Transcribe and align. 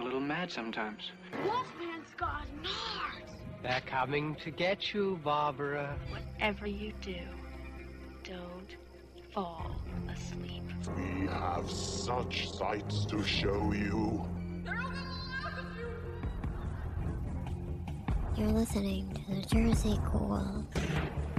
a 0.00 0.02
little 0.02 0.20
mad 0.20 0.50
sometimes. 0.50 1.10
Wolfman's 1.44 2.14
got 2.16 2.46
nards. 2.62 3.30
They're 3.62 3.82
coming 3.84 4.34
to 4.36 4.50
get 4.50 4.94
you, 4.94 5.20
Barbara. 5.22 5.94
Whatever 6.10 6.66
you 6.66 6.92
do, 7.02 7.16
don't 8.24 8.76
fall 9.34 9.76
asleep. 10.10 10.62
We 10.96 11.26
have 11.26 11.70
such 11.70 12.50
sights 12.50 13.04
to 13.06 13.22
show 13.22 13.72
you. 13.72 14.26
You're 18.38 18.48
listening 18.48 19.12
to 19.12 19.34
the 19.34 19.42
Jersey 19.54 19.98
Ghouls. 20.10 20.64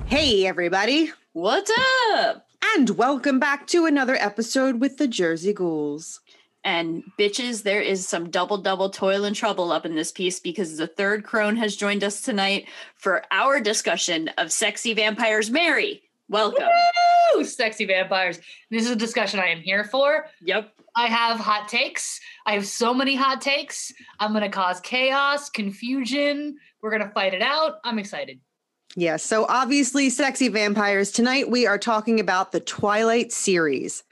Hey, 0.06 0.46
everybody, 0.46 1.12
What's 1.34 1.72
up? 2.14 2.46
and 2.76 2.92
welcome 2.92 3.40
back 3.40 3.66
to 3.68 3.86
another 3.86 4.16
episode 4.16 4.80
with 4.80 4.98
the 4.98 5.08
Jersey 5.08 5.54
Ghouls. 5.54 6.21
And 6.64 7.04
bitches, 7.18 7.64
there 7.64 7.82
is 7.82 8.08
some 8.08 8.30
double 8.30 8.58
double 8.58 8.90
toil 8.90 9.26
and 9.26 9.36
trouble 9.36 9.72
up 9.72 9.86
in 9.86 9.96
this 9.96 10.12
piece 10.12 10.40
because 10.40 10.78
the 10.78 10.88
third 10.88 11.24
crone 11.24 11.56
has 11.56 11.76
joined 11.76 12.04
us 12.04 12.22
tonight 12.22 12.68
for 12.96 13.24
our 13.32 13.60
discussion 13.60 14.30
of 14.38 14.52
sexy 14.52 14.94
vampires. 14.94 15.50
Mary, 15.50 16.04
welcome. 16.30 16.68
Woo! 17.36 17.44
Sexy 17.44 17.86
vampires. 17.86 18.40
This 18.70 18.86
is 18.86 18.92
a 18.92 18.96
discussion 18.96 19.40
I 19.40 19.48
am 19.48 19.62
here 19.62 19.84
for. 19.84 20.28
Yep. 20.42 20.72
I 20.96 21.08
have 21.08 21.40
hot 21.40 21.68
takes. 21.68 22.20
I 22.46 22.54
have 22.54 22.68
so 22.68 22.94
many 22.94 23.16
hot 23.16 23.42
takes. 23.42 23.94
I'm 24.20 24.32
going 24.32 24.44
to 24.44 24.50
cause 24.50 24.80
chaos, 24.82 25.50
confusion. 25.50 26.58
We're 26.82 26.92
going 26.92 27.04
to 27.04 27.14
fight 27.14 27.34
it 27.34 27.42
out. 27.42 27.80
I'm 27.84 27.98
excited. 27.98 28.40
Yes, 28.96 29.24
so 29.24 29.46
obviously, 29.48 30.10
sexy 30.10 30.50
vampires. 30.50 31.12
Tonight 31.12 31.50
we 31.50 31.66
are 31.66 31.78
talking 31.78 32.20
about 32.20 32.52
the 32.52 32.60
Twilight 32.60 33.32
series. 33.32 34.04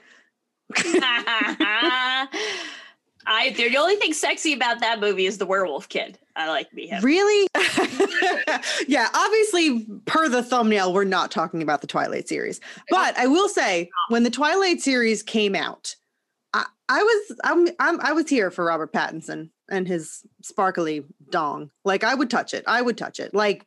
I 3.26 3.50
the 3.50 3.76
only 3.76 3.96
thing 3.96 4.12
sexy 4.12 4.52
about 4.52 4.80
that 4.80 5.00
movie 5.00 5.26
is 5.26 5.38
the 5.38 5.46
werewolf 5.46 5.88
kid. 5.88 6.18
I 6.36 6.48
like 6.48 6.72
me 6.72 6.86
him. 6.86 7.02
Really? 7.04 7.48
yeah, 8.88 9.08
obviously, 9.14 9.86
per 10.06 10.28
the 10.28 10.42
thumbnail, 10.42 10.92
we're 10.92 11.04
not 11.04 11.30
talking 11.30 11.62
about 11.62 11.80
the 11.80 11.86
Twilight 11.86 12.28
series. 12.28 12.60
But 12.88 13.16
I 13.18 13.26
will 13.26 13.48
say, 13.48 13.90
when 14.08 14.22
the 14.22 14.30
Twilight 14.30 14.80
series 14.80 15.22
came 15.22 15.54
out, 15.54 15.94
I, 16.54 16.64
I 16.88 17.02
was 17.02 17.38
I'm, 17.44 17.68
I'm 17.78 18.00
I 18.00 18.12
was 18.12 18.28
here 18.28 18.50
for 18.50 18.64
Robert 18.64 18.92
Pattinson 18.92 19.50
and 19.70 19.86
his 19.86 20.22
sparkly 20.42 21.04
dong. 21.30 21.70
Like 21.84 22.04
I 22.04 22.14
would 22.14 22.30
touch 22.30 22.54
it. 22.54 22.64
I 22.66 22.82
would 22.82 22.98
touch 22.98 23.20
it. 23.20 23.34
Like 23.34 23.66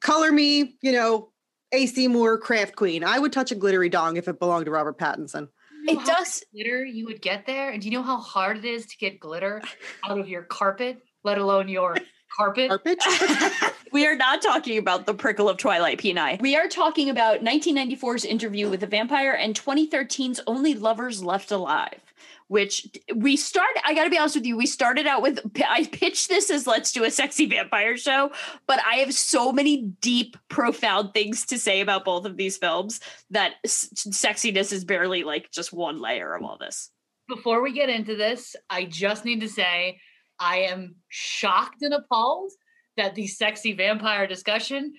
color 0.00 0.30
me, 0.30 0.76
you 0.82 0.92
know, 0.92 1.30
AC 1.72 2.08
Moore 2.08 2.38
craft 2.38 2.76
queen. 2.76 3.02
I 3.02 3.18
would 3.18 3.32
touch 3.32 3.50
a 3.50 3.56
glittery 3.56 3.88
dong 3.88 4.16
if 4.16 4.28
it 4.28 4.38
belonged 4.38 4.66
to 4.66 4.70
Robert 4.70 4.98
Pattinson. 4.98 5.48
You 5.82 5.94
know 5.94 6.00
It 6.00 6.08
how 6.08 6.18
does. 6.18 6.44
glitter 6.54 6.84
you 6.84 7.06
would 7.06 7.20
get 7.20 7.44
there, 7.46 7.70
and 7.70 7.82
do 7.82 7.88
you 7.88 7.94
know 7.94 8.02
how 8.02 8.18
hard 8.18 8.58
it 8.58 8.64
is 8.64 8.86
to 8.86 8.96
get 8.96 9.18
glitter 9.18 9.60
out 10.08 10.18
of 10.18 10.28
your 10.28 10.42
carpet, 10.42 11.02
let 11.24 11.38
alone 11.38 11.68
your 11.68 11.96
carpet? 12.36 12.68
Carpet? 12.68 12.98
we 13.92 14.06
are 14.06 14.14
not 14.14 14.42
talking 14.42 14.78
about 14.78 15.06
the 15.06 15.14
prickle 15.14 15.48
of 15.48 15.56
Twilight 15.56 15.98
Peni. 15.98 16.40
We 16.40 16.56
are 16.56 16.68
talking 16.68 17.10
about 17.10 17.40
1994's 17.40 18.24
interview 18.24 18.68
with 18.70 18.82
a 18.82 18.86
vampire 18.86 19.32
and 19.32 19.54
2013's 19.54 20.40
Only 20.46 20.74
Lovers 20.74 21.22
Left 21.24 21.50
Alive, 21.50 22.00
which 22.52 22.86
we 23.16 23.34
started. 23.34 23.80
I 23.82 23.94
got 23.94 24.04
to 24.04 24.10
be 24.10 24.18
honest 24.18 24.34
with 24.34 24.44
you. 24.44 24.58
We 24.58 24.66
started 24.66 25.06
out 25.06 25.22
with, 25.22 25.40
I 25.66 25.88
pitched 25.90 26.28
this 26.28 26.50
as 26.50 26.66
let's 26.66 26.92
do 26.92 27.02
a 27.02 27.10
sexy 27.10 27.46
vampire 27.46 27.96
show, 27.96 28.30
but 28.66 28.78
I 28.86 28.96
have 28.96 29.14
so 29.14 29.52
many 29.52 29.84
deep, 30.02 30.36
profound 30.50 31.14
things 31.14 31.46
to 31.46 31.58
say 31.58 31.80
about 31.80 32.04
both 32.04 32.26
of 32.26 32.36
these 32.36 32.58
films 32.58 33.00
that 33.30 33.54
s- 33.64 33.88
sexiness 33.94 34.70
is 34.70 34.84
barely 34.84 35.24
like 35.24 35.50
just 35.50 35.72
one 35.72 35.98
layer 35.98 36.34
of 36.34 36.42
all 36.42 36.58
this. 36.60 36.90
Before 37.26 37.62
we 37.62 37.72
get 37.72 37.88
into 37.88 38.16
this, 38.16 38.54
I 38.68 38.84
just 38.84 39.24
need 39.24 39.40
to 39.40 39.48
say 39.48 39.98
I 40.38 40.58
am 40.58 40.96
shocked 41.08 41.80
and 41.80 41.94
appalled 41.94 42.52
that 42.98 43.14
the 43.14 43.28
sexy 43.28 43.72
vampire 43.72 44.26
discussion 44.26 44.92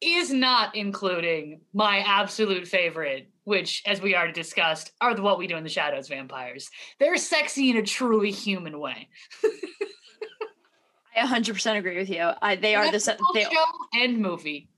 is 0.00 0.32
not 0.32 0.74
including 0.74 1.60
my 1.74 1.98
absolute 1.98 2.66
favorite, 2.66 3.28
which, 3.44 3.82
as 3.86 4.00
we 4.00 4.14
already 4.16 4.32
discussed, 4.32 4.92
are 5.00 5.14
the 5.14 5.22
What 5.22 5.38
We 5.38 5.46
Do 5.46 5.56
in 5.56 5.62
the 5.64 5.68
Shadows 5.70 6.08
vampires. 6.08 6.70
They're 6.98 7.16
sexy 7.16 7.70
in 7.70 7.76
a 7.76 7.82
truly 7.82 8.30
human 8.30 8.78
way. 8.80 9.08
I 11.16 11.20
100% 11.26 11.76
agree 11.78 11.96
with 11.96 12.10
you. 12.10 12.30
I, 12.42 12.56
they 12.56 12.74
are 12.74 12.86
the 12.86 12.92
That's 12.92 13.04
se- 13.04 13.16
both 13.20 13.34
they, 13.34 13.44
show 13.44 13.64
and 13.94 14.18
movie. 14.18 14.68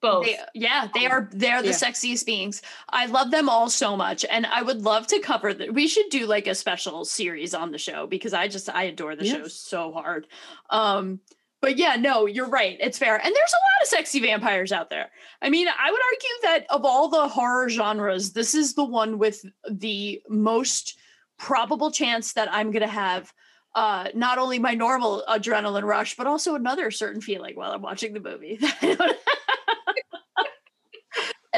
Both. 0.00 0.26
They, 0.26 0.36
yeah, 0.54 0.88
they 0.94 1.06
are 1.06 1.28
they're 1.32 1.62
the 1.62 1.68
Yeah. 1.68 1.74
sexiest 1.74 2.26
beings. 2.26 2.60
I 2.88 3.06
love 3.06 3.30
them 3.30 3.48
all 3.48 3.70
so 3.70 3.96
much, 3.96 4.24
and 4.28 4.46
I 4.46 4.60
would 4.62 4.82
love 4.82 5.06
to 5.08 5.20
cover 5.20 5.54
that. 5.54 5.72
We 5.74 5.86
should 5.86 6.08
do 6.10 6.26
like 6.26 6.48
a 6.48 6.56
special 6.56 7.04
series 7.04 7.54
on 7.54 7.70
the 7.70 7.78
show 7.78 8.08
because 8.08 8.32
I 8.34 8.48
just 8.48 8.68
I 8.68 8.84
adore 8.84 9.14
the 9.14 9.24
show 9.24 9.46
so 9.46 9.92
hard. 9.92 10.26
Um, 10.70 11.20
but 11.62 11.78
yeah, 11.78 11.96
no, 11.96 12.26
you're 12.26 12.48
right. 12.48 12.76
It's 12.80 12.98
fair, 12.98 13.14
and 13.14 13.24
there's 13.24 13.34
a 13.52 13.56
lot 13.56 13.82
of 13.82 13.88
sexy 13.88 14.20
vampires 14.20 14.72
out 14.72 14.90
there. 14.90 15.10
I 15.40 15.48
mean, 15.48 15.68
I 15.68 15.90
would 15.90 16.00
argue 16.00 16.28
that 16.42 16.66
of 16.68 16.84
all 16.84 17.08
the 17.08 17.28
horror 17.28 17.70
genres, 17.70 18.32
this 18.32 18.54
is 18.54 18.74
the 18.74 18.84
one 18.84 19.18
with 19.18 19.44
the 19.70 20.20
most 20.28 20.98
probable 21.38 21.90
chance 21.90 22.34
that 22.34 22.52
I'm 22.52 22.70
gonna 22.72 22.86
have. 22.86 23.32
Uh, 23.74 24.08
not 24.14 24.36
only 24.36 24.58
my 24.58 24.74
normal 24.74 25.24
adrenaline 25.26 25.84
rush, 25.84 26.14
but 26.14 26.26
also 26.26 26.54
another 26.54 26.90
certain 26.90 27.22
feeling 27.22 27.56
while 27.56 27.72
I'm 27.72 27.80
watching 27.80 28.12
the 28.12 28.20
movie. 28.20 28.60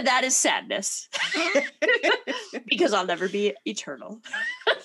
That 0.03 0.25
is 0.25 0.35
sadness 0.35 1.09
because 2.67 2.93
I'll 2.93 3.07
never 3.07 3.29
be 3.29 3.55
eternal. 3.65 4.21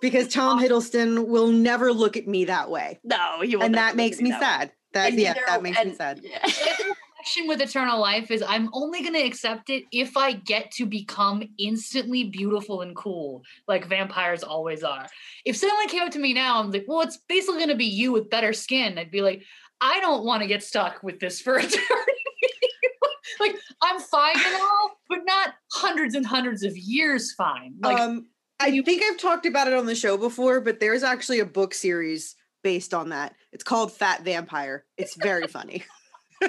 because 0.00 0.28
Tom 0.32 0.60
Hiddleston 0.60 1.26
will 1.28 1.48
never 1.48 1.92
look 1.92 2.16
at 2.16 2.26
me 2.26 2.44
that 2.46 2.70
way. 2.70 2.98
No, 3.04 3.42
you 3.42 3.58
will 3.58 3.64
And 3.66 3.74
that 3.74 3.96
makes 3.96 4.20
me 4.20 4.30
that 4.30 4.40
sad. 4.40 4.72
That 4.94 5.10
And 5.12 5.20
yeah, 5.20 5.32
neither- 5.32 5.46
that 5.46 5.62
makes 5.62 5.84
me 5.84 5.94
sad. 5.94 6.20
yeah. 6.22 6.38
the 6.44 6.94
question 7.16 7.46
with 7.48 7.60
eternal 7.60 8.00
life 8.00 8.30
is 8.30 8.42
I'm 8.46 8.70
only 8.72 9.00
going 9.02 9.14
to 9.14 9.22
accept 9.22 9.70
it 9.70 9.84
if 9.92 10.16
I 10.16 10.32
get 10.32 10.70
to 10.72 10.86
become 10.86 11.42
instantly 11.58 12.24
beautiful 12.24 12.80
and 12.82 12.94
cool, 12.96 13.42
like 13.66 13.86
vampires 13.88 14.42
always 14.42 14.82
are. 14.84 15.06
If 15.44 15.56
someone 15.56 15.88
came 15.88 16.02
up 16.02 16.12
to 16.12 16.18
me 16.18 16.32
now, 16.32 16.60
I'm 16.60 16.70
like, 16.70 16.84
well, 16.88 17.00
it's 17.02 17.18
basically 17.28 17.56
going 17.58 17.68
to 17.70 17.74
be 17.76 17.84
you 17.86 18.12
with 18.12 18.30
better 18.30 18.52
skin. 18.52 18.98
I'd 18.98 19.10
be 19.10 19.20
like, 19.20 19.42
I 19.80 20.00
don't 20.00 20.24
want 20.24 20.42
to 20.42 20.48
get 20.48 20.62
stuck 20.62 21.02
with 21.02 21.20
this 21.20 21.40
for 21.40 21.56
eternity. 21.58 21.82
like, 23.40 23.54
I'm 23.82 24.00
fine 24.00 24.34
and 24.36 24.54
all, 24.62 24.90
but 25.08 25.18
not 25.24 25.54
hundreds 25.72 26.14
and 26.14 26.24
hundreds 26.26 26.62
of 26.62 26.76
years 26.76 27.32
fine. 27.34 27.74
Like, 27.82 27.98
um, 27.98 28.26
I 28.60 28.82
think 28.82 29.02
I've 29.04 29.18
talked 29.18 29.46
about 29.46 29.68
it 29.68 29.74
on 29.74 29.86
the 29.86 29.94
show 29.94 30.16
before, 30.16 30.60
but 30.60 30.80
there's 30.80 31.02
actually 31.02 31.38
a 31.38 31.46
book 31.46 31.74
series 31.74 32.34
based 32.62 32.92
on 32.92 33.10
that. 33.10 33.34
It's 33.52 33.64
called 33.64 33.92
Fat 33.92 34.24
Vampire. 34.24 34.84
It's 34.96 35.14
very 35.16 35.46
funny. 35.46 35.84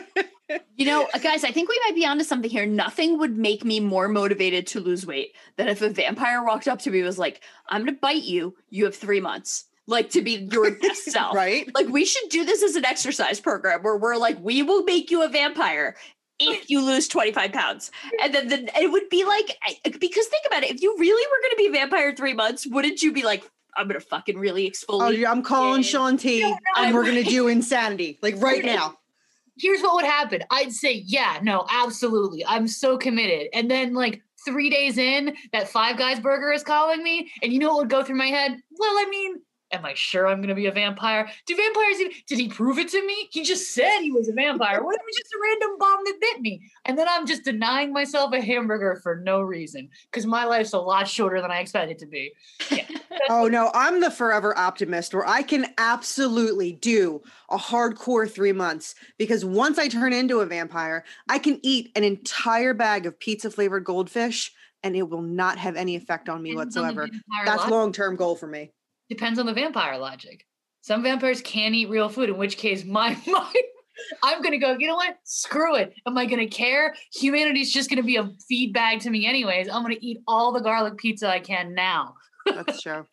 You 0.76 0.86
know, 0.86 1.08
uh, 1.14 1.20
guys, 1.20 1.44
I 1.44 1.52
think 1.52 1.70
we 1.70 1.80
might 1.86 1.94
be 1.94 2.06
onto 2.06 2.24
something 2.24 2.50
here. 2.50 2.66
Nothing 2.66 3.20
would 3.20 3.38
make 3.38 3.64
me 3.64 3.80
more 3.80 4.08
motivated 4.08 4.66
to 4.68 4.80
lose 4.80 5.06
weight 5.06 5.36
than 5.58 5.68
if 5.68 5.82
a 5.82 5.90
vampire 5.90 6.44
walked 6.44 6.68
up 6.68 6.80
to 6.80 6.90
me 6.90 7.00
and 7.00 7.06
was 7.06 7.20
like, 7.20 7.42
I'm 7.68 7.86
gonna 7.86 7.98
bite 8.02 8.24
you. 8.24 8.56
You 8.70 8.86
have 8.86 8.96
three 8.96 9.20
months. 9.20 9.66
Like 9.86 10.10
to 10.12 10.22
be 10.22 10.48
your 10.52 10.72
best 10.82 11.04
self. 11.06 11.36
right? 11.36 11.70
Like 11.76 11.90
we 11.90 12.06
should 12.06 12.30
do 12.30 12.46
this 12.46 12.64
as 12.64 12.76
an 12.76 12.86
exercise 12.86 13.40
program 13.40 13.84
where 13.84 13.98
we're 13.98 14.18
like, 14.18 14.40
we 14.42 14.64
will 14.64 14.84
make 14.84 15.12
you 15.12 15.24
a 15.24 15.30
vampire 15.30 15.96
if 16.40 16.70
you 16.70 16.82
lose 16.84 17.08
25 17.08 17.52
pounds. 17.52 17.92
And 18.22 18.34
then, 18.34 18.48
then 18.48 18.70
it 18.80 18.92
would 18.92 19.10
be 19.10 19.24
like 19.26 19.58
because 20.00 20.28
think 20.28 20.46
about 20.48 20.64
it, 20.64 20.72
if 20.72 20.82
you 20.82 20.96
really 20.98 21.26
were 21.28 21.42
gonna 21.44 21.58
be 21.58 21.68
a 21.68 21.72
vampire 21.82 22.16
three 22.16 22.34
months, 22.34 22.66
wouldn't 22.68 23.02
you 23.02 23.12
be 23.12 23.24
like, 23.24 23.50
I'm 23.78 23.88
gonna 23.88 24.00
fucking 24.00 24.38
really 24.38 24.74
Oh, 24.90 25.10
yeah, 25.10 25.32
I'm 25.32 25.44
calling. 25.44 25.84
Shaun 25.84 26.18
T, 26.18 26.42
No, 26.42 26.50
no, 26.50 26.56
and 26.78 26.96
we're 26.96 27.06
gonna 27.06 27.24
do 27.24 27.48
insanity 27.48 28.20
like 28.22 28.36
right 28.42 28.64
now. 28.64 28.98
here's 29.58 29.82
what 29.82 29.96
would 29.96 30.06
happen. 30.06 30.44
I'd 30.50 30.72
say, 30.72 31.04
yeah, 31.06 31.40
no, 31.44 31.66
absolutely. 31.70 32.46
I'm 32.46 32.68
so 32.68 32.98
committed. 32.98 33.48
And 33.54 33.70
then 33.70 33.94
like 33.94 34.22
three 34.46 34.70
days 34.70 34.98
in, 34.98 35.36
that 35.52 35.68
Five 35.68 35.98
Guys 35.98 36.20
burger 36.20 36.52
is 36.52 36.64
calling 36.64 37.04
me. 37.04 37.30
And 37.44 37.52
you 37.52 37.60
know 37.60 37.70
what 37.70 37.78
would 37.80 37.90
go 37.90 38.04
through 38.04 38.16
my 38.18 38.28
head? 38.28 38.52
Well, 38.72 38.92
I 38.92 39.06
mean, 39.10 39.42
Am 39.72 39.86
I 39.86 39.94
sure 39.94 40.28
I'm 40.28 40.42
gonna 40.42 40.56
be 40.56 40.66
a 40.66 40.72
vampire? 40.72 41.30
Do 41.46 41.56
vampires 41.56 42.00
even 42.00 42.14
did 42.28 42.40
he 42.40 42.48
prove 42.48 42.80
it 42.80 42.90
to 42.90 43.06
me? 43.06 43.30
He 43.32 43.44
just 43.44 43.74
said 43.74 44.00
he 44.00 44.12
was 44.12 44.28
a 44.28 44.34
vampire. 44.34 44.84
What 44.84 44.96
if 44.96 45.02
it 45.02 45.06
was 45.06 45.16
just 45.16 45.34
a 45.34 45.40
random 45.42 45.78
bomb 45.78 46.00
that 46.06 46.18
bit 46.20 46.42
me? 46.42 46.62
And 46.86 46.98
then 46.98 47.08
I'm 47.10 47.28
just 47.28 47.44
denying 47.44 47.94
myself 47.94 48.34
a 48.34 48.42
hamburger 48.42 49.00
for 49.04 49.18
no 49.18 49.42
reason. 49.42 49.90
Because 50.12 50.26
my 50.26 50.46
life's 50.46 50.74
a 50.74 50.80
lot 50.80 51.08
shorter 51.08 51.42
than 51.42 51.52
I 51.52 51.60
expected 51.60 51.94
it 51.94 52.00
to 52.00 52.08
be. 52.08 52.32
Yeah. 52.72 52.86
Oh 53.32 53.48
no, 53.48 53.70
I'm 53.76 54.02
the 54.02 54.10
forever 54.10 54.58
optimist 54.58 55.14
where 55.14 55.28
I 55.28 55.44
can 55.44 55.68
absolutely 55.78 56.74
do 56.74 57.22
a 57.50 57.58
hardcore 57.58 58.30
three 58.30 58.52
months 58.52 58.96
because 59.18 59.46
once 59.46 59.78
I 59.78 59.88
turn 59.88 60.14
into 60.14 60.40
a 60.40 60.46
vampire, 60.46 61.04
I 61.28 61.38
can 61.38 61.60
eat 61.62 61.92
an 61.96 62.04
entire 62.04 62.74
bag 62.74 63.06
of 63.06 63.20
pizza 63.20 63.52
flavored 63.52 63.84
goldfish 63.84 64.52
and 64.84 64.96
it 64.96 65.08
will 65.10 65.22
not 65.22 65.58
have 65.58 65.76
any 65.76 65.96
effect 65.96 66.30
on 66.30 66.42
me 66.42 66.52
on 66.52 66.58
whatsoever. 66.58 67.10
That's 67.46 67.68
long 67.68 67.92
term 67.92 68.16
goal 68.16 68.36
for 68.36 68.48
me. 68.48 68.72
Depends 69.10 69.40
on 69.40 69.46
the 69.46 69.54
vampire 69.54 69.98
logic. 69.98 70.46
Some 70.82 71.04
vampires 71.04 71.42
can 71.42 71.74
eat 71.74 71.90
real 71.90 72.10
food, 72.10 72.30
in 72.30 72.38
which 72.38 72.58
case 72.58 72.86
my 72.86 73.18
my 73.28 73.54
I'm 74.24 74.42
gonna 74.42 74.58
go, 74.58 74.78
you 74.80 74.88
know 74.88 74.96
what? 74.96 75.18
Screw 75.24 75.76
it. 75.76 75.94
Am 76.08 76.18
I 76.18 76.26
gonna 76.26 76.48
care? 76.48 76.96
Humanity's 77.16 77.72
just 77.72 77.90
gonna 77.90 78.04
be 78.04 78.16
a 78.16 78.30
feed 78.48 78.74
bag 78.74 79.02
to 79.02 79.10
me 79.10 79.26
anyways. 79.26 79.68
I'm 79.68 79.82
gonna 79.82 79.96
eat 80.00 80.20
all 80.28 80.52
the 80.52 80.62
garlic 80.62 80.98
pizza 80.98 81.30
I 81.30 81.40
can 81.40 81.74
now. 81.74 82.16
That's 82.46 82.82
true. 82.82 83.06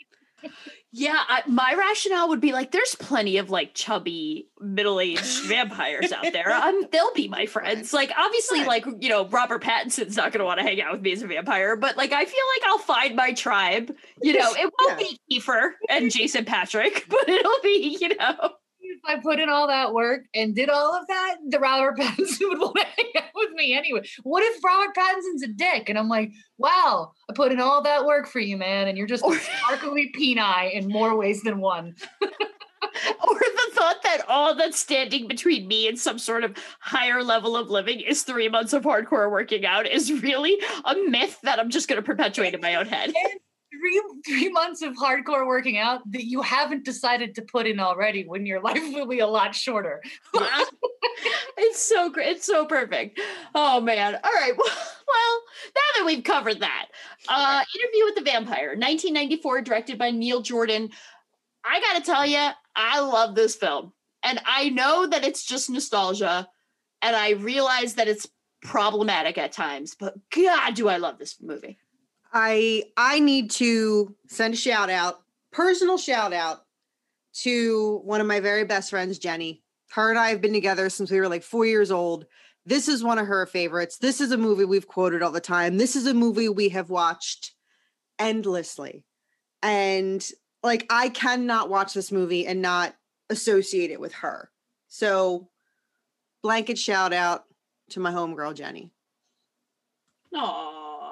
Yeah, 0.93 1.19
I, 1.28 1.43
my 1.46 1.75
rationale 1.76 2.31
would 2.31 2.40
be 2.40 2.52
like, 2.52 2.70
there's 2.70 2.94
plenty 2.94 3.37
of 3.37 3.50
like 3.50 3.75
chubby 3.75 4.48
middle-aged 4.60 5.43
vampires 5.44 6.10
out 6.10 6.32
there. 6.32 6.52
Um, 6.52 6.84
they'll 6.90 7.12
be 7.12 7.28
my 7.28 7.44
friends. 7.44 7.93
Like, 7.93 8.10
obviously, 8.16 8.64
like 8.64 8.87
you 9.00 9.10
know, 9.10 9.26
Robert 9.28 9.62
Pattinson's 9.62 10.16
not 10.16 10.32
going 10.32 10.38
to 10.38 10.46
want 10.46 10.58
to 10.58 10.64
hang 10.64 10.81
out 10.81 10.93
with 10.93 11.02
me 11.02 11.12
as 11.12 11.22
a 11.22 11.26
vampire, 11.26 11.76
but 11.76 11.96
like, 11.96 12.12
I 12.12 12.25
feel 12.25 12.44
like 12.56 12.70
I'll 12.70 12.78
find 12.78 13.14
my 13.14 13.32
tribe. 13.32 13.94
You 14.22 14.38
know, 14.38 14.54
it 14.54 14.72
won't 14.81 14.98
be 14.98 15.19
Kiefer 15.31 15.72
and 15.90 16.10
Jason 16.10 16.44
Patric, 16.46 17.04
but 17.10 17.28
it'll 17.28 17.60
be 17.62 17.98
you 18.00 18.16
know. 18.16 18.52
I 19.06 19.19
put 19.23 19.38
in 19.38 19.49
all 19.49 19.67
that 19.69 19.93
work 19.94 20.25
and 20.35 20.55
did 20.55 20.69
all 20.69 20.94
of 20.94 21.06
that, 21.06 21.37
the 21.49 21.58
Robert 21.58 21.97
Pattinson 21.99 22.49
would 22.49 22.58
want 22.58 22.76
to 22.76 22.85
hang 22.85 23.12
out 23.17 23.31
with 23.35 23.50
me 23.53 23.76
anyway. 23.76 24.03
What 24.23 24.43
if 24.43 24.62
Robert 24.64 24.94
Pattinson's 24.94 25.43
a 25.43 25.49
dick? 25.49 25.88
And 25.88 25.99
I'm 25.99 26.08
like, 26.08 26.31
wow, 26.58 27.12
I 27.31 27.32
put 27.35 27.53
in 27.53 27.61
all 27.61 27.82
that 27.82 28.05
work 28.05 28.26
for 28.29 28.41
you, 28.41 28.56
man, 28.56 28.88
and 28.88 28.97
you're 28.99 29.06
just 29.06 29.25
Or- 29.25 29.38
sparkly 29.38 30.12
peni 30.19 30.73
in 30.73 30.88
more 30.88 31.17
ways 31.17 31.43
than 31.43 31.61
one. 31.61 31.94
Or 33.29 33.38
the 33.38 33.70
thought 33.73 34.03
that 34.05 34.23
all 34.29 34.55
that's 34.55 34.79
standing 34.79 35.29
between 35.29 35.67
me 35.69 35.87
and 35.88 35.99
some 35.99 36.19
sort 36.19 36.44
of 36.44 36.56
higher 36.81 37.23
level 37.23 37.56
of 37.56 37.69
living 37.69 38.00
is 38.00 38.23
three 38.23 38.49
months 38.49 38.73
of 38.73 38.85
hardcore 38.85 39.31
working 39.31 39.67
out 39.67 39.87
is 39.87 40.23
really 40.23 40.56
a 40.85 40.94
myth 41.08 41.38
that 41.43 41.58
I'm 41.58 41.69
just 41.69 41.88
going 41.88 42.00
to 42.00 42.06
perpetuate 42.06 42.55
in 42.55 42.61
my 42.61 42.76
own 42.76 42.87
head. 42.87 43.12
Three 43.86 44.02
three 44.24 44.48
months 44.48 44.82
of 44.82 44.94
hardcore 44.94 45.46
working 45.46 45.78
out 45.78 46.00
that 46.10 46.24
you 46.24 46.42
haven't 46.42 46.84
decided 46.84 47.34
to 47.34 47.42
put 47.42 47.66
in 47.66 47.78
already 47.78 48.24
when 48.26 48.46
your 48.46 48.60
life 48.62 48.82
will 48.92 49.06
be 49.06 49.20
a 49.20 49.26
lot 49.26 49.54
shorter. 49.54 50.02
it's 51.56 51.82
so 51.82 52.10
great. 52.10 52.28
It's 52.36 52.46
so 52.46 52.66
perfect. 52.66 53.20
Oh 53.54 53.80
man. 53.80 54.18
All 54.22 54.32
right. 54.32 54.52
Well, 55.08 55.42
now 55.76 55.80
that 55.98 56.06
we've 56.06 56.24
covered 56.24 56.58
that, 56.58 56.86
uh, 57.28 57.62
Interview 57.76 58.04
with 58.06 58.16
the 58.16 58.28
Vampire, 58.28 58.70
1994, 58.70 59.62
directed 59.62 59.98
by 59.98 60.10
Neil 60.10 60.42
Jordan. 60.42 60.90
I 61.64 61.80
gotta 61.80 62.04
tell 62.04 62.26
you, 62.26 62.48
I 62.74 62.98
love 62.98 63.36
this 63.36 63.54
film, 63.54 63.92
and 64.24 64.40
I 64.44 64.70
know 64.70 65.06
that 65.06 65.24
it's 65.24 65.46
just 65.46 65.70
nostalgia, 65.70 66.48
and 67.02 67.14
I 67.14 67.30
realize 67.34 67.94
that 67.94 68.08
it's 68.08 68.26
problematic 68.62 69.38
at 69.38 69.52
times. 69.52 69.94
But 69.94 70.16
God, 70.30 70.74
do 70.74 70.88
I 70.88 70.96
love 70.96 71.18
this 71.18 71.36
movie? 71.40 71.78
I 72.38 72.84
I 72.98 73.18
need 73.18 73.50
to 73.52 74.14
send 74.28 74.52
a 74.52 74.58
shout 74.58 74.90
out, 74.90 75.22
personal 75.52 75.96
shout 75.96 76.34
out 76.34 76.66
to 77.40 78.02
one 78.04 78.20
of 78.20 78.26
my 78.26 78.40
very 78.40 78.64
best 78.64 78.90
friends, 78.90 79.18
Jenny. 79.18 79.62
Her 79.92 80.10
and 80.10 80.18
I 80.18 80.28
have 80.28 80.42
been 80.42 80.52
together 80.52 80.90
since 80.90 81.10
we 81.10 81.18
were 81.18 81.30
like 81.30 81.42
four 81.42 81.64
years 81.64 81.90
old. 81.90 82.26
This 82.66 82.88
is 82.88 83.02
one 83.02 83.18
of 83.18 83.26
her 83.26 83.46
favorites. 83.46 83.96
This 83.96 84.20
is 84.20 84.32
a 84.32 84.36
movie 84.36 84.66
we've 84.66 84.86
quoted 84.86 85.22
all 85.22 85.32
the 85.32 85.40
time. 85.40 85.78
This 85.78 85.96
is 85.96 86.06
a 86.06 86.12
movie 86.12 86.50
we 86.50 86.68
have 86.68 86.90
watched 86.90 87.52
endlessly. 88.18 89.06
And 89.62 90.22
like 90.62 90.84
I 90.90 91.08
cannot 91.08 91.70
watch 91.70 91.94
this 91.94 92.12
movie 92.12 92.46
and 92.46 92.60
not 92.60 92.94
associate 93.30 93.90
it 93.90 94.00
with 94.00 94.12
her. 94.12 94.50
So 94.88 95.48
blanket 96.42 96.76
shout 96.76 97.14
out 97.14 97.44
to 97.90 98.00
my 98.00 98.12
homegirl 98.12 98.56
Jenny. 98.56 98.90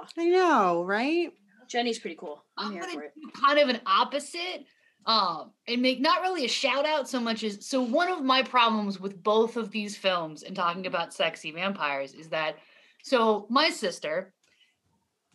Aw, 0.05 0.21
I 0.21 0.25
know, 0.27 0.85
right? 0.85 1.33
Jenny's 1.69 1.99
pretty 1.99 2.17
cool. 2.17 2.45
I'm, 2.57 2.67
I'm 2.67 2.73
here 2.73 2.83
gonna 2.83 2.93
for 2.95 3.03
it. 3.03 3.13
do 3.15 3.31
kind 3.41 3.59
of 3.59 3.69
an 3.69 3.81
opposite. 3.87 4.67
Um, 5.07 5.51
and 5.69 5.83
make 5.83 6.01
not 6.01 6.23
really 6.23 6.47
a 6.47 6.49
shout 6.49 6.87
out 6.87 7.09
so 7.11 7.21
much 7.21 7.45
as 7.45 7.67
so 7.67 7.83
one 7.83 8.11
of 8.11 8.25
my 8.25 8.43
problems 8.43 8.99
with 8.99 9.23
both 9.23 9.59
of 9.59 9.71
these 9.71 9.99
films 9.99 10.43
and 10.43 10.57
talking 10.57 10.87
about 10.87 11.13
sexy 11.13 11.51
vampires 11.51 12.15
is 12.15 12.31
that 12.31 12.57
so 13.03 13.47
my 13.51 13.69
sister 13.69 14.33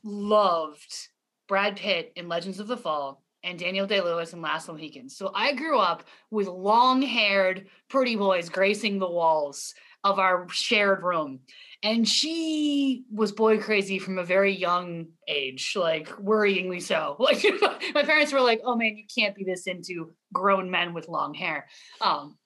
loved 0.04 1.10
Brad 1.48 1.76
Pitt 1.76 2.12
in 2.16 2.28
Legends 2.28 2.60
of 2.60 2.68
the 2.68 2.78
Fall 2.78 3.22
and 3.44 3.60
Daniel 3.60 3.86
Day 3.86 4.02
Lewis 4.02 4.34
in 4.34 4.42
Last 4.42 4.68
Mohicans. 4.68 5.16
So 5.16 5.32
I 5.36 5.54
grew 5.54 5.80
up 5.80 6.04
with 6.32 6.48
long 6.48 7.04
haired 7.04 7.68
pretty 7.90 8.16
boys 8.16 8.50
gracing 8.50 8.98
the 8.98 9.10
walls 9.10 9.76
of 10.04 10.20
our 10.20 10.48
shared 10.50 11.04
room. 11.04 11.40
And 11.84 12.08
she 12.08 13.06
was 13.12 13.32
boy 13.32 13.60
crazy 13.60 14.00
from 14.00 14.18
a 14.18 14.24
very 14.24 14.56
young 14.56 15.08
age, 15.28 15.74
like 15.76 16.08
worryingly 16.10 16.82
so. 16.82 17.16
Like 17.20 17.44
my 17.94 18.04
parents 18.04 18.34
were 18.34 18.42
like, 18.42 18.62
"Oh 18.66 18.76
man, 18.76 18.98
you 18.98 19.06
can't 19.14 19.36
be 19.36 19.44
this 19.44 19.68
into 19.68 20.12
grown 20.34 20.70
men 20.70 20.94
with 20.94 21.08
long 21.08 21.34
hair." 21.34 21.68
Um 22.02 22.38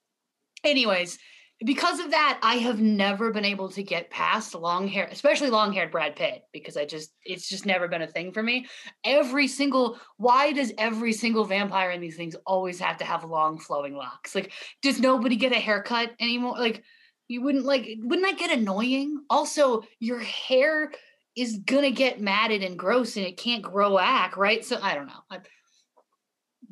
anyways, 0.64 1.18
because 1.66 2.00
of 2.00 2.12
that, 2.12 2.40
I 2.42 2.56
have 2.56 2.82
never 2.82 3.32
been 3.32 3.46
able 3.46 3.70
to 3.70 3.84
get 3.84 4.10
past 4.10 4.54
long 4.54 4.88
hair, 4.88 5.08
especially 5.10 5.50
long-haired 5.50 5.92
Brad 5.92 6.16
Pitt, 6.16 6.44
because 6.52 6.76
I 6.76 6.86
just 6.86 7.12
it's 7.24 7.48
just 7.48 7.66
never 7.66 7.88
been 7.88 8.02
a 8.02 8.08
thing 8.08 8.32
for 8.34 8.44
me. 8.44 8.66
Every 9.06 9.48
single 9.48 10.00
why 10.18 10.52
does 10.52 10.74
every 10.78 11.14
single 11.14 11.46
vampire 11.46 11.92
in 11.92 12.02
these 12.02 12.18
things 12.18 12.36
always 12.46 12.80
have 12.80 12.98
to 12.98 13.06
have 13.06 13.24
long 13.24 13.60
flowing 13.60 13.96
locks? 13.96 14.36
Like, 14.36 14.52
does 14.82 15.00
nobody 15.00 15.36
get 15.36 15.54
a 15.54 15.60
haircut 15.60 16.12
anymore? 16.20 16.58
Like, 16.58 16.84
you 17.28 17.42
wouldn't 17.42 17.66
like 17.66 17.88
wouldn't 18.00 18.28
that 18.28 18.40
get 18.40 18.58
annoying? 18.58 19.24
Also, 19.30 19.84
your 20.00 20.20
hair 20.20 20.92
is 21.36 21.58
gonna 21.66 21.92
get 21.92 22.22
matted 22.22 22.64
and 22.64 22.78
gross 22.78 23.18
and 23.18 23.26
it 23.26 23.38
can't 23.38 23.64
grow 23.64 23.98
back, 23.98 24.38
right? 24.38 24.64
So 24.64 24.80
I 24.82 24.96
don't 24.96 25.08
know. 25.08 25.24
I, 25.30 25.40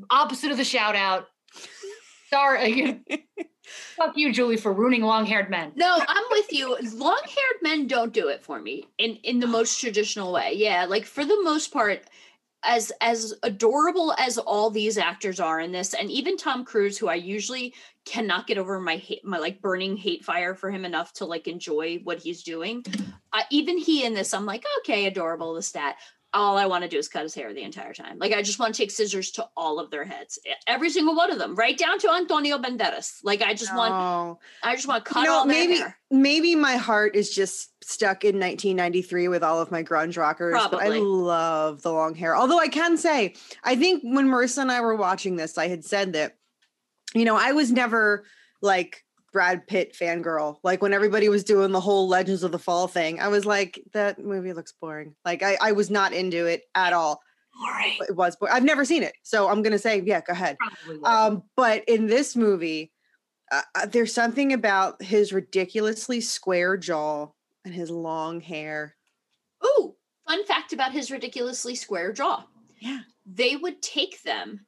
opposite 0.09 0.51
of 0.51 0.57
the 0.57 0.63
shout 0.63 0.95
out. 0.95 1.27
Sorry. 2.30 3.01
Fuck 3.95 4.18
you, 4.18 4.33
Julie, 4.33 4.57
for 4.57 4.74
ruining 4.74 5.01
long-haired 5.01 5.50
men. 5.50 5.71
No, 5.75 6.00
I'm 6.06 6.24
with 6.31 6.51
you. 6.51 6.77
Long-haired 6.94 7.62
men 7.62 7.88
don't 7.88 8.13
do 8.13 8.27
it 8.27 8.44
for 8.44 8.59
me 8.59 8.86
in 8.97 9.15
in 9.24 9.39
the 9.39 9.47
most 9.47 9.80
traditional 9.80 10.31
way. 10.31 10.54
Yeah, 10.56 10.86
like 10.86 11.06
for 11.06 11.25
the 11.25 11.42
most 11.44 11.71
part, 11.71 12.04
as 12.63 12.92
as 13.02 13.34
adorable 13.44 14.13
as 14.18 14.38
all 14.38 14.69
these 14.69 14.98
actors 14.98 15.40
are 15.40 15.60
in 15.60 15.72
this, 15.72 15.94
and 15.94 16.12
even 16.12 16.38
Tom 16.38 16.63
Cruise, 16.63 16.98
who 16.98 17.08
I 17.08 17.16
usually 17.16 17.74
cannot 18.06 18.47
get 18.47 18.57
over 18.57 18.80
my 18.80 18.97
hate, 18.97 19.24
my 19.24 19.38
like 19.38 19.62
burning 19.62 19.97
hate 19.97 20.24
fire 20.24 20.56
for 20.56 20.69
him 20.71 20.85
enough 20.85 21.14
to 21.14 21.26
like 21.26 21.47
enjoy 21.47 22.00
what 22.04 22.19
he's 22.19 22.44
doing. 22.44 22.83
Uh, 23.33 23.44
even 23.50 23.78
he 23.78 24.06
in 24.06 24.14
this, 24.14 24.33
I'm 24.33 24.45
like, 24.45 24.66
okay, 24.80 25.06
adorable, 25.06 25.54
Lestat. 25.54 25.94
All 26.33 26.57
I 26.57 26.66
want 26.66 26.83
to 26.83 26.90
do 26.90 26.97
is 26.97 27.09
cut 27.09 27.23
his 27.23 27.35
hair 27.35 27.54
the 27.54 27.61
entire 27.64 27.94
time. 27.94 28.18
Like 28.18 28.31
I 28.31 28.42
just 28.42 28.57
want 28.57 28.73
to 28.73 28.81
take 28.81 28.90
scissors 28.90 29.31
to 29.31 29.50
all 29.57 29.80
of 29.80 29.92
their 29.92 30.06
heads, 30.06 30.40
every 30.66 30.90
single 30.90 31.14
one 31.14 31.30
of 31.30 31.38
them, 31.40 31.56
right 31.56 31.78
down 31.78 32.00
to 32.00 32.11
Antonio 32.11 32.57
Banderas. 32.57 33.19
Like 33.23 33.42
I 33.42 33.54
just 33.54 33.76
want, 33.76 33.94
Oh. 33.94 34.40
I 34.64 34.76
just 34.76 34.88
want 34.88 35.04
to 35.04 35.11
cut 35.11 35.23
you 35.23 35.26
know, 35.28 35.33
all 35.33 35.45
their 35.45 35.54
maybe 35.56 35.78
hair. 35.80 35.97
maybe 36.09 36.56
my 36.56 36.78
heart 36.78 37.18
is 37.18 37.35
just 37.35 37.71
stuck 37.83 38.23
in 38.23 38.35
1993 38.40 39.28
with 39.28 39.44
all 39.44 39.59
of 39.59 39.71
my 39.71 39.83
grunge 39.83 40.18
rockers. 40.18 40.54
But 40.71 40.81
I 40.81 40.88
love 41.00 41.81
the 41.81 41.92
long 41.92 42.16
hair. 42.16 42.35
Although 42.38 42.59
I 42.59 42.69
can 42.69 42.95
say, 42.95 43.35
I 43.64 43.76
think 43.76 44.02
when 44.04 44.28
Marissa 44.28 44.59
and 44.59 44.71
I 44.71 44.80
were 44.80 44.95
watching 44.95 45.35
this, 45.35 45.57
I 45.57 45.68
had 45.68 45.83
said 45.83 46.14
that, 46.14 46.38
you 47.14 47.26
know, 47.26 47.35
I 47.35 47.52
was 47.52 47.71
never 47.73 48.23
like 48.61 49.04
Brad 49.31 49.66
Pitt 49.68 49.95
fangirl. 50.00 50.57
Like 50.64 50.81
when 50.81 50.94
everybody 50.94 51.30
was 51.30 51.44
doing 51.44 51.71
the 51.71 51.80
whole 51.80 52.07
Legends 52.07 52.44
of 52.44 52.52
the 52.52 52.59
Fall 52.59 52.88
thing, 52.88 53.19
I 53.19 53.28
was 53.30 53.45
like, 53.45 53.81
that 53.94 54.19
movie 54.19 54.54
looks 54.54 54.73
boring. 54.73 55.16
Like 55.26 55.42
I, 55.44 55.57
I 55.61 55.71
was 55.71 55.90
not 55.90 56.14
into 56.14 56.45
it 56.45 56.64
at 56.76 56.94
all. 56.94 57.21
Boring. 57.61 57.94
It 58.09 58.16
was. 58.16 58.35
Bo- 58.35 58.47
I've 58.47 58.64
never 58.64 58.85
seen 58.85 59.04
it, 59.04 59.14
so 59.23 59.50
I'm 59.50 59.61
gonna 59.61 59.78
say, 59.80 60.02
yeah, 60.06 60.21
go 60.21 60.33
ahead. 60.33 60.57
Um, 61.04 61.44
but 61.56 61.83
in 61.88 62.07
this 62.07 62.35
movie, 62.35 62.92
uh, 63.52 63.61
uh, 63.76 63.85
there's 63.85 64.14
something 64.14 64.54
about 64.54 65.02
his 65.02 65.33
ridiculously 65.33 66.21
square 66.21 66.78
jaw 66.78 67.28
and 67.66 67.73
his 67.73 67.90
long 67.92 68.40
hair. 68.42 68.95
Oh, 69.61 69.95
fun 70.28 70.45
fact 70.45 70.71
about 70.73 70.94
his 70.94 71.11
ridiculously 71.11 71.76
square 71.76 72.14
jaw. 72.14 72.45
Yeah. 72.80 73.00
They 73.26 73.56
would 73.57 73.81
take 73.81 74.23
them 74.23 74.66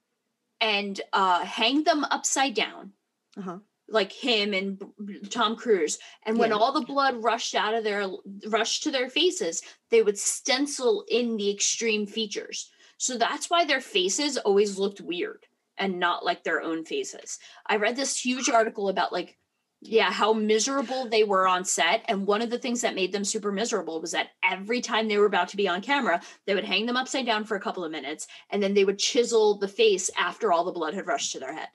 and 0.62 1.00
uh, 1.13 1.43
hang 1.46 1.84
them 1.86 2.03
upside 2.12 2.53
down, 2.53 2.91
Uh-huh. 3.38 3.58
Like 3.90 4.12
him 4.12 4.54
and 4.54 4.82
Tom 5.30 5.56
Cruise. 5.56 6.00
And 6.24 6.38
when 6.40 6.50
Yeah. 6.50 6.58
all 6.58 6.72
the 6.72 6.86
blood 6.86 7.24
rushed 7.24 7.54
out 7.56 7.74
of 7.74 7.84
their 7.84 8.08
rushed 8.48 8.84
to 8.84 8.92
their 8.92 9.10
faces, 9.10 9.62
they 9.90 10.02
would 10.02 10.18
stencil 10.18 11.04
in 11.08 11.38
the 11.38 11.50
extreme 11.52 12.06
features. 12.08 12.72
So 12.98 13.18
that's 13.18 13.50
why 13.50 13.66
their 13.66 13.82
faces 13.82 14.38
always 14.38 14.78
looked 14.78 15.02
weird. 15.02 15.46
and 15.75 16.00
not 16.00 16.24
like 16.24 16.44
their 16.44 16.62
own 16.62 16.86
faces. 16.86 17.40
I 17.66 17.78
read 17.78 17.96
this 17.96 18.24
huge 18.24 18.48
article 18.48 18.90
about 18.90 19.12
like 19.12 19.38
yeah, 19.82 20.12
how 20.12 20.32
miserable 20.32 21.10
they 21.10 21.24
were 21.25 21.46
on 21.48 21.66
set. 21.66 22.06
And 22.08 22.25
one 22.28 22.42
of 22.44 22.50
the 22.52 22.60
things 22.60 22.82
that 22.82 22.94
made 22.96 23.12
them 23.12 23.25
super 23.25 23.52
miserable 23.52 24.00
was 24.00 24.12
that 24.12 24.30
every 24.44 24.80
time 24.82 25.08
they 25.08 25.18
were 25.18 25.25
about 25.25 25.50
to 25.50 25.58
be 25.58 25.68
on 25.68 25.82
camera, 25.82 26.22
they 26.46 26.54
would 26.56 26.63
hang 26.63 26.86
them 26.86 26.96
upside 26.96 27.25
down 27.25 27.44
for 27.44 27.58
a 27.58 27.60
couple 27.60 27.84
of 27.84 27.92
minutes 27.92 28.28
and 28.52 28.62
then 28.63 28.75
they 28.75 28.86
would 28.86 29.00
chisel 29.00 29.58
the 29.58 29.68
face 29.68 30.10
after 30.18 30.54
all 30.54 30.63
the 30.63 30.72
blood 30.72 30.94
had 30.94 31.08
rushed 31.08 31.32
to 31.34 31.40
their 31.40 31.54
head. 31.54 31.68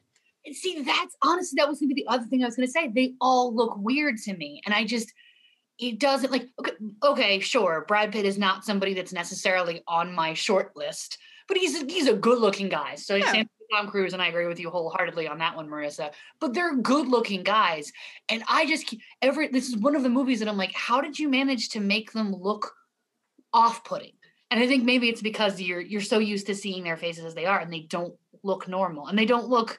See, 0.54 0.82
that's 0.82 1.16
honestly, 1.22 1.56
that 1.56 1.68
was 1.68 1.80
gonna 1.80 1.94
be 1.94 2.02
the 2.02 2.12
other 2.12 2.24
thing 2.26 2.42
I 2.42 2.46
was 2.46 2.56
gonna 2.56 2.68
say. 2.68 2.88
They 2.88 3.14
all 3.20 3.54
look 3.54 3.76
weird 3.76 4.16
to 4.24 4.36
me. 4.36 4.60
And 4.64 4.74
I 4.74 4.84
just, 4.84 5.12
it 5.78 5.98
doesn't 6.00 6.32
like, 6.32 6.48
okay, 6.58 6.72
okay, 7.02 7.40
sure. 7.40 7.84
Brad 7.86 8.12
Pitt 8.12 8.24
is 8.24 8.38
not 8.38 8.64
somebody 8.64 8.94
that's 8.94 9.12
necessarily 9.12 9.82
on 9.86 10.14
my 10.14 10.34
short 10.34 10.76
list, 10.76 11.18
but 11.46 11.56
he's 11.56 11.80
a, 11.80 11.86
he's 11.86 12.08
a 12.08 12.14
good 12.14 12.38
looking 12.38 12.68
guy. 12.68 12.96
So 12.96 13.14
Yeah. 13.14 13.44
Tom 13.72 13.88
Cruise, 13.88 14.12
and 14.12 14.22
I 14.22 14.28
agree 14.28 14.46
with 14.46 14.60
you 14.60 14.70
wholeheartedly 14.70 15.28
on 15.28 15.38
that 15.38 15.56
one, 15.56 15.68
Marissa. 15.68 16.12
But 16.40 16.54
they're 16.54 16.76
good 16.76 17.08
looking 17.08 17.42
guys. 17.42 17.92
And 18.28 18.42
I 18.48 18.66
just 18.66 18.94
every 19.22 19.48
this 19.48 19.68
is 19.68 19.76
one 19.76 19.96
of 19.96 20.02
the 20.02 20.08
movies 20.08 20.40
that 20.40 20.48
I'm 20.48 20.56
like, 20.56 20.72
how 20.74 21.00
did 21.00 21.18
you 21.18 21.28
manage 21.28 21.70
to 21.70 21.80
make 21.80 22.12
them 22.12 22.32
look 22.32 22.72
off 23.52 23.84
putting? 23.84 24.12
And 24.50 24.60
I 24.60 24.66
think 24.66 24.84
maybe 24.84 25.08
it's 25.08 25.22
because 25.22 25.60
you're 25.60 25.80
you're 25.80 26.00
so 26.00 26.18
used 26.18 26.46
to 26.46 26.54
seeing 26.54 26.84
their 26.84 26.96
faces 26.96 27.24
as 27.24 27.34
they 27.34 27.46
are, 27.46 27.58
and 27.58 27.72
they 27.72 27.80
don't 27.80 28.14
look 28.42 28.68
normal, 28.68 29.06
and 29.06 29.18
they 29.18 29.26
don't 29.26 29.48
look 29.48 29.78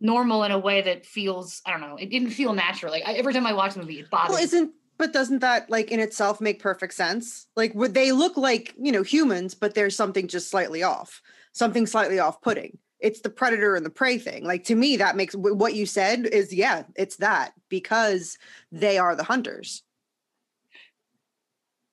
normal 0.00 0.44
in 0.44 0.52
a 0.52 0.58
way 0.58 0.82
that 0.82 1.04
feels 1.06 1.60
I 1.66 1.70
don't 1.70 1.80
know. 1.80 1.96
It 1.96 2.10
didn't 2.10 2.30
feel 2.30 2.52
natural. 2.52 2.92
Like 2.92 3.04
I, 3.06 3.14
every 3.14 3.32
time 3.32 3.46
I 3.46 3.52
watch 3.52 3.74
the 3.74 3.80
movie, 3.80 4.00
it 4.00 4.10
bothers. 4.10 4.34
Well, 4.34 4.42
isn't 4.42 4.72
but 4.96 5.12
doesn't 5.12 5.40
that 5.40 5.70
like 5.70 5.90
in 5.90 6.00
itself 6.00 6.40
make 6.40 6.60
perfect 6.60 6.94
sense? 6.94 7.46
Like 7.56 7.74
would 7.74 7.94
they 7.94 8.12
look 8.12 8.36
like, 8.36 8.74
you 8.78 8.92
know, 8.92 9.02
humans, 9.02 9.54
but 9.54 9.74
there's 9.74 9.96
something 9.96 10.28
just 10.28 10.50
slightly 10.50 10.82
off. 10.82 11.22
Something 11.52 11.86
slightly 11.86 12.18
off-putting. 12.18 12.78
It's 13.00 13.20
the 13.20 13.30
predator 13.30 13.76
and 13.76 13.86
the 13.86 13.90
prey 13.90 14.18
thing. 14.18 14.44
Like 14.44 14.64
to 14.64 14.74
me 14.74 14.96
that 14.96 15.16
makes 15.16 15.34
what 15.34 15.74
you 15.74 15.86
said 15.86 16.26
is 16.26 16.52
yeah, 16.52 16.82
it's 16.96 17.16
that 17.16 17.52
because 17.68 18.38
they 18.72 18.98
are 18.98 19.14
the 19.14 19.24
hunters. 19.24 19.82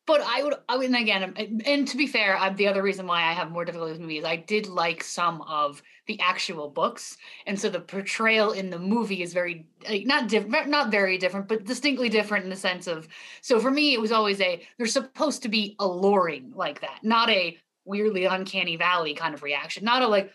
But 0.07 0.21
I 0.21 0.43
would, 0.43 0.53
I 0.69 0.77
would, 0.77 0.85
and 0.85 0.95
again, 0.95 1.23
um, 1.23 1.61
and 1.65 1.87
to 1.87 1.97
be 1.97 2.05
fair, 2.05 2.37
I, 2.37 2.53
the 2.53 2.67
other 2.67 2.83
reason 2.83 3.07
why 3.07 3.23
I 3.23 3.33
have 3.33 3.49
more 3.49 3.65
difficulty 3.65 3.93
with 3.93 4.01
movies, 4.01 4.23
I 4.23 4.35
did 4.35 4.67
like 4.67 5.03
some 5.03 5.41
of 5.41 5.81
the 6.05 6.19
actual 6.19 6.69
books, 6.69 7.17
and 7.47 7.59
so 7.59 7.69
the 7.69 7.79
portrayal 7.79 8.51
in 8.51 8.69
the 8.69 8.77
movie 8.77 9.23
is 9.23 9.33
very 9.33 9.65
like, 9.89 10.05
not 10.05 10.29
different, 10.29 10.69
not 10.69 10.91
very 10.91 11.17
different, 11.17 11.47
but 11.47 11.65
distinctly 11.65 12.09
different 12.09 12.43
in 12.43 12.51
the 12.51 12.55
sense 12.55 12.85
of. 12.85 13.07
So 13.41 13.59
for 13.59 13.71
me, 13.71 13.93
it 13.93 14.01
was 14.01 14.11
always 14.11 14.39
a 14.41 14.61
they're 14.77 14.85
supposed 14.85 15.41
to 15.41 15.49
be 15.49 15.75
alluring 15.79 16.53
like 16.55 16.81
that, 16.81 16.99
not 17.01 17.31
a 17.31 17.57
weirdly 17.83 18.25
uncanny 18.25 18.75
valley 18.75 19.15
kind 19.15 19.33
of 19.33 19.41
reaction, 19.41 19.83
not 19.83 20.03
a 20.03 20.07
like. 20.07 20.31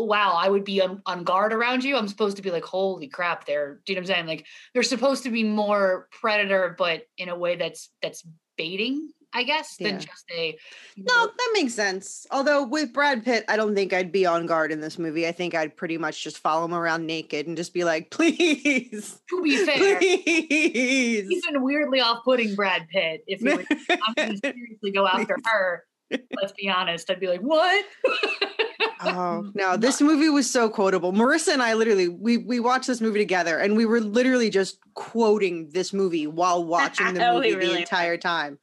Wow, 0.00 0.34
I 0.38 0.48
would 0.48 0.62
be 0.62 0.80
on, 0.80 1.02
on 1.06 1.24
guard 1.24 1.52
around 1.52 1.82
you. 1.82 1.96
I'm 1.96 2.06
supposed 2.06 2.36
to 2.36 2.42
be 2.42 2.52
like, 2.52 2.62
holy 2.62 3.08
crap, 3.08 3.46
they're, 3.46 3.80
do 3.84 3.92
you 3.92 3.96
know 3.96 4.02
what 4.02 4.10
I'm 4.10 4.14
saying? 4.14 4.26
Like, 4.28 4.46
they're 4.72 4.84
supposed 4.84 5.24
to 5.24 5.30
be 5.30 5.42
more 5.42 6.06
predator, 6.12 6.76
but 6.78 7.08
in 7.16 7.28
a 7.28 7.36
way 7.36 7.56
that's 7.56 7.90
that's 8.00 8.24
baiting, 8.58 9.08
I 9.32 9.44
guess, 9.44 9.76
than 9.78 9.94
Yeah. 9.94 9.98
just 10.00 10.24
a 10.36 10.58
No, 10.96 11.26
that 11.26 11.50
makes 11.54 11.72
sense. 11.74 12.26
Although 12.30 12.64
with 12.66 12.92
Brad 12.92 13.24
Pitt, 13.24 13.44
I 13.48 13.56
don't 13.56 13.74
think 13.74 13.92
I'd 13.94 14.10
be 14.12 14.26
on 14.26 14.44
guard 14.46 14.72
in 14.72 14.80
this 14.80 14.98
movie. 14.98 15.26
I 15.26 15.32
think 15.32 15.54
I'd 15.54 15.76
pretty 15.76 15.96
much 15.96 16.22
just 16.22 16.38
follow 16.38 16.64
him 16.66 16.74
around 16.74 17.06
naked 17.06 17.46
and 17.46 17.56
just 17.56 17.72
be 17.72 17.84
like, 17.84 18.10
please, 18.10 19.20
to 19.30 19.42
be 19.42 19.64
fair, 19.64 19.98
please. 19.98 21.30
even 21.30 21.62
weirdly 21.62 22.00
off-putting 22.00 22.54
Brad 22.54 22.86
Pitt. 22.88 23.22
If 23.26 23.40
he 23.40 23.54
would 23.54 23.66
I'm 23.90 24.14
gonna 24.16 24.36
seriously 24.44 24.90
go 24.92 25.06
after 25.06 25.36
her, 25.44 25.84
let's 26.10 26.52
be 26.52 26.68
honest, 26.68 27.08
I'd 27.10 27.20
be 27.20 27.28
like, 27.28 27.40
what? 27.40 27.84
Oh 29.00 29.50
no, 29.54 29.76
this 29.76 30.00
movie 30.00 30.28
was 30.28 30.50
so 30.50 30.68
quotable. 30.68 31.12
Marissa 31.12 31.52
and 31.52 31.62
I 31.62 31.74
literally 31.74 32.08
we 32.08 32.36
we 32.38 32.60
watched 32.60 32.86
this 32.86 33.00
movie 33.00 33.18
together 33.18 33.58
and 33.58 33.76
we 33.76 33.86
were 33.86 34.00
literally 34.00 34.50
just 34.50 34.78
quoting 34.94 35.70
this 35.70 35.92
movie 35.92 36.26
while 36.26 36.64
watching 36.64 37.14
the 37.14 37.26
Oh, 37.28 37.34
movie 37.36 37.50
the 37.52 37.56
really 37.58 37.72
were. 37.74 37.78
entire 37.78 38.16
time. 38.16 38.58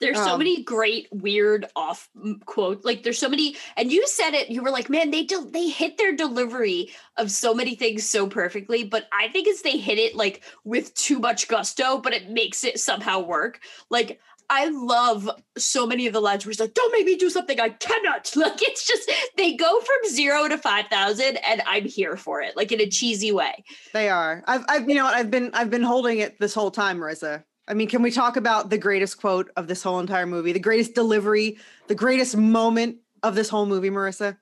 There's 0.00 0.16
so 0.18 0.32
Um, 0.32 0.38
many 0.38 0.62
great 0.64 1.06
weird 1.12 1.66
off 1.76 2.10
m- 2.22 2.40
quote. 2.44 2.84
Like 2.84 3.04
there's 3.04 3.18
so 3.18 3.28
many, 3.28 3.56
and 3.76 3.90
you 3.92 4.06
said 4.08 4.34
it. 4.34 4.50
You 4.50 4.60
were 4.60 4.70
like, 4.70 4.90
man, 4.90 5.10
they 5.12 5.24
del- 5.24 5.48
they 5.48 5.68
hit 5.68 5.96
their 5.96 6.14
delivery 6.14 6.90
of 7.16 7.30
so 7.30 7.54
many 7.54 7.74
things 7.76 8.06
so 8.06 8.26
perfectly. 8.26 8.84
But 8.84 9.06
I 9.12 9.28
think 9.28 9.46
it's 9.46 9.62
they 9.62 9.78
hit 9.78 9.98
it 9.98 10.14
like 10.16 10.42
with 10.64 10.92
too 10.94 11.20
much 11.20 11.46
gusto, 11.48 11.98
but 11.98 12.12
it 12.12 12.28
makes 12.28 12.64
it 12.64 12.80
somehow 12.80 13.20
work. 13.20 13.60
Like 13.88 14.20
I 14.50 14.68
love 14.68 15.28
so 15.56 15.86
many 15.86 16.06
of 16.06 16.12
the 16.12 16.20
lines 16.20 16.44
where 16.44 16.50
he's 16.50 16.60
like, 16.60 16.74
"Don't 16.74 16.92
make 16.92 17.06
me 17.06 17.16
do 17.16 17.30
something 17.30 17.58
I 17.60 17.70
cannot." 17.70 18.30
Like 18.36 18.62
it's 18.62 18.86
just 18.86 19.10
they 19.36 19.54
go 19.54 19.80
from 19.80 20.10
zero 20.10 20.48
to 20.48 20.58
five 20.58 20.86
thousand, 20.88 21.38
and 21.46 21.62
I'm 21.66 21.84
here 21.84 22.16
for 22.16 22.40
it, 22.42 22.56
like 22.56 22.72
in 22.72 22.80
a 22.80 22.86
cheesy 22.88 23.32
way. 23.32 23.64
They 23.92 24.08
are. 24.08 24.42
I've 24.46 24.64
I've 24.68 24.88
you 24.88 24.94
know 24.96 25.04
what 25.04 25.14
I've 25.14 25.30
been 25.30 25.50
I've 25.54 25.70
been 25.70 25.82
holding 25.82 26.18
it 26.18 26.38
this 26.38 26.54
whole 26.54 26.70
time, 26.70 26.98
Marissa. 26.98 27.44
I 27.66 27.74
mean, 27.74 27.88
can 27.88 28.02
we 28.02 28.10
talk 28.10 28.36
about 28.36 28.68
the 28.68 28.76
greatest 28.78 29.18
quote 29.18 29.50
of 29.56 29.66
this 29.68 29.82
whole 29.82 29.98
entire 29.98 30.26
movie, 30.26 30.52
the 30.52 30.58
greatest 30.58 30.94
delivery, 30.94 31.56
the 31.88 31.94
greatest 31.94 32.36
moment 32.36 32.96
of 33.22 33.34
this 33.34 33.48
whole 33.48 33.64
movie, 33.64 33.88
Marissa? 33.90 34.36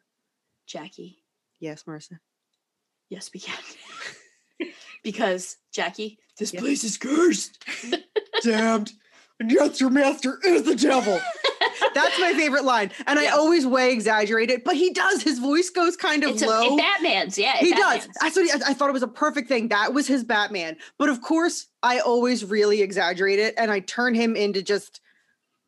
Jacki, 0.68 1.16
Yes, 1.60 1.84
Marissa. 1.84 2.18
yes, 3.08 3.30
we 3.32 3.38
can. 3.38 3.58
because 5.04 5.56
Jacki, 5.72 6.18
this 6.38 6.50
place 6.50 6.82
is 6.82 6.96
cursed. 6.98 7.64
Damned. 8.42 8.92
And 9.40 9.50
yet 9.50 9.80
your 9.80 9.90
master 9.90 10.38
is 10.44 10.62
the 10.62 10.74
devil. 10.74 11.20
That's 11.94 12.20
my 12.20 12.32
favorite 12.34 12.64
line. 12.64 12.90
And 13.06 13.18
I 13.18 13.28
always 13.28 13.66
way 13.66 13.92
exaggerate 13.92 14.50
it, 14.50 14.64
but 14.64 14.76
he 14.76 14.90
does. 14.90 15.22
His 15.22 15.38
voice 15.38 15.68
goes 15.70 15.96
kind 15.96 16.24
of 16.24 16.30
It's 16.30 16.42
a, 16.42 16.46
low. 16.46 16.74
it 16.74 16.78
Batman's, 16.78 17.36
yeah. 17.36 17.56
it 17.56 17.64
he 17.64 17.74
does. 17.74 18.08
That's 18.20 18.36
what 18.36 18.44
he, 18.44 18.52
I, 18.52 18.70
I 18.70 18.74
thought 18.74 18.88
it 18.88 18.92
was 18.92 19.02
a 19.02 19.08
perfect 19.08 19.48
thing. 19.48 19.68
That 19.68 19.92
was 19.92 20.06
his 20.06 20.24
Batman. 20.24 20.76
But 20.98 21.08
of 21.08 21.20
course, 21.22 21.66
I 21.82 21.98
always 21.98 22.44
really 22.44 22.82
exaggerate 22.82 23.38
it 23.38 23.54
and 23.58 23.70
I 23.70 23.80
turn 23.80 24.14
him 24.14 24.36
into 24.36 24.62
just 24.62 25.00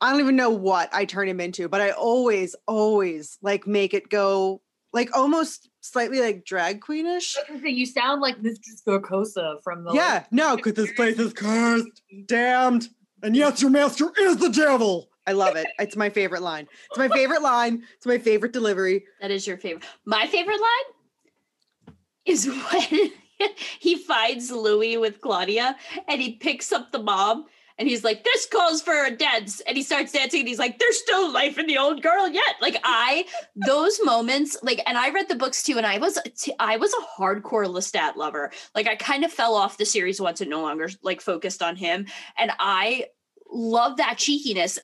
I 0.00 0.10
don't 0.10 0.20
even 0.20 0.36
know 0.36 0.50
what 0.50 0.92
I 0.92 1.06
turn 1.06 1.28
him 1.28 1.40
into, 1.40 1.68
but 1.68 1.80
I 1.80 1.90
always, 1.90 2.54
always 2.66 3.38
like 3.40 3.66
make 3.66 3.94
it 3.94 4.10
go 4.10 4.60
like 4.92 5.16
almost 5.16 5.68
slightly 5.80 6.20
like 6.20 6.44
drag 6.44 6.80
queenish. 6.80 7.36
I 7.50 7.60
say, 7.60 7.70
you 7.70 7.86
sound 7.86 8.20
like 8.20 8.38
Mr. 8.38 8.58
Scarcosa 8.86 9.62
from 9.62 9.84
the 9.84 9.92
Yeah, 9.92 10.24
no, 10.30 10.56
because 10.56 10.74
this 10.74 10.92
place 10.92 11.18
is 11.18 11.32
cursed, 11.32 12.02
damned, 12.26 12.88
and 13.24 13.34
yes, 13.34 13.62
your 13.62 13.70
master 13.70 14.12
is 14.18 14.36
the 14.36 14.50
devil. 14.50 15.08
I 15.26 15.32
love 15.32 15.56
it. 15.56 15.66
It's 15.78 15.96
my 15.96 16.10
favorite 16.10 16.42
line. 16.42 16.68
It's 16.90 16.98
my 16.98 17.08
favorite 17.08 17.40
line. 17.40 17.82
It's 17.96 18.04
my 18.04 18.18
favorite 18.18 18.52
delivery. 18.52 19.04
That 19.22 19.30
is 19.30 19.46
your 19.46 19.56
favorite. 19.56 19.84
My 20.04 20.26
favorite 20.26 20.60
line 20.60 21.94
is 22.26 22.46
when 22.72 23.10
he 23.80 23.96
finds 23.96 24.50
Louis 24.50 24.98
with 24.98 25.22
Claudia 25.22 25.76
and 26.06 26.20
he 26.20 26.32
picks 26.32 26.70
up 26.70 26.92
the 26.92 27.02
mom 27.02 27.46
and 27.78 27.88
he's 27.88 28.04
like, 28.04 28.24
This 28.24 28.46
calls 28.46 28.82
for 28.82 29.04
a 29.04 29.10
dance. 29.10 29.60
And 29.60 29.76
he 29.76 29.82
starts 29.82 30.12
dancing 30.12 30.40
and 30.40 30.48
he's 30.48 30.58
like, 30.58 30.78
There's 30.78 30.98
still 30.98 31.32
life 31.32 31.58
in 31.58 31.66
the 31.66 31.78
old 31.78 32.02
girl 32.02 32.28
yet. 32.28 32.56
Like 32.60 32.76
I 32.84 33.24
those 33.66 33.98
moments, 34.04 34.56
like, 34.62 34.80
and 34.86 34.96
I 34.96 35.10
read 35.10 35.28
the 35.28 35.34
books 35.34 35.62
too, 35.62 35.76
and 35.76 35.86
I 35.86 35.98
was 35.98 36.18
I 36.58 36.76
was 36.76 36.92
a 36.92 37.20
hardcore 37.20 37.66
Lestat 37.66 38.16
lover. 38.16 38.52
Like 38.74 38.86
I 38.86 38.96
kind 38.96 39.24
of 39.24 39.32
fell 39.32 39.54
off 39.54 39.78
the 39.78 39.86
series 39.86 40.20
once 40.20 40.40
and 40.40 40.50
no 40.50 40.62
longer 40.62 40.88
like 41.02 41.20
focused 41.20 41.62
on 41.62 41.76
him. 41.76 42.06
And 42.38 42.52
I 42.58 43.06
love 43.50 43.96
that 43.98 44.18
cheekiness. 44.18 44.78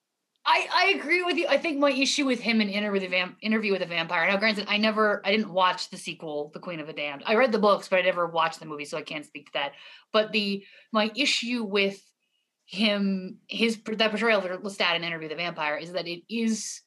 I, 0.47 0.69
I 0.73 0.99
agree 0.99 1.23
with 1.23 1.37
you. 1.37 1.47
I 1.49 1.59
think 1.59 1.79
my 1.79 1.91
issue 1.91 2.25
with 2.25 2.41
him 2.41 2.63
in 2.63 2.71
Interview 2.71 2.93
with 2.93 3.03
a 3.03 3.09
Vamp- 3.09 3.37
Interview 3.43 3.73
with 3.73 3.83
a 3.83 3.87
Vampire. 3.87 4.27
Now, 4.27 4.39
granted, 4.39 4.67
I 4.69 4.79
never, 4.79 5.21
I 5.25 5.33
didn't 5.33 5.53
watch 5.53 5.91
the 5.91 5.99
sequel, 5.99 6.51
The 6.55 6.61
Queen 6.61 6.81
of 6.81 6.87
the 6.87 6.95
Damned. 6.95 7.25
I 7.27 7.35
read 7.35 7.53
the 7.53 7.59
books, 7.59 7.89
but 7.89 7.99
I 7.99 8.03
never 8.03 8.27
watched 8.27 8.59
the 8.59 8.65
movie, 8.65 8.87
so 8.87 8.97
I 8.97 9.03
can't 9.03 9.27
speak 9.27 9.47
to 9.47 9.53
that. 9.55 9.73
But 10.13 10.33
the 10.33 10.65
my 10.93 11.11
issue 11.15 11.63
with 11.63 12.01
him, 12.71 13.39
his 13.49 13.81
that 13.85 14.11
portrayal 14.11 14.41
of 14.41 14.63
Lestat 14.63 14.95
in 14.95 15.03
Interview 15.03 15.29
the 15.29 15.35
Vampire 15.35 15.77
is 15.77 15.91
that 15.93 16.07
it 16.07 16.23
is, 16.31 16.83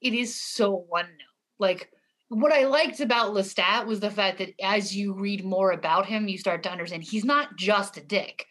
it 0.00 0.12
is 0.12 0.34
so 0.34 0.84
one 0.88 1.04
note. 1.04 1.60
Like 1.60 1.88
what 2.30 2.52
I 2.52 2.64
liked 2.64 2.98
about 2.98 3.32
Lestat 3.32 3.86
was 3.86 4.00
the 4.00 4.10
fact 4.10 4.38
that 4.38 4.54
as 4.60 4.94
you 4.94 5.14
read 5.14 5.44
more 5.44 5.70
about 5.70 6.06
him, 6.06 6.26
you 6.26 6.36
start 6.36 6.64
to 6.64 6.70
understand 6.72 7.04
he's 7.04 7.24
not 7.24 7.56
just 7.56 7.96
a 7.96 8.00
dick. 8.00 8.44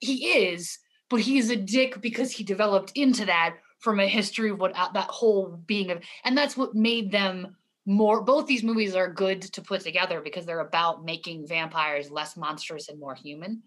He 0.00 0.46
is, 0.46 0.78
but 1.10 1.20
he's 1.20 1.50
a 1.50 1.56
dick 1.56 2.00
because 2.00 2.32
he 2.32 2.44
developed 2.44 2.92
into 2.94 3.26
that 3.26 3.56
from 3.80 4.00
a 4.00 4.08
history 4.08 4.48
of 4.48 4.58
what 4.58 4.74
uh, 4.74 4.88
that 4.94 5.10
whole 5.10 5.62
being 5.66 5.90
of, 5.90 6.02
and 6.24 6.36
that's 6.36 6.56
what 6.56 6.74
made 6.74 7.12
them 7.12 7.54
more. 7.84 8.22
Both 8.22 8.46
these 8.46 8.64
movies 8.64 8.94
are 8.94 9.12
good 9.12 9.42
to 9.42 9.60
put 9.60 9.82
together 9.82 10.22
because 10.22 10.46
they're 10.46 10.60
about 10.60 11.04
making 11.04 11.46
vampires 11.46 12.10
less 12.10 12.38
monstrous 12.38 12.88
and 12.88 12.98
more 12.98 13.14
human. 13.14 13.64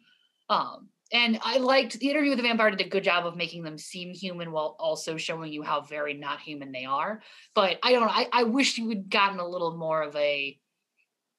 Um, 0.50 0.90
and 1.12 1.40
I 1.42 1.58
liked 1.58 2.00
the 2.00 2.10
interview 2.10 2.30
with 2.30 2.38
the 2.38 2.44
vampire 2.44 2.72
did 2.72 2.86
a 2.86 2.90
good 2.90 3.04
job 3.04 3.26
of 3.26 3.36
making 3.36 3.64
them 3.64 3.78
seem 3.78 4.14
human 4.14 4.52
while 4.52 4.76
also 4.80 5.18
showing 5.18 5.52
you 5.52 5.62
how 5.62 5.82
very 5.82 6.14
not 6.14 6.40
human 6.40 6.72
they 6.72 6.86
are. 6.86 7.22
But 7.54 7.80
I 7.84 7.92
don't 7.92 8.02
know. 8.02 8.14
I, 8.14 8.28
I 8.32 8.44
wish 8.44 8.78
you 8.78 8.90
had 8.90 9.10
gotten 9.10 9.40
a 9.40 9.48
little 9.48 9.78
more 9.78 10.02
of 10.02 10.16
a 10.16 10.58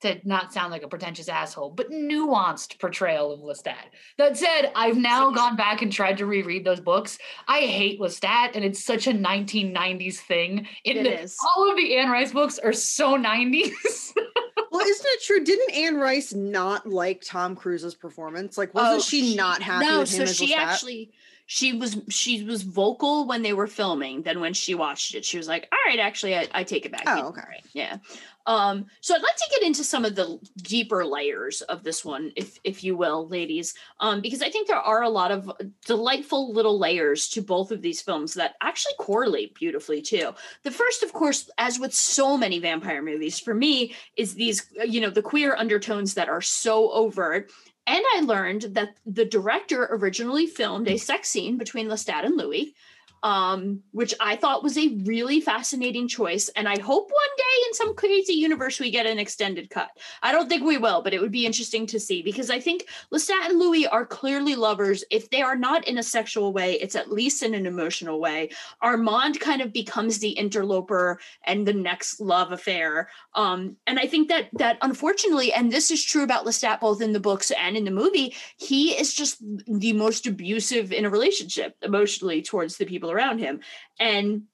to 0.02 0.20
not 0.24 0.52
sound 0.52 0.70
like 0.70 0.82
a 0.82 0.88
pretentious 0.88 1.28
asshole, 1.28 1.70
but 1.70 1.90
nuanced 1.90 2.78
portrayal 2.78 3.32
of 3.32 3.40
Lestat. 3.40 3.74
That 4.18 4.36
said, 4.36 4.70
I've 4.76 4.96
now 4.96 5.30
gone 5.30 5.56
back 5.56 5.82
and 5.82 5.90
tried 5.92 6.18
to 6.18 6.26
reread 6.26 6.64
those 6.64 6.80
books. 6.80 7.18
I 7.48 7.60
hate 7.60 8.00
Lestat, 8.00 8.50
and 8.54 8.64
it's 8.64 8.84
such 8.84 9.06
a 9.06 9.12
1990s 9.12 10.18
thing. 10.18 10.66
In 10.84 10.98
It 10.98 11.02
the- 11.04 11.22
is. 11.22 11.36
All 11.56 11.70
of 11.70 11.76
the 11.76 11.96
Anne 11.96 12.10
Rice 12.10 12.32
books 12.32 12.58
are 12.58 12.72
so 12.72 13.16
90s. 13.16 13.70
Well, 14.70 14.80
isn't 14.86 15.06
it 15.06 15.22
true? 15.22 15.44
Didn't 15.44 15.74
Anne 15.74 15.96
Rice 15.96 16.32
not 16.32 16.88
like 16.88 17.20
Tom 17.22 17.54
Cruise's 17.54 17.94
performance? 17.94 18.56
Like, 18.56 18.72
wasn't 18.72 18.96
Oh, 18.96 19.00
she, 19.00 19.36
not 19.36 19.60
happy 19.60 19.84
no, 19.84 19.98
with 20.00 20.10
him 20.10 20.16
so 20.16 20.22
as 20.22 20.34
she 20.34 20.54
Lestat? 20.54 20.56
actually 20.56 21.10
she 21.52 21.74
was 21.74 21.98
she 22.08 22.42
was 22.44 22.62
vocal 22.62 23.26
when 23.26 23.42
they 23.42 23.52
were 23.52 23.66
filming. 23.66 24.22
Then 24.22 24.40
when 24.40 24.54
she 24.54 24.74
watched 24.74 25.14
it, 25.14 25.22
she 25.22 25.36
was 25.36 25.46
like, 25.46 25.68
"All 25.70 25.78
right, 25.86 25.98
actually, 25.98 26.34
I, 26.34 26.48
I 26.54 26.64
take 26.64 26.86
it 26.86 26.92
back." 26.92 27.02
Oh, 27.06 27.28
okay. 27.28 27.42
yeah. 27.74 27.98
Um, 28.46 28.86
so 29.02 29.14
I'd 29.14 29.22
like 29.22 29.36
to 29.36 29.50
get 29.50 29.62
into 29.62 29.84
some 29.84 30.06
of 30.06 30.14
the 30.14 30.40
deeper 30.56 31.04
layers 31.04 31.60
of 31.60 31.84
this 31.84 32.06
one, 32.06 32.32
if 32.36 32.58
if 32.64 32.82
you 32.82 32.96
will, 32.96 33.28
ladies, 33.28 33.74
um, 34.00 34.22
because 34.22 34.40
I 34.40 34.48
think 34.48 34.66
there 34.66 34.78
are 34.78 35.02
a 35.02 35.10
lot 35.10 35.30
of 35.30 35.52
delightful 35.84 36.54
little 36.54 36.78
layers 36.78 37.28
to 37.28 37.42
both 37.42 37.70
of 37.70 37.82
these 37.82 38.00
films 38.00 38.32
that 38.34 38.54
actually 38.62 38.94
correlate 38.98 39.54
beautifully 39.54 40.00
too. 40.00 40.32
The 40.62 40.70
first, 40.70 41.02
of 41.02 41.12
course, 41.12 41.50
as 41.58 41.78
with 41.78 41.92
so 41.92 42.38
many 42.38 42.60
vampire 42.60 43.02
movies, 43.02 43.38
for 43.38 43.52
me, 43.52 43.94
is 44.16 44.32
these 44.32 44.66
you 44.86 45.02
know 45.02 45.10
the 45.10 45.20
queer 45.20 45.54
undertones 45.54 46.14
that 46.14 46.30
are 46.30 46.40
so 46.40 46.90
overt. 46.92 47.52
And 47.86 48.04
I 48.14 48.20
learned 48.20 48.62
that 48.74 48.96
the 49.04 49.24
director 49.24 49.88
originally 49.90 50.46
filmed 50.46 50.88
a 50.88 50.96
sex 50.96 51.28
scene 51.28 51.58
between 51.58 51.88
Lestat 51.88 52.24
and 52.24 52.36
Louis, 52.36 52.74
um, 53.22 53.80
which 53.92 54.14
I 54.20 54.36
thought 54.36 54.62
was 54.62 54.76
a 54.76 54.96
really 55.04 55.40
fascinating 55.40 56.08
choice. 56.08 56.48
And 56.50 56.68
I 56.68 56.80
hope 56.80 57.10
one 57.10 57.36
day 57.36 57.66
in 57.68 57.74
some 57.74 57.94
crazy 57.94 58.32
universe 58.32 58.80
we 58.80 58.90
get 58.90 59.06
an 59.06 59.18
extended 59.18 59.70
cut. 59.70 59.90
I 60.22 60.32
don't 60.32 60.48
think 60.48 60.64
we 60.64 60.78
will, 60.78 61.02
but 61.02 61.14
it 61.14 61.20
would 61.20 61.30
be 61.30 61.46
interesting 61.46 61.86
to 61.86 62.00
see 62.00 62.22
because 62.22 62.50
I 62.50 62.58
think 62.58 62.86
Lestat 63.12 63.48
and 63.48 63.58
Louis 63.58 63.86
are 63.86 64.04
clearly 64.04 64.56
lovers. 64.56 65.04
If 65.10 65.30
they 65.30 65.42
are 65.42 65.56
not 65.56 65.86
in 65.86 65.98
a 65.98 66.02
sexual 66.02 66.52
way, 66.52 66.74
it's 66.74 66.96
at 66.96 67.12
least 67.12 67.42
in 67.42 67.54
an 67.54 67.66
emotional 67.66 68.20
way. 68.20 68.50
Armand 68.80 69.38
kind 69.38 69.62
of 69.62 69.72
becomes 69.72 70.18
the 70.18 70.30
interloper 70.30 71.20
and 71.44 71.66
the 71.66 71.72
next 71.72 72.20
love 72.20 72.50
affair. 72.50 73.08
Um, 73.34 73.76
and 73.86 74.00
I 74.00 74.06
think 74.06 74.28
that 74.28 74.48
that 74.54 74.78
unfortunately, 74.82 75.52
and 75.52 75.70
this 75.70 75.90
is 75.90 76.04
true 76.04 76.24
about 76.24 76.44
Lestat 76.44 76.80
both 76.80 77.00
in 77.00 77.12
the 77.12 77.20
books 77.20 77.52
and 77.52 77.76
in 77.76 77.84
the 77.84 77.90
movie, 77.90 78.34
he 78.56 78.90
is 78.90 79.14
just 79.14 79.38
the 79.66 79.92
most 79.92 80.26
abusive 80.26 80.92
in 80.92 81.04
a 81.04 81.10
relationship 81.10 81.76
emotionally 81.82 82.42
towards 82.42 82.76
the 82.76 82.84
people 82.84 83.11
around 83.12 83.38
him. 83.38 83.60
And 84.00 84.44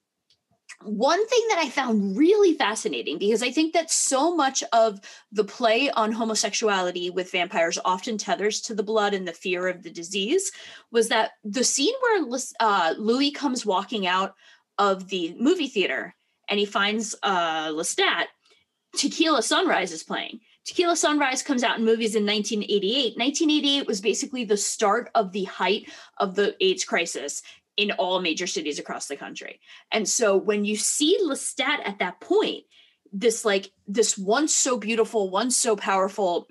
one 0.83 1.27
thing 1.27 1.45
that 1.49 1.59
I 1.59 1.69
found 1.69 2.17
really 2.17 2.53
fascinating 2.53 3.17
because 3.17 3.43
I 3.43 3.51
think 3.51 3.73
that 3.73 3.91
so 3.91 4.33
much 4.35 4.63
of 4.71 4.99
the 5.31 5.43
play 5.43 5.89
on 5.89 6.11
homosexuality 6.11 7.09
with 7.09 7.31
vampires 7.31 7.77
often 7.83 8.17
tethers 8.17 8.61
to 8.61 8.73
the 8.73 8.83
blood 8.83 9.13
and 9.13 9.27
the 9.27 9.33
fear 9.33 9.67
of 9.67 9.83
the 9.83 9.89
disease 9.89 10.51
was 10.91 11.09
that 11.09 11.31
the 11.43 11.65
scene 11.65 11.93
where 12.01 12.39
uh, 12.61 12.93
Louis 12.97 13.31
comes 13.31 13.65
walking 13.65 14.07
out 14.07 14.35
of 14.77 15.09
the 15.09 15.35
movie 15.37 15.67
theater 15.67 16.15
and 16.47 16.59
he 16.59 16.65
finds 16.65 17.13
uh, 17.23 17.67
Lestat, 17.69 18.25
Tequila 18.95 19.43
Sunrise 19.43 19.91
is 19.91 20.03
playing. 20.03 20.39
Tequila 20.65 20.95
Sunrise 20.95 21.43
comes 21.43 21.63
out 21.63 21.77
in 21.77 21.85
movies 21.85 22.15
in 22.15 22.25
1988. 22.25 23.17
1988 23.17 23.87
was 23.87 24.01
basically 24.01 24.45
the 24.45 24.57
start 24.57 25.09
of 25.13 25.31
the 25.31 25.43
height 25.43 25.89
of 26.17 26.35
the 26.35 26.55
AIDS 26.63 26.85
crisis 26.85 27.41
in 27.79 27.91
all 27.91 28.19
major 28.19 28.45
cities 28.45 28.77
across 28.77 29.07
the 29.07 29.15
country. 29.15 29.61
And 29.89 30.07
so 30.07 30.35
when 30.35 30.65
you 30.65 30.75
see 30.75 31.17
Lestat 31.23 31.79
at 31.85 31.99
that 31.99 32.19
point, 32.19 32.65
this 33.11 33.43
like 33.45 33.71
this 33.87 34.17
once 34.17 34.53
so 34.53 34.77
beautiful, 34.77 35.29
once 35.31 35.57
so 35.57 35.75
powerful 35.75 36.47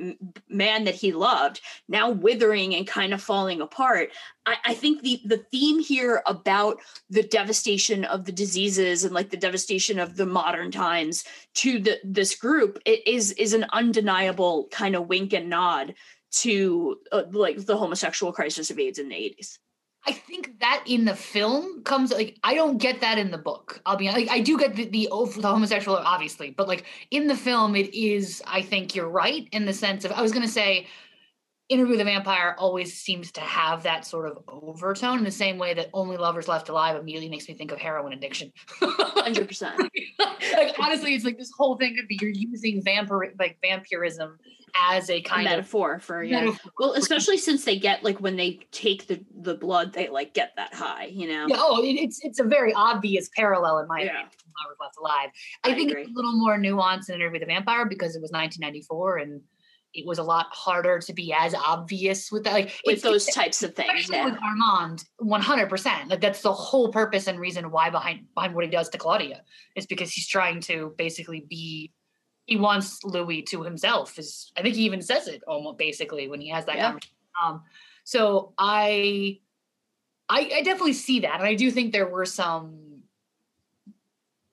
man 0.48 0.84
that 0.84 0.94
he 0.94 1.12
loved, 1.12 1.60
now 1.86 2.10
withering 2.10 2.74
and 2.74 2.86
kind 2.86 3.12
of 3.14 3.22
falling 3.22 3.60
apart. 3.60 4.10
I, 4.46 4.56
I 4.64 4.74
think 4.74 5.02
the 5.02 5.20
the 5.24 5.44
theme 5.52 5.78
here 5.78 6.22
about 6.26 6.78
the 7.10 7.22
devastation 7.22 8.04
of 8.06 8.24
the 8.24 8.32
diseases 8.32 9.04
and 9.04 9.14
like 9.14 9.30
the 9.30 9.36
devastation 9.36 9.98
of 9.98 10.16
the 10.16 10.26
modern 10.26 10.70
times 10.70 11.24
to 11.56 11.78
the 11.78 11.98
this 12.02 12.34
group 12.34 12.80
is 12.86 13.32
is 13.32 13.52
an 13.52 13.66
undeniable 13.72 14.66
kind 14.72 14.96
of 14.96 15.06
wink 15.06 15.34
and 15.34 15.50
nod 15.50 15.94
to 16.30 16.96
uh, 17.12 17.22
like 17.30 17.66
the 17.66 17.76
homosexual 17.76 18.32
crisis 18.32 18.70
of 18.70 18.78
AIDS 18.78 18.98
in 18.98 19.10
the 19.10 19.14
80s. 19.14 19.58
I 20.06 20.12
think 20.12 20.60
that 20.60 20.84
in 20.86 21.04
the 21.04 21.14
film 21.14 21.82
comes 21.82 22.12
like 22.12 22.38
I 22.42 22.54
don't 22.54 22.78
get 22.78 23.00
that 23.00 23.18
in 23.18 23.30
the 23.30 23.38
book. 23.38 23.80
I'll 23.84 23.96
be 23.96 24.10
like 24.10 24.28
I 24.30 24.40
do 24.40 24.58
get 24.58 24.74
the 24.74 24.86
the, 24.86 25.08
the 25.10 25.48
homosexual 25.48 25.96
obviously, 25.96 26.50
but 26.50 26.68
like 26.68 26.84
in 27.10 27.26
the 27.26 27.36
film 27.36 27.76
it 27.76 27.92
is 27.94 28.42
I 28.46 28.62
think 28.62 28.94
you're 28.94 29.08
right 29.08 29.48
in 29.52 29.66
the 29.66 29.74
sense 29.74 30.04
of 30.04 30.12
I 30.12 30.22
was 30.22 30.32
going 30.32 30.46
to 30.46 30.52
say 30.52 30.86
Interview 31.68 31.92
with 31.92 32.00
a 32.00 32.04
Vampire 32.04 32.56
always 32.58 32.98
seems 32.98 33.30
to 33.32 33.42
have 33.42 33.82
that 33.82 34.06
sort 34.06 34.26
of 34.26 34.38
overtone 34.48 35.18
in 35.18 35.24
the 35.24 35.30
same 35.30 35.58
way 35.58 35.74
that 35.74 35.90
Only 35.92 36.16
Lovers 36.16 36.48
Left 36.48 36.70
Alive 36.70 36.96
immediately 36.96 37.28
makes 37.28 37.46
me 37.46 37.52
think 37.52 37.72
of 37.72 37.78
heroin 37.78 38.14
addiction. 38.14 38.50
100%. 38.80 39.78
like 40.18 40.74
honestly 40.78 41.14
it's 41.14 41.26
like 41.26 41.36
this 41.36 41.52
whole 41.56 41.76
thing 41.76 41.94
could 41.94 42.08
be 42.08 42.18
you're 42.22 42.30
using 42.30 42.82
vampire 42.82 43.34
like 43.38 43.58
vampirism 43.60 44.38
as 44.76 45.10
a 45.10 45.14
a 45.18 45.20
kind 45.22 45.46
of 45.46 45.50
metaphor 45.52 45.98
for 45.98 46.22
yeah. 46.22 46.40
metaphor 46.44 46.72
Well, 46.78 46.92
especially 46.94 47.38
since 47.38 47.64
they 47.64 47.78
get 47.78 48.04
like 48.04 48.18
when 48.20 48.36
they 48.36 48.60
take 48.72 49.06
the 49.06 49.24
the 49.40 49.54
blood, 49.54 49.92
they 49.92 50.08
like 50.08 50.34
get 50.34 50.52
that 50.56 50.72
high, 50.74 51.06
you 51.06 51.26
know. 51.28 51.46
Yeah, 51.48 51.56
oh, 51.58 51.82
it, 51.82 51.88
it's 51.94 52.20
it's 52.24 52.38
a 52.40 52.44
very 52.44 52.72
obvious 52.74 53.28
parallel 53.36 53.78
in 53.80 53.88
my 53.88 54.00
Yeah. 54.00 54.06
opinion. 54.06 54.28
Lovers 54.64 54.76
Left 54.80 54.96
Alive. 54.98 55.30
I, 55.64 55.70
I 55.70 55.74
think 55.74 55.90
agree. 55.90 56.02
it's 56.02 56.10
a 56.10 56.14
little 56.14 56.36
more 56.36 56.56
nuanced 56.58 57.08
in 57.08 57.14
Interview 57.16 57.32
with 57.38 57.42
the 57.42 57.46
Vampire 57.46 57.84
because 57.86 58.16
it 58.16 58.20
was 58.22 58.30
1994 58.32 59.18
and 59.18 59.40
it 59.94 60.06
was 60.06 60.18
a 60.18 60.22
lot 60.22 60.46
harder 60.50 60.98
to 60.98 61.12
be 61.14 61.32
as 61.32 61.54
obvious 61.54 62.30
with 62.30 62.44
that. 62.44 62.52
Like 62.52 62.72
With 62.84 63.00
those 63.02 63.24
types 63.26 63.62
of 63.62 63.74
things. 63.74 63.88
especially 63.88 64.16
Yeah. 64.16 64.24
with 64.26 64.38
Armand, 64.42 65.04
100. 65.18 65.68
percent 65.68 66.08
Like 66.10 66.20
that's 66.20 66.42
the 66.42 66.52
whole 66.52 66.92
purpose 66.92 67.26
and 67.26 67.38
reason 67.40 67.70
why 67.70 67.88
behind 67.90 68.26
behind 68.34 68.54
what 68.54 68.64
he 68.64 68.70
does 68.70 68.88
to 68.90 68.98
Claudia 68.98 69.42
is 69.76 69.86
because 69.86 70.10
he's 70.12 70.28
trying 70.28 70.60
to 70.62 70.94
basically 70.98 71.44
be. 71.48 71.92
He 72.48 72.56
wants 72.56 73.04
Louis 73.04 73.42
to 73.42 73.62
himself. 73.62 74.18
Is 74.18 74.50
I 74.56 74.62
think 74.62 74.74
he 74.74 74.84
even 74.84 75.02
says 75.02 75.28
it 75.28 75.42
almost 75.46 75.76
basically 75.76 76.28
when 76.28 76.40
he 76.40 76.48
has 76.48 76.64
that 76.64 76.76
Yeah. 76.76 76.86
conversation. 76.86 77.14
Um, 77.44 77.62
so 78.04 78.54
I, 78.56 79.40
I, 80.30 80.50
I 80.54 80.62
definitely 80.62 80.94
see 80.94 81.20
that, 81.20 81.38
and 81.38 81.46
I 81.46 81.54
do 81.54 81.70
think 81.70 81.92
there 81.92 82.08
were 82.08 82.24
some 82.24 83.02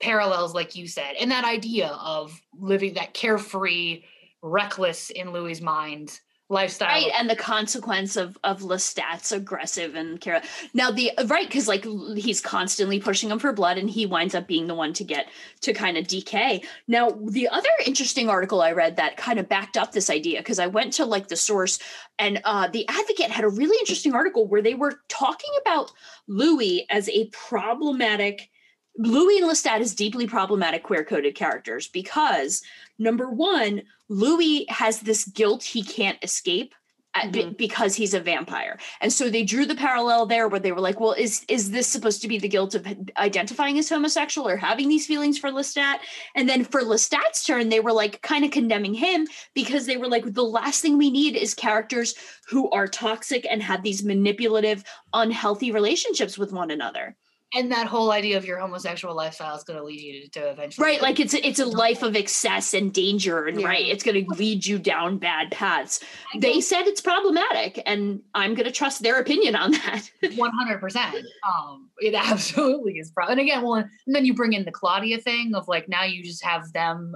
parallels, 0.01 0.53
like 0.53 0.75
you 0.75 0.87
said, 0.87 1.15
and 1.19 1.31
that 1.31 1.45
idea 1.45 1.87
of 1.87 2.37
living 2.53 2.95
that 2.95 3.13
carefree, 3.13 4.03
reckless 4.41 5.09
in 5.09 5.31
Louis's 5.31 5.61
mind 5.61 6.19
lifestyle. 6.49 6.89
Right, 6.89 7.11
and 7.17 7.29
the 7.29 7.35
consequence 7.35 8.15
of 8.15 8.37
of 8.43 8.61
Lestat's 8.61 9.31
aggressive 9.31 9.95
and 9.95 10.19
care. 10.21 10.41
Now 10.73 10.91
the 10.91 11.11
right 11.27 11.47
because 11.47 11.67
like 11.67 11.85
he's 12.15 12.41
constantly 12.41 12.99
pushing 12.99 13.31
him 13.31 13.39
for 13.39 13.51
blood, 13.53 13.77
and 13.77 13.89
he 13.89 14.05
winds 14.05 14.35
up 14.35 14.47
being 14.47 14.67
the 14.67 14.75
one 14.75 14.93
to 14.93 15.03
get 15.03 15.29
to 15.61 15.73
kind 15.73 15.97
of 15.97 16.07
decay. 16.07 16.61
Now 16.87 17.09
the 17.09 17.47
other 17.49 17.69
interesting 17.85 18.29
article 18.29 18.61
I 18.61 18.71
read 18.71 18.97
that 18.97 19.17
kind 19.17 19.39
of 19.39 19.49
backed 19.49 19.77
up 19.77 19.91
this 19.91 20.09
idea 20.09 20.39
because 20.39 20.59
I 20.59 20.67
went 20.67 20.93
to 20.93 21.05
like 21.05 21.27
the 21.27 21.35
source, 21.35 21.79
and 22.19 22.41
uh, 22.43 22.67
the 22.67 22.87
Advocate 22.87 23.31
had 23.31 23.45
a 23.45 23.49
really 23.49 23.77
interesting 23.79 24.13
article 24.13 24.47
where 24.47 24.61
they 24.61 24.75
were 24.75 25.01
talking 25.07 25.51
about 25.61 25.91
Louis 26.27 26.85
as 26.89 27.09
a 27.09 27.27
problematic. 27.27 28.49
Louis 28.97 29.39
and 29.39 29.49
Lestat 29.49 29.81
is 29.81 29.95
deeply 29.95 30.27
problematic 30.27 30.83
queer 30.83 31.03
coded 31.03 31.35
characters 31.35 31.87
because 31.87 32.61
number 32.97 33.29
one, 33.29 33.83
Louis 34.07 34.65
has 34.69 35.01
this 35.01 35.25
guilt 35.25 35.63
he 35.63 35.83
can't 35.83 36.17
escape 36.23 36.73
uh, 37.15 37.29
be- 37.29 37.49
because 37.57 37.95
he's 37.95 38.13
a 38.13 38.19
vampire. 38.19 38.77
And 39.01 39.11
so 39.11 39.29
they 39.29 39.43
drew 39.43 39.65
the 39.65 39.75
parallel 39.75 40.25
there 40.25 40.47
where 40.47 40.59
they 40.59 40.71
were 40.71 40.81
like, 40.81 40.99
well, 40.99 41.13
is 41.13 41.45
is 41.47 41.71
this 41.71 41.87
supposed 41.87 42.21
to 42.21 42.27
be 42.27 42.37
the 42.37 42.49
guilt 42.49 42.75
of 42.75 42.85
identifying 43.17 43.79
as 43.79 43.89
homosexual 43.89 44.47
or 44.47 44.57
having 44.57 44.89
these 44.89 45.07
feelings 45.07 45.37
for 45.37 45.49
Lestat? 45.49 45.99
And 46.35 46.47
then 46.47 46.63
for 46.65 46.81
Lestat's 46.81 47.45
turn, 47.45 47.69
they 47.69 47.79
were 47.79 47.93
like 47.93 48.21
kind 48.21 48.43
of 48.43 48.51
condemning 48.51 48.93
him 48.93 49.27
because 49.53 49.85
they 49.85 49.97
were 49.97 50.09
like, 50.09 50.33
the 50.33 50.43
last 50.43 50.81
thing 50.81 50.97
we 50.97 51.09
need 51.09 51.35
is 51.35 51.53
characters 51.53 52.15
who 52.49 52.69
are 52.71 52.87
toxic 52.87 53.47
and 53.49 53.63
have 53.63 53.81
these 53.81 54.03
manipulative, 54.03 54.83
unhealthy 55.13 55.71
relationships 55.71 56.37
with 56.37 56.51
one 56.51 56.69
another. 56.71 57.15
And 57.53 57.71
that 57.71 57.87
whole 57.87 58.11
idea 58.11 58.37
of 58.37 58.43
your 58.45 58.59
homosexual 58.59 59.15
lifestyle 59.15 59.55
is 59.55 59.63
going 59.63 59.77
to 59.79 59.85
lead 59.85 60.01
you 60.01 60.27
to, 60.29 60.39
eventually 60.49 60.83
Right, 60.85 61.01
like 61.01 61.19
it's 61.19 61.33
a, 61.33 61.45
it's 61.47 61.59
a 61.59 61.65
life 61.65 62.01
of 62.03 62.15
excess 62.15 62.73
and 62.73 62.91
danger, 62.93 63.45
and 63.45 63.61
Yeah. 63.61 63.67
right, 63.67 63.85
it's 63.85 64.03
going 64.03 64.25
to 64.25 64.29
lead 64.35 64.65
you 64.65 64.77
down 64.79 65.17
bad 65.19 65.51
paths. 65.51 66.01
They 66.37 66.59
said 66.59 66.87
it's 66.87 67.01
problematic, 67.01 67.81
and 67.85 68.21
I'm 68.33 68.55
going 68.55 68.65
to 68.65 68.71
trust 68.73 69.03
their 69.03 69.19
opinion 69.19 69.55
on 69.55 69.71
that. 69.71 70.09
One 70.35 70.51
hundred 70.51 70.79
percent. 70.79 71.15
Um, 71.47 71.89
it 71.99 72.13
absolutely 72.17 72.93
is. 72.93 73.11
Pro- 73.11 73.27
and 73.27 73.39
again, 73.39 73.61
well, 73.61 73.75
and 73.75 73.89
then 74.07 74.25
you 74.25 74.33
bring 74.33 74.53
in 74.53 74.65
the 74.65 74.71
Claudia 74.71 75.19
thing 75.19 75.53
of 75.55 75.67
like 75.67 75.87
now 75.87 76.03
you 76.03 76.23
just 76.23 76.43
have 76.43 76.73
them. 76.73 77.15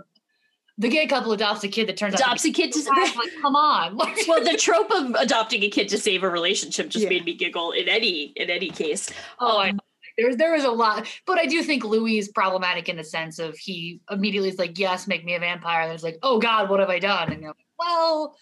The 0.77 0.87
gay 0.87 1.07
couple 1.07 1.33
adopts 1.33 1.61
a 1.65 1.67
kid 1.67 1.89
that 1.89 1.97
turns 1.97 2.13
out 2.13 2.21
Adopts 2.21 2.43
to 2.43 2.51
a 2.51 2.53
kid 2.53 2.71
to 2.71 2.79
like, 2.89 3.13
come 3.41 3.53
on. 3.57 3.97
Well, 4.29 4.41
the 4.41 4.55
trope 4.57 4.89
of 4.91 5.13
adopting 5.15 5.61
a 5.63 5.69
kid 5.69 5.89
to 5.89 5.97
save 5.97 6.23
a 6.23 6.29
relationship 6.29 6.87
just 6.87 7.03
Yeah. 7.03 7.09
made 7.09 7.25
me 7.25 7.33
giggle 7.33 7.73
in 7.73 7.89
any 7.89 8.31
in 8.37 8.49
any 8.49 8.69
case. 8.69 9.09
oh, 9.41 9.57
I, 9.57 9.71
Um, 9.71 9.79
There's 10.19 10.37
there 10.37 10.55
is 10.55 10.65
a 10.65 10.71
lot, 10.71 11.07
but 11.25 11.39
I 11.39 11.45
do 11.45 11.63
think 11.63 11.83
Louis 11.83 12.17
is 12.17 12.27
problematic 12.27 12.89
in 12.89 12.97
the 12.97 13.03
sense 13.03 13.39
of 13.39 13.57
he 13.57 14.01
immediately 14.11 14.49
is 14.49 14.59
like, 14.59 14.77
"Yes, 14.77 15.07
make 15.07 15.23
me 15.23 15.35
a 15.35 15.39
vampire." 15.39 15.83
And 15.83 15.93
it's 15.93 16.03
like, 16.03 16.17
"Oh 16.23 16.39
God, 16.39 16.69
what 16.69 16.79
have 16.79 16.89
I 16.89 16.99
done?" 16.99 17.31
And 17.31 17.41
you're 17.41 17.51
like, 17.51 17.65
"Well, 17.77 18.35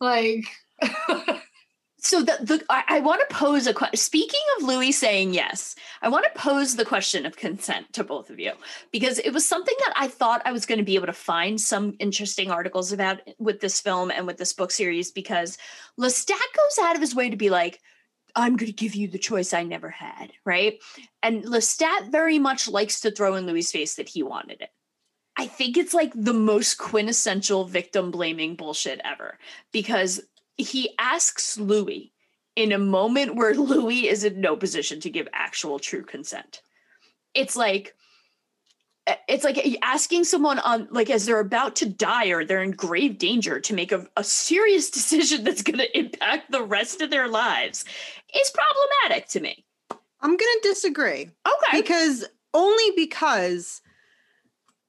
like." 0.00 0.44
so 1.98 2.20
the, 2.20 2.38
the 2.40 2.64
I, 2.70 2.84
I 2.88 3.00
want 3.00 3.28
to 3.28 3.34
pose 3.34 3.66
a 3.66 3.74
question. 3.74 3.98
Speaking 3.98 4.40
of 4.56 4.64
Louis 4.64 4.92
saying 4.92 5.34
yes, 5.34 5.74
I 6.00 6.08
want 6.08 6.24
to 6.24 6.40
pose 6.40 6.76
the 6.76 6.84
question 6.84 7.26
of 7.26 7.36
consent 7.36 7.92
to 7.92 8.04
both 8.04 8.30
of 8.30 8.38
you 8.38 8.52
because 8.90 9.18
it 9.18 9.32
was 9.32 9.46
something 9.46 9.76
that 9.80 9.92
I 9.96 10.08
thought 10.08 10.42
I 10.46 10.52
was 10.52 10.64
going 10.64 10.78
to 10.78 10.84
be 10.84 10.94
able 10.94 11.06
to 11.06 11.12
find 11.12 11.60
some 11.60 11.94
interesting 11.98 12.50
articles 12.50 12.92
about 12.92 13.20
with 13.38 13.60
this 13.60 13.80
film 13.80 14.10
and 14.10 14.26
with 14.26 14.38
this 14.38 14.54
book 14.54 14.70
series 14.70 15.10
because 15.10 15.58
Lestat 16.00 16.28
goes 16.56 16.78
out 16.80 16.94
of 16.94 17.02
his 17.02 17.14
way 17.14 17.28
to 17.28 17.36
be 17.36 17.50
like, 17.50 17.80
I'm 18.38 18.56
going 18.56 18.70
to 18.70 18.72
give 18.72 18.94
you 18.94 19.08
the 19.08 19.18
choice 19.18 19.52
I 19.52 19.64
never 19.64 19.90
had, 19.90 20.32
right? 20.44 20.78
And 21.24 21.42
Lestat 21.42 22.12
very 22.12 22.38
much 22.38 22.68
likes 22.68 23.00
to 23.00 23.10
throw 23.10 23.34
in 23.34 23.46
Louis' 23.46 23.72
face 23.72 23.96
that 23.96 24.08
he 24.08 24.22
wanted 24.22 24.60
it. 24.60 24.70
I 25.36 25.46
think 25.46 25.76
it's 25.76 25.92
like 25.92 26.12
the 26.14 26.32
most 26.32 26.78
quintessential 26.78 27.64
victim 27.64 28.12
blaming 28.12 28.54
bullshit 28.54 29.00
ever 29.04 29.38
because 29.72 30.20
he 30.56 30.94
asks 30.98 31.58
Louis 31.58 32.12
in 32.54 32.70
a 32.70 32.78
moment 32.78 33.34
where 33.34 33.54
Louis 33.56 34.08
is 34.08 34.22
in 34.22 34.40
no 34.40 34.56
position 34.56 35.00
to 35.00 35.10
give 35.10 35.28
actual 35.32 35.80
true 35.80 36.04
consent. 36.04 36.62
It's 37.34 37.56
like 37.56 37.96
it's 39.28 39.44
like 39.44 39.78
asking 39.82 40.24
someone 40.24 40.58
on 40.60 40.88
like 40.90 41.10
as 41.10 41.26
they're 41.26 41.40
about 41.40 41.76
to 41.76 41.86
die 41.86 42.28
or 42.28 42.44
they're 42.44 42.62
in 42.62 42.72
grave 42.72 43.18
danger 43.18 43.60
to 43.60 43.74
make 43.74 43.92
a, 43.92 44.06
a 44.16 44.24
serious 44.24 44.90
decision 44.98 45.44
that's 45.44 45.62
going 45.62 45.78
to 45.78 45.98
impact 45.98 46.50
the 46.50 46.62
rest 46.62 47.00
of 47.00 47.10
their 47.10 47.28
lives 47.28 47.84
is 48.34 48.50
problematic 48.50 49.28
to 49.30 49.40
me. 49.40 49.64
I'm 50.20 50.36
going 50.36 50.38
to 50.38 50.60
disagree. 50.62 51.30
Okay. 51.46 51.80
Because 51.80 52.24
only 52.54 52.90
because 52.96 53.80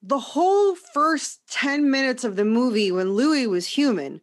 the 0.01 0.19
whole 0.19 0.75
first 0.75 1.41
10 1.51 1.91
minutes 1.91 2.23
of 2.23 2.35
the 2.35 2.45
movie 2.45 2.91
when 2.91 3.13
Louis 3.13 3.47
was 3.47 3.67
human 3.67 4.21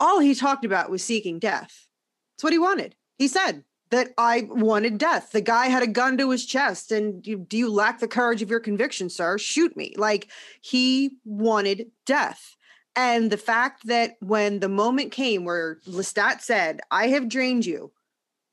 all 0.00 0.18
he 0.18 0.34
talked 0.34 0.64
about 0.64 0.90
was 0.90 1.04
seeking 1.04 1.38
death. 1.38 1.86
it's 2.34 2.42
what 2.42 2.54
he 2.54 2.58
wanted. 2.58 2.96
He 3.18 3.28
said 3.28 3.64
that 3.90 4.12
I 4.16 4.48
wanted 4.50 4.98
death. 4.98 5.32
The 5.32 5.40
guy 5.40 5.66
had 5.66 5.82
a 5.82 5.88
gun 5.88 6.16
to 6.18 6.30
his 6.30 6.46
chest, 6.46 6.92
and 6.92 7.26
you, 7.26 7.38
do 7.38 7.56
you 7.56 7.70
lack 7.70 7.98
the 7.98 8.08
courage 8.08 8.42
of 8.42 8.50
your 8.50 8.60
conviction, 8.60 9.10
sir? 9.10 9.38
Shoot 9.38 9.76
me. 9.76 9.94
Like 9.96 10.30
he 10.60 11.16
wanted 11.24 11.90
death. 12.06 12.56
And 12.96 13.30
the 13.30 13.36
fact 13.36 13.86
that 13.86 14.16
when 14.20 14.60
the 14.60 14.68
moment 14.68 15.12
came 15.12 15.44
where 15.44 15.78
Lestat 15.86 16.40
said, 16.40 16.80
I 16.90 17.08
have 17.08 17.28
drained 17.28 17.66
you 17.66 17.92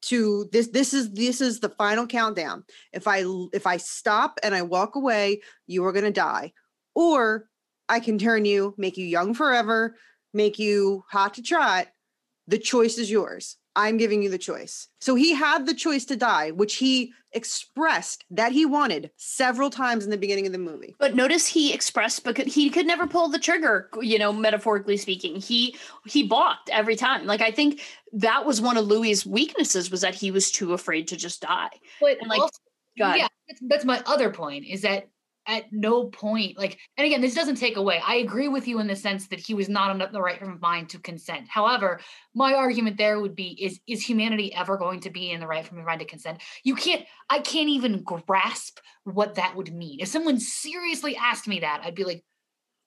to 0.03 0.47
this 0.51 0.67
this 0.67 0.93
is 0.93 1.11
this 1.13 1.41
is 1.41 1.59
the 1.59 1.69
final 1.69 2.05
countdown 2.05 2.63
if 2.93 3.07
i 3.07 3.23
if 3.51 3.65
i 3.65 3.77
stop 3.77 4.39
and 4.43 4.53
i 4.53 4.61
walk 4.61 4.95
away 4.95 5.41
you 5.65 5.83
are 5.83 5.91
going 5.91 6.05
to 6.05 6.11
die 6.11 6.53
or 6.93 7.49
i 7.89 7.99
can 7.99 8.19
turn 8.19 8.45
you 8.45 8.75
make 8.77 8.95
you 8.95 9.03
young 9.03 9.33
forever 9.33 9.95
make 10.33 10.59
you 10.59 11.03
hot 11.09 11.33
to 11.33 11.41
trot, 11.41 11.87
the 12.47 12.57
choice 12.57 12.97
is 12.97 13.11
yours. 13.11 13.57
I'm 13.77 13.97
giving 13.97 14.23
you 14.23 14.29
the 14.29 14.39
choice. 14.39 14.87
So 14.99 15.13
he 15.13 15.33
had 15.33 15.67
the 15.67 15.75
choice 15.75 16.03
to 16.05 16.15
die, 16.15 16.49
which 16.49 16.77
he 16.77 17.13
expressed 17.31 18.25
that 18.31 18.51
he 18.51 18.65
wanted 18.65 19.11
several 19.17 19.69
times 19.69 20.03
in 20.03 20.09
the 20.09 20.17
beginning 20.17 20.47
of 20.47 20.51
the 20.51 20.57
movie. 20.57 20.95
But 20.97 21.13
notice 21.13 21.45
he 21.45 21.71
expressed 21.71 22.23
because 22.23 22.51
he 22.51 22.71
could 22.71 22.87
never 22.87 23.05
pull 23.05 23.29
the 23.29 23.37
trigger, 23.37 23.89
you 24.01 24.17
know, 24.17 24.33
metaphorically 24.33 24.97
speaking. 24.97 25.35
He 25.35 25.77
he 26.07 26.23
balked 26.23 26.71
every 26.71 26.95
time. 26.95 27.27
Like 27.27 27.41
I 27.41 27.51
think 27.51 27.81
that 28.13 28.47
was 28.47 28.59
one 28.59 28.77
of 28.77 28.87
Louis's 28.87 29.27
weaknesses 29.27 29.91
was 29.91 30.01
that 30.01 30.15
he 30.15 30.31
was 30.31 30.51
too 30.51 30.73
afraid 30.73 31.07
to 31.09 31.15
just 31.15 31.41
die. 31.41 31.69
But 32.01 32.17
and 32.19 32.29
like 32.29 32.39
also, 32.39 32.57
yeah, 32.95 33.27
that's, 33.47 33.61
that's 33.61 33.85
my 33.85 34.01
other 34.07 34.31
point 34.31 34.65
is 34.65 34.81
that 34.81 35.07
at 35.47 35.71
no 35.71 36.05
point 36.05 36.57
like 36.57 36.77
and 36.97 37.07
again 37.07 37.21
this 37.21 37.33
doesn't 37.33 37.55
take 37.55 37.77
away. 37.77 38.01
I 38.05 38.15
agree 38.15 38.47
with 38.47 38.67
you 38.67 38.79
in 38.79 38.87
the 38.87 38.95
sense 38.95 39.27
that 39.29 39.39
he 39.39 39.53
was 39.53 39.69
not 39.69 39.91
in 39.91 40.11
the 40.11 40.21
right 40.21 40.37
frame 40.37 40.51
of 40.51 40.61
mind 40.61 40.89
to 40.89 40.99
consent. 40.99 41.47
However 41.47 41.99
my 42.35 42.53
argument 42.53 42.97
there 42.97 43.19
would 43.19 43.35
be 43.35 43.57
is 43.63 43.79
is 43.87 44.03
humanity 44.03 44.53
ever 44.53 44.77
going 44.77 44.99
to 45.01 45.09
be 45.09 45.31
in 45.31 45.39
the 45.39 45.47
right 45.47 45.65
frame 45.65 45.79
of 45.79 45.85
mind 45.85 46.01
to 46.01 46.05
consent? 46.05 46.41
You 46.63 46.75
can't 46.75 47.05
i 47.29 47.39
can't 47.39 47.69
even 47.69 48.03
grasp 48.03 48.79
what 49.05 49.35
that 49.35 49.55
would 49.55 49.73
mean. 49.73 49.99
If 50.01 50.09
someone 50.09 50.39
seriously 50.39 51.15
asked 51.15 51.47
me 51.47 51.61
that 51.61 51.81
i'd 51.83 51.95
be 51.95 52.03
like 52.03 52.23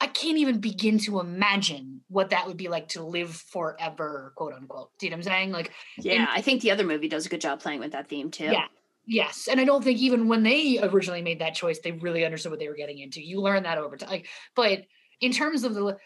i 0.00 0.06
can't 0.06 0.38
even 0.38 0.60
begin 0.60 0.98
to 0.98 1.20
imagine 1.20 2.02
what 2.08 2.30
that 2.30 2.46
would 2.46 2.56
be 2.56 2.68
like 2.68 2.88
to 2.88 3.02
live 3.02 3.30
forever 3.34 4.32
quote 4.36 4.52
unquote. 4.52 4.90
Do 4.98 5.06
you 5.06 5.10
know 5.10 5.16
what 5.16 5.26
i'm 5.26 5.32
saying? 5.32 5.52
Like 5.52 5.72
yeah 5.98 6.12
and, 6.12 6.28
i 6.30 6.42
think 6.42 6.60
the 6.60 6.72
other 6.72 6.84
movie 6.84 7.08
does 7.08 7.26
a 7.26 7.30
good 7.30 7.40
job 7.40 7.60
playing 7.60 7.80
with 7.80 7.92
that 7.92 8.08
theme 8.08 8.30
too. 8.30 8.44
Yeah 8.44 8.66
Yes, 9.10 9.48
and 9.50 9.60
I 9.60 9.64
don't 9.64 9.82
think 9.82 9.98
even 9.98 10.28
when 10.28 10.44
they 10.44 10.78
originally 10.80 11.20
made 11.20 11.40
that 11.40 11.56
choice, 11.56 11.80
they 11.80 11.90
really 11.90 12.24
understood 12.24 12.52
what 12.52 12.60
they 12.60 12.68
were 12.68 12.76
getting 12.76 13.00
into. 13.00 13.20
You 13.20 13.40
learn 13.40 13.64
that 13.64 13.76
over 13.76 13.96
time. 13.96 14.22
But 14.54 14.84
in 15.20 15.32
terms 15.32 15.64
of 15.64 15.74
the, 15.74 15.96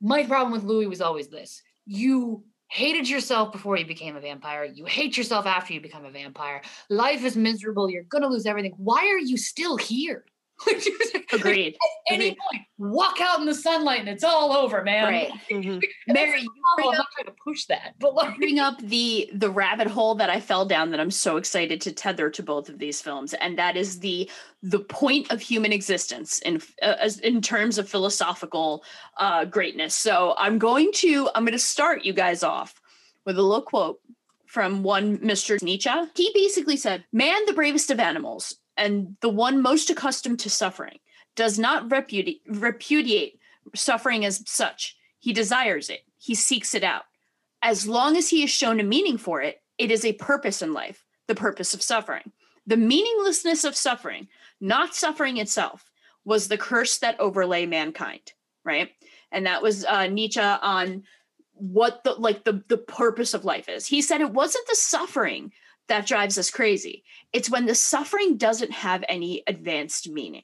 my 0.00 0.24
problem 0.24 0.50
with 0.50 0.64
Louis 0.64 0.88
was 0.88 1.00
always 1.00 1.28
this: 1.28 1.62
you 1.86 2.42
hated 2.68 3.08
yourself 3.08 3.52
before 3.52 3.76
you 3.76 3.86
became 3.86 4.16
a 4.16 4.20
vampire. 4.20 4.64
You 4.64 4.86
hate 4.86 5.16
yourself 5.16 5.46
after 5.46 5.72
you 5.72 5.80
become 5.80 6.04
a 6.04 6.10
vampire. 6.10 6.62
Life 6.90 7.24
is 7.24 7.36
miserable. 7.36 7.88
You're 7.88 8.02
gonna 8.02 8.26
lose 8.26 8.44
everything. 8.44 8.74
Why 8.76 9.06
are 9.06 9.20
you 9.20 9.36
still 9.36 9.76
here? 9.76 10.24
Agreed. 11.32 11.74
At 12.08 12.14
any 12.14 12.28
Agreed. 12.28 12.38
point, 12.50 12.62
walk 12.78 13.20
out 13.20 13.38
in 13.38 13.46
the 13.46 13.54
sunlight 13.54 14.00
and 14.00 14.08
it's 14.08 14.24
all 14.24 14.52
over, 14.52 14.82
man. 14.82 15.04
Right. 15.04 15.32
Mhm. 15.50 15.82
Mary, 16.06 16.40
you 16.40 16.50
bring 16.76 16.88
I'm 16.88 16.94
up, 16.94 16.98
not 16.98 17.06
trying 17.14 17.26
to 17.26 17.40
push 17.44 17.66
that, 17.66 17.94
but 18.00 18.14
like, 18.14 18.36
bring 18.36 18.58
up 18.58 18.80
the 18.80 19.30
the 19.34 19.50
rabbit 19.50 19.86
hole 19.86 20.14
that 20.16 20.30
I 20.30 20.40
fell 20.40 20.64
down 20.64 20.90
that 20.90 21.00
I'm 21.00 21.10
so 21.10 21.36
excited 21.36 21.80
to 21.82 21.92
tether 21.92 22.30
to 22.30 22.42
both 22.42 22.68
of 22.68 22.78
these 22.78 23.00
films, 23.00 23.34
and 23.34 23.58
that 23.58 23.76
is 23.76 24.00
the 24.00 24.30
the 24.62 24.80
point 24.80 25.30
of 25.30 25.40
human 25.40 25.72
existence 25.72 26.38
in 26.40 26.56
uh, 26.82 26.96
as 26.98 27.18
in 27.20 27.40
terms 27.42 27.78
of 27.78 27.88
philosophical 27.88 28.82
uh, 29.18 29.44
greatness. 29.44 29.94
So 29.94 30.34
I'm 30.38 30.58
going 30.58 30.90
to 30.94 31.28
I'm 31.34 31.44
going 31.44 31.52
to 31.52 31.58
start 31.58 32.04
you 32.04 32.12
guys 32.12 32.42
off 32.42 32.80
with 33.24 33.38
a 33.38 33.42
little 33.42 33.62
quote 33.62 34.00
from 34.46 34.82
one 34.82 35.18
Mr. 35.18 35.62
Nietzsche. 35.62 35.90
He 36.16 36.30
basically 36.34 36.76
said, 36.78 37.04
"Man, 37.12 37.38
the 37.46 37.52
bravest 37.52 37.90
of 37.90 38.00
animals." 38.00 38.56
And 38.78 39.16
the 39.20 39.28
one 39.28 39.60
most 39.60 39.90
accustomed 39.90 40.38
to 40.40 40.50
suffering 40.50 40.98
does 41.36 41.58
not 41.58 41.88
repudi- 41.88 42.40
repudiate 42.46 43.38
suffering 43.74 44.24
as 44.24 44.42
such. 44.46 44.96
He 45.18 45.32
desires 45.32 45.90
it, 45.90 46.00
he 46.16 46.34
seeks 46.34 46.74
it 46.74 46.84
out. 46.84 47.02
As 47.60 47.88
long 47.88 48.16
as 48.16 48.30
he 48.30 48.44
is 48.44 48.50
shown 48.50 48.80
a 48.80 48.84
meaning 48.84 49.18
for 49.18 49.42
it, 49.42 49.60
it 49.78 49.90
is 49.90 50.04
a 50.04 50.12
purpose 50.14 50.62
in 50.62 50.72
life, 50.72 51.04
the 51.26 51.34
purpose 51.34 51.74
of 51.74 51.82
suffering. 51.82 52.32
The 52.66 52.76
meaninglessness 52.76 53.64
of 53.64 53.76
suffering, 53.76 54.28
not 54.60 54.94
suffering 54.94 55.38
itself, 55.38 55.90
was 56.24 56.48
the 56.48 56.58
curse 56.58 56.98
that 56.98 57.18
overlay 57.18 57.66
mankind, 57.66 58.32
right? 58.64 58.90
And 59.32 59.46
that 59.46 59.62
was 59.62 59.84
uh, 59.84 60.06
Nietzsche 60.06 60.40
on 60.40 61.04
what 61.54 62.04
the 62.04 62.12
like 62.12 62.44
the 62.44 62.62
the 62.68 62.78
purpose 62.78 63.34
of 63.34 63.44
life 63.44 63.68
is. 63.68 63.86
He 63.86 64.02
said 64.02 64.20
it 64.20 64.32
wasn't 64.32 64.66
the 64.68 64.76
suffering 64.76 65.52
that 65.88 66.06
drives 66.06 66.38
us 66.38 66.50
crazy. 66.50 67.04
It's 67.32 67.50
when 67.50 67.66
the 67.66 67.74
suffering 67.74 68.36
doesn't 68.36 68.72
have 68.72 69.04
any 69.08 69.42
advanced 69.46 70.08
meaning. 70.08 70.42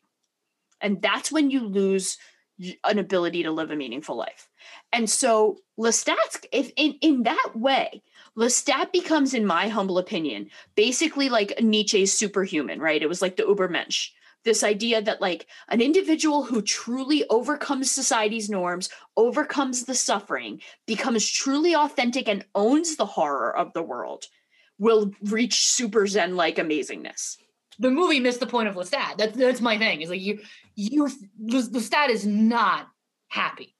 And 0.81 1.01
that's 1.01 1.33
when 1.33 1.51
you 1.51 1.67
lose 1.67 2.19
an 2.85 2.99
ability 2.99 3.43
to 3.43 3.51
live 3.51 3.71
a 3.71 3.77
meaningful 3.77 4.17
life. 4.17 4.49
And 4.93 5.09
so 5.09 5.59
Lestat, 5.79 6.47
if 6.53 6.73
in, 6.77 6.95
in 7.01 7.25
that 7.25 7.53
way, 7.55 8.03
Lestat 8.37 8.93
becomes, 8.93 9.35
in 9.35 9.47
my 9.47 9.69
humble 9.69 9.99
opinion, 9.99 10.51
basically 10.75 11.29
like 11.29 11.61
Nietzsche's 11.61 12.17
superhuman, 12.17 12.81
right? 12.81 13.03
It 13.03 13.09
was 13.09 13.23
like 13.23 13.37
the 13.37 13.43
Ubermensch. 13.43 14.11
This 14.45 14.63
idea 14.63 15.01
that, 15.01 15.23
like, 15.23 15.47
an 15.69 15.81
individual 15.81 16.45
who 16.45 16.61
truly 16.61 17.25
overcomes 17.31 17.91
society's 17.91 18.51
norms, 18.51 18.91
overcomes 19.17 19.85
the 19.85 19.95
suffering, 19.95 20.61
becomes 20.87 21.29
truly 21.31 21.75
authentic, 21.75 22.29
and 22.29 22.45
owns 22.55 22.97
the 22.97 23.07
horror 23.07 23.57
of 23.57 23.73
the 23.73 23.83
world 23.83 24.27
will 24.79 25.13
reach 25.23 25.67
super 25.67 26.07
zen 26.07 26.37
like 26.37 26.57
amazingness. 26.57 27.37
The 27.79 27.91
movie 27.91 28.21
missed 28.21 28.41
the 28.41 28.47
point 28.47 28.69
of 28.69 28.75
Lestat. 28.75 29.19
That's 29.19 29.37
that's 29.37 29.61
my 29.61 29.79
thing. 29.79 30.03
Is 30.03 30.11
like 30.11 30.21
you 30.21 30.41
you 30.75 31.09
Lestat 31.43 32.09
is 32.09 32.27
not 32.27 32.89
happy. 33.29 33.75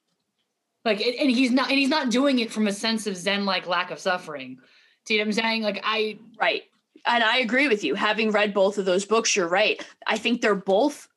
Like 0.85 1.01
and 1.01 1.31
he's 1.31 1.51
not 1.51 1.71
and 1.71 1.79
he's 1.79 1.89
not 1.89 2.11
doing 2.11 2.41
it 2.41 2.53
from 2.53 2.67
a 2.67 2.73
sense 2.73 3.07
of 3.07 3.17
zen 3.17 3.45
like 3.45 3.67
lack 3.67 3.91
of 3.91 3.99
suffering. 3.99 4.59
See 5.07 5.19
what 5.19 5.27
I'm 5.27 5.33
saying? 5.33 5.63
Like 5.63 5.81
I 5.85 6.19
right. 6.41 6.63
And 7.07 7.23
I 7.23 7.39
agree 7.39 7.69
with 7.69 7.85
you. 7.85 7.95
Having 7.95 8.31
read 8.31 8.55
both 8.55 8.79
of 8.79 8.87
those 8.87 9.05
books, 9.05 9.37
you're 9.37 9.49
right. 9.49 9.85
I 10.07 10.17
think 10.17 10.41
they're 10.41 10.55
both 10.55 11.09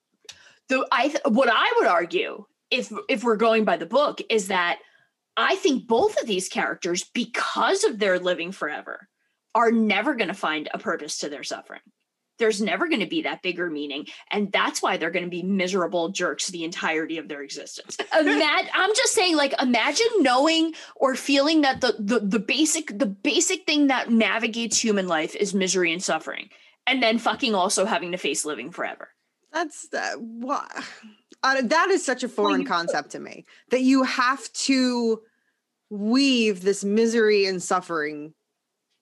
the 0.70 0.86
I 0.92 1.16
what 1.26 1.50
I 1.52 1.74
would 1.78 1.88
argue 1.88 2.46
if 2.70 2.92
if 3.10 3.24
we're 3.24 3.38
going 3.38 3.64
by 3.64 3.78
the 3.78 3.86
book 3.86 4.20
is 4.30 4.48
that 4.50 4.80
I 5.36 5.56
think 5.56 5.88
both 5.88 6.20
of 6.20 6.28
these 6.28 6.50
characters 6.50 7.04
because 7.14 7.84
of 7.84 8.00
their 8.00 8.20
living 8.20 8.52
forever 8.52 9.08
are 9.58 9.72
never 9.72 10.14
going 10.16 10.28
to 10.28 10.34
find 10.36 10.70
a 10.74 10.78
purpose 10.78 11.18
to 11.20 11.30
their 11.30 11.44
suffering. 11.44 11.82
There's 12.38 12.62
never 12.62 12.88
going 12.88 13.00
to 13.00 13.08
be 13.08 13.24
that 13.24 13.42
bigger 13.42 13.68
meaning. 13.68 14.06
And 14.30 14.52
that's 14.52 14.80
why 14.84 14.98
they're 14.98 15.10
going 15.10 15.26
to 15.26 15.32
be 15.32 15.42
miserable 15.42 16.10
jerks 16.10 16.48
the 16.48 16.64
entirety 16.64 17.18
of 17.18 17.28
their 17.28 17.42
existence. 17.42 17.98
Imagine, 18.14 18.70
I'm 18.76 18.94
just 18.96 19.14
saying, 19.14 19.36
like, 19.36 19.60
imagine 19.60 20.06
knowing 20.20 20.76
or 20.96 21.16
feeling 21.16 21.62
that 21.62 21.82
the, 21.82 21.96
the 21.98 22.20
the 22.20 22.40
basic 22.40 23.00
the 23.00 23.08
basic 23.08 23.66
thing 23.66 23.88
that 23.88 24.12
navigates 24.12 24.80
human 24.80 25.08
life 25.08 25.36
is 25.36 25.56
misery 25.56 25.92
and 25.92 26.04
suffering. 26.04 26.50
and 26.86 27.04
then 27.04 27.20
fucking 27.20 27.54
also 27.54 27.86
having 27.86 28.12
to 28.14 28.18
face 28.18 28.46
living 28.46 28.72
forever. 28.72 29.10
That's 29.52 29.88
uh, 29.94 30.14
what. 30.18 30.72
Uh, 31.44 31.62
that 31.64 31.90
is 31.90 32.06
such 32.06 32.24
a 32.24 32.30
foreign 32.30 32.66
concept 32.66 33.12
to 33.12 33.20
me 33.20 33.46
that 33.70 33.82
you 33.82 34.04
have 34.04 34.52
to 34.54 35.22
weave 35.90 36.62
this 36.62 36.84
misery 36.84 37.46
and 37.46 37.62
suffering 37.62 38.34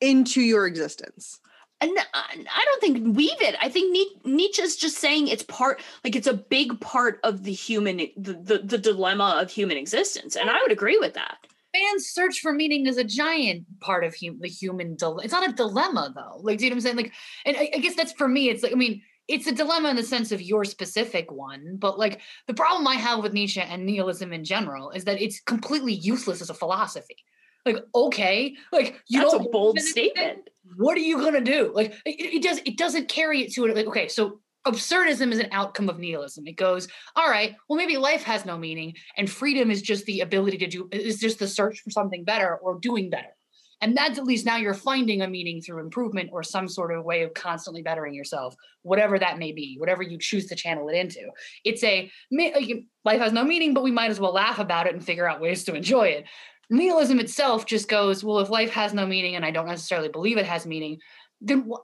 into 0.01 0.41
your 0.41 0.67
existence. 0.67 1.39
And 1.81 1.91
I 1.91 2.01
uh, 2.01 2.43
I 2.55 2.65
don't 2.65 2.81
think 2.81 3.17
weave 3.17 3.41
it. 3.41 3.55
I 3.61 3.69
think 3.69 3.91
Ni- 3.91 4.33
Nietzsche's 4.33 4.77
just 4.77 4.97
saying 4.97 5.27
it's 5.27 5.43
part, 5.43 5.81
like 6.03 6.15
it's 6.15 6.27
a 6.27 6.33
big 6.33 6.79
part 6.79 7.19
of 7.23 7.43
the 7.43 7.51
human, 7.51 7.97
the, 8.15 8.33
the, 8.33 8.57
the 8.63 8.77
dilemma 8.77 9.39
of 9.41 9.51
human 9.51 9.77
existence. 9.77 10.35
And 10.35 10.49
I 10.49 10.61
would 10.61 10.71
agree 10.71 10.97
with 10.97 11.13
that. 11.15 11.37
Man's 11.73 12.07
search 12.07 12.39
for 12.39 12.53
meaning 12.53 12.87
is 12.87 12.97
a 12.97 13.03
giant 13.03 13.65
part 13.81 14.05
of 14.05 14.15
hum- 14.15 14.39
the 14.39 14.47
human. 14.47 14.95
dilemma. 14.95 15.21
it's 15.23 15.33
not 15.33 15.49
a 15.49 15.53
dilemma 15.53 16.13
though. 16.15 16.39
Like, 16.41 16.59
do 16.59 16.63
you 16.63 16.69
know 16.69 16.75
what 16.75 16.77
I'm 16.77 16.81
saying? 16.81 16.95
Like, 16.95 17.13
and 17.45 17.57
I, 17.57 17.71
I 17.75 17.79
guess 17.79 17.95
that's 17.95 18.13
for 18.13 18.27
me. 18.27 18.49
It's 18.49 18.63
like, 18.63 18.71
I 18.71 18.75
mean, 18.75 19.01
it's 19.27 19.47
a 19.47 19.51
dilemma 19.51 19.89
in 19.89 19.95
the 19.95 20.03
sense 20.03 20.31
of 20.31 20.41
your 20.41 20.65
specific 20.65 21.31
one, 21.31 21.77
but 21.77 21.97
like 21.97 22.21
the 22.47 22.53
problem 22.53 22.87
I 22.87 22.95
have 22.95 23.23
with 23.23 23.33
Nietzsche 23.33 23.59
and 23.59 23.85
nihilism 23.85 24.31
in 24.31 24.43
general 24.43 24.91
is 24.91 25.03
that 25.05 25.21
it's 25.21 25.39
completely 25.41 25.93
useless 25.93 26.41
as 26.41 26.49
a 26.49 26.53
philosophy. 26.53 27.17
Like, 27.65 27.77
okay, 27.93 28.55
like 28.71 29.01
you 29.07 29.21
That's 29.21 29.33
a 29.33 29.37
don't 29.39 29.51
bold 29.51 29.75
believe 29.75 29.87
in 29.87 29.91
statement. 29.91 30.49
What 30.77 30.97
are 30.97 31.01
you 31.01 31.17
gonna 31.17 31.41
do? 31.41 31.71
Like, 31.73 31.93
it, 32.05 32.35
it 32.35 32.43
does. 32.43 32.59
It 32.65 32.77
doesn't 32.77 33.09
carry 33.09 33.41
it 33.41 33.53
to 33.53 33.65
it. 33.65 33.75
Like, 33.75 33.87
okay, 33.87 34.07
so 34.07 34.39
absurdism 34.67 35.31
is 35.31 35.39
an 35.39 35.49
outcome 35.51 35.89
of 35.89 35.99
nihilism. 35.99 36.47
It 36.47 36.57
goes, 36.57 36.87
all 37.15 37.29
right, 37.29 37.55
well, 37.69 37.77
maybe 37.77 37.97
life 37.97 38.23
has 38.23 38.45
no 38.45 38.57
meaning, 38.57 38.95
and 39.17 39.29
freedom 39.29 39.71
is 39.71 39.81
just 39.81 40.05
the 40.05 40.21
ability 40.21 40.57
to 40.59 40.67
do. 40.67 40.89
Is 40.91 41.19
just 41.19 41.39
the 41.39 41.47
search 41.47 41.79
for 41.81 41.89
something 41.91 42.23
better 42.23 42.57
or 42.57 42.79
doing 42.79 43.09
better. 43.09 43.35
And 43.81 43.95
that's 43.95 44.17
at 44.17 44.23
least 44.23 44.45
now 44.45 44.55
you're 44.55 44.73
finding 44.73 45.21
a 45.21 45.27
meaning 45.27 45.61
through 45.61 45.81
improvement 45.81 46.29
or 46.31 46.43
some 46.43 46.67
sort 46.67 46.95
of 46.95 47.03
way 47.03 47.23
of 47.23 47.33
constantly 47.33 47.81
bettering 47.81 48.13
yourself, 48.13 48.55
whatever 48.83 49.19
that 49.19 49.37
may 49.37 49.51
be, 49.51 49.75
whatever 49.77 50.01
you 50.01 50.17
choose 50.17 50.47
to 50.47 50.55
channel 50.55 50.87
it 50.87 50.95
into. 50.95 51.19
It's 51.65 51.83
a 51.83 52.09
life 52.31 53.19
has 53.19 53.33
no 53.33 53.43
meaning, 53.43 53.73
but 53.73 53.83
we 53.83 53.91
might 53.91 54.09
as 54.09 54.19
well 54.19 54.33
laugh 54.33 54.59
about 54.59 54.87
it 54.87 54.93
and 54.93 55.05
figure 55.05 55.29
out 55.29 55.41
ways 55.41 55.65
to 55.65 55.75
enjoy 55.75 56.07
it. 56.07 56.25
Nihilism 56.69 57.19
itself 57.19 57.65
just 57.65 57.87
goes, 57.87 58.23
well, 58.23 58.39
if 58.39 58.49
life 58.49 58.71
has 58.71 58.93
no 58.93 59.05
meaning 59.05 59.35
and 59.35 59.45
I 59.45 59.51
don't 59.51 59.67
necessarily 59.67 60.09
believe 60.09 60.37
it 60.37 60.45
has 60.45 60.65
meaning, 60.65 60.99
then 61.41 61.65
what? 61.65 61.83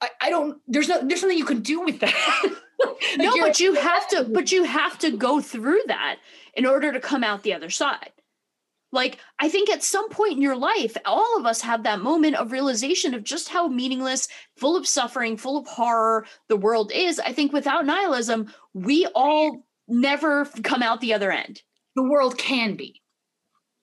I, 0.00 0.08
I 0.22 0.30
don't. 0.30 0.60
There's 0.66 0.88
no. 0.88 1.06
There's 1.06 1.22
nothing 1.22 1.38
you 1.38 1.44
can 1.44 1.60
do 1.60 1.80
with 1.80 2.00
that. 2.00 2.42
Like, 3.16 3.18
no, 3.18 3.32
but 3.40 3.60
you 3.60 3.74
have 3.74 4.08
to, 4.08 4.24
but 4.24 4.50
you 4.50 4.64
have 4.64 4.98
to 4.98 5.16
go 5.16 5.40
through 5.40 5.80
that 5.86 6.16
in 6.54 6.66
order 6.66 6.92
to 6.92 6.98
come 7.00 7.22
out 7.22 7.42
the 7.44 7.54
other 7.54 7.70
side. 7.70 8.10
Like, 8.90 9.18
I 9.38 9.48
think 9.48 9.70
at 9.70 9.82
some 9.82 10.08
point 10.10 10.32
in 10.32 10.42
your 10.42 10.56
life, 10.56 10.96
all 11.04 11.38
of 11.38 11.46
us 11.46 11.60
have 11.62 11.84
that 11.84 12.00
moment 12.00 12.36
of 12.36 12.52
realization 12.52 13.14
of 13.14 13.24
just 13.24 13.48
how 13.48 13.68
meaningless, 13.68 14.28
full 14.56 14.76
of 14.76 14.86
suffering, 14.86 15.36
full 15.36 15.56
of 15.56 15.66
horror 15.66 16.26
the 16.48 16.56
world 16.56 16.90
is. 16.92 17.20
I 17.20 17.32
think 17.32 17.52
without 17.52 17.86
nihilism, 17.86 18.52
we 18.74 19.06
all 19.14 19.64
never 19.88 20.44
come 20.62 20.82
out 20.82 21.00
the 21.00 21.14
other 21.14 21.30
end. 21.30 21.62
the 21.96 22.02
world 22.02 22.36
can 22.36 22.74
be. 22.74 23.00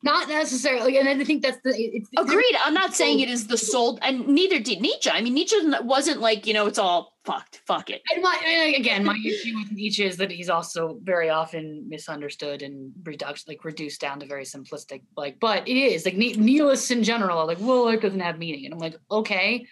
Not 0.04 0.30
necessarily, 0.30 0.98
and 0.98 1.08
I 1.08 1.24
think 1.24 1.44
that's 1.44 1.62
the 1.64 1.74
it's 1.76 2.10
Agreed. 2.18 2.56
I'm 2.66 2.74
not 2.74 2.96
saying 2.96 3.20
it 3.20 3.30
is 3.30 3.46
the 3.46 3.58
soul, 3.58 4.00
and 4.02 4.28
neither 4.28 4.60
did 4.60 4.82
Nietzsche. 4.82 5.12
I 5.12 5.22
mean, 5.22 5.36
Nietzsche 5.36 5.58
wasn't 5.84 6.22
like, 6.22 6.48
you 6.48 6.56
know, 6.56 6.66
it's 6.66 6.80
all 6.80 7.14
fucked, 7.24 7.62
fuck 7.68 7.92
it. 7.92 8.02
And 8.12 8.24
my 8.24 8.36
and 8.44 8.76
again, 8.76 9.06
my 9.06 9.16
issue 9.26 9.56
with 9.60 9.72
Nietzsche 9.72 10.04
is 10.04 10.18
that 10.18 10.32
he's 10.32 10.50
also 10.50 10.98
very 11.04 11.30
often 11.30 11.86
misunderstood 11.88 12.64
and 12.64 12.92
reduced, 13.04 13.48
like 13.48 13.64
reduced 13.64 14.02
down 14.02 14.20
to 14.22 14.26
very 14.26 14.44
simplistic. 14.44 15.04
Like, 15.16 15.40
but 15.40 15.68
it 15.68 15.78
is 15.78 16.04
like 16.06 16.16
nihilists 16.16 16.90
in 16.90 17.04
general 17.04 17.38
are 17.38 17.46
like, 17.46 17.60
well, 17.62 17.90
it 17.90 18.02
doesn't 18.02 18.20
have 18.22 18.40
meaning, 18.40 18.66
and 18.66 18.74
I'm 18.74 18.80
like, 18.80 18.96
okay, 19.12 19.68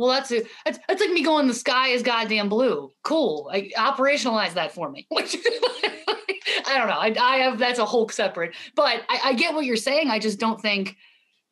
well, 0.00 0.08
that's 0.10 0.30
it. 0.30 0.46
That's, 0.64 0.78
that's 0.88 1.00
like 1.00 1.10
me 1.10 1.22
going, 1.22 1.46
the 1.46 1.54
sky 1.54 1.88
is 1.88 2.02
goddamn 2.02 2.48
blue. 2.48 2.92
Cool, 3.02 3.44
like 3.46 3.72
operationalize 3.76 4.54
that 4.54 4.72
for 4.72 4.90
me. 4.90 5.06
Which, 5.10 5.36
I 6.66 6.78
don't 6.78 6.88
know. 6.88 6.94
I, 6.94 7.14
I 7.20 7.36
have 7.38 7.58
that's 7.58 7.78
a 7.78 7.84
whole 7.84 8.08
separate, 8.08 8.54
but 8.74 9.02
I, 9.08 9.20
I 9.26 9.32
get 9.34 9.54
what 9.54 9.66
you're 9.66 9.76
saying. 9.76 10.08
I 10.08 10.18
just 10.18 10.40
don't 10.40 10.60
think 10.60 10.96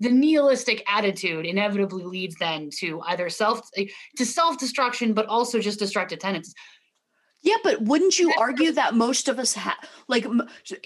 the 0.01 0.11
nihilistic 0.11 0.83
attitude 0.89 1.45
inevitably 1.45 2.05
leads 2.05 2.37
then 2.37 2.71
to 2.79 3.03
either 3.03 3.29
self 3.29 3.69
to 4.17 4.25
self 4.25 4.59
destruction, 4.59 5.13
but 5.13 5.27
also 5.27 5.59
just 5.59 5.79
destructive 5.79 6.19
tendencies. 6.19 6.55
Yeah, 7.43 7.57
but 7.63 7.83
wouldn't 7.83 8.19
you 8.19 8.35
argue 8.37 8.73
that 8.73 8.97
most 8.97 9.29
of 9.29 9.39
us 9.39 9.55
have, 9.55 9.77
like, 10.09 10.27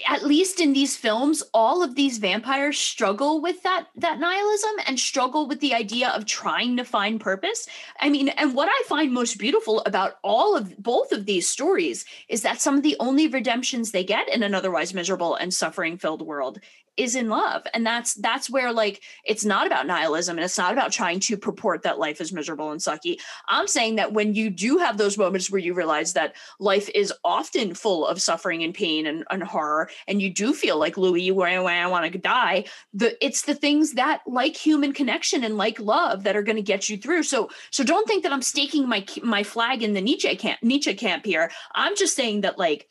at 0.07 0.23
least 0.23 0.59
in 0.59 0.73
these 0.73 0.95
films, 0.95 1.41
all 1.51 1.81
of 1.81 1.95
these 1.95 2.19
vampires 2.19 2.77
struggle 2.77 3.41
with 3.41 3.63
that 3.63 3.87
that 3.95 4.19
nihilism 4.19 4.71
and 4.85 4.99
struggle 4.99 5.47
with 5.47 5.61
the 5.61 5.73
idea 5.73 6.09
of 6.09 6.25
trying 6.25 6.77
to 6.77 6.83
find 6.83 7.19
purpose. 7.19 7.67
I 7.99 8.09
mean, 8.09 8.29
and 8.29 8.53
what 8.53 8.69
I 8.69 8.83
find 8.87 9.11
most 9.11 9.39
beautiful 9.39 9.81
about 9.87 10.19
all 10.23 10.55
of 10.55 10.77
both 10.77 11.11
of 11.11 11.25
these 11.25 11.49
stories 11.49 12.05
is 12.29 12.43
that 12.43 12.61
some 12.61 12.77
of 12.77 12.83
the 12.83 12.97
only 12.99 13.27
redemptions 13.27 13.91
they 13.91 14.03
get 14.03 14.29
in 14.29 14.43
an 14.43 14.53
otherwise 14.53 14.93
miserable 14.93 15.33
and 15.33 15.51
suffering 15.51 15.97
filled 15.97 16.21
world 16.21 16.59
is 16.97 17.15
in 17.15 17.29
love. 17.29 17.65
And 17.73 17.85
that's 17.85 18.13
that's 18.15 18.49
where 18.49 18.71
like 18.71 19.01
it's 19.25 19.45
not 19.45 19.67
about 19.67 19.87
nihilism 19.87 20.37
and 20.37 20.45
it's 20.45 20.57
not 20.57 20.73
about 20.73 20.91
trying 20.91 21.19
to 21.21 21.37
purport 21.37 21.83
that 21.83 21.99
life 21.99 22.21
is 22.21 22.31
miserable 22.31 22.71
and 22.71 22.79
sucky. 22.79 23.17
I'm 23.47 23.67
saying 23.67 23.95
that 23.95 24.13
when 24.13 24.35
you 24.35 24.49
do 24.49 24.77
have 24.77 24.97
those 24.97 25.17
moments 25.17 25.49
where 25.49 25.59
you 25.59 25.73
realize 25.73 26.13
that 26.13 26.35
life 26.59 26.89
is 26.93 27.13
often 27.23 27.73
full 27.73 28.05
of 28.05 28.21
suffering 28.21 28.63
and 28.63 28.73
pain 28.73 29.07
and, 29.07 29.23
and 29.29 29.43
horror 29.43 29.89
and 30.07 30.21
you 30.21 30.29
do 30.29 30.53
feel 30.53 30.77
like 30.77 30.97
louis 30.97 31.31
where 31.31 31.47
i 31.47 31.87
want 31.87 32.11
to 32.11 32.19
die 32.19 32.63
the 32.93 33.23
it's 33.25 33.43
the 33.43 33.55
things 33.55 33.93
that 33.93 34.21
like 34.27 34.55
human 34.55 34.93
connection 34.93 35.43
and 35.43 35.57
like 35.57 35.79
love 35.79 36.23
that 36.23 36.35
are 36.35 36.43
going 36.43 36.55
to 36.55 36.61
get 36.61 36.89
you 36.89 36.97
through. 36.97 37.23
So 37.23 37.49
so 37.71 37.83
don't 37.83 38.07
think 38.07 38.23
that 38.23 38.33
i'm 38.33 38.41
staking 38.41 38.87
my 38.87 39.05
my 39.23 39.43
flag 39.43 39.81
in 39.83 39.93
the 39.93 40.01
nietzsche 40.01 40.35
camp 40.35 40.61
nietzsche 40.61 40.93
camp 40.93 41.25
here. 41.25 41.51
I'm 41.73 41.95
just 41.95 42.15
saying 42.15 42.41
that 42.41 42.57
like 42.57 42.87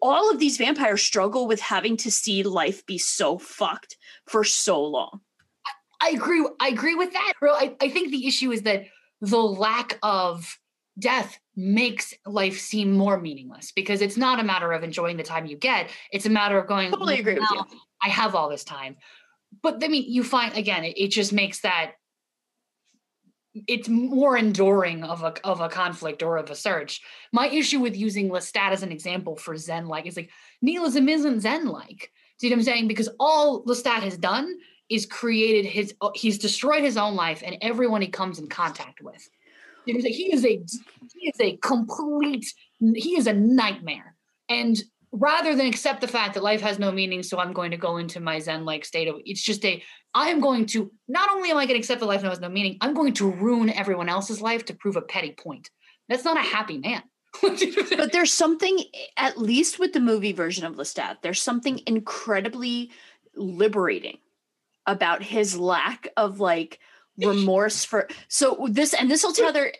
all 0.00 0.30
of 0.30 0.38
these 0.38 0.56
vampires 0.56 1.02
struggle 1.02 1.46
with 1.46 1.60
having 1.60 1.96
to 1.98 2.10
see 2.10 2.42
life 2.42 2.84
be 2.86 2.98
so 2.98 3.38
fucked 3.38 3.96
for 4.26 4.44
so 4.44 4.82
long. 4.82 5.20
I 6.00 6.10
agree. 6.10 6.46
I 6.60 6.68
agree 6.68 6.94
with 6.94 7.12
that. 7.12 7.32
I, 7.42 7.74
I 7.80 7.88
think 7.88 8.10
the 8.10 8.26
issue 8.26 8.52
is 8.52 8.62
that 8.62 8.84
the 9.20 9.38
lack 9.38 9.98
of 10.02 10.58
death 10.98 11.38
makes 11.56 12.14
life 12.26 12.58
seem 12.58 12.92
more 12.92 13.18
meaningless 13.18 13.72
because 13.72 14.00
it's 14.00 14.16
not 14.16 14.38
a 14.38 14.44
matter 14.44 14.72
of 14.72 14.82
enjoying 14.82 15.16
the 15.16 15.22
time 15.22 15.46
you 15.46 15.56
get. 15.56 15.90
It's 16.12 16.26
a 16.26 16.30
matter 16.30 16.58
of 16.58 16.68
going, 16.68 16.90
Totally 16.90 17.18
agree 17.18 17.34
with 17.34 17.48
you. 17.50 17.62
I 18.02 18.08
have 18.10 18.34
all 18.34 18.48
this 18.48 18.64
time. 18.64 18.96
But 19.62 19.82
I 19.82 19.88
mean, 19.88 20.04
you 20.06 20.22
find 20.22 20.56
again, 20.56 20.84
it, 20.84 20.98
it 20.98 21.08
just 21.08 21.32
makes 21.32 21.60
that 21.60 21.92
it's 23.68 23.88
more 23.88 24.36
enduring 24.36 25.04
of 25.04 25.22
a 25.22 25.34
of 25.44 25.60
a 25.60 25.68
conflict 25.68 26.22
or 26.22 26.36
of 26.36 26.50
a 26.50 26.56
search. 26.56 27.00
My 27.32 27.48
issue 27.48 27.80
with 27.80 27.96
using 27.96 28.28
Lestat 28.28 28.72
as 28.72 28.82
an 28.82 28.92
example 28.92 29.36
for 29.36 29.56
Zen 29.56 29.86
like 29.86 30.06
is 30.06 30.16
like 30.16 30.30
nihilism 30.60 31.08
isn't 31.08 31.40
Zen 31.40 31.66
like. 31.66 32.10
See 32.40 32.48
what 32.48 32.56
I'm 32.56 32.62
saying? 32.62 32.88
Because 32.88 33.08
all 33.20 33.64
Lestat 33.64 34.02
has 34.02 34.18
done 34.18 34.54
is 34.90 35.06
created 35.06 35.66
his 35.66 35.94
uh, 36.00 36.10
he's 36.14 36.38
destroyed 36.38 36.82
his 36.82 36.96
own 36.96 37.14
life 37.14 37.42
and 37.44 37.56
everyone 37.60 38.02
he 38.02 38.08
comes 38.08 38.38
in 38.38 38.48
contact 38.48 39.00
with. 39.00 39.28
He 39.86 39.92
is 39.92 40.44
a 40.44 40.62
he 41.14 41.28
is 41.28 41.40
a 41.40 41.56
complete 41.58 42.52
he 42.80 43.16
is 43.16 43.26
a 43.26 43.32
nightmare. 43.32 44.16
And 44.48 44.76
rather 45.14 45.54
than 45.54 45.66
accept 45.66 46.00
the 46.00 46.08
fact 46.08 46.34
that 46.34 46.42
life 46.42 46.60
has 46.60 46.78
no 46.78 46.90
meaning, 46.90 47.22
so 47.22 47.38
I'm 47.38 47.52
going 47.52 47.70
to 47.70 47.76
go 47.76 47.98
into 47.98 48.18
my 48.20 48.40
Zen 48.40 48.64
like 48.64 48.84
state 48.84 49.08
of 49.08 49.16
it's 49.24 49.42
just 49.42 49.64
a 49.64 49.82
I 50.12 50.28
am 50.28 50.40
going 50.40 50.66
to 50.66 50.90
not 51.08 51.30
only 51.30 51.50
am 51.50 51.56
I 51.56 51.66
going 51.66 51.74
to 51.74 51.78
accept 51.78 52.00
that 52.00 52.06
life 52.06 52.22
has 52.22 52.40
no 52.40 52.48
meaning, 52.48 52.76
I'm 52.80 52.94
going 52.94 53.14
to 53.14 53.30
ruin 53.30 53.70
everyone 53.70 54.08
else's 54.08 54.40
life 54.40 54.64
to 54.66 54.74
prove 54.74 54.96
a 54.96 55.02
petty 55.02 55.32
point. 55.32 55.70
That's 56.08 56.24
not 56.24 56.36
a 56.36 56.42
happy 56.42 56.78
man. 56.78 57.02
but 57.42 58.12
there's 58.12 58.32
something, 58.32 58.78
at 59.16 59.38
least 59.38 59.78
with 59.78 59.92
the 59.92 60.00
movie 60.00 60.32
version 60.32 60.64
of 60.64 60.76
Lestat, 60.76 61.16
there's 61.22 61.42
something 61.42 61.80
incredibly 61.86 62.90
liberating 63.34 64.18
about 64.86 65.22
his 65.22 65.58
lack 65.58 66.08
of 66.16 66.38
like 66.38 66.78
remorse 67.18 67.84
for. 67.84 68.08
So 68.28 68.68
this 68.70 68.94
and 68.94 69.10
this 69.10 69.22
will 69.22 69.32
tether. 69.34 69.72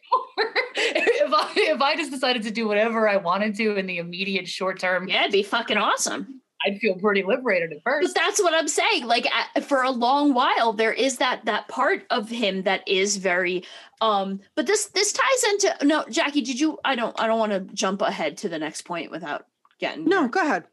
If 1.25 1.33
I 1.33 1.53
if 1.57 1.81
I 1.81 1.97
just 1.97 2.11
decided 2.11 2.43
to 2.45 2.51
do 2.51 2.67
whatever 2.69 3.09
I 3.09 3.17
wanted 3.17 3.55
to 3.57 3.77
in 3.77 3.87
the 3.87 3.99
immediate 3.99 4.49
short 4.49 4.79
term, 4.79 5.09
yeah, 5.09 5.21
it'd 5.23 5.33
be 5.33 5.43
fucking 5.43 5.77
awesome. 5.77 6.41
I'd 6.67 6.81
feel 6.81 6.95
pretty 6.95 7.23
liberated 7.23 7.73
at 7.73 7.83
first. 7.85 8.15
But 8.15 8.21
that's 8.21 8.41
what 8.41 8.55
I'm 8.55 8.69
saying. 8.69 9.05
Like 9.05 9.27
a- 9.55 9.61
for 9.61 9.83
a 9.83 9.91
long 9.91 10.33
while, 10.33 10.73
there 10.73 10.93
is 10.93 11.19
that 11.19 11.45
that 11.45 11.69
part 11.69 12.05
of 12.11 12.29
him 12.29 12.63
that 12.63 12.87
is 12.89 13.17
very. 13.19 13.65
um 14.01 14.41
But 14.57 14.67
this 14.67 14.87
this 14.87 15.13
ties 15.13 15.45
into 15.51 15.87
no, 15.87 16.05
Jacki. 16.05 16.45
Did 16.45 16.59
you? 16.61 16.79
I 16.85 16.97
don't. 16.97 17.19
I 17.21 17.27
don't 17.27 17.39
want 17.39 17.53
to 17.53 17.61
jump 17.75 18.03
ahead 18.03 18.39
to 18.39 18.49
the 18.49 18.59
next 18.59 18.83
point 18.83 19.11
without 19.11 19.47
getting. 19.79 20.07
No, 20.07 20.29
go 20.29 20.41
ahead. 20.41 20.65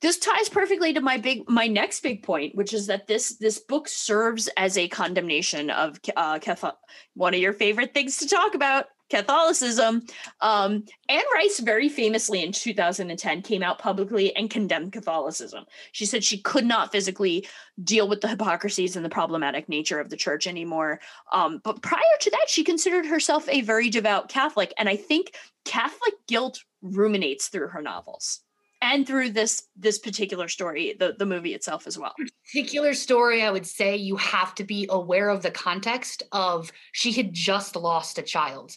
This 0.00 0.18
ties 0.18 0.48
perfectly 0.50 0.92
to 0.94 1.00
my 1.00 1.16
big 1.16 1.48
my 1.48 1.66
next 1.66 2.02
big 2.02 2.22
point, 2.22 2.54
which 2.54 2.74
is 2.74 2.88
that 2.88 3.06
this 3.06 3.36
this 3.38 3.58
book 3.58 3.88
serves 3.88 4.48
as 4.56 4.76
a 4.76 4.88
condemnation 4.88 5.70
of 5.70 5.98
uh, 6.16 6.38
Kefa, 6.38 6.74
one 7.14 7.32
of 7.34 7.40
your 7.40 7.52
favorite 7.54 7.94
things 7.94 8.18
to 8.18 8.28
talk 8.28 8.54
about, 8.54 8.86
Catholicism. 9.10 10.02
Um, 10.40 10.84
Anne 11.08 11.24
Rice 11.34 11.60
very 11.60 11.88
famously 11.88 12.42
in 12.42 12.52
2010 12.52 13.42
came 13.42 13.62
out 13.62 13.78
publicly 13.78 14.34
and 14.34 14.50
condemned 14.50 14.92
Catholicism. 14.92 15.64
She 15.92 16.06
said 16.06 16.24
she 16.24 16.38
could 16.38 16.64
not 16.64 16.92
physically 16.92 17.46
deal 17.82 18.08
with 18.08 18.20
the 18.20 18.28
hypocrisies 18.28 18.96
and 18.96 19.04
the 19.04 19.10
problematic 19.10 19.68
nature 19.68 20.00
of 20.00 20.10
the 20.10 20.16
church 20.16 20.46
anymore. 20.46 21.00
Um, 21.32 21.60
but 21.62 21.82
prior 21.82 22.00
to 22.20 22.30
that, 22.30 22.46
she 22.48 22.64
considered 22.64 23.06
herself 23.06 23.48
a 23.48 23.60
very 23.60 23.90
devout 23.90 24.28
Catholic. 24.28 24.72
And 24.78 24.88
I 24.88 24.96
think 24.96 25.36
Catholic 25.64 26.14
guilt 26.26 26.62
ruminates 26.82 27.48
through 27.48 27.68
her 27.68 27.82
novels 27.82 28.40
and 28.84 29.06
through 29.06 29.30
this 29.30 29.68
this 29.76 29.98
particular 29.98 30.46
story, 30.46 30.94
the, 30.98 31.14
the 31.18 31.24
movie 31.24 31.54
itself 31.54 31.86
as 31.86 31.98
well. 31.98 32.14
particular 32.46 32.92
story, 32.92 33.42
I 33.42 33.50
would 33.50 33.66
say 33.66 33.96
you 33.96 34.16
have 34.16 34.54
to 34.56 34.64
be 34.64 34.86
aware 34.90 35.30
of 35.30 35.42
the 35.42 35.50
context 35.50 36.22
of 36.32 36.70
she 36.92 37.12
had 37.12 37.32
just 37.32 37.76
lost 37.76 38.18
a 38.18 38.22
child. 38.22 38.76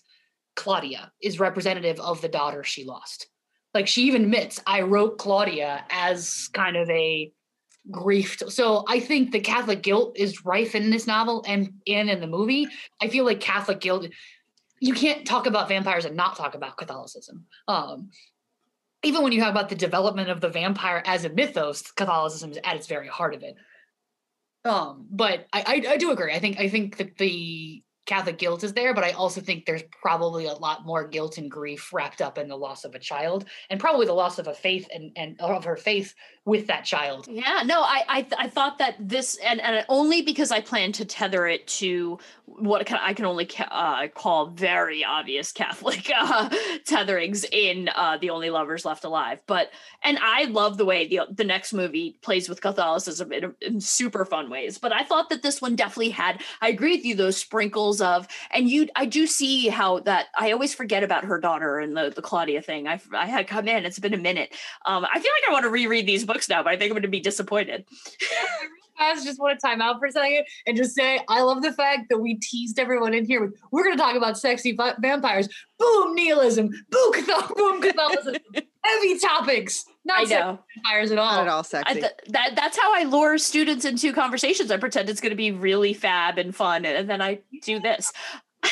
Claudia 0.57 1.11
is 1.21 1.39
representative 1.39 1.99
of 2.01 2.19
the 2.21 2.27
daughter 2.27 2.63
she 2.63 2.83
lost. 2.83 3.27
Like 3.73 3.87
she 3.87 4.03
even 4.03 4.23
admits, 4.23 4.59
I 4.65 4.81
wrote 4.81 5.19
Claudia 5.19 5.85
as 5.89 6.49
kind 6.51 6.75
of 6.75 6.89
a 6.89 7.31
grief. 7.89 8.41
So 8.49 8.83
I 8.87 8.99
think 8.99 9.31
the 9.31 9.39
Catholic 9.39 9.83
guilt 9.83 10.17
is 10.17 10.43
rife 10.43 10.75
in 10.75 10.89
this 10.89 11.07
novel 11.07 11.45
and 11.47 11.73
and 11.87 12.09
in 12.09 12.19
the 12.19 12.27
movie. 12.27 12.67
I 13.01 13.07
feel 13.07 13.23
like 13.23 13.39
Catholic 13.39 13.79
guilt. 13.79 14.07
You 14.79 14.93
can't 14.93 15.25
talk 15.25 15.45
about 15.45 15.69
vampires 15.69 16.05
and 16.05 16.15
not 16.15 16.35
talk 16.35 16.55
about 16.55 16.77
Catholicism. 16.77 17.45
Um, 17.67 18.09
even 19.03 19.23
when 19.23 19.31
you 19.31 19.39
talk 19.39 19.51
about 19.51 19.69
the 19.69 19.75
development 19.75 20.29
of 20.29 20.41
the 20.41 20.49
vampire 20.49 21.01
as 21.05 21.23
a 21.23 21.29
mythos, 21.29 21.91
Catholicism 21.91 22.51
is 22.51 22.59
at 22.63 22.75
its 22.75 22.87
very 22.87 23.07
heart 23.07 23.35
of 23.35 23.43
it. 23.43 23.55
Um, 24.65 25.07
but 25.09 25.47
I, 25.53 25.81
I, 25.87 25.93
I 25.93 25.97
do 25.97 26.11
agree. 26.11 26.33
I 26.33 26.39
think 26.39 26.59
I 26.59 26.67
think 26.67 26.97
that 26.97 27.17
the 27.17 27.83
Catholic 28.07 28.37
guilt 28.37 28.63
is 28.63 28.73
there, 28.73 28.93
but 28.93 29.03
I 29.03 29.11
also 29.11 29.41
think 29.41 29.65
there's 29.65 29.83
probably 30.01 30.45
a 30.45 30.53
lot 30.53 30.85
more 30.85 31.05
guilt 31.05 31.37
and 31.37 31.51
grief 31.51 31.91
wrapped 31.93 32.21
up 32.21 32.37
in 32.37 32.47
the 32.47 32.57
loss 32.57 32.85
of 32.85 32.95
a 32.95 32.99
child, 32.99 33.45
and 33.69 33.79
probably 33.79 34.05
the 34.05 34.13
loss 34.13 34.39
of 34.39 34.47
a 34.47 34.53
faith 34.53 34.87
and 34.93 35.11
and 35.15 35.39
of 35.41 35.65
her 35.65 35.75
faith 35.75 36.15
with 36.45 36.67
that 36.67 36.85
child. 36.85 37.27
Yeah, 37.29 37.63
no, 37.65 37.81
I 37.81 38.03
I, 38.07 38.21
th- 38.21 38.39
I 38.39 38.47
thought 38.47 38.77
that 38.77 38.95
this 38.97 39.37
and, 39.43 39.59
and 39.59 39.85
only 39.89 40.21
because 40.21 40.49
I 40.49 40.61
plan 40.61 40.93
to 40.93 41.05
tether 41.05 41.45
it 41.45 41.67
to 41.67 42.17
what 42.45 42.85
can, 42.85 42.97
I 43.01 43.13
can 43.13 43.25
only 43.25 43.45
ca- 43.45 43.67
uh, 43.69 44.07
call 44.07 44.47
very 44.47 45.03
obvious 45.03 45.51
Catholic 45.51 46.09
uh, 46.15 46.47
tetherings 46.87 47.45
in 47.51 47.89
uh, 47.93 48.17
the 48.17 48.29
Only 48.29 48.49
Lovers 48.49 48.85
Left 48.85 49.03
Alive. 49.03 49.41
But 49.45 49.71
and 50.01 50.17
I 50.21 50.45
love 50.45 50.77
the 50.77 50.85
way 50.85 51.05
the 51.07 51.21
the 51.29 51.43
next 51.43 51.73
movie 51.73 52.17
plays 52.21 52.47
with 52.47 52.61
Catholicism 52.61 53.33
in, 53.33 53.53
in 53.61 53.81
super 53.81 54.23
fun 54.23 54.49
ways. 54.49 54.77
But 54.77 54.93
I 54.93 55.03
thought 55.03 55.29
that 55.29 55.43
this 55.43 55.61
one 55.61 55.75
definitely 55.75 56.11
had. 56.11 56.41
I 56.61 56.69
agree 56.69 56.95
with 56.95 57.03
you 57.03 57.15
those 57.15 57.35
sprinkles 57.35 57.96
of 58.01 58.27
and 58.51 58.69
you 58.69 58.87
I 58.95 59.05
do 59.05 59.27
see 59.27 59.67
how 59.67 59.99
that 59.99 60.27
I 60.37 60.51
always 60.51 60.73
forget 60.73 61.03
about 61.03 61.25
her 61.25 61.39
daughter 61.39 61.79
and 61.79 61.95
the 61.95 62.11
the 62.15 62.21
Claudia 62.21 62.61
thing. 62.61 62.87
I 62.87 62.99
I 63.13 63.25
had 63.25 63.47
come 63.47 63.67
in. 63.67 63.85
It's 63.85 63.99
been 63.99 64.13
a 64.13 64.17
minute. 64.17 64.53
Um, 64.85 65.05
I 65.05 65.19
feel 65.19 65.31
like 65.41 65.49
I 65.49 65.53
want 65.53 65.63
to 65.63 65.69
reread 65.69 66.05
these 66.05 66.25
books 66.25 66.49
now, 66.49 66.63
but 66.63 66.73
I 66.73 66.77
think 66.77 66.91
I'm 66.91 66.95
going 66.95 67.01
to 67.03 67.07
be 67.07 67.19
disappointed. 67.19 67.85
I 68.99 69.13
just 69.15 69.39
want 69.39 69.59
to 69.59 69.65
time 69.65 69.81
out 69.81 69.99
for 69.99 70.07
a 70.07 70.11
second 70.11 70.45
and 70.65 70.75
just 70.75 70.95
say 70.95 71.19
I 71.29 71.41
love 71.41 71.61
the 71.61 71.73
fact 71.73 72.09
that 72.09 72.17
we 72.17 72.35
teased 72.35 72.79
everyone 72.79 73.13
in 73.13 73.25
here 73.25 73.41
with 73.41 73.55
we're 73.71 73.83
going 73.83 73.95
to 73.95 74.01
talk 74.01 74.15
about 74.15 74.37
sexy 74.37 74.77
vampires. 74.99 75.47
Boom, 75.77 76.15
nihilism. 76.15 76.69
Boom, 76.89 77.13
Catholic, 77.13 77.57
boom, 77.57 77.81
Catholicism. 77.81 78.41
Heavy 78.87 79.19
topics. 79.19 79.85
Not 80.05 80.19
I 80.19 80.23
know. 80.23 80.59
vampires 80.75 81.11
at 81.11 81.17
all. 81.17 81.31
Not 81.31 81.41
at 81.41 81.47
all 81.49 81.59
I 81.59 81.63
sexy. 81.63 81.99
th- 82.01 82.13
that 82.29 82.55
that's 82.55 82.77
how 82.77 82.93
I 82.95 83.03
lure 83.03 83.37
students 83.37 83.83
into 83.83 84.13
conversations. 84.13 84.71
I 84.71 84.77
pretend 84.77 85.09
it's 85.09 85.19
going 85.19 85.31
to 85.31 85.35
be 85.35 85.51
really 85.51 85.93
fab 85.93 86.37
and 86.37 86.55
fun, 86.55 86.85
and 86.85 87.09
then 87.09 87.21
I 87.21 87.39
do 87.61 87.79
this. 87.79 88.13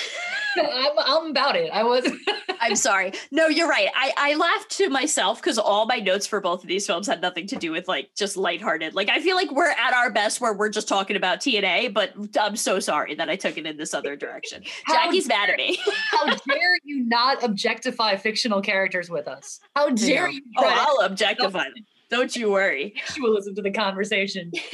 I'm, 0.58 0.92
I'm 0.98 1.32
about 1.32 1.56
it. 1.56 1.70
I 1.72 1.84
was. 1.84 2.08
I'm 2.62 2.76
sorry. 2.76 3.14
No, 3.32 3.48
you're 3.48 3.68
right. 3.68 3.90
I, 3.96 4.14
I 4.18 4.36
laughed 4.36 4.72
to 4.78 4.90
myself 4.90 5.42
because 5.42 5.58
all 5.58 5.86
my 5.86 5.98
notes 5.98 6.26
for 6.26 6.40
both 6.40 6.64
of 6.64 6.68
these 6.68 6.88
films 6.88 7.08
had 7.08 7.22
nothing 7.22 7.48
to 7.48 7.56
do 7.56 7.72
with 7.72 7.88
like 7.88 8.10
just 8.16 8.38
lighthearted. 8.38 8.96
Like 8.96 9.10
I 9.10 9.22
feel 9.22 9.36
like 9.36 9.52
we're 9.52 9.70
at 9.70 9.94
our 9.94 10.12
best 10.12 10.42
where 10.42 10.54
we're 10.54 10.70
just 10.70 10.88
talking 10.88 11.16
about 11.16 11.40
TNA, 11.40 11.94
but 11.94 12.14
I'm 12.40 12.56
so 12.56 12.80
sorry 12.80 13.16
that 13.16 13.30
I 13.30 13.36
took 13.36 13.58
it 13.58 13.66
in 13.66 13.78
this 13.78 13.94
other 13.94 14.16
direction. 14.26 14.64
Jacki's 14.90 15.28
mad 15.28 15.50
at 15.50 15.58
me. 15.58 15.78
How 16.12 16.26
dare 16.26 16.78
you 16.84 17.06
not 17.06 17.44
objectify 17.44 18.16
fictional 18.16 18.62
characters 18.62 19.10
with 19.10 19.28
us? 19.28 19.60
How 19.76 19.90
dare 19.90 20.28
know. 20.28 20.34
you 20.34 20.42
Oh, 20.58 20.98
I'll 21.00 21.06
objectify 21.06 21.66
them. 21.66 21.86
Don't 22.10 22.36
you 22.36 22.52
worry. 22.52 22.94
She 23.14 23.22
will 23.22 23.34
listen 23.34 23.56
to 23.56 23.62
the 23.62 23.72
conversation? 23.72 24.52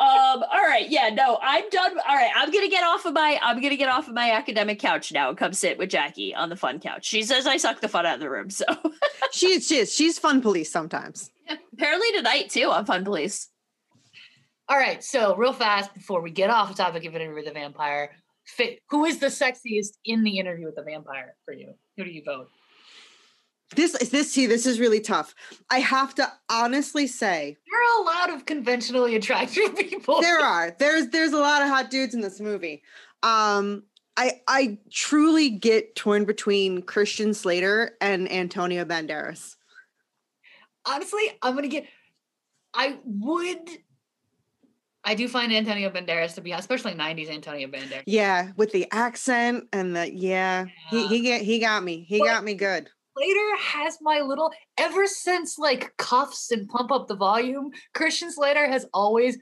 um 0.00 0.44
all 0.52 0.62
right 0.64 0.88
yeah 0.90 1.08
no 1.08 1.38
i'm 1.42 1.68
done 1.70 1.90
all 2.08 2.14
right 2.14 2.30
i'm 2.36 2.52
gonna 2.52 2.68
get 2.68 2.84
off 2.84 3.04
of 3.04 3.12
my 3.12 3.36
i'm 3.42 3.60
gonna 3.60 3.76
get 3.76 3.88
off 3.88 4.06
of 4.06 4.14
my 4.14 4.30
academic 4.30 4.78
couch 4.78 5.10
now 5.10 5.28
and 5.28 5.36
come 5.36 5.52
sit 5.52 5.76
with 5.76 5.90
jacki 5.90 6.32
on 6.36 6.48
the 6.48 6.54
fun 6.54 6.78
couch 6.78 7.04
she 7.04 7.20
says 7.22 7.48
i 7.48 7.56
suck 7.56 7.80
the 7.80 7.88
fun 7.88 8.06
out 8.06 8.14
of 8.14 8.20
the 8.20 8.30
room 8.30 8.48
so 8.48 8.64
She's 9.32 9.66
she 9.66 9.78
is. 9.78 9.92
She's 9.92 10.16
fun 10.16 10.40
police 10.40 10.70
sometimes. 10.70 11.32
apparently 11.72 12.12
tonight 12.12 12.48
too 12.50 12.70
on 12.70 12.86
fun 12.86 13.04
police 13.04 13.48
All 14.68 14.78
right, 14.78 15.02
so 15.02 15.34
real 15.34 15.52
fast 15.52 15.92
before 15.94 16.20
we 16.22 16.30
get 16.30 16.48
off 16.50 16.68
the 16.68 16.74
topic 16.74 17.04
of 17.04 17.14
interview 17.16 17.34
with 17.34 17.46
the 17.46 17.52
vampire, 17.52 18.12
fi- 18.44 18.78
who 18.90 19.04
is 19.04 19.18
the 19.18 19.26
sexiest 19.28 19.96
in 20.04 20.22
the 20.22 20.38
interview 20.38 20.66
with 20.66 20.76
the 20.76 20.82
vampire 20.82 21.34
for 21.44 21.52
you? 21.54 21.74
Who 21.96 22.04
do 22.04 22.10
you 22.10 22.22
vote? 22.24 22.50
This 23.76 23.94
is 23.96 24.10
this 24.10 24.32
see, 24.32 24.46
this 24.46 24.64
is 24.66 24.80
really 24.80 25.00
tough. 25.00 25.34
I 25.70 25.80
have 25.80 26.14
to 26.16 26.32
honestly 26.50 27.06
say 27.06 27.56
There 27.70 27.80
are 27.80 28.02
a 28.02 28.04
lot 28.04 28.30
of 28.38 28.46
conventionally 28.46 29.14
attractive 29.16 29.76
people. 29.76 30.20
there 30.22 30.40
are. 30.40 30.74
There's 30.78 31.08
there's 31.08 31.32
a 31.32 31.38
lot 31.38 31.62
of 31.62 31.68
hot 31.68 31.90
dudes 31.90 32.14
in 32.14 32.20
this 32.20 32.40
movie. 32.40 32.82
Um 33.22 33.82
I 34.16 34.40
I 34.48 34.78
truly 34.90 35.50
get 35.50 35.94
torn 35.96 36.24
between 36.24 36.82
Christian 36.82 37.34
Slater 37.34 37.96
and 38.00 38.30
Antonio 38.32 38.84
Banderas. 38.84 39.54
Honestly, 40.86 41.22
I'm 41.42 41.54
gonna 41.54 41.68
get. 41.68 41.86
I 42.74 42.98
would. 43.04 43.68
I 45.04 45.14
do 45.14 45.28
find 45.28 45.52
Antonio 45.52 45.90
Banderas 45.90 46.34
to 46.34 46.40
be, 46.40 46.52
especially 46.52 46.92
'90s 46.94 47.30
Antonio 47.30 47.68
Banderas. 47.68 48.02
Yeah, 48.06 48.50
with 48.56 48.72
the 48.72 48.86
accent 48.90 49.64
and 49.72 49.94
the 49.94 50.12
yeah, 50.12 50.66
he 50.90 51.06
he 51.06 51.20
get 51.20 51.42
he 51.42 51.58
got 51.58 51.84
me. 51.84 52.04
He 52.08 52.18
But- 52.18 52.26
got 52.26 52.44
me 52.44 52.54
good. 52.54 52.88
Slater 53.18 53.56
has 53.58 53.98
my 54.00 54.20
little 54.20 54.52
ever 54.78 55.06
since 55.06 55.58
like 55.58 55.92
Kuffs 55.98 56.50
and 56.50 56.68
pump 56.68 56.92
up 56.92 57.08
the 57.08 57.16
volume. 57.16 57.70
Christian 57.94 58.30
Slater 58.30 58.68
has 58.68 58.86
always 58.94 59.38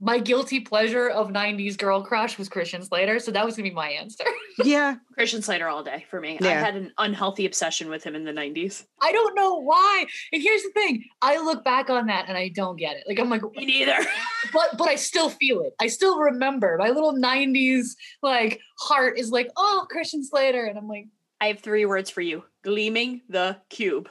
my 0.00 0.18
guilty 0.18 0.60
pleasure 0.60 1.08
of 1.08 1.28
'90s 1.28 1.76
girl 1.76 2.02
crush 2.02 2.38
was 2.38 2.48
Christian 2.48 2.82
Slater, 2.82 3.18
so 3.18 3.32
that 3.32 3.44
was 3.44 3.56
gonna 3.56 3.68
be 3.68 3.74
my 3.74 3.88
answer. 3.90 4.24
Yeah. 4.64 4.96
christian 5.14 5.40
slater 5.40 5.68
all 5.68 5.84
day 5.84 6.04
for 6.10 6.20
me 6.20 6.36
i 6.42 6.48
had 6.48 6.74
an 6.74 6.92
unhealthy 6.98 7.46
obsession 7.46 7.88
with 7.88 8.02
him 8.02 8.16
in 8.16 8.24
the 8.24 8.32
90s 8.32 8.84
I 9.00 9.12
don't 9.12 9.36
know 9.36 9.62
why. 9.62 10.04
And 10.32 10.42
here's 10.42 10.62
the 10.64 10.70
thing: 10.70 11.04
I 11.22 11.38
look 11.40 11.64
back 11.64 11.88
on 11.90 12.06
that 12.06 12.28
and 12.28 12.36
I 12.36 12.48
don't 12.48 12.76
get 12.76 12.96
it. 12.96 13.04
Like 13.06 13.20
I'm 13.20 13.30
like, 13.30 13.42
me 13.54 13.66
neither 13.66 13.96
but 14.52 14.76
but 14.76 14.88
I 14.88 14.96
still 14.96 15.30
feel 15.30 15.60
it. 15.62 15.74
I 15.80 15.86
still 15.86 16.18
remember 16.18 16.76
my 16.78 16.88
little 16.88 17.14
'90s 17.14 17.90
like 18.22 18.60
heart 18.80 19.16
is 19.18 19.30
like, 19.30 19.48
oh, 19.56 19.86
Christian 19.88 20.24
Slater, 20.24 20.64
and 20.64 20.76
I'm 20.76 20.88
like, 20.88 21.06
i 21.40 21.46
have 21.46 21.60
three 21.60 21.84
words 21.86 22.10
for 22.10 22.20
you 22.20 22.44
gleaming 22.62 23.20
the 23.28 23.56
cube 23.68 24.08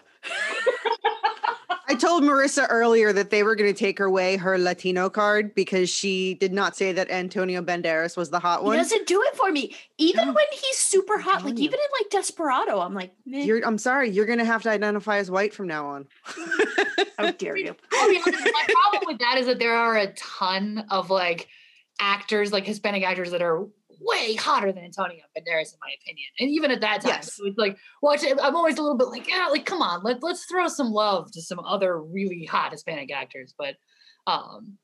I 1.90 1.96
told 1.96 2.24
Marissa 2.24 2.68
earlier 2.70 3.14
that 3.14 3.30
they 3.30 3.44
were 3.44 3.56
going 3.56 3.74
to 3.74 3.78
take 3.78 4.02
away 4.02 4.36
her 4.36 4.58
Latino 4.58 5.10
card 5.10 5.56
because 5.56 5.90
she 5.90 6.34
did 6.34 6.52
not 6.52 6.76
say 6.76 6.92
that 6.92 7.10
Antonio 7.10 7.62
Banderas 7.62 8.18
was 8.18 8.30
the 8.30 8.40
hot 8.40 8.60
he 8.60 8.66
one. 8.66 8.76
doesn't 8.78 9.08
do 9.08 9.22
it 9.24 9.36
for 9.38 9.50
me 9.54 9.74
even 9.98 10.28
No, 10.28 10.34
when 10.34 10.46
he's 10.52 10.78
super 10.78 11.18
hot 11.18 11.46
like 11.46 11.58
you. 11.58 11.64
even 11.64 11.80
in 11.80 11.86
like 12.02 12.10
desperado 12.12 12.82
i'm 12.82 12.94
like 12.94 13.14
meh, 13.26 13.44
You're, 13.44 13.66
I'm 13.66 13.78
sorry, 13.78 14.10
you're 14.10 14.26
going 14.26 14.40
to 14.40 14.46
have 14.46 14.64
to 14.64 14.70
identify 14.70 15.18
as 15.18 15.32
white 15.32 15.54
from 15.54 15.68
now 15.68 15.88
on. 15.88 16.08
how 17.18 17.32
dare 17.38 17.56
you 17.56 17.74
I'll 17.94 18.10
be 18.10 18.18
honest, 18.26 18.44
my 18.44 18.66
problem 18.68 19.04
with 19.06 19.20
that 19.20 19.38
is 19.38 19.46
that 19.48 19.60
there 19.60 19.76
are 19.78 19.96
a 19.96 20.08
ton 20.14 20.86
of 20.92 21.10
like 21.10 21.48
actors, 22.02 22.52
like 22.52 22.66
Hispanic 22.66 23.04
actors, 23.04 23.32
that 23.32 23.42
are 23.42 23.66
way 24.00 24.36
hotter 24.36 24.72
than 24.72 24.84
Antonio 24.84 25.24
Banderas, 25.38 25.74
in 25.74 25.80
my 25.82 25.92
opinion. 26.02 26.28
And 26.40 26.50
even 26.50 26.72
at 26.72 26.82
that 26.82 27.02
time, 27.02 27.10
Yes. 27.10 27.34
so 27.36 27.46
it's 27.46 27.58
like 27.58 27.78
watch 28.02 28.24
it. 28.24 28.38
I'm 28.42 28.56
always 28.56 28.78
a 28.78 28.82
little 28.82 28.98
bit 28.98 29.08
like, 29.08 29.28
yeah, 29.28 29.48
like 29.50 29.66
come 29.66 29.82
on, 29.82 30.04
let 30.04 30.22
let's 30.24 30.46
throw 30.46 30.68
some 30.68 30.92
love 30.92 31.32
to 31.32 31.42
some 31.42 31.60
other 31.60 32.02
really 32.02 32.46
hot 32.46 32.72
Hispanic 32.72 33.12
actors. 33.12 33.54
But 33.58 33.76
um, 34.26 34.78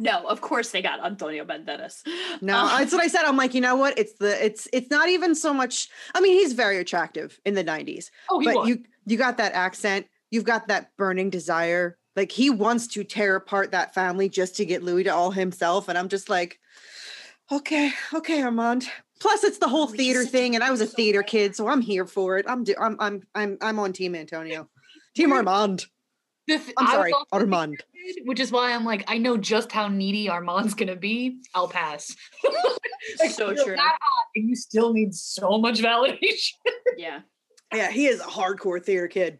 no 0.00 0.24
of 0.28 0.40
course 0.40 0.70
they 0.70 0.80
got 0.80 1.04
antonio 1.04 1.44
banderas 1.44 2.02
No, 2.40 2.56
Uh, 2.66 2.78
that's 2.78 2.92
what 2.92 3.02
I 3.02 3.08
said. 3.08 3.24
I'm 3.24 3.36
like, 3.36 3.52
you 3.54 3.60
know 3.60 3.76
what? 3.76 3.98
It's 3.98 4.14
the 4.14 4.44
it's 4.44 4.68
it's 4.72 4.90
not 4.90 5.08
even 5.08 5.34
so 5.34 5.52
much. 5.52 5.88
I 6.14 6.20
mean, 6.20 6.34
he's 6.38 6.52
very 6.52 6.78
attractive 6.78 7.38
in 7.44 7.54
the 7.54 7.64
90s, 7.64 8.06
oh, 8.30 8.38
he 8.40 8.46
but 8.46 8.56
was. 8.56 8.68
you 8.68 8.84
you 9.06 9.16
got 9.16 9.38
that 9.38 9.52
accent. 9.54 10.06
You've 10.30 10.44
got 10.44 10.68
that 10.68 10.90
burning 10.96 11.30
desire. 11.30 11.96
Like 12.14 12.30
he 12.32 12.50
wants 12.50 12.86
to 12.88 13.04
tear 13.04 13.36
apart 13.36 13.70
that 13.72 13.94
family 13.94 14.28
just 14.28 14.56
to 14.56 14.64
get 14.66 14.82
Louis 14.82 15.04
to 15.04 15.10
all 15.10 15.30
himself. 15.30 15.88
And 15.88 15.96
I'm 15.96 16.08
just 16.08 16.28
like, 16.28 16.58
okay, 17.52 17.92
okay, 18.14 18.42
Armand. 18.42 18.88
Plus, 19.20 19.42
it's 19.44 19.58
the 19.58 19.68
whole 19.68 19.84
Oh, 19.84 19.86
theater 19.92 20.24
thing, 20.24 20.54
and 20.54 20.62
I 20.62 20.70
was 20.70 20.80
a 20.80 20.86
theater 20.86 21.20
great. 21.20 21.28
kid, 21.30 21.56
so 21.56 21.68
I'm 21.68 21.80
here 21.80 22.06
for 22.06 22.38
it. 22.38 22.46
I'm 22.48 22.62
do- 22.64 22.74
I'm 22.80 22.96
I'm 23.00 23.22
I'm 23.34 23.58
I'm 23.60 23.78
on 23.80 23.92
Team 23.92 24.14
Antonio, 24.14 24.68
Team 25.16 25.32
Armand. 25.32 25.86
The 26.46 26.58
th- 26.58 26.72
I'm 26.78 26.86
sorry, 26.86 27.12
also 27.12 27.24
a 27.32 27.38
theater 27.40 27.52
Armand. 27.52 27.82
kid, 28.06 28.22
which 28.26 28.38
is 28.40 28.52
why 28.52 28.72
I'm 28.72 28.84
like, 28.84 29.04
I 29.08 29.18
know 29.18 29.36
just 29.36 29.72
how 29.72 29.88
needy 29.88 30.28
Armand's 30.28 30.74
gonna 30.74 30.94
be. 30.96 31.40
I'll 31.54 31.68
pass. 31.68 32.14
like, 33.20 33.30
So 33.32 33.54
true. 33.54 33.74
That 33.76 33.98
hot, 34.00 34.26
and 34.36 34.48
you 34.48 34.54
still 34.54 34.92
need 34.92 35.14
so 35.14 35.58
much 35.58 35.80
validation. 35.80 36.52
Yeah. 36.96 37.20
Yeah, 37.74 37.90
he 37.90 38.06
is 38.06 38.20
a 38.20 38.24
hardcore 38.24 38.82
theater 38.82 39.08
kid. 39.08 39.38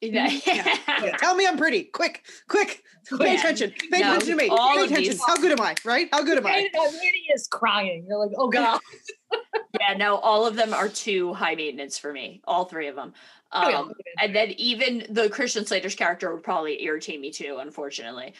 Yeah. 0.00 0.30
Yeah, 1.02 1.16
Tell 1.16 1.34
me 1.34 1.46
I'm 1.46 1.56
pretty. 1.56 1.84
Quick, 1.84 2.24
quick. 2.48 2.82
Pay 3.08 3.16
Quick. 3.16 3.38
attention. 3.38 3.72
Pay 3.90 4.00
No, 4.00 4.10
attention 4.16 4.36
to 4.38 4.44
me. 4.44 4.48
all 4.50 4.76
Pay 4.76 4.84
attention. 4.84 5.18
How 5.26 5.36
good 5.36 5.52
am 5.52 5.60
I? 5.64 5.74
Right? 5.84 6.08
How 6.12 6.22
good 6.22 6.36
am 6.38 6.46
I? 6.46 6.68
And 6.74 6.94
is 7.34 7.46
crying. 7.46 8.04
You're 8.08 8.18
like, 8.18 8.30
oh 8.36 8.48
god. 8.50 8.80
yeah, 9.80 9.96
no, 9.96 10.16
all 10.16 10.46
of 10.46 10.56
them 10.56 10.74
are 10.74 10.88
too 10.88 11.32
high 11.32 11.54
maintenance 11.54 11.98
for 11.98 12.12
me. 12.12 12.40
All 12.44 12.64
three 12.66 12.88
of 12.88 12.96
them. 12.96 13.14
Oh, 13.52 13.68
yeah. 13.68 13.78
Um, 13.78 13.92
and 14.20 14.34
then 14.34 14.50
even 14.58 15.06
the 15.10 15.28
Christian 15.28 15.64
Slater's 15.66 15.94
character 15.94 16.32
would 16.32 16.44
probably 16.44 16.82
irritate 16.84 17.20
me 17.20 17.32
too, 17.32 17.58
unfortunately. 17.60 18.34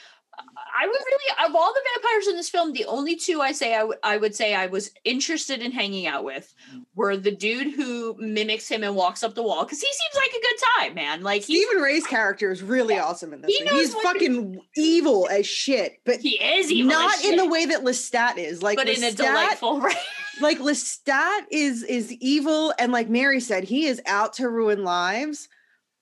I 0.80 0.86
would 0.86 0.92
really, 0.92 1.48
of 1.48 1.54
all 1.54 1.72
the 1.72 1.80
vampires 1.94 2.28
in 2.28 2.36
this 2.36 2.48
film, 2.48 2.72
the 2.72 2.84
only 2.86 3.16
two 3.16 3.40
I 3.40 3.52
say 3.52 3.74
I 3.74 3.84
would 3.84 3.98
I 4.02 4.16
would 4.16 4.34
say 4.34 4.54
I 4.54 4.66
was 4.66 4.90
interested 5.04 5.62
in 5.62 5.72
hanging 5.72 6.06
out 6.06 6.24
with 6.24 6.54
were 6.94 7.16
the 7.16 7.30
dude 7.30 7.74
who 7.74 8.16
mimics 8.18 8.68
him 8.68 8.82
and 8.82 8.94
walks 8.94 9.22
up 9.22 9.34
the 9.34 9.42
wall 9.42 9.64
because 9.64 9.80
he 9.80 9.86
seems 9.86 10.14
like 10.16 10.30
a 10.30 10.42
good 10.42 10.56
time, 10.78 10.94
man. 10.94 11.22
Like 11.22 11.42
Stephen 11.42 11.82
Rea's 11.82 12.06
character 12.06 12.50
is 12.50 12.62
really 12.62 12.98
awesome 12.98 13.32
in 13.32 13.42
this. 13.42 13.56
He. 13.56 13.64
He's 13.64 13.92
knows 13.92 13.94
what 13.94 14.12
to 14.14 14.18
fucking 14.18 14.60
evil 14.76 15.28
as 15.30 15.46
shit, 15.46 16.00
but 16.04 16.20
he 16.20 16.42
is 16.42 16.70
not 16.86 17.22
in 17.24 17.36
the 17.36 17.48
way 17.48 17.66
that 17.66 17.84
Lestat 17.84 18.38
is. 18.38 18.62
Like 18.62 18.76
but 18.76 18.88
in 18.88 19.02
a 19.04 19.12
delightful 19.12 19.80
way. 19.82 19.92
like 20.40 20.58
Lestat 20.58 21.40
is 21.50 21.82
is 21.82 22.12
evil, 22.12 22.72
and 22.78 22.92
like 22.92 23.08
Mary 23.08 23.40
said, 23.40 23.64
he 23.64 23.86
is 23.86 24.00
out 24.06 24.34
to 24.34 24.48
ruin 24.48 24.84
lives. 24.84 25.48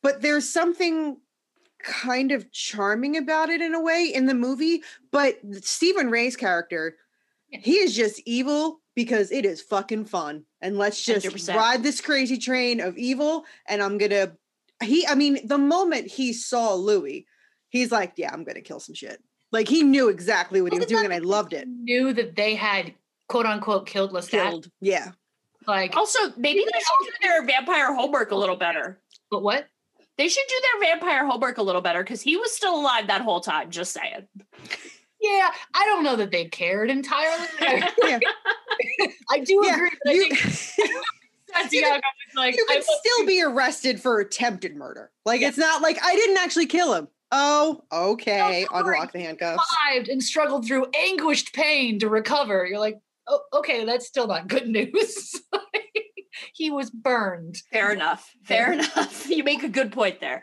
But 0.02 0.22
there's 0.22 0.48
something 0.48 1.16
kind 1.82 2.32
of 2.32 2.50
charming 2.52 3.16
about 3.16 3.48
it 3.48 3.60
in 3.60 3.74
a 3.74 3.80
way 3.80 4.10
in 4.12 4.26
the 4.26 4.34
movie. 4.34 4.82
But 5.12 5.38
Stephen 5.62 6.10
Rea's 6.10 6.36
character, 6.36 6.96
he 7.50 7.74
is 7.78 7.94
just 7.94 8.20
evil 8.26 8.80
because 8.94 9.30
it 9.30 9.44
is 9.44 9.62
fucking 9.62 10.06
fun. 10.06 10.44
And 10.60 10.76
let's 10.76 11.02
just 11.04 11.26
100%. 11.26 11.54
ride 11.54 11.82
this 11.82 12.00
crazy 12.00 12.38
train 12.38 12.80
of 12.80 12.96
evil. 12.98 13.44
And 13.68 13.82
I'm 13.82 13.98
gonna 13.98 14.32
he 14.82 15.06
I 15.06 15.14
mean, 15.14 15.46
the 15.46 15.58
moment 15.58 16.08
he 16.10 16.32
saw 16.32 16.74
Louis, 16.74 17.26
he's 17.68 17.92
like, 17.92 18.14
Yeah, 18.16 18.32
I'm 18.32 18.44
gonna 18.44 18.60
kill 18.60 18.80
some 18.80 18.94
shit. 18.94 19.22
Like 19.50 19.68
he 19.68 19.82
knew 19.82 20.08
exactly 20.08 20.60
what 20.60 20.72
he 20.72 20.78
was 20.78 20.88
doing, 20.88 21.04
and 21.04 21.14
I 21.14 21.18
loved 21.18 21.52
it. 21.52 21.66
Knew 21.66 22.12
that 22.12 22.36
they 22.36 22.54
had 22.54 22.92
quote 23.28 23.46
unquote 23.46 23.86
killed 23.86 24.12
Lestat. 24.12 24.30
Killed. 24.30 24.70
Yeah. 24.80 25.12
Like, 25.66 25.94
Also, 25.96 26.18
maybe 26.38 26.60
they 26.60 26.78
should 26.78 27.12
do 27.20 27.28
their 27.28 27.44
vampire 27.44 27.94
homework 27.94 28.30
a 28.30 28.34
little 28.34 28.56
better. 28.56 29.00
but 29.30 29.42
what? 29.42 29.66
They 30.18 30.28
should 30.28 30.44
do 30.48 30.54
their 30.80 30.90
vampire 30.90 31.24
homework 31.26 31.58
a 31.58 31.62
little 31.62 31.80
better 31.80 32.02
because 32.02 32.20
he 32.20 32.36
was 32.36 32.52
still 32.54 32.78
alive 32.80 33.06
that 33.06 33.20
whole 33.22 33.40
time. 33.40 33.70
Just 33.70 33.92
saying. 33.92 34.26
Yeah, 35.20 35.50
I 35.74 35.84
don't 35.86 36.04
know 36.04 36.16
that 36.16 36.30
they 36.30 36.44
cared 36.46 36.90
entirely. 36.90 37.46
Yeah. 38.04 38.18
I 39.30 39.40
do 39.40 39.60
Yeah, 39.64 39.74
agree. 39.76 39.90
But 40.04 40.14
you- 40.14 40.28
I 40.30 40.36
think 40.36 40.38
Santiago 41.54 41.86
you 41.86 41.92
could- 41.94 42.02
was 42.02 42.36
like, 42.36 42.56
you 42.56 42.66
could 42.68 42.76
love 42.76 42.84
still 43.04 43.26
be 43.26 43.42
arrested 43.42 44.00
for 44.00 44.20
attempted 44.20 44.76
murder. 44.76 45.10
Like 45.24 45.40
it's 45.40 45.58
not 45.58 45.82
like 45.82 45.98
I 46.02 46.14
didn't 46.14 46.36
actually 46.38 46.66
kill 46.66 46.94
him. 46.94 47.08
Oh, 47.32 47.82
okay. 47.92 48.66
don't. 48.70 48.86
Unlock 48.94 49.12
the 49.12 49.20
handcuffs. 49.20 49.62
survived 49.90 50.08
and 50.08 50.22
struggled 50.22 50.66
through 50.66 50.86
anguished 50.98 51.52
pain 51.54 51.98
to 51.98 52.08
recover. 52.08 52.64
You're 52.66 52.78
like, 52.78 52.98
oh, 53.26 53.40
okay, 53.54 53.84
that's 53.84 54.06
still 54.06 54.26
not 54.26 54.46
good 54.48 54.68
news. 54.68 55.40
He 56.52 56.70
was 56.70 56.90
burned. 56.90 57.62
Fair 57.72 57.92
enough. 57.92 58.34
Fair 58.44 58.72
enough. 58.72 59.26
You 59.38 59.44
make 59.44 59.62
a 59.62 59.68
good 59.68 59.92
point 59.92 60.20
there. 60.20 60.42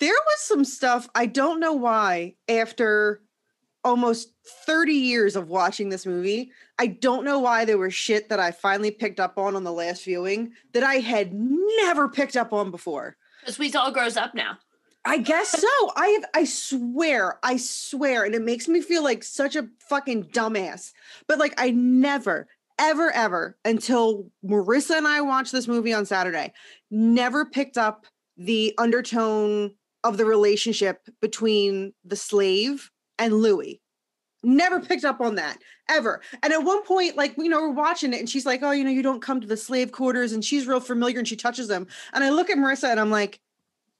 There 0.00 0.12
was 0.12 0.40
some 0.40 0.64
stuff 0.64 1.08
I 1.14 1.26
don't 1.26 1.60
know 1.60 1.72
why 1.72 2.34
after 2.48 3.22
almost 3.84 4.32
30 4.66 4.92
years 4.94 5.36
of 5.36 5.48
watching 5.48 5.88
this 5.88 6.06
movie, 6.06 6.50
I 6.78 6.88
don't 6.88 7.24
know 7.24 7.38
why 7.38 7.64
there 7.64 7.78
was 7.78 7.94
shit 7.94 8.28
that 8.28 8.40
I 8.40 8.50
finally 8.50 8.90
picked 8.90 9.20
up 9.20 9.38
on 9.38 9.54
on 9.54 9.64
the 9.64 9.72
last 9.72 10.04
viewing 10.04 10.52
that 10.72 10.82
I 10.82 10.96
had 10.96 11.32
never 11.32 12.08
picked 12.08 12.36
up 12.36 12.52
on 12.52 12.70
before. 12.70 13.16
Because 13.40 13.58
we 13.58 13.72
all 13.74 13.92
grows 13.92 14.16
up 14.16 14.34
now. 14.34 14.58
I 15.04 15.18
guess 15.18 15.50
so. 15.50 15.92
I 15.94 16.08
have 16.08 16.24
I 16.34 16.44
swear, 16.44 17.38
I 17.44 17.58
swear, 17.58 18.24
and 18.24 18.34
it 18.34 18.42
makes 18.42 18.66
me 18.66 18.80
feel 18.80 19.04
like 19.04 19.22
such 19.22 19.54
a 19.54 19.68
fucking 19.88 20.24
dumbass. 20.24 20.92
But 21.28 21.38
like 21.38 21.54
I 21.58 21.70
never, 21.70 22.48
ever, 22.78 23.10
ever 23.12 23.56
until 23.64 24.30
Marissa 24.44 24.96
and 24.98 25.06
I 25.06 25.20
watched 25.20 25.52
this 25.52 25.68
movie 25.68 25.92
on 25.92 26.06
Saturday, 26.06 26.52
never 26.90 27.44
picked 27.44 27.78
up 27.78 28.06
the 28.36 28.74
undertone 28.78 29.74
of 30.04 30.18
the 30.18 30.24
relationship 30.24 31.08
between 31.20 31.92
the 32.04 32.16
slave 32.16 32.90
and 33.18 33.34
Louis. 33.34 33.80
Never 34.42 34.78
picked 34.78 35.04
up 35.04 35.20
on 35.20 35.34
that 35.36 35.58
ever. 35.88 36.20
And 36.42 36.52
at 36.52 36.62
one 36.62 36.84
point, 36.84 37.16
like, 37.16 37.36
you 37.36 37.48
know, 37.48 37.60
we're 37.60 37.70
watching 37.70 38.12
it 38.12 38.20
and 38.20 38.28
she's 38.28 38.46
like, 38.46 38.62
Oh, 38.62 38.70
you 38.70 38.84
know, 38.84 38.90
you 38.90 39.02
don't 39.02 39.22
come 39.22 39.40
to 39.40 39.46
the 39.46 39.56
slave 39.56 39.90
quarters. 39.90 40.32
And 40.32 40.44
she's 40.44 40.66
real 40.66 40.78
familiar 40.78 41.18
and 41.18 41.26
she 41.26 41.36
touches 41.36 41.68
them. 41.68 41.86
And 42.12 42.22
I 42.22 42.30
look 42.30 42.50
at 42.50 42.58
Marissa 42.58 42.90
and 42.90 43.00
I'm 43.00 43.10
like, 43.10 43.40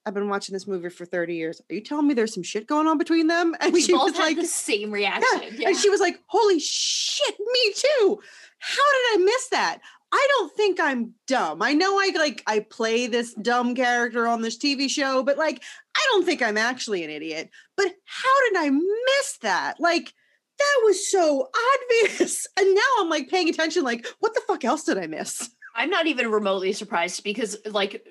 I've 0.07 0.15
been 0.15 0.29
watching 0.29 0.53
this 0.53 0.67
movie 0.69 0.89
for 0.89 1.05
30 1.05 1.35
years. 1.35 1.61
Are 1.69 1.75
you 1.75 1.81
telling 1.81 2.07
me 2.07 2.15
there's 2.15 2.33
some 2.33 2.45
shit 2.45 2.67
going 2.69 2.87
on 2.87 2.97
between 2.97 3.27
them? 3.27 3.55
And 3.61 3.73
We 3.73 3.83
she 3.83 3.93
both 3.93 4.05
was 4.13 4.17
had 4.17 4.23
like, 4.23 4.37
the 4.37 4.47
same 4.47 4.93
reaction. 4.93 5.25
yeah. 5.43 5.49
Yeah. 5.53 5.69
And 5.69 5.77
she 5.77 5.91
was 5.91 6.01
like, 6.01 6.21
holy 6.27 6.61
shit, 6.61 7.35
me 7.41 7.73
too. 7.75 8.21
How 8.61 8.75
did 8.93 9.21
I 9.21 9.25
miss 9.25 9.49
that? 9.49 9.81
I 10.13 10.27
don't 10.31 10.53
think 10.57 10.79
I'm 10.81 11.15
dumb. 11.27 11.61
I 11.61 11.75
know 11.75 11.99
I 11.99 12.13
like 12.17 12.43
I 12.47 12.61
play 12.61 13.09
this 13.09 13.35
dumb 13.35 13.75
character 13.75 14.29
on 14.29 14.41
this 14.41 14.57
TV 14.57 14.89
show, 14.89 15.25
but 15.25 15.37
like 15.37 15.61
I 15.97 16.01
don't 16.13 16.25
think 16.25 16.41
I'm 16.43 16.57
actually 16.57 17.03
an 17.03 17.11
idiot. 17.11 17.51
But 17.77 17.89
how 18.05 18.49
did 18.49 18.57
I 18.59 18.71
miss 18.71 19.39
that? 19.43 19.75
Like 19.81 20.15
that 20.59 20.81
was 20.85 21.11
so 21.11 21.49
obvious. 21.75 22.47
And 22.59 22.75
now 22.75 22.81
I'm 23.01 23.11
like 23.11 23.29
paying 23.29 23.49
attention, 23.51 23.83
like, 23.83 24.07
what 24.21 24.33
the 24.35 24.41
fuck 24.47 24.65
else 24.65 24.85
did 24.85 24.97
I 24.97 25.07
miss? 25.09 25.51
I'm 25.75 25.91
not 25.91 26.07
even 26.07 26.31
remotely 26.31 26.73
surprised 26.73 27.23
because 27.25 27.59
like 27.67 28.03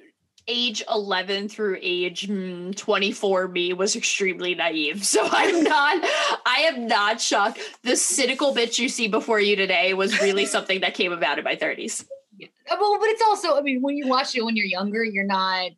age 0.48 0.84
11 0.94 1.50
through 1.50 1.78
age 1.82 2.28
mm, 2.28 2.76
24 2.76 3.48
me 3.48 3.74
was 3.74 3.96
extremely 3.96 4.56
naive. 4.56 5.06
So 5.06 5.28
I'm 5.32 5.64
not 5.64 6.04
I 6.46 6.66
am 6.68 6.88
not 6.88 7.22
shocked. 7.22 7.60
The 7.84 7.96
cynical 7.96 8.54
bitch 8.54 8.78
you 8.78 8.90
see 8.90 9.08
before 9.08 9.40
you 9.40 9.56
today 9.56 9.94
was 9.94 10.20
really 10.22 10.46
something 10.56 10.82
that 10.82 10.94
came 10.94 11.12
about 11.12 11.38
in 11.38 11.44
my 11.44 11.56
30s. 11.56 12.06
Uh, 12.42 12.76
Well, 12.80 13.00
but 13.00 13.10
it's 13.10 13.22
also, 13.22 13.58
I 13.58 13.62
mean, 13.62 13.82
when 13.82 13.98
you 13.98 14.08
watch 14.08 14.36
it 14.36 14.44
when 14.44 14.56
you're 14.56 14.66
younger, 14.66 15.04
you're 15.04 15.26
not. 15.26 15.72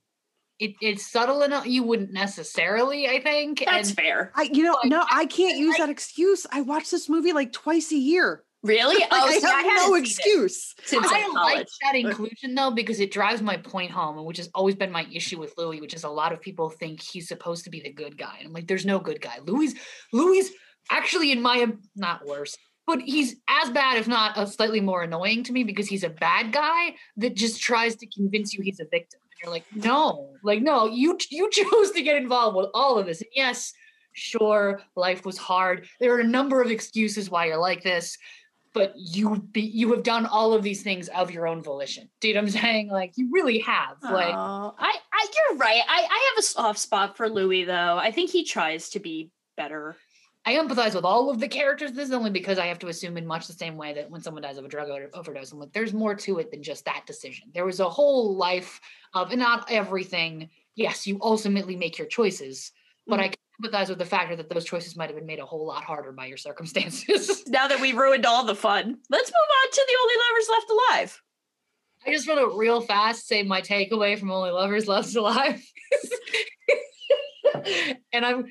It, 0.60 0.74
it's 0.82 1.06
subtle 1.06 1.44
enough. 1.44 1.68
You 1.68 1.84
wouldn't 1.84 2.12
necessarily, 2.12 3.08
I 3.08 3.22
think. 3.22 3.64
That's 3.64 3.90
and 3.90 3.98
fair. 3.98 4.32
I 4.36 4.50
you 4.52 4.64
know, 4.64 4.76
no, 4.86 5.06
I 5.12 5.28
can't 5.28 5.58
use 5.58 5.78
that 5.78 5.90
excuse. 5.90 6.48
I 6.52 6.62
watch 6.62 6.90
this 6.90 7.08
movie 7.08 7.32
like 7.32 7.54
twice 7.54 7.92
a 7.92 7.98
year. 7.98 8.44
Really? 8.64 8.96
Like, 9.08 9.22
oh, 9.22 9.28
I 9.28 9.40
see, 9.40 9.46
have 9.46 9.66
haven't 9.66 9.90
no 9.90 9.96
excuse. 9.96 10.76
I 10.92 11.28
like 11.34 11.58
like 11.58 11.68
that 11.84 11.96
inclusion 11.96 12.56
though 12.56 12.72
because 12.72 13.00
it 13.00 13.12
drives 13.12 13.42
my 13.42 13.58
point 13.58 13.92
home, 13.92 14.24
which 14.26 14.38
has 14.38 14.50
always 14.54 14.76
been 14.76 14.92
my 14.92 15.08
issue 15.14 15.40
with 15.40 15.54
Louis, 15.58 15.82
which 15.82 15.94
is 15.94 16.04
a 16.04 16.10
lot 16.10 16.34
of 16.34 16.42
people 16.42 16.70
think 16.70 17.02
he's 17.02 17.28
supposed 17.28 17.64
to 17.66 17.70
be 17.70 17.80
the 17.80 17.92
good 17.92 18.18
guy, 18.18 18.36
and 18.40 18.48
I'm 18.48 18.54
like, 18.54 18.68
there's 18.68 18.86
no 18.86 19.00
good 19.00 19.22
guy. 19.22 19.40
Louis, 19.44 19.74
Louis, 20.12 20.52
actually, 20.92 21.32
in 21.32 21.42
my 21.42 21.68
not 21.96 22.26
worse, 22.26 22.58
but 22.86 23.02
he's 23.02 23.36
as 23.48 23.70
bad, 23.70 23.98
if 23.98 24.08
not 24.08 24.38
a 24.38 24.48
slightly 24.48 24.82
more 24.82 25.04
annoying 25.04 25.44
to 25.44 25.54
me 25.54 25.64
because 25.64 25.88
he's 25.88 26.04
a 26.04 26.10
bad 26.10 26.52
guy 26.52 26.96
that 27.18 27.36
just 27.36 27.62
tries 27.62 27.96
to 27.98 28.08
convince 28.08 28.54
you 28.54 28.62
he's 28.64 28.80
a 28.80 28.86
victim. 28.86 29.20
And 29.24 29.40
you're 29.44 29.52
like, 29.52 29.66
no, 29.76 30.34
like 30.44 30.62
no, 30.62 30.88
you 30.88 31.18
you 31.30 31.50
chose 31.52 31.92
to 31.92 32.02
get 32.02 32.18
involved 32.18 32.58
with 32.58 32.70
all 32.74 32.98
of 32.98 33.06
this. 33.06 33.22
And 33.22 33.30
yes, 33.36 33.74
sure, 34.14 34.82
life 34.96 35.26
was 35.26 35.38
hard. 35.38 35.88
There 36.00 36.14
are 36.16 36.20
a 36.20 36.28
number 36.28 36.62
of 36.62 36.72
excuses 36.72 37.30
why 37.30 37.46
you're 37.48 37.58
like 37.58 37.84
this 37.84 38.18
but 38.78 38.94
you 38.96 39.38
be 39.52 39.62
you 39.62 39.92
have 39.94 40.04
done 40.04 40.26
all 40.26 40.54
of 40.54 40.64
these 40.64 40.84
things 40.84 41.08
of 41.10 41.32
your 41.32 41.48
own 41.48 41.62
volition. 41.62 42.10
Do 42.20 42.28
you 42.28 42.34
know 42.34 42.42
what 42.42 42.56
I'm 42.56 42.62
saying? 42.62 42.90
Like 42.90 43.14
you 43.16 43.30
really 43.32 43.60
have. 43.60 43.98
Like 44.02 44.34
Oh, 44.34 44.76
I, 44.78 44.96
I, 45.14 45.28
you're 45.36 45.58
right. 45.58 45.82
I, 45.88 46.08
I 46.10 46.30
have 46.30 46.40
a 46.40 46.42
soft 46.44 46.80
spot 46.80 47.18
for 47.18 47.30
Louis, 47.30 47.64
though. 47.66 47.98
I 47.98 48.12
think 48.12 48.30
he 48.30 48.44
tries 48.44 48.90
to 48.90 49.00
be 49.00 49.32
better. 49.56 49.96
I 50.46 50.54
empathize 50.54 50.96
with 50.96 51.04
all 51.04 51.30
of 51.30 51.42
the 51.42 51.48
characters. 51.50 51.92
This 51.92 52.08
is 52.08 52.14
only 52.14 52.30
because 52.30 52.58
I 52.58 52.68
have 52.68 52.80
to 52.80 52.88
assume 52.88 53.18
in 53.18 53.28
much 53.28 53.48
the 53.48 53.54
same 53.54 53.76
way 53.76 53.94
that 53.94 54.10
when 54.10 54.22
someone 54.22 54.44
dies 54.44 54.58
of 54.58 54.64
a 54.64 54.70
drug 54.70 54.90
overdose, 55.14 55.52
I'm 55.52 55.60
like, 55.60 55.74
there's 55.74 55.94
more 55.94 56.16
to 56.16 56.40
it 56.40 56.52
than 56.52 56.64
just 56.64 56.86
that 56.86 57.04
decision. 57.06 57.50
There 57.54 57.66
was 57.66 57.82
a 57.82 57.90
whole 57.90 58.34
life 58.34 58.80
of, 59.14 59.32
and 59.32 59.42
not 59.42 59.70
everything. 59.70 60.50
Yes, 60.76 61.06
you 61.06 61.20
ultimately 61.22 61.76
make 61.76 61.98
your 61.98 62.08
choices, 62.08 62.72
but 63.06 63.16
mm-hmm. 63.16 63.24
I 63.24 63.28
can 63.28 63.38
empathize 63.62 63.90
with 63.90 63.98
the 63.98 64.06
factor 64.06 64.36
that 64.36 64.50
those 64.50 64.66
choices 64.66 64.96
might 64.96 65.10
have 65.10 65.16
been 65.16 65.26
made 65.26 65.40
a 65.40 65.46
whole 65.46 65.66
lot 65.66 65.84
harder 65.84 66.12
by 66.12 66.26
your 66.26 66.38
circumstances. 66.38 67.44
Now 67.48 67.68
that 67.68 67.80
we 67.80 67.94
ruined 67.94 68.26
all 68.26 68.44
the 68.44 68.56
fun, 68.56 68.98
let's 69.10 69.30
move 69.30 69.36
on 69.64 69.72
to 69.72 69.86
the 69.88 69.98
only 70.02 70.14
lovers 70.30 70.50
left 70.50 70.70
alive. 70.70 71.22
I 72.06 72.12
just 72.12 72.28
want 72.28 72.40
to 72.40 72.58
real 72.58 72.82
fast 72.82 73.28
say 73.28 73.44
my 73.44 73.62
takeaway 73.62 74.18
from 74.18 74.32
Only 74.32 74.52
Lovers 74.52 74.88
Left 74.88 75.14
Alive. 75.16 75.62
and 78.14 78.26
I'm 78.26 78.46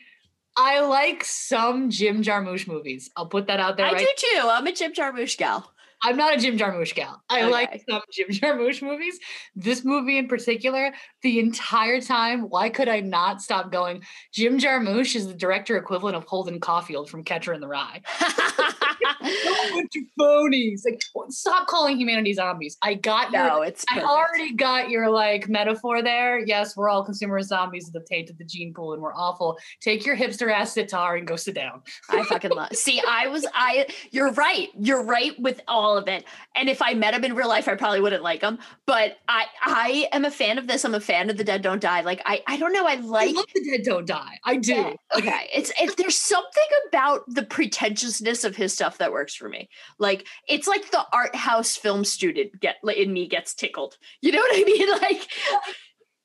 I 0.56 0.80
like 0.80 1.24
some 1.24 1.90
Jim 1.90 2.22
Jarmusch 2.22 2.66
movies. 2.66 3.10
I'll 3.16 3.28
put 3.28 3.46
that 3.46 3.60
out 3.60 3.76
there. 3.76 3.86
I 3.86 3.92
right 3.92 4.06
do 4.18 4.28
too. 4.28 4.48
I'm 4.48 4.66
a 4.66 4.72
Jim 4.72 4.92
Jarmusch 4.92 5.36
gal. 5.36 5.70
I'm 6.02 6.16
not 6.16 6.34
a 6.34 6.38
Jim 6.38 6.58
Jarmusch 6.58 6.94
gal. 6.94 7.22
I 7.28 7.44
like 7.48 7.82
some 7.88 8.02
Jim 8.12 8.28
Jarmusch 8.28 8.82
movies. 8.82 9.18
This 9.54 9.84
movie 9.84 10.18
in 10.18 10.28
particular, 10.28 10.92
the 11.22 11.38
entire 11.38 12.00
time, 12.00 12.42
why 12.42 12.68
could 12.68 12.88
I 12.88 13.00
not 13.00 13.40
stop 13.40 13.72
going? 13.72 14.02
Jim 14.32 14.58
Jarmusch 14.58 15.16
is 15.16 15.26
the 15.26 15.34
director 15.34 15.76
equivalent 15.76 16.16
of 16.16 16.24
Holden 16.24 16.60
Caulfield 16.60 17.08
from 17.08 17.24
Catcher 17.24 17.52
in 17.52 17.60
the 17.60 17.68
Rye. 17.68 18.02
bunch 19.20 19.96
of 19.96 20.02
phonies. 20.18 20.82
Like, 20.84 21.00
stop 21.30 21.66
calling 21.68 21.98
humanity 21.98 22.32
zombies. 22.32 22.76
I 22.82 22.94
got 22.94 23.32
your. 23.32 23.46
No, 23.46 23.62
it's 23.62 23.84
I 23.90 24.00
already 24.00 24.54
got 24.54 24.90
your 24.90 25.10
like 25.10 25.48
metaphor 25.48 26.02
there. 26.02 26.38
Yes, 26.40 26.76
we're 26.76 26.88
all 26.88 27.04
consumer 27.04 27.40
zombies 27.42 27.90
that 27.92 28.06
tainted 28.06 28.38
the 28.38 28.44
gene 28.44 28.74
pool 28.74 28.92
and 28.92 29.02
we're 29.02 29.14
awful. 29.14 29.58
Take 29.80 30.04
your 30.04 30.16
hipster 30.16 30.52
ass 30.52 30.72
sitar 30.72 31.16
and 31.16 31.26
go 31.26 31.36
sit 31.36 31.54
down. 31.54 31.82
I 32.10 32.24
fucking 32.24 32.50
love. 32.50 32.70
See, 32.74 33.00
I 33.06 33.28
was 33.28 33.46
I. 33.54 33.86
You're 34.10 34.32
right. 34.32 34.68
You're 34.78 35.04
right 35.04 35.38
with 35.40 35.60
all 35.68 35.96
of 35.96 36.08
it. 36.08 36.24
And 36.54 36.68
if 36.68 36.82
I 36.82 36.94
met 36.94 37.14
him 37.14 37.24
in 37.24 37.34
real 37.34 37.48
life, 37.48 37.68
I 37.68 37.74
probably 37.74 38.00
wouldn't 38.00 38.22
like 38.22 38.42
him. 38.42 38.58
But 38.86 39.18
I 39.28 39.46
I 39.62 40.08
am 40.12 40.24
a 40.24 40.30
fan 40.30 40.58
of 40.58 40.66
this. 40.66 40.84
I'm 40.84 40.94
a 40.94 41.00
fan 41.00 41.30
of 41.30 41.36
the 41.36 41.44
Dead 41.44 41.62
Don't 41.62 41.80
Die. 41.80 42.00
Like 42.00 42.20
I 42.24 42.42
I 42.46 42.56
don't 42.56 42.72
know. 42.72 42.86
I 42.86 42.96
I 42.96 43.00
like. 43.00 43.36
love 43.36 43.46
the 43.54 43.70
dead 43.70 43.84
don't 43.84 44.06
die. 44.06 44.38
I 44.44 44.56
do. 44.56 44.74
Yeah, 44.74 44.94
okay. 45.16 45.48
It's 45.54 45.72
it's 45.80 45.94
there's 45.96 46.16
something 46.16 46.64
about 46.88 47.22
the 47.28 47.42
pretentiousness 47.42 48.44
of 48.44 48.56
his 48.56 48.72
stuff 48.72 48.95
that 48.98 49.12
works 49.12 49.34
for 49.34 49.48
me. 49.48 49.68
Like 49.98 50.26
it's 50.48 50.66
like 50.66 50.90
the 50.90 51.04
art 51.12 51.34
house 51.34 51.76
film 51.76 52.04
student 52.04 52.60
get 52.60 52.76
in 52.96 53.12
me 53.12 53.28
gets 53.28 53.54
tickled. 53.54 53.96
You 54.20 54.32
know 54.32 54.40
what 54.40 54.58
I 54.58 54.64
mean? 54.66 54.90
Like 54.90 55.28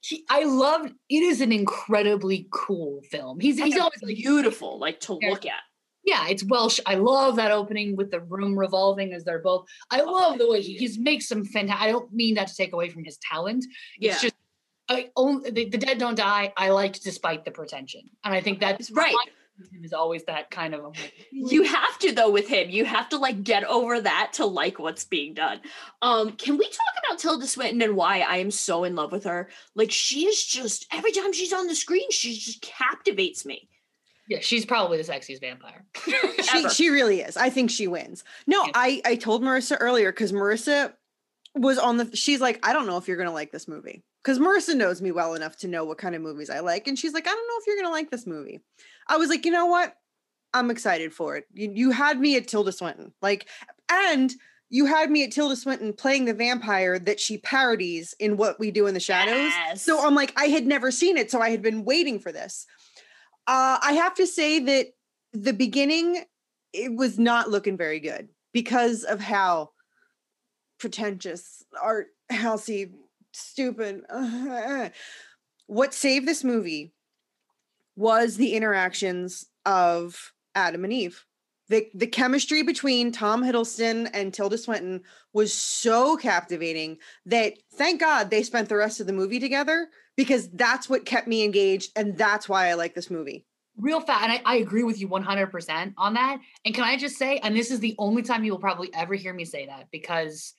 He, 0.01 0.25
I 0.29 0.43
love. 0.43 0.87
It 1.09 1.23
is 1.23 1.41
an 1.41 1.51
incredibly 1.51 2.47
cool 2.51 3.01
film. 3.11 3.39
He's 3.39 3.59
he's 3.59 3.77
always 3.77 4.01
always 4.01 4.17
beautiful, 4.17 4.79
like 4.79 4.99
to 5.01 5.13
look 5.13 5.45
at. 5.45 5.61
yeah, 6.03 6.27
it's 6.27 6.43
Welsh. 6.43 6.79
I 6.87 6.95
love 6.95 7.35
that 7.35 7.51
opening 7.51 7.95
with 7.95 8.09
the 8.09 8.19
room 8.21 8.57
revolving 8.57 9.13
as 9.13 9.23
they're 9.23 9.41
both. 9.41 9.65
I 9.91 10.01
oh, 10.01 10.11
love 10.11 10.39
the 10.39 10.49
way 10.49 10.61
he 10.61 10.75
he's 10.75 10.97
makes 10.97 11.27
some 11.27 11.45
fantastic. 11.45 11.87
I 11.87 11.91
don't 11.91 12.11
mean 12.11 12.35
that 12.35 12.47
to 12.47 12.55
take 12.55 12.73
away 12.73 12.89
from 12.89 13.03
his 13.03 13.17
talent. 13.17 13.63
Yeah. 13.99 14.13
It's 14.13 14.21
just 14.23 14.35
I 14.89 15.09
only 15.15 15.51
the, 15.51 15.69
the 15.69 15.77
dead 15.77 15.99
don't 15.99 16.15
die. 16.15 16.51
I 16.57 16.69
liked 16.69 17.03
despite 17.03 17.45
the 17.45 17.51
pretension, 17.51 18.09
and 18.23 18.33
I 18.33 18.41
think 18.41 18.59
that's 18.59 18.89
Right. 18.89 19.15
Him 19.69 19.83
is 19.83 19.93
always 19.93 20.23
that 20.25 20.51
kind 20.51 20.73
of. 20.73 20.81
I'm 20.81 20.91
like, 20.91 21.13
You 21.31 21.63
have 21.63 21.99
to 21.99 22.11
though 22.13 22.31
with 22.31 22.47
him. 22.47 22.69
You 22.69 22.85
have 22.85 23.09
to 23.09 23.17
like 23.17 23.43
get 23.43 23.63
over 23.65 23.99
that 24.01 24.33
to 24.33 24.45
like 24.45 24.79
what's 24.79 25.03
being 25.03 25.33
done. 25.33 25.61
Um, 26.01 26.31
can 26.33 26.57
we 26.57 26.65
talk 26.65 27.03
about 27.05 27.19
Tilda 27.19 27.47
Swinton 27.47 27.81
and 27.81 27.95
why 27.95 28.19
I 28.21 28.37
am 28.37 28.51
so 28.51 28.83
in 28.83 28.95
love 28.95 29.11
with 29.11 29.25
her? 29.25 29.49
Like 29.75 29.91
she 29.91 30.25
is 30.25 30.43
just 30.45 30.87
every 30.91 31.11
time 31.11 31.33
she's 31.33 31.53
on 31.53 31.67
the 31.67 31.75
screen, 31.75 32.09
she 32.11 32.35
just 32.37 32.61
captivates 32.61 33.45
me. 33.45 33.69
yeah, 34.27 34.39
she's 34.41 34.65
probably 34.65 34.97
the 34.97 35.03
sexiest 35.03 35.41
vampire. 35.41 35.85
she, 36.43 36.69
she 36.69 36.89
really 36.89 37.21
is. 37.21 37.37
I 37.37 37.49
think 37.49 37.69
she 37.69 37.87
wins. 37.87 38.23
No, 38.47 38.63
Yeah. 38.63 38.71
I 38.75 39.01
I 39.05 39.15
told 39.15 39.41
Marissa 39.43 39.77
earlier 39.79 40.11
because 40.11 40.31
Marissa 40.31 40.93
was 41.55 41.77
on 41.77 41.97
the. 41.97 42.15
She's 42.15 42.39
like, 42.41 42.59
I 42.65 42.73
don't 42.73 42.87
know 42.87 42.97
if 42.97 43.07
you're 43.07 43.17
gonna 43.17 43.33
like 43.33 43.51
this 43.51 43.67
movie 43.67 44.03
because 44.23 44.39
Marissa 44.39 44.75
knows 44.75 45.01
me 45.01 45.11
well 45.11 45.33
enough 45.33 45.57
to 45.57 45.67
know 45.67 45.85
what 45.85 45.97
kind 45.97 46.15
of 46.15 46.21
movies 46.21 46.49
I 46.49 46.59
like, 46.59 46.87
and 46.87 46.97
she's 46.97 47.13
like, 47.13 47.27
I 47.27 47.31
don't 47.31 47.47
know 47.47 47.55
if 47.59 47.67
you're 47.67 47.75
gonna 47.75 47.93
like 47.93 48.11
this 48.11 48.27
movie. 48.27 48.61
I 49.07 49.17
was 49.17 49.29
like, 49.29 49.45
you 49.45 49.51
know 49.51 49.67
what? 49.67 49.95
I'm 50.53 50.69
excited 50.69 51.13
for 51.13 51.37
it. 51.37 51.45
You, 51.53 51.71
you 51.73 51.91
had 51.91 52.19
me 52.19 52.35
at 52.35 52.47
Tilda 52.47 52.71
Swinton, 52.71 53.13
like, 53.21 53.47
and 53.89 54.33
you 54.69 54.85
had 54.85 55.11
me 55.11 55.23
at 55.23 55.31
Tilda 55.31 55.55
Swinton 55.55 55.93
playing 55.93 56.25
the 56.25 56.33
vampire 56.33 56.97
that 56.99 57.19
she 57.19 57.37
parodies 57.37 58.13
in 58.19 58.37
What 58.37 58.59
We 58.59 58.71
Do 58.71 58.87
in 58.87 58.93
the 58.93 59.01
Shadows. 59.01 59.51
So 59.81 60.05
I'm 60.05 60.15
like, 60.15 60.33
I 60.37 60.45
had 60.45 60.65
never 60.65 60.91
seen 60.91 61.17
it, 61.17 61.29
so 61.29 61.41
I 61.41 61.49
had 61.49 61.61
been 61.61 61.83
waiting 61.83 62.19
for 62.19 62.31
this. 62.31 62.65
Uh, 63.47 63.79
I 63.81 63.93
have 63.93 64.13
to 64.15 64.27
say 64.27 64.59
that 64.59 64.87
the 65.33 65.51
beginning, 65.53 66.23
it 66.73 66.95
was 66.95 67.19
not 67.19 67.49
looking 67.49 67.75
very 67.75 67.99
good 67.99 68.29
because 68.53 69.03
of 69.03 69.19
how 69.19 69.71
pretentious, 70.79 71.65
art 71.81 72.07
housey, 72.31 72.91
stupid. 73.31 74.03
what 75.67 75.93
saved 75.93 76.27
this 76.27 76.43
movie 76.43 76.93
was 77.95 78.37
the 78.37 78.55
interactions 78.55 79.45
of 79.65 80.33
Adam 80.55 80.83
and 80.83 80.93
Eve. 80.93 81.25
The, 81.69 81.87
the 81.93 82.07
chemistry 82.07 82.63
between 82.63 83.13
Tom 83.13 83.43
Hiddleston 83.43 84.09
and 84.13 84.33
Tilda 84.33 84.57
Swinton 84.57 85.03
was 85.31 85.53
so 85.53 86.17
captivating 86.17 86.97
that 87.25 87.53
thank 87.75 88.01
God 88.01 88.29
they 88.29 88.43
spent 88.43 88.67
the 88.67 88.75
rest 88.75 88.99
of 88.99 89.07
the 89.07 89.13
movie 89.13 89.39
together 89.39 89.87
because 90.17 90.49
that's 90.49 90.89
what 90.89 91.05
kept 91.05 91.27
me 91.27 91.45
engaged 91.45 91.91
and 91.95 92.17
that's 92.17 92.49
why 92.49 92.67
I 92.67 92.73
like 92.73 92.93
this 92.93 93.09
movie. 93.09 93.45
Real 93.77 94.01
fat, 94.01 94.23
and 94.23 94.33
I, 94.33 94.41
I 94.43 94.55
agree 94.57 94.83
with 94.83 94.99
you 94.99 95.07
100% 95.07 95.93
on 95.97 96.13
that. 96.15 96.39
And 96.65 96.75
can 96.75 96.83
I 96.83 96.97
just 96.97 97.17
say, 97.17 97.37
and 97.37 97.55
this 97.55 97.71
is 97.71 97.79
the 97.79 97.95
only 97.97 98.21
time 98.21 98.43
you 98.43 98.51
will 98.51 98.59
probably 98.59 98.93
ever 98.93 99.13
hear 99.13 99.33
me 99.33 99.45
say 99.45 99.65
that 99.67 99.87
because 99.91 100.53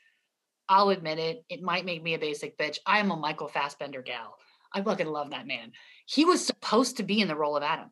I'll 0.68 0.90
admit 0.90 1.18
it, 1.18 1.44
it 1.48 1.62
might 1.62 1.84
make 1.84 2.02
me 2.02 2.14
a 2.14 2.18
basic 2.18 2.56
bitch. 2.56 2.78
I 2.86 2.98
am 2.98 3.10
a 3.10 3.16
Michael 3.16 3.48
Fassbender 3.48 4.02
gal. 4.02 4.36
I 4.72 4.82
fucking 4.82 5.06
love 5.06 5.30
that 5.30 5.46
man. 5.46 5.72
He 6.06 6.24
was 6.24 6.44
supposed 6.44 6.96
to 6.96 7.02
be 7.02 7.20
in 7.20 7.28
the 7.28 7.36
role 7.36 7.56
of 7.56 7.62
Adam. 7.62 7.90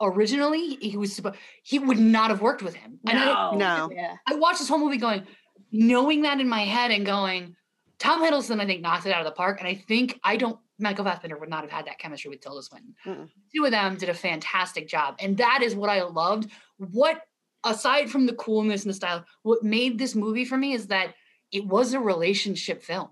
Originally, 0.00 0.76
he 0.80 0.96
was 0.96 1.14
supposed 1.14 1.36
he 1.62 1.78
would 1.78 1.98
not 1.98 2.30
have 2.30 2.40
worked 2.40 2.62
with 2.62 2.74
him. 2.74 2.98
And 3.06 3.18
I, 3.18 3.54
No. 3.54 3.90
Yeah. 3.92 4.16
I 4.26 4.34
watched 4.34 4.58
this 4.58 4.68
whole 4.68 4.78
movie 4.78 4.96
going, 4.96 5.26
knowing 5.70 6.22
that 6.22 6.40
in 6.40 6.48
my 6.48 6.62
head 6.62 6.90
and 6.90 7.06
going, 7.06 7.54
Tom 7.98 8.24
Hiddleston, 8.24 8.60
I 8.60 8.66
think, 8.66 8.80
knocked 8.80 9.06
it 9.06 9.12
out 9.12 9.20
of 9.20 9.26
the 9.26 9.36
park. 9.36 9.60
And 9.60 9.68
I 9.68 9.74
think 9.74 10.18
I 10.24 10.36
don't, 10.36 10.58
Michael 10.78 11.04
Fassbender 11.04 11.38
would 11.38 11.50
not 11.50 11.62
have 11.62 11.70
had 11.70 11.86
that 11.86 12.00
chemistry 12.00 12.30
with 12.30 12.40
Tilda 12.40 12.62
Swinton. 12.62 12.94
Mm-mm. 13.06 13.28
Two 13.54 13.64
of 13.64 13.70
them 13.70 13.96
did 13.96 14.08
a 14.08 14.14
fantastic 14.14 14.88
job. 14.88 15.16
And 15.20 15.36
that 15.36 15.60
is 15.62 15.76
what 15.76 15.88
I 15.88 16.02
loved. 16.02 16.50
What, 16.78 17.20
aside 17.62 18.10
from 18.10 18.26
the 18.26 18.34
coolness 18.34 18.82
and 18.82 18.90
the 18.90 18.96
style, 18.96 19.24
what 19.42 19.62
made 19.62 19.98
this 19.98 20.16
movie 20.16 20.44
for 20.44 20.56
me 20.56 20.72
is 20.72 20.88
that 20.88 21.14
it 21.52 21.66
was 21.66 21.92
a 21.92 22.00
relationship 22.00 22.82
film. 22.82 23.10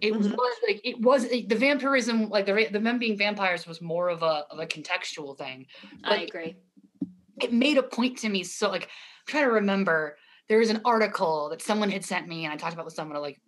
It 0.00 0.14
was 0.14 0.28
Mhm. 0.28 0.36
was 0.36 0.56
like 0.66 0.80
it 0.84 1.00
was 1.00 1.28
the 1.28 1.46
vampirism, 1.56 2.28
like 2.28 2.46
the 2.46 2.68
the 2.70 2.80
men 2.80 2.98
being 2.98 3.16
vampires, 3.16 3.66
was 3.66 3.80
more 3.80 4.08
of 4.08 4.22
a 4.22 4.46
of 4.50 4.58
a 4.58 4.66
contextual 4.66 5.36
thing 5.36 5.66
I 6.04 6.22
agree. 6.22 6.56
it 7.40 7.52
made 7.52 7.78
a 7.78 7.82
point 7.82 8.18
to 8.18 8.28
me. 8.28 8.44
So 8.44 8.68
like 8.70 8.84
I'm 8.84 8.88
trying 9.26 9.44
to 9.44 9.52
remember 9.52 10.18
there 10.48 10.58
was 10.58 10.70
an 10.70 10.82
article 10.84 11.48
that 11.50 11.62
someone 11.62 11.90
had 11.90 12.04
sent 12.04 12.28
me 12.28 12.44
and 12.44 12.52
I 12.52 12.56
talked 12.56 12.74
about 12.74 12.84
with 12.84 12.94
someone 12.94 13.20
like 13.20 13.40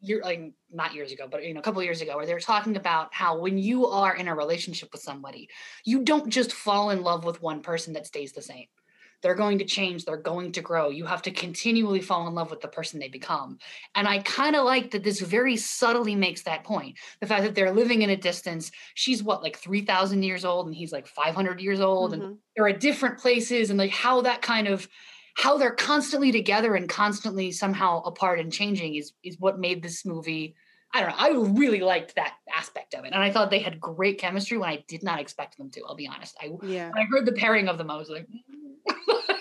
year 0.00 0.20
like 0.22 0.52
not 0.70 0.94
years 0.94 1.12
ago, 1.12 1.26
but 1.30 1.44
you 1.44 1.54
know, 1.54 1.60
a 1.60 1.62
couple 1.62 1.80
of 1.80 1.84
years 1.84 2.02
ago, 2.02 2.16
where 2.16 2.26
they 2.26 2.34
were 2.34 2.40
talking 2.40 2.76
about 2.76 3.14
how 3.14 3.38
when 3.38 3.56
you 3.56 3.86
are 3.86 4.14
in 4.16 4.28
a 4.28 4.34
relationship 4.34 4.90
with 4.92 5.00
somebody, 5.00 5.48
you 5.84 6.02
don't 6.02 6.28
just 6.28 6.52
fall 6.52 6.90
in 6.90 7.02
love 7.02 7.24
with 7.24 7.40
one 7.40 7.62
person 7.62 7.94
that 7.94 8.06
stays 8.06 8.32
the 8.32 8.42
same. 8.42 8.66
They're 9.22 9.34
going 9.34 9.58
to 9.58 9.64
change, 9.64 10.04
they're 10.04 10.16
going 10.16 10.52
to 10.52 10.60
grow. 10.60 10.90
You 10.90 11.06
have 11.06 11.22
to 11.22 11.30
continually 11.30 12.00
fall 12.00 12.26
in 12.28 12.34
love 12.34 12.50
with 12.50 12.60
the 12.60 12.68
person 12.68 13.00
they 13.00 13.08
become. 13.08 13.58
And 13.94 14.08
I 14.08 14.18
kind 14.20 14.56
of 14.56 14.64
like 14.64 14.90
that 14.90 15.04
this 15.04 15.20
very 15.20 15.56
subtly 15.56 16.14
makes 16.16 16.42
that 16.42 16.64
point. 16.64 16.98
The 17.20 17.26
fact 17.26 17.44
that 17.44 17.54
they're 17.54 17.72
living 17.72 18.02
in 18.02 18.10
a 18.10 18.16
distance. 18.16 18.70
She's 18.94 19.22
what, 19.22 19.42
like 19.42 19.56
3,000 19.56 20.22
years 20.22 20.44
old, 20.44 20.66
and 20.66 20.74
he's 20.74 20.92
like 20.92 21.06
500 21.06 21.60
years 21.60 21.80
old. 21.80 22.12
And 22.12 22.22
Mhm. 22.22 22.38
they're 22.56 22.68
at 22.68 22.80
different 22.80 23.18
places 23.18 23.70
and 23.70 23.78
like 23.78 23.90
how 23.92 24.20
that 24.22 24.42
kind 24.42 24.68
of 24.68 24.88
how 25.36 25.56
they're 25.56 25.74
constantly 25.74 26.30
together 26.30 26.74
and 26.74 26.88
constantly 26.88 27.50
somehow 27.52 28.02
apart 28.02 28.38
and 28.38 28.52
changing 28.52 28.94
is 28.96 29.12
is 29.22 29.38
what 29.38 29.58
made 29.58 29.82
this 29.82 30.04
movie 30.04 30.54
i 30.92 31.00
don't 31.00 31.08
know 31.08 31.16
i 31.18 31.30
really 31.60 31.80
liked 31.80 32.14
that 32.14 32.36
aspect 32.54 32.94
of 32.94 33.04
it 33.04 33.12
and 33.12 33.22
i 33.22 33.30
thought 33.30 33.50
they 33.50 33.58
had 33.58 33.80
great 33.80 34.18
chemistry 34.18 34.58
when 34.58 34.68
i 34.68 34.84
did 34.88 35.02
not 35.02 35.20
expect 35.20 35.56
them 35.56 35.70
to 35.70 35.82
i'll 35.86 35.94
be 35.96 36.06
honest 36.06 36.36
i 36.42 36.48
Yeah. 36.60 36.90
when 36.90 37.02
i 37.02 37.06
heard 37.10 37.24
the 37.26 37.32
pairing 37.32 37.68
of 37.68 37.78
them 37.78 37.90
i 37.90 37.96
was 37.96 38.10
like 38.10 38.28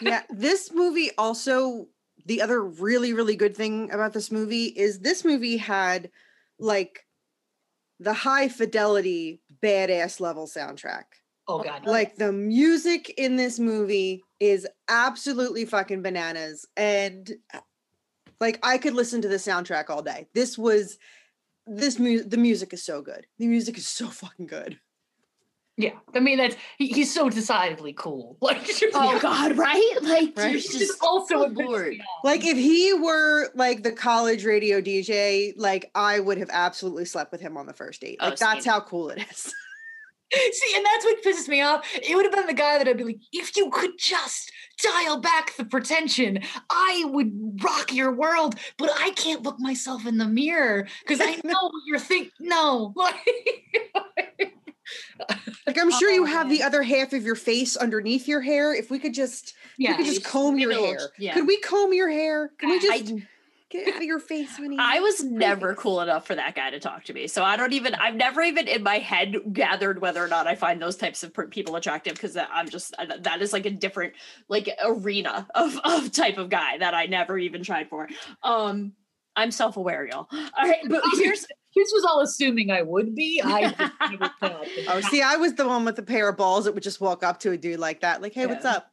yeah 0.02 0.24
this 0.30 0.72
movie 0.74 1.12
also 1.18 1.88
the 2.26 2.42
other 2.42 2.64
really 2.64 3.14
really 3.14 3.36
good 3.36 3.56
thing 3.56 3.92
about 3.92 4.14
this 4.14 4.32
movie 4.32 4.66
is 4.66 5.00
this 5.00 5.26
movie 5.26 5.58
had 5.58 6.10
like 6.60 7.06
the 8.02 8.14
high 8.14 8.50
fidelity 8.50 9.42
badass 9.62 10.20
level 10.20 10.48
soundtrack. 10.48 11.04
Oh 11.48 11.62
god 11.62 11.84
oh, 11.86 11.92
like 11.92 12.16
the 12.16 12.32
music 12.32 13.14
in 13.18 13.36
this 13.36 13.60
movie 13.60 14.24
is 14.40 14.68
absolutely 14.88 15.66
fucking 15.66 16.02
bananas 16.02 16.66
and 16.76 17.32
like 18.40 18.60
i 18.64 18.78
could 18.78 18.94
listen 18.94 19.22
to 19.22 19.28
the 19.28 19.36
soundtrack 19.36 19.90
all 19.90 20.02
day. 20.02 20.28
This 20.34 20.58
was 20.58 20.98
this 21.68 22.00
mu- 22.00 22.24
the 22.24 22.38
music 22.38 22.74
is 22.74 22.84
so 22.84 23.02
good. 23.02 23.28
The 23.38 23.48
music 23.48 23.78
is 23.78 23.88
so 23.88 24.08
fucking 24.08 24.48
good 24.48 24.80
yeah 25.78 25.92
i 26.14 26.20
mean 26.20 26.38
that's 26.38 26.56
he, 26.78 26.88
he's 26.88 27.14
so 27.14 27.30
decidedly 27.30 27.94
cool 27.94 28.38
like 28.42 28.60
Oh 28.94 29.18
God, 29.20 29.58
right? 29.58 29.96
Like 30.02 30.12
Right? 30.12 30.36
there's 30.36 30.66
It's 30.66 30.78
just 30.78 31.02
also 31.04 31.36
so 31.40 31.44
a 31.46 31.50
bit 31.50 31.66
bored. 31.68 31.96
like 32.24 32.46
if 32.46 32.58
he 32.58 32.94
were 32.94 33.50
like 33.56 33.84
the 33.84 33.92
college 33.92 34.44
radio 34.46 34.82
dj 34.82 35.54
like 35.56 35.90
i 35.96 36.20
would 36.20 36.38
have 36.38 36.50
absolutely 36.52 37.06
slept 37.06 37.32
with 37.32 37.42
him 37.42 37.56
on 37.58 37.66
the 37.66 37.74
first 37.74 38.02
date 38.02 38.18
Oh, 38.20 38.30
like 38.30 38.38
that's 38.38 38.64
same. 38.66 38.72
how 38.74 38.82
cool 38.82 39.10
it 39.10 39.26
is 39.32 39.54
See, 40.34 40.74
and 40.78 40.86
that's 40.86 41.04
what 41.04 41.22
pisses 41.26 41.50
me 41.50 41.60
off. 41.60 41.86
It 41.94 42.16
would 42.16 42.24
have 42.24 42.34
been 42.34 42.48
the 42.48 42.54
guy 42.54 42.78
that 42.78 42.88
I'd 42.88 42.96
be 42.96 43.04
like, 43.04 43.20
if 43.34 43.58
you 43.58 43.70
could 43.70 43.92
just 44.00 44.50
dial 44.82 45.20
back 45.20 45.54
the 45.58 45.66
pretension, 45.66 46.40
I 46.70 47.04
would 47.10 47.60
rock 47.62 47.94
your 47.94 48.14
world, 48.14 48.56
but 48.78 48.90
I 48.98 49.10
can't 49.12 49.44
look 49.44 49.60
myself 49.60 50.06
in 50.08 50.18
the 50.18 50.28
mirror 50.30 50.88
because 51.06 51.20
I 51.20 51.36
know 51.44 51.60
what 51.64 51.74
you're 51.86 52.00
thinking. 52.00 52.32
No. 52.40 52.94
Like, 52.96 54.54
like 55.68 55.80
i'm 55.80 55.92
sure 55.92 56.10
you 56.12 56.26
have 56.26 56.50
the 56.50 56.64
other 56.64 56.84
half 56.84 57.14
of 57.14 57.24
your 57.24 57.36
face 57.36 57.76
underneath 57.76 58.28
your 58.28 58.42
hair 58.42 58.74
if 58.74 58.90
we 58.90 59.00
could 59.00 59.14
just 59.14 59.54
yeah. 59.78 59.92
we 59.92 59.98
could 59.98 60.06
just 60.06 60.24
comb 60.24 60.58
your 60.58 60.74
hair 60.74 61.10
yeah. 61.18 61.34
could 61.34 61.48
we 61.48 61.60
comb 61.62 61.94
your 61.94 62.10
hair 62.10 62.52
can 62.58 62.70
we 62.70 62.76
I- 62.78 62.80
just 62.80 63.14
Get 63.72 63.88
out 63.88 63.96
of 63.96 64.04
your 64.04 64.20
face, 64.20 64.58
honey. 64.58 64.76
I 64.78 65.00
was 65.00 65.24
never 65.24 65.76
cool 65.76 66.02
enough 66.02 66.28
for 66.28 66.36
that 66.36 66.56
guy 66.56 66.72
to 66.72 66.80
talk 66.80 67.06
to 67.06 67.14
me. 67.14 67.28
So 67.28 67.42
I 67.42 67.56
don't 67.56 67.72
even, 67.72 67.96
I've 67.96 68.16
never 68.16 68.42
even 68.42 68.68
in 68.68 68.84
my 68.84 69.00
head 69.00 69.38
gathered 69.54 70.02
whether 70.02 70.22
or 70.22 70.28
not 70.28 70.46
I 70.46 70.56
find 70.56 70.82
those 70.82 70.98
types 70.98 71.24
of 71.24 71.34
people 71.52 71.78
attractive 71.78 72.14
because 72.16 72.36
I'm 72.36 72.68
just, 72.68 72.94
that 73.22 73.42
is 73.42 73.54
like 73.54 73.66
a 73.66 73.70
different, 73.70 74.14
like 74.50 74.70
arena 74.84 75.48
of, 75.56 75.80
of 75.86 76.12
type 76.12 76.38
of 76.38 76.50
guy 76.50 76.80
that 76.80 76.94
I 76.94 77.06
never 77.06 77.38
even 77.38 77.64
tried 77.64 77.88
for. 77.88 78.10
Um, 78.44 78.92
I'm 79.38 79.52
self 79.52 79.78
aware, 79.78 80.06
y'all. 80.06 80.28
All 80.30 80.68
right. 80.68 80.84
But 80.90 81.02
here's, 81.14 81.48
This 81.76 81.92
was 81.94 82.04
all 82.06 82.20
assuming 82.22 82.70
I 82.72 82.82
would 82.82 83.16
be. 83.16 83.42
I 83.44 83.70
just 83.72 83.92
never. 84.12 84.32
Oh, 84.90 85.02
see, 85.02 85.22
I 85.22 85.36
was 85.38 85.54
the 85.54 85.68
one 85.68 85.86
with 85.86 85.96
the 85.96 86.04
pair 86.04 86.28
of 86.30 86.38
balls 86.38 86.66
that 86.66 86.74
would 86.74 86.84
just 86.84 87.00
walk 87.02 87.24
up 87.24 87.40
to 87.42 87.52
a 87.52 87.58
dude 87.58 87.80
like 87.80 88.02
that, 88.02 88.22
like, 88.22 88.34
"Hey, 88.34 88.46
what's 88.46 88.66
up? 88.66 88.92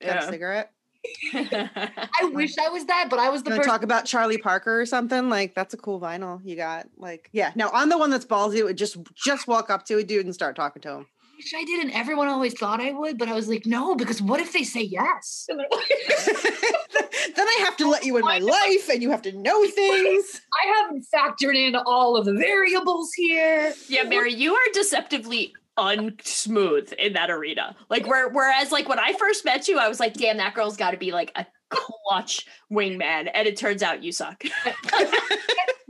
Got 0.00 0.14
Yeah. 0.16 0.28
a 0.28 0.30
cigarette? 0.30 0.72
I 1.34 2.30
wish 2.32 2.56
I 2.58 2.68
was 2.68 2.84
that, 2.86 3.06
but 3.10 3.18
I 3.18 3.30
was 3.30 3.42
the 3.42 3.50
You 3.50 3.56
person. 3.56 3.64
to 3.64 3.68
talk 3.70 3.82
about 3.82 4.04
Charlie 4.04 4.38
Parker 4.38 4.80
or 4.80 4.86
something? 4.86 5.28
Like, 5.30 5.54
that's 5.54 5.72
a 5.74 5.76
cool 5.76 6.00
vinyl 6.00 6.40
you 6.44 6.56
got. 6.56 6.88
Like, 6.98 7.30
yeah. 7.32 7.52
No, 7.54 7.70
I'm 7.72 7.88
the 7.88 7.98
one 7.98 8.10
that's 8.10 8.26
ballsy. 8.26 8.56
It 8.56 8.64
would 8.64 8.76
just 8.78 8.98
just 9.14 9.48
walk 9.48 9.70
up 9.70 9.84
to 9.86 9.96
a 9.98 10.04
dude 10.04 10.26
and 10.26 10.34
start 10.34 10.56
talking 10.56 10.82
to 10.82 10.90
him. 10.98 11.06
Wish 11.40 11.54
I 11.54 11.64
did, 11.64 11.82
and 11.82 11.92
everyone 11.92 12.28
always 12.28 12.54
thought 12.54 12.80
I 12.80 12.92
would, 12.92 13.18
but 13.18 13.28
I 13.28 13.34
was 13.34 13.48
like, 13.48 13.64
no, 13.64 13.94
because 13.94 14.20
what 14.20 14.40
if 14.40 14.52
they 14.52 14.62
say 14.62 14.82
yes? 14.82 15.46
And 15.48 15.58
they're 15.58 15.66
like, 15.70 17.34
then 17.36 17.48
I 17.48 17.56
have 17.64 17.76
to 17.78 17.88
let 17.88 18.04
you 18.04 18.16
in 18.18 18.24
my 18.24 18.38
life, 18.56 18.88
and 18.90 19.02
you 19.02 19.10
have 19.10 19.22
to 19.22 19.32
know 19.32 19.66
things. 19.70 20.40
I 20.62 20.76
haven't 20.76 21.06
factored 21.12 21.56
in 21.56 21.76
all 21.76 22.16
of 22.16 22.26
the 22.26 22.34
variables 22.34 23.12
here. 23.14 23.72
yeah, 23.88 24.02
Mary, 24.02 24.34
you 24.34 24.54
are 24.54 24.72
deceptively 24.74 25.54
unsmooth 25.78 26.92
in 26.94 27.14
that 27.14 27.30
arena. 27.30 27.74
Like 27.88 28.06
where 28.06 28.28
whereas 28.28 28.70
like 28.70 28.88
when 28.88 28.98
I 28.98 29.14
first 29.14 29.44
met 29.44 29.66
you, 29.66 29.78
I 29.78 29.88
was 29.88 29.98
like, 29.98 30.14
damn, 30.14 30.36
that 30.36 30.54
girl's 30.54 30.76
gotta 30.76 30.98
be 30.98 31.10
like 31.10 31.32
a 31.36 31.46
clutch 31.70 32.46
wingman. 32.70 33.30
And 33.32 33.48
it 33.48 33.56
turns 33.56 33.82
out 33.82 34.02
you 34.02 34.12
suck. 34.12 34.42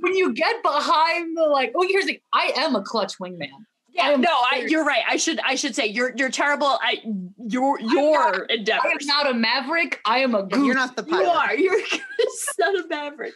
When 0.03 0.17
you 0.17 0.33
get 0.33 0.63
behind 0.63 1.37
the 1.37 1.43
like, 1.43 1.73
oh, 1.75 1.87
here's 1.87 2.07
the, 2.07 2.19
I 2.33 2.53
am 2.57 2.75
a 2.75 2.83
clutch 2.83 3.19
wingman. 3.19 3.51
Yeah, 3.93 4.11
am 4.11 4.21
no, 4.21 4.29
I, 4.31 4.65
you're 4.69 4.85
right. 4.85 5.03
I 5.09 5.17
should 5.17 5.41
I 5.41 5.55
should 5.57 5.75
say 5.75 5.87
you're 5.87 6.13
you're 6.17 6.31
terrible. 6.31 6.79
I 6.81 7.03
your 7.49 7.81
your 7.81 8.47
I 8.51 8.55
am 8.65 8.99
not 9.07 9.29
a 9.31 9.35
maverick. 9.35 10.01
I 10.05 10.19
am 10.19 10.35
a 10.35 10.45
goose. 10.45 10.65
You're 10.65 10.75
not 10.75 10.97
the 10.97 11.03
pilot. 11.03 11.23
You 11.25 11.29
are. 11.29 11.55
You're 11.57 11.81
not 12.59 12.85
a 12.85 12.89
maverick. 12.89 13.35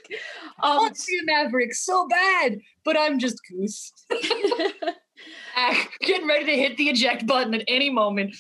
I 0.61 0.71
Um, 0.71 0.77
want 0.79 0.95
to 0.97 1.07
be 1.07 1.19
a 1.19 1.25
maverick 1.27 1.75
so 1.75 2.07
bad, 2.09 2.59
but 2.85 2.97
I'm 2.99 3.19
just 3.19 3.41
goose. 3.51 3.93
Ah, 5.57 5.89
Getting 6.01 6.27
ready 6.27 6.45
to 6.47 6.57
hit 6.57 6.77
the 6.77 6.89
eject 6.89 7.27
button 7.27 7.55
at 7.55 7.63
any 7.69 7.89
moment. 7.89 8.35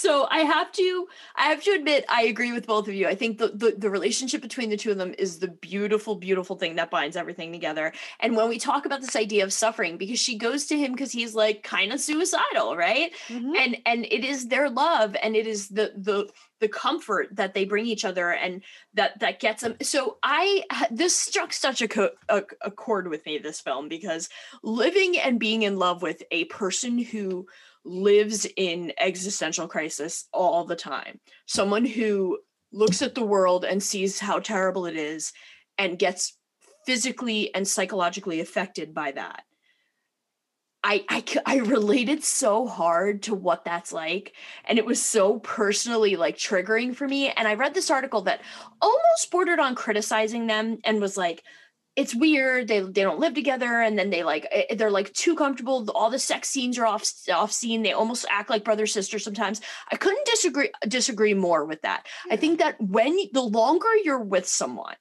So 0.00 0.26
I 0.30 0.38
have 0.40 0.72
to 0.72 1.06
I 1.36 1.44
have 1.50 1.62
to 1.64 1.72
admit 1.72 2.04
I 2.08 2.22
agree 2.22 2.52
with 2.52 2.66
both 2.66 2.88
of 2.88 2.94
you. 2.94 3.06
I 3.06 3.14
think 3.14 3.38
the, 3.38 3.48
the 3.48 3.74
the 3.76 3.90
relationship 3.90 4.40
between 4.40 4.70
the 4.70 4.76
two 4.76 4.90
of 4.90 4.96
them 4.98 5.14
is 5.18 5.38
the 5.38 5.48
beautiful 5.48 6.14
beautiful 6.14 6.56
thing 6.56 6.76
that 6.76 6.90
binds 6.90 7.16
everything 7.16 7.52
together. 7.52 7.92
And 8.20 8.34
when 8.36 8.48
we 8.48 8.58
talk 8.58 8.86
about 8.86 9.02
this 9.02 9.14
idea 9.16 9.44
of 9.44 9.52
suffering 9.52 9.98
because 9.98 10.18
she 10.18 10.38
goes 10.38 10.66
to 10.66 10.78
him 10.78 10.96
cuz 10.96 11.12
he's 11.12 11.34
like 11.34 11.62
kind 11.62 11.92
of 11.92 12.00
suicidal, 12.00 12.76
right? 12.76 13.12
Mhm. 13.28 13.56
And 13.58 13.76
and 13.84 14.06
it 14.06 14.24
is 14.24 14.48
their 14.48 14.70
love 14.70 15.14
and 15.22 15.36
it 15.36 15.46
is 15.46 15.68
the 15.68 15.92
the 15.96 16.30
the 16.60 16.68
comfort 16.68 17.28
that 17.32 17.54
they 17.54 17.64
bring 17.64 17.86
each 17.86 18.04
other 18.04 18.30
and 18.30 18.62
that 18.94 19.18
that 19.20 19.40
gets 19.40 19.62
them. 19.62 19.76
So 19.82 20.18
I 20.22 20.64
this 20.90 21.14
struck 21.16 21.52
such 21.52 21.82
a, 21.82 21.88
co- 21.88 22.16
a 22.28 22.42
a 22.62 22.70
chord 22.70 23.08
with 23.08 23.26
me 23.26 23.38
this 23.38 23.60
film 23.60 23.88
because 23.88 24.28
living 24.62 25.18
and 25.18 25.38
being 25.38 25.62
in 25.62 25.78
love 25.78 26.02
with 26.02 26.22
a 26.30 26.44
person 26.46 26.98
who 26.98 27.46
lives 27.84 28.46
in 28.56 28.92
existential 28.98 29.66
crisis 29.66 30.28
all 30.32 30.64
the 30.64 30.76
time. 30.76 31.20
Someone 31.46 31.84
who 31.84 32.38
looks 32.72 33.02
at 33.02 33.14
the 33.14 33.24
world 33.24 33.64
and 33.64 33.82
sees 33.82 34.18
how 34.18 34.38
terrible 34.38 34.86
it 34.86 34.96
is 34.96 35.32
and 35.78 35.98
gets 35.98 36.36
physically 36.86 37.54
and 37.54 37.66
psychologically 37.66 38.40
affected 38.40 38.94
by 38.94 39.12
that. 39.12 39.44
I 40.82 41.04
I 41.44 41.56
related 41.58 42.24
so 42.24 42.66
hard 42.66 43.24
to 43.24 43.34
what 43.34 43.64
that's 43.64 43.92
like 43.92 44.32
and 44.64 44.78
it 44.78 44.86
was 44.86 45.02
so 45.04 45.38
personally 45.40 46.16
like 46.16 46.38
triggering 46.38 46.94
for 46.96 47.06
me 47.06 47.28
and 47.28 47.46
I 47.46 47.54
read 47.54 47.74
this 47.74 47.90
article 47.90 48.22
that 48.22 48.40
almost 48.80 49.30
bordered 49.30 49.60
on 49.60 49.74
criticizing 49.74 50.46
them 50.46 50.78
and 50.84 51.00
was 51.00 51.18
like 51.18 51.42
it's 51.96 52.14
weird 52.14 52.68
they 52.68 52.80
they 52.80 53.02
don't 53.02 53.18
live 53.18 53.34
together 53.34 53.80
and 53.80 53.98
then 53.98 54.10
they 54.10 54.22
like 54.22 54.46
eh, 54.50 54.74
they're 54.74 54.90
like 54.90 55.12
too 55.12 55.34
comfortable 55.34 55.88
all 55.94 56.10
the 56.10 56.18
sex 56.18 56.48
scenes 56.48 56.78
are 56.78 56.86
off 56.86 57.10
off 57.32 57.52
scene 57.52 57.82
they 57.82 57.92
almost 57.92 58.24
act 58.30 58.50
like 58.50 58.64
brother 58.64 58.86
sister 58.86 59.18
sometimes. 59.18 59.60
I 59.90 59.96
couldn't 59.96 60.26
disagree 60.26 60.70
disagree 60.86 61.34
more 61.34 61.64
with 61.64 61.82
that. 61.82 62.06
I 62.30 62.36
think 62.36 62.58
that 62.58 62.80
when 62.80 63.16
the 63.32 63.42
longer 63.42 63.88
you're 64.04 64.20
with 64.22 64.46
someone 64.46 64.96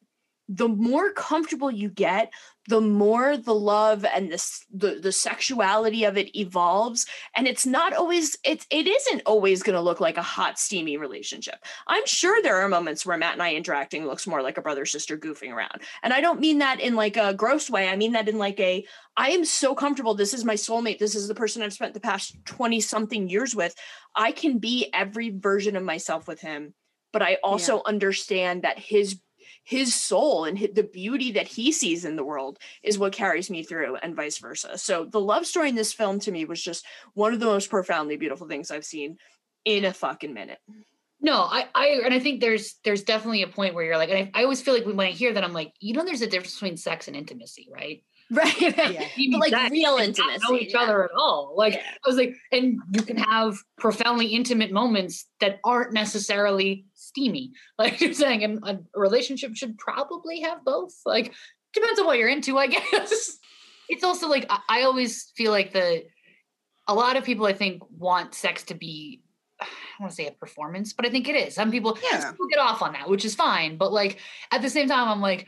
the 0.50 0.68
more 0.68 1.12
comfortable 1.12 1.70
you 1.70 1.90
get 1.90 2.34
the 2.68 2.82
more 2.82 3.38
the 3.38 3.54
love 3.54 4.04
and 4.06 4.32
this 4.32 4.66
the, 4.72 5.00
the 5.02 5.12
sexuality 5.12 6.04
of 6.04 6.18
it 6.18 6.36
evolves 6.38 7.06
and 7.36 7.48
it's 7.48 7.66
not 7.66 7.94
always 7.94 8.38
it's 8.44 8.66
it 8.72 8.88
isn't 8.88 9.22
always 9.26 9.64
going 9.64 9.76
to 9.76 9.82
look 9.82 10.00
like 10.00 10.18
a 10.18 10.24
hot 10.24 10.60
steamy 10.60 10.98
relationship. 10.98 11.56
I'm 11.88 12.06
sure 12.06 12.42
there 12.42 12.58
are 12.58 12.68
moments 12.68 13.06
where 13.06 13.18
matt 13.18 13.34
and 13.34 13.44
i 13.44 13.54
interacting 13.54 14.06
looks 14.06 14.28
more 14.28 14.42
like 14.42 14.58
a 14.58 14.62
brother 14.62 14.86
sister 14.86 15.18
goofing 15.18 15.54
around 15.54 15.82
and 16.04 16.14
i 16.14 16.22
don't 16.22 16.40
mean 16.40 16.58
that 16.60 16.80
in 16.80 16.96
like 16.96 17.18
a 17.18 17.34
gross 17.34 17.70
way 17.70 17.88
i 17.88 17.96
mean 17.96 18.14
that 18.14 18.28
in 18.28 18.38
like 18.38 18.60
a 18.60 18.86
i 19.18 19.30
am 19.30 19.46
so 19.46 19.76
comfortable 19.76 20.16
this 20.16 20.34
is 20.34 20.46
my 20.46 20.56
soulmate 20.56 20.98
this 20.98 21.16
is 21.16 21.28
the 21.28 21.36
person 21.36 21.62
i've 21.62 21.74
spent 21.74 21.94
the 21.94 22.00
past 22.00 22.36
20 22.46 22.82
something 22.82 23.30
years 23.30 23.56
with 23.56 23.76
i 24.16 24.32
can 24.32 24.58
be 24.58 24.90
every 24.94 25.30
version 25.30 25.76
of 25.76 25.84
myself 25.84 26.28
with 26.28 26.42
him 26.42 26.74
but 27.14 27.22
i 27.22 27.38
also 27.44 27.82
understand 27.86 28.64
that 28.64 28.80
his 28.80 29.20
his 29.70 29.94
soul 29.94 30.46
and 30.46 30.58
the 30.74 30.84
beauty 30.84 31.34
that 31.34 31.48
he 31.48 31.72
sees 31.72 32.04
in 32.04 32.16
the 32.16 32.24
world 32.24 32.58
is 32.82 32.98
what 32.98 33.14
carries 33.14 33.52
me 33.52 33.62
through 33.62 33.96
and 33.98 34.16
vice 34.16 34.40
versa 34.40 34.78
so 34.80 35.06
the 35.06 35.20
love 35.20 35.46
story 35.46 35.70
in 35.70 35.76
this 35.76 35.94
film 35.94 36.20
to 36.20 36.32
me 36.32 36.44
was 36.44 36.62
just 36.62 36.84
one 37.14 37.34
of 37.34 37.40
the 37.40 37.46
most 37.46 37.70
profoundly 37.70 38.18
beautiful 38.18 38.48
things 38.48 38.72
i've 38.72 38.84
seen 38.84 39.18
in 39.66 39.86
a 39.86 39.94
fucking 39.94 40.34
minute 40.34 40.60
No, 41.22 41.36
I, 41.36 41.68
I, 41.76 42.02
and 42.06 42.14
I 42.14 42.20
think 42.20 42.40
there's, 42.40 42.76
there's 42.86 43.04
definitely 43.04 43.44
a 43.44 43.48
point 43.48 43.76
where 43.76 43.84
you're 43.84 43.98
like, 43.98 44.10
and 44.10 44.32
I, 44.34 44.40
I 44.40 44.44
always 44.44 44.62
feel 44.62 44.74
like 44.74 44.86
when 44.86 45.02
I 45.02 45.12
hear 45.12 45.34
that, 45.34 45.44
I'm 45.44 45.52
like, 45.52 45.74
you 45.82 45.94
know, 45.94 46.06
there's 46.06 46.22
a 46.22 46.28
difference 46.28 46.54
between 46.54 46.78
sex 46.78 47.10
and 47.10 47.18
intimacy, 47.18 47.68
right? 47.70 48.02
right, 48.32 48.62
right. 48.62 48.94
Yeah. 48.94 49.08
You 49.16 49.32
but 49.32 49.40
like 49.40 49.50
sex 49.50 49.72
real 49.72 49.98
and 49.98 50.16
not 50.18 50.28
intimacy 50.34 50.40
know 50.54 50.60
each 50.60 50.74
yeah. 50.74 50.82
other 50.82 51.04
at 51.04 51.12
all. 51.18 51.54
Like 51.58 51.74
Yeah. 51.74 51.82
I 51.82 52.08
was 52.08 52.16
like, 52.18 52.36
and 52.52 52.80
you 52.92 53.02
can 53.02 53.18
have 53.18 53.58
profoundly 53.78 54.28
intimate 54.28 54.72
moments 54.72 55.26
that 55.40 55.60
aren't 55.64 55.94
necessarily 55.94 56.86
steamy. 56.94 57.52
Like 57.80 58.02
you're 58.02 58.14
saying, 58.14 58.44
and 58.44 58.60
a 58.64 58.80
relationship 58.94 59.56
should 59.56 59.78
probably 59.78 60.42
have 60.42 60.64
both. 60.64 60.94
Like 61.06 61.34
depends 61.74 62.00
on 62.00 62.06
what 62.06 62.18
you're 62.20 62.30
into, 62.30 62.58
I 62.58 62.68
guess. 62.76 63.38
It's 63.88 64.04
also 64.04 64.28
like 64.28 64.46
I, 64.50 64.60
I 64.70 64.82
always 64.84 65.32
feel 65.36 65.52
like 65.52 65.74
the 65.74 66.04
a 66.88 66.94
lot 66.94 67.18
of 67.18 67.24
people 67.24 67.46
I 67.46 67.54
think 67.54 67.82
want 67.98 68.34
sex 68.36 68.64
to 68.66 68.74
be 68.76 69.22
I 69.62 69.66
don't 69.66 70.02
want 70.06 70.12
to 70.12 70.16
say 70.16 70.28
a 70.28 70.32
performance, 70.32 70.94
but 70.94 71.06
I 71.06 71.10
think 71.10 71.28
it 71.28 71.36
is. 71.36 71.56
Some 71.56 71.72
people, 71.72 71.96
some 71.96 72.04
Yeah. 72.22 72.32
people 72.32 72.48
get 72.48 72.60
off 72.60 72.82
on 72.82 72.94
that, 72.94 73.10
which 73.10 73.26
is 73.26 73.34
fine. 73.36 73.78
But 73.78 73.92
like 73.92 74.20
at 74.52 74.62
the 74.62 74.70
same 74.70 74.88
time, 74.88 75.08
I'm 75.08 75.22
like, 75.22 75.48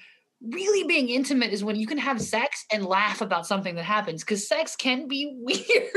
really 0.49 0.87
being 0.87 1.09
intimate 1.09 1.51
is 1.51 1.63
when 1.63 1.75
you 1.75 1.85
can 1.85 1.99
have 1.99 2.19
sex 2.19 2.65
and 2.71 2.85
laugh 2.85 3.21
about 3.21 3.45
something 3.45 3.75
that 3.75 3.83
happens 3.83 4.23
because 4.23 4.47
sex 4.47 4.75
can 4.75 5.07
be 5.07 5.31
weird 5.37 5.91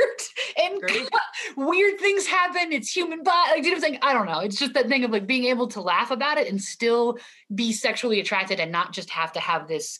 and 0.63 0.77
Agreed. 0.83 1.09
weird 1.57 1.99
things 1.99 2.27
happen. 2.27 2.73
It's 2.73 2.95
human 2.95 3.23
body. 3.23 3.51
Like, 3.53 3.65
you 3.65 3.71
know 3.71 3.71
what 3.71 3.77
I'm 3.77 3.81
saying? 3.81 3.99
I 4.03 4.13
don't 4.13 4.27
know. 4.27 4.41
It's 4.41 4.59
just 4.59 4.75
that 4.75 4.89
thing 4.89 5.05
of 5.05 5.11
like 5.11 5.27
being 5.27 5.45
able 5.45 5.69
to 5.69 5.81
laugh 5.81 6.11
about 6.11 6.39
it 6.39 6.49
and 6.49 6.61
still 6.61 7.19
be 7.55 7.73
sexually 7.73 8.21
attracted 8.21 8.61
and 8.61 8.71
not 8.71 8.93
just 8.93 9.11
have 9.11 9.33
to 9.33 9.41
have 9.41 9.67
this. 9.67 9.99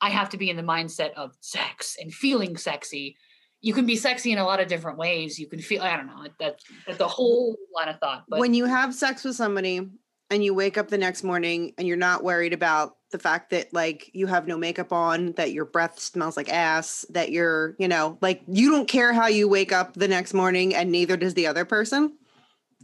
I 0.00 0.10
have 0.10 0.28
to 0.30 0.36
be 0.36 0.50
in 0.50 0.56
the 0.56 0.62
mindset 0.62 1.14
of 1.14 1.32
sex 1.40 1.96
and 1.98 2.12
feeling 2.12 2.58
sexy. 2.58 3.16
You 3.62 3.72
can 3.72 3.86
be 3.86 3.96
sexy 3.96 4.30
in 4.30 4.38
a 4.38 4.44
lot 4.44 4.60
of 4.60 4.68
different 4.68 4.98
ways. 4.98 5.38
You 5.38 5.48
can 5.48 5.60
feel. 5.60 5.82
I 5.82 5.96
don't 5.96 6.06
know. 6.06 6.26
That's, 6.38 6.62
that's 6.86 6.98
the 6.98 7.08
whole 7.08 7.56
line 7.74 7.88
of 7.88 7.98
thought. 7.98 8.24
But 8.28 8.40
when 8.40 8.52
you 8.52 8.66
have 8.66 8.94
sex 8.94 9.24
with 9.24 9.36
somebody 9.36 9.88
and 10.28 10.44
you 10.44 10.52
wake 10.52 10.76
up 10.76 10.88
the 10.88 10.98
next 10.98 11.24
morning 11.24 11.72
and 11.78 11.88
you're 11.88 11.96
not 11.96 12.22
worried 12.22 12.52
about 12.52 12.95
the 13.16 13.22
fact 13.22 13.48
that 13.48 13.72
like 13.72 14.10
you 14.12 14.26
have 14.26 14.46
no 14.46 14.58
makeup 14.58 14.92
on, 14.92 15.32
that 15.32 15.50
your 15.50 15.64
breath 15.64 15.98
smells 15.98 16.36
like 16.36 16.52
ass, 16.52 17.06
that 17.08 17.30
you're, 17.30 17.74
you 17.78 17.88
know, 17.88 18.18
like 18.20 18.42
you 18.46 18.70
don't 18.70 18.86
care 18.86 19.14
how 19.14 19.26
you 19.26 19.48
wake 19.48 19.72
up 19.72 19.94
the 19.94 20.06
next 20.06 20.34
morning 20.34 20.74
and 20.74 20.92
neither 20.92 21.16
does 21.16 21.32
the 21.32 21.46
other 21.46 21.64
person. 21.64 22.14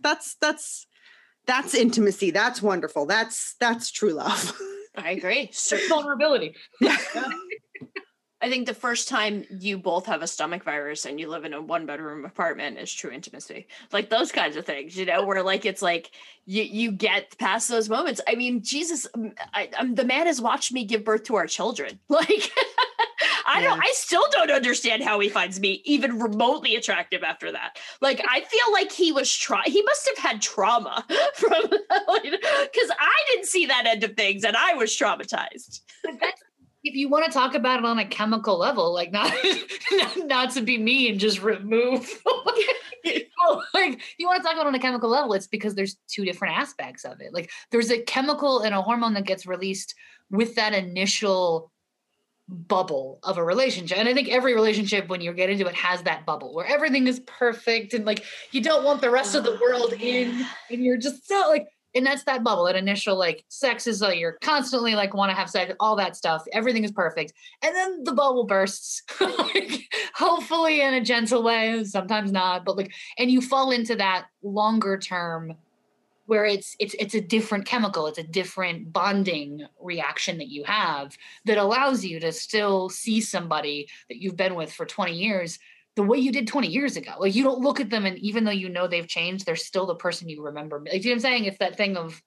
That's 0.01 0.35
that's 0.37 0.87
that's 1.47 1.74
intimacy. 1.74 2.30
That's 2.30 2.62
wonderful. 2.62 3.05
That's 3.05 3.57
that's 3.61 3.91
true 3.91 4.12
love. 4.12 4.59
i 4.97 5.11
agree 5.11 5.51
vulnerability. 5.89 6.55
I 8.43 8.51
think 8.51 8.66
the 8.66 8.74
first 8.74 9.09
time 9.09 9.45
you 9.51 9.78
both 9.78 10.05
have 10.07 10.20
a 10.20 10.26
stomach 10.26 10.64
virus 10.64 11.07
and 11.07 11.20
you 11.20 11.28
live 11.28 11.45
in 11.45 11.55
a 11.55 11.62
one 11.62 11.86
bedroom 11.86 12.24
apartment 12.24 12.76
is 12.76 12.93
true 12.93 13.12
intimacy. 13.12 13.68
Like 13.93 14.11
those 14.11 14.32
kinds 14.32 14.57
of 14.57 14.66
things, 14.66 14.97
you 14.97 15.07
know, 15.07 15.24
where 15.24 15.45
like 15.45 15.64
it's 15.64 15.80
like 15.80 16.11
you 16.45 16.64
you 16.64 16.90
get 16.90 17.38
past 17.38 17.68
those 17.68 17.88
moments. 17.88 18.20
I 18.26 18.34
mean, 18.34 18.61
Jesus, 18.62 19.07
I, 19.55 19.70
um, 19.78 19.95
the 19.95 20.05
man 20.05 20.26
has 20.26 20.40
watched 20.40 20.72
me 20.72 20.84
give 20.84 21.05
birth 21.05 21.22
to 21.24 21.36
our 21.36 21.47
children. 21.47 21.99
Like 22.09 22.53
I 23.47 23.61
don't. 23.61 23.80
I 23.80 23.90
still 23.95 24.24
don't 24.30 24.51
understand 24.51 25.03
how 25.03 25.18
he 25.20 25.28
finds 25.28 25.61
me 25.61 25.82
even 25.84 26.18
remotely 26.18 26.76
attractive 26.76 27.22
after 27.22 27.53
that. 27.53 27.78
Like 28.01 28.20
I 28.28 28.40
feel 28.40 28.72
like 28.72 28.93
he 28.93 29.12
was 29.12 29.32
try. 29.34 29.62
He 29.66 29.82
must 29.82 30.09
have 30.09 30.18
had 30.18 30.43
trauma 30.43 31.05
from 31.34 31.62
because 31.68 32.90
I 32.99 33.24
didn't 33.30 33.47
see 33.47 33.66
that 33.66 33.86
end 33.86 34.05
of 34.05 34.14
things, 34.14 34.45
and 34.45 34.57
I 34.57 34.74
was 34.74 34.97
traumatized. 34.97 35.80
But 36.05 36.20
that's 36.20 36.43
if 36.85 36.95
you 36.95 37.09
want 37.09 37.24
to 37.24 37.30
talk 37.30 37.55
about 37.55 37.78
it 37.78 37.85
on 37.85 37.99
a 37.99 38.05
chemical 38.05 38.59
level, 38.59 38.93
like 38.93 39.12
not 39.12 39.33
not, 40.16 40.51
to 40.53 40.62
be 40.62 40.78
me 40.78 41.09
and 41.09 41.20
just 41.20 41.43
remove. 41.43 42.22
like 43.74 44.01
you 44.18 44.26
want 44.26 44.43
to 44.43 44.43
talk 44.43 44.55
about 44.55 44.66
on 44.66 44.74
a 44.74 44.78
chemical 44.78 45.11
level, 45.11 45.33
it's 45.35 45.47
because 45.47 45.74
there's 45.74 45.97
two 46.09 46.24
different 46.24 46.57
aspects 46.57 47.05
of 47.05 47.20
it. 47.20 47.33
Like 47.33 47.51
there's 47.70 47.91
a 47.91 48.01
chemical 48.03 48.61
and 48.61 48.74
a 48.74 48.83
hormone 48.83 49.14
that 49.14 49.24
gets 49.24 49.47
released 49.47 49.95
with 50.30 50.55
that 50.57 50.74
initial 50.74 51.70
bubble 52.49 53.18
of 53.22 53.39
a 53.39 53.45
relationship. 53.45 53.99
And 53.99 54.09
I 54.09 54.14
think 54.14 54.28
every 54.28 54.55
relationship 54.55 55.09
when 55.09 55.20
you 55.20 55.33
get 55.33 55.51
into 55.51 55.66
it 55.66 55.74
has 55.74 56.03
that 56.03 56.26
bubble 56.26 56.55
where 56.55 56.66
everything 56.66 57.07
is 57.07 57.20
perfect 57.20 57.95
and 57.95 58.05
like 58.05 58.24
you 58.51 58.61
don't 58.61 58.85
want 58.85 59.01
the 59.01 59.11
rest 59.11 59.35
of 59.35 59.45
the 59.45 59.59
world 59.61 59.93
in 59.95 60.45
and 60.70 60.85
you're 60.85 60.99
just 60.99 61.26
so 61.26 61.47
like 61.49 61.66
and 61.95 62.07
that's 62.07 62.24
that 62.24 62.43
bubble 62.43 62.64
that 62.64 62.76
initial 62.76 63.16
like 63.16 63.45
sex 63.49 63.86
is 63.86 64.01
like 64.01 64.18
you're 64.18 64.38
constantly 64.43 64.95
like 64.95 65.14
want 65.14 65.30
to 65.30 65.36
have 65.36 65.51
sex 65.51 65.72
all 65.80 65.97
that 65.97 66.16
stuff 66.16 66.45
everything 66.53 66.84
is 66.84 66.93
perfect. 66.93 67.32
And 67.62 67.74
then 67.74 68.05
the 68.05 68.12
bubble 68.12 68.45
bursts 68.45 69.03
like, 69.20 69.88
hopefully 70.14 70.80
in 70.80 70.95
a 70.95 71.01
gentle 71.01 71.43
way 71.43 71.84
sometimes 71.84 72.32
not 72.32 72.64
but 72.64 72.76
like 72.76 72.93
and 73.18 73.30
you 73.30 73.40
fall 73.40 73.70
into 73.70 73.97
that 73.97 74.26
longer 74.43 74.99
term 74.99 75.55
where 76.26 76.45
it's 76.45 76.76
it's 76.78 76.95
it's 76.99 77.14
a 77.14 77.20
different 77.20 77.66
chemical 77.66 78.07
it's 78.07 78.18
a 78.18 78.22
different 78.22 78.93
bonding 78.93 79.66
reaction 79.80 80.38
that 80.38 80.49
you 80.49 80.64
have 80.64 81.16
that 81.45 81.59
allows 81.59 82.05
you 82.05 82.20
to 82.20 82.32
still 82.32 82.88
see 82.88 83.20
somebody 83.20 83.88
that 84.09 84.18
you've 84.18 84.36
been 84.36 84.55
with 84.55 84.72
for 84.72 84.86
20 84.86 85.12
years 85.12 85.59
the 85.95 86.03
way 86.03 86.18
you 86.18 86.32
did 86.32 86.47
20 86.47 86.68
years 86.68 86.97
ago 86.97 87.12
like 87.18 87.34
you 87.34 87.45
don't 87.45 87.61
look 87.61 87.80
at 87.80 87.90
them 87.90 88.07
and 88.07 88.18
even 88.18 88.45
though 88.45 88.51
you 88.51 88.68
know 88.68 88.86
they've 88.86 89.09
changed 89.09 89.45
they're 89.45 89.57
still 89.57 89.86
the 89.86 89.95
person 89.95 90.28
you 90.28 90.43
remember 90.43 90.80
like, 90.80 91.05
you 91.05 91.11
know 91.11 91.11
what 91.11 91.14
i'm 91.14 91.20
saying 91.20 91.45
it's 91.45 91.59
that 91.59 91.76
thing 91.76 91.97
of 91.97 92.22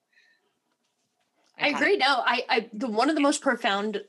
I 1.59 1.69
agree. 1.69 1.97
No, 1.97 2.21
I, 2.25 2.43
I, 2.49 2.69
the 2.73 2.87
one 2.87 3.09
of 3.09 3.15
the 3.15 3.21
most 3.21 3.41
profound 3.41 4.01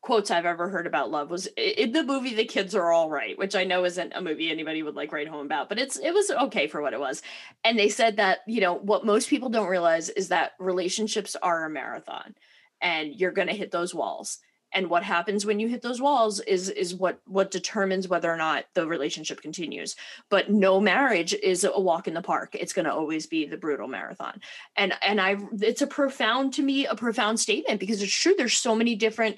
quotes 0.00 0.30
I've 0.30 0.46
ever 0.46 0.68
heard 0.68 0.86
about 0.86 1.10
love 1.10 1.30
was 1.30 1.48
in 1.56 1.92
the 1.92 2.04
movie 2.04 2.34
"The 2.34 2.44
Kids 2.44 2.74
Are 2.74 2.92
All 2.92 3.10
Right," 3.10 3.36
which 3.36 3.54
I 3.54 3.64
know 3.64 3.84
isn't 3.84 4.12
a 4.14 4.22
movie 4.22 4.50
anybody 4.50 4.82
would 4.82 4.94
like 4.94 5.12
write 5.12 5.28
home 5.28 5.44
about, 5.44 5.68
but 5.68 5.78
it's 5.78 5.98
it 5.98 6.12
was 6.14 6.30
okay 6.30 6.66
for 6.66 6.80
what 6.80 6.94
it 6.94 7.00
was. 7.00 7.22
And 7.64 7.78
they 7.78 7.88
said 7.88 8.16
that 8.16 8.38
you 8.46 8.60
know 8.60 8.74
what 8.74 9.04
most 9.04 9.28
people 9.28 9.48
don't 9.48 9.68
realize 9.68 10.08
is 10.08 10.28
that 10.28 10.52
relationships 10.58 11.36
are 11.36 11.64
a 11.64 11.70
marathon, 11.70 12.34
and 12.80 13.14
you're 13.14 13.32
going 13.32 13.48
to 13.48 13.54
hit 13.54 13.70
those 13.70 13.94
walls. 13.94 14.38
And 14.72 14.90
what 14.90 15.02
happens 15.02 15.46
when 15.46 15.60
you 15.60 15.68
hit 15.68 15.82
those 15.82 16.00
walls 16.00 16.40
is 16.40 16.68
is 16.68 16.94
what 16.94 17.20
what 17.26 17.50
determines 17.50 18.08
whether 18.08 18.32
or 18.32 18.36
not 18.36 18.64
the 18.74 18.86
relationship 18.86 19.40
continues. 19.40 19.96
But 20.28 20.50
no 20.50 20.80
marriage 20.80 21.34
is 21.34 21.64
a 21.64 21.80
walk 21.80 22.08
in 22.08 22.14
the 22.14 22.22
park. 22.22 22.54
It's 22.54 22.72
going 22.72 22.86
to 22.86 22.92
always 22.92 23.26
be 23.26 23.46
the 23.46 23.56
brutal 23.56 23.88
marathon 23.88 24.40
and 24.76 24.94
and 25.02 25.20
i 25.20 25.36
it's 25.60 25.82
a 25.82 25.86
profound 25.86 26.52
to 26.54 26.62
me 26.62 26.86
a 26.86 26.94
profound 26.94 27.38
statement 27.38 27.80
because 27.80 28.02
it's 28.02 28.12
true 28.12 28.34
there's 28.36 28.56
so 28.56 28.74
many 28.74 28.94
different 28.94 29.36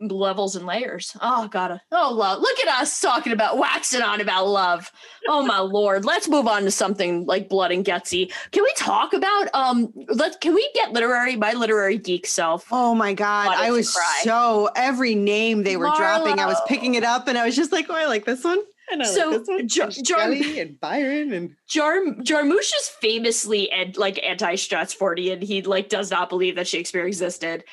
levels 0.00 0.56
and 0.56 0.66
layers 0.66 1.16
oh 1.22 1.48
god 1.48 1.80
oh 1.92 2.12
love 2.12 2.40
look 2.40 2.58
at 2.60 2.68
us 2.80 3.00
talking 3.00 3.32
about 3.32 3.56
waxing 3.56 4.02
on 4.02 4.20
about 4.20 4.46
love 4.46 4.90
oh 5.28 5.42
my 5.44 5.58
lord 5.60 6.04
let's 6.04 6.28
move 6.28 6.46
on 6.46 6.62
to 6.62 6.70
something 6.70 7.24
like 7.24 7.48
blood 7.48 7.72
and 7.72 7.84
gutsy 7.84 8.30
can 8.52 8.62
we 8.62 8.72
talk 8.76 9.14
about 9.14 9.48
um 9.54 9.90
let's 10.08 10.36
can 10.36 10.54
we 10.54 10.70
get 10.74 10.92
literary 10.92 11.34
my 11.36 11.52
literary 11.54 11.96
geek 11.96 12.26
self 12.26 12.66
Oh 12.70 12.94
my 12.94 13.14
god, 13.14 13.48
I 13.56 13.70
was 13.70 13.92
cry. 13.94 14.20
so 14.22 14.68
every 14.76 15.14
name 15.14 15.62
they 15.62 15.76
were 15.76 15.90
dropping, 15.96 16.38
I 16.38 16.46
was 16.46 16.60
picking 16.66 16.94
it 16.94 17.04
up 17.04 17.26
and 17.28 17.38
I 17.38 17.44
was 17.46 17.56
just 17.56 17.72
like, 17.72 17.86
oh, 17.88 17.94
I 17.94 18.06
like 18.06 18.24
this 18.24 18.44
one. 18.44 18.58
And 18.92 19.02
I 19.02 19.06
So, 19.06 19.42
like. 19.48 19.66
Jar- 19.66 19.88
Jar- 19.90 20.30
and 20.30 20.78
Byron 20.78 21.32
and 21.32 21.56
Jar 21.66 21.96
Jarmusch 22.20 22.70
is 22.78 22.88
famously 23.00 23.70
and 23.72 23.96
like 23.96 24.22
anti-Stratfordian. 24.22 25.42
He 25.42 25.62
like 25.62 25.88
does 25.88 26.10
not 26.10 26.28
believe 26.28 26.56
that 26.56 26.68
Shakespeare 26.68 27.06
existed. 27.06 27.64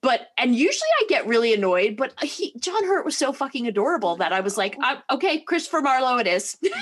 But 0.00 0.28
and 0.38 0.54
usually 0.54 0.88
I 1.00 1.06
get 1.08 1.26
really 1.26 1.52
annoyed, 1.52 1.96
but 1.96 2.12
he 2.22 2.54
John 2.60 2.84
Hurt 2.84 3.04
was 3.04 3.16
so 3.16 3.32
fucking 3.32 3.66
adorable 3.66 4.16
that 4.16 4.32
I 4.32 4.40
was 4.40 4.56
like, 4.56 4.76
oh. 4.78 4.82
i 4.84 5.14
okay, 5.14 5.40
Christopher 5.40 5.80
Marlowe, 5.80 6.18
it 6.18 6.28
is. 6.28 6.56
and, 6.62 6.72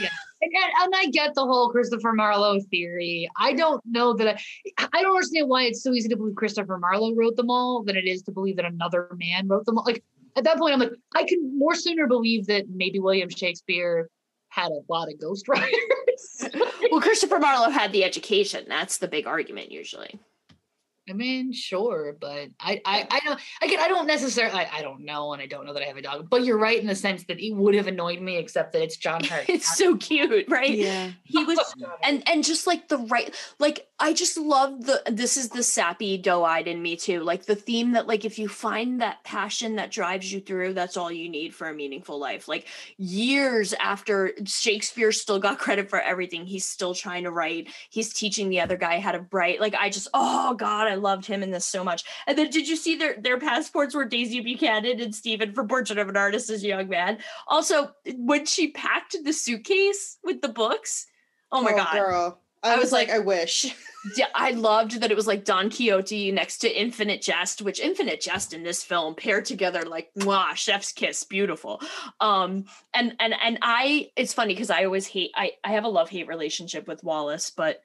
and, 0.43 0.73
and 0.83 0.95
I 0.95 1.07
get 1.07 1.35
the 1.35 1.45
whole 1.45 1.71
Christopher 1.71 2.13
Marlowe 2.13 2.61
theory. 2.71 3.29
I 3.39 3.55
don't 3.55 3.83
know 3.87 4.13
that 4.15 4.29
I, 4.29 4.89
I 4.93 5.03
don't 5.03 5.17
understand 5.17 5.49
why 5.49 5.63
it's 5.63 5.83
so 5.83 5.93
easy 5.93 6.11
to 6.11 6.17
believe 6.17 6.35
Christopher 6.35 6.77
Marlowe 6.79 7.15
wrote 7.15 7.37
them 7.37 7.49
all 7.49 7.83
than 7.83 7.97
it 7.97 8.05
is 8.05 8.23
to 8.25 8.33
believe 8.33 8.57
that 8.57 8.67
another 8.67 9.09
man 9.17 9.49
wrote 9.49 9.65
them 9.65 9.79
all. 9.79 9.85
Like 9.85 10.05
at 10.37 10.45
that 10.45 10.59
point, 10.59 10.75
I'm 10.75 10.81
like, 10.81 10.93
I 11.15 11.25
can 11.25 11.59
more 11.59 11.75
sooner 11.75 12.07
believe 12.07 12.47
that 12.47 12.67
maybe 12.69 13.01
William 13.01 13.31
Shakespeare 13.31 14.11
had 14.49 14.71
a 14.71 14.81
lot 14.91 15.09
of 15.09 15.19
ghostwriters. 15.19 15.71
well, 16.91 17.01
Christopher 17.01 17.39
Marlowe 17.39 17.71
had 17.71 17.93
the 17.93 18.05
education. 18.05 18.65
That's 18.69 18.99
the 18.99 19.09
big 19.09 19.27
argument 19.27 19.73
usually. 19.73 20.19
I 21.09 21.13
mean, 21.13 21.53
sure, 21.53 22.17
but 22.21 22.49
I, 22.61 22.81
I, 22.85 23.07
I 23.11 23.21
don't. 23.25 23.41
Again, 23.63 23.81
I 23.81 23.89
don't 23.89 24.07
necessarily. 24.07 24.59
I, 24.59 24.69
I 24.79 24.83
don't 24.83 25.05
know, 25.05 25.33
and 25.33 25.43
I 25.43 25.47
don't 25.47 25.67
know 25.67 25.73
that 25.73 25.83
I 25.83 25.87
have 25.87 25.97
a 25.97 26.03
dog. 26.03 26.29
But 26.31 26.45
you're 26.45 26.59
right 26.59 26.81
in 26.81 26.87
the 26.87 26.95
sense 26.95 27.25
that 27.25 27.39
it 27.39 27.55
would 27.55 27.75
have 27.75 27.87
annoyed 27.87 28.21
me, 28.21 28.37
except 28.37 28.73
that 28.73 28.83
it's 28.83 28.97
John 28.97 29.25
Hurt. 29.25 29.47
It's 29.57 29.77
so 29.77 29.97
cute, 29.97 30.47
right? 30.49 30.77
yeah. 30.77 31.11
he 31.25 31.45
was 31.45 31.59
and 32.03 32.23
and 32.29 32.45
just 32.45 32.67
like 32.67 32.89
the 32.89 32.99
right 32.99 33.35
like 33.59 33.89
i 33.99 34.13
just 34.13 34.37
love 34.37 34.85
the 34.85 35.03
this 35.11 35.37
is 35.37 35.49
the 35.51 35.63
sappy 35.63 36.17
doe-eyed 36.17 36.69
in 36.69 36.81
me 36.83 36.97
too 36.97 37.21
like 37.21 37.47
the 37.47 37.55
theme 37.55 37.93
that 37.93 38.07
like 38.07 38.25
if 38.25 38.39
you 38.39 38.49
find 38.49 39.01
that 39.01 39.23
passion 39.25 39.77
that 39.77 39.91
drives 39.91 40.33
you 40.33 40.41
through 40.41 40.75
that's 40.75 40.97
all 40.97 41.11
you 41.11 41.29
need 41.29 41.55
for 41.55 41.69
a 41.69 41.75
meaningful 41.75 42.19
life 42.19 42.49
like 42.49 42.67
years 42.99 43.73
after 43.75 44.33
shakespeare 44.45 45.13
still 45.13 45.39
got 45.39 45.59
credit 45.59 45.89
for 45.89 46.01
everything 46.01 46.45
he's 46.45 46.65
still 46.65 46.95
trying 46.95 47.25
to 47.25 47.31
write 47.31 47.69
he's 47.91 48.13
teaching 48.13 48.49
the 48.49 48.61
other 48.61 48.77
guy 48.77 49.01
how 49.01 49.13
to 49.13 49.25
write 49.33 49.61
like 49.61 49.75
i 49.75 49.89
just 49.89 50.09
oh 50.15 50.55
god 50.55 50.87
i 50.87 50.95
loved 50.97 51.25
him 51.25 51.43
in 51.43 51.51
this 51.53 51.65
so 51.65 51.85
much 51.85 52.05
and 52.27 52.37
then 52.37 52.51
did 52.51 52.67
you 52.69 52.77
see 52.77 52.97
their 52.97 53.17
their 53.21 53.39
passports 53.39 53.95
were 53.95 54.05
daisy 54.05 54.41
buchanan 54.41 55.01
and 55.01 55.15
stephen 55.15 55.53
for 55.53 55.65
portrait 55.65 55.99
of 55.99 56.09
an 56.09 56.17
artist 56.17 56.51
as 56.51 56.65
a 56.65 56.67
young 56.67 56.89
man 56.89 57.19
also 57.47 57.93
when 58.17 58.45
she 58.45 58.73
packed 58.73 59.17
the 59.25 59.33
suitcase 59.33 60.19
with 60.25 60.41
the 60.43 60.49
books 60.49 61.07
Oh 61.53 61.63
my 61.63 61.73
god. 61.73 61.93
girl. 61.95 62.41
I, 62.63 62.73
I 62.73 62.77
was, 62.77 62.87
was 62.87 62.93
like, 62.93 63.09
like- 63.09 63.17
I 63.17 63.21
wish. 63.21 63.75
Yeah, 64.17 64.27
I 64.37 64.53
loved 64.53 65.01
that 65.01 65.11
it 65.11 65.17
was 65.17 65.27
like 65.27 65.45
Don 65.45 65.69
Quixote 65.69 66.31
next 66.31 66.59
to 66.59 66.81
Infinite 66.81 67.23
Jest, 67.23 67.61
which 67.61 67.81
Infinite 67.81 68.21
Jest 68.21 68.53
in 68.53 68.63
this 68.63 68.85
film 68.85 69.17
paired 69.17 69.45
together 69.45 69.83
like 69.83 70.11
mwah, 70.17 70.55
chef's 70.55 70.93
kiss, 70.93 71.25
beautiful. 71.25 71.81
Um, 72.21 72.67
and 72.95 73.15
and 73.19 73.35
and 73.43 73.59
I, 73.63 74.11
it's 74.15 74.33
funny 74.33 74.55
because 74.55 74.71
I 74.71 74.85
always 74.85 75.09
hate. 75.09 75.33
I 75.35 75.53
I 75.65 75.73
have 75.73 75.83
a 75.83 75.89
love 75.89 76.09
hate 76.09 76.29
relationship 76.29 76.87
with 76.87 77.03
Wallace, 77.03 77.51
but 77.51 77.83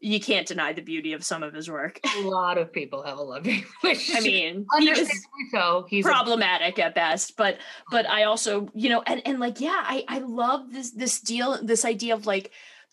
you 0.00 0.20
can't 0.20 0.46
deny 0.46 0.72
the 0.72 0.82
beauty 0.82 1.12
of 1.12 1.24
some 1.24 1.42
of 1.42 1.52
his 1.52 1.68
work. 1.70 2.00
A 2.18 2.20
lot 2.22 2.58
of 2.58 2.72
people 2.72 3.02
have 3.02 3.18
a 3.18 3.22
loving 3.22 3.64
relationship. 3.82 4.22
I 4.22 4.24
mean, 4.24 4.66
he 4.78 4.90
understandably 4.90 5.48
so. 5.50 5.86
He's 5.88 6.06
a- 6.06 6.08
problematic 6.08 6.78
at 6.78 6.94
best 6.94 7.36
but 7.36 7.56
oh. 7.58 7.62
but 7.90 8.08
i 8.08 8.24
also 8.24 8.68
you 8.74 8.88
know 8.88 9.02
and 9.06 9.22
and 9.24 9.40
like 9.40 9.60
yeah 9.60 9.82
i 9.84 10.04
i 10.08 10.18
love 10.18 10.72
this 10.72 10.90
this 10.90 11.20
deal 11.20 11.58
this 11.62 11.84
idea 11.84 12.14
of 12.14 12.26
like 12.26 12.50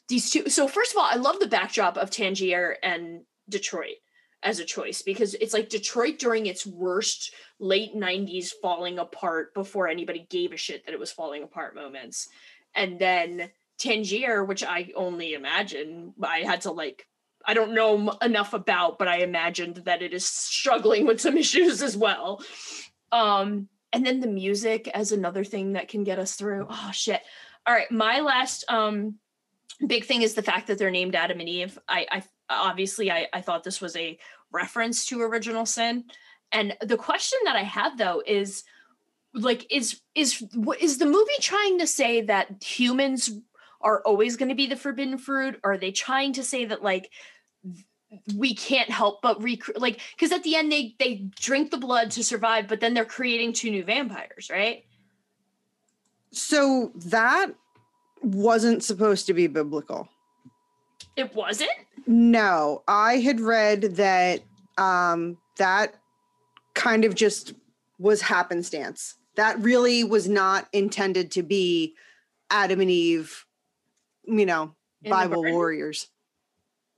these 0.08 0.30
two 0.30 0.49
so 0.49 0.68
first 0.68 0.91
of 0.91 0.97
all 0.97 1.08
i 1.10 1.16
love 1.16 1.39
the 1.39 1.47
backdrop 1.47 1.97
of 1.97 2.10
tangier 2.10 2.78
and 2.84 3.22
detroit 3.49 3.97
as 4.43 4.60
a 4.60 4.66
choice 4.66 5.01
because 5.01 5.34
it's 5.36 5.53
like 5.53 5.70
detroit 5.70 6.20
during 6.20 6.45
its 6.45 6.66
worst 6.66 7.34
late 7.60 7.95
90s 7.95 8.49
falling 8.62 8.99
apart 8.99 9.53
before 9.53 9.88
anybody 9.88 10.28
gave 10.30 10.51
a 10.51 10.58
shit 10.58 10.86
that 10.86 10.93
it 10.93 10.99
was 10.99 11.12
falling 11.12 11.43
apart 11.43 11.76
moments 11.76 12.28
and 12.76 12.99
then 12.99 13.49
tangier 13.78 14.43
which 14.43 14.63
i 14.63 14.91
only 14.95 15.34
imagine 15.34 16.13
i 16.23 16.39
had 16.39 16.61
to 16.61 16.71
like 16.71 17.07
I 17.47 17.53
don't 17.53 17.73
know 17.73 18.17
enough 18.21 18.53
about, 18.53 18.97
but 18.97 19.07
I 19.07 19.17
imagined 19.17 19.84
that 19.86 20.01
it 20.01 20.13
is 20.13 20.26
struggling 20.26 21.05
with 21.05 21.21
some 21.21 21.38
issues 21.45 21.82
as 21.82 21.95
well. 21.95 22.41
Um, 23.11 23.69
and 23.93 24.05
then 24.05 24.19
the 24.19 24.28
music 24.28 24.89
as 24.89 25.11
another 25.11 25.43
thing 25.43 25.73
that 25.73 25.88
can 25.88 26.03
get 26.03 26.19
us 26.19 26.36
through. 26.36 26.67
Oh 26.69 26.89
shit. 26.91 27.21
All 27.65 27.73
right, 27.73 27.89
my 27.91 28.19
last 28.19 28.65
um 28.69 29.15
big 29.86 30.05
thing 30.05 30.21
is 30.21 30.34
the 30.34 30.41
fact 30.41 30.67
that 30.67 30.78
they're 30.78 30.91
named 30.91 31.15
Adam 31.15 31.39
and 31.39 31.49
Eve. 31.49 31.78
I, 31.88 32.05
I 32.11 32.23
obviously 32.49 33.11
I, 33.11 33.28
I 33.32 33.41
thought 33.41 33.63
this 33.63 33.82
was 33.82 33.95
a 33.95 34.17
reference 34.51 35.05
to 35.07 35.21
original 35.21 35.65
sin. 35.65 36.05
And 36.51 36.76
the 36.82 36.97
question 36.97 37.39
that 37.45 37.55
I 37.55 37.63
have 37.63 37.97
though 37.97 38.21
is 38.26 38.63
like 39.34 39.65
is 39.71 40.01
is 40.13 40.43
what 40.53 40.82
is 40.82 40.97
the 40.97 41.05
movie 41.05 41.32
trying 41.39 41.80
to 41.80 41.88
say 41.88 42.21
that 42.21 42.63
humans 42.63 43.30
are 43.86 44.02
always 44.02 44.36
going 44.36 44.50
to 44.50 44.56
be 44.56 44.68
the 44.68 44.76
forbidden 44.76 45.18
fruit 45.18 45.58
or 45.64 45.74
are 45.74 45.78
they 45.78 45.92
trying 45.92 46.34
to 46.34 46.44
say 46.44 46.66
that 46.66 46.82
like 46.84 47.10
we 48.36 48.54
can't 48.56 48.90
help 48.90 49.22
but 49.22 49.42
rec- 49.42 49.78
like 49.80 50.00
because 50.16 50.32
at 50.32 50.44
the 50.44 50.56
end 50.56 50.72
they 50.72 50.96
they 51.00 51.28
drink 51.40 51.72
the 51.72 51.78
blood 51.78 52.12
to 52.12 52.24
survive 52.24 52.68
but 52.68 52.80
then 52.82 52.94
they're 52.94 53.06
creating 53.06 53.54
two 53.54 53.72
new 53.72 53.84
vampires 53.84 54.50
right 54.52 54.84
So 56.32 56.92
that 57.06 57.48
wasn't 58.22 58.84
supposed 58.84 59.28
to 59.28 59.34
be 59.34 59.48
biblical. 59.48 60.10
it 61.16 61.34
wasn't 61.36 61.70
No, 62.08 62.84
I 62.88 63.18
had 63.18 63.40
read 63.40 63.82
that 63.98 64.42
um 64.78 65.38
that 65.58 65.96
kind 66.74 67.06
of 67.06 67.16
just 67.16 67.54
was 68.00 68.22
happenstance. 68.22 69.16
That 69.36 69.60
really 69.60 70.04
was 70.04 70.28
not 70.28 70.68
intended 70.74 71.32
to 71.32 71.44
be 71.44 71.96
Adam 72.50 72.82
and 72.82 72.92
Eve, 72.92 73.46
you 74.28 74.45
know, 74.45 74.76
In 75.03 75.11
Bible 75.11 75.43
warriors. 75.43 76.07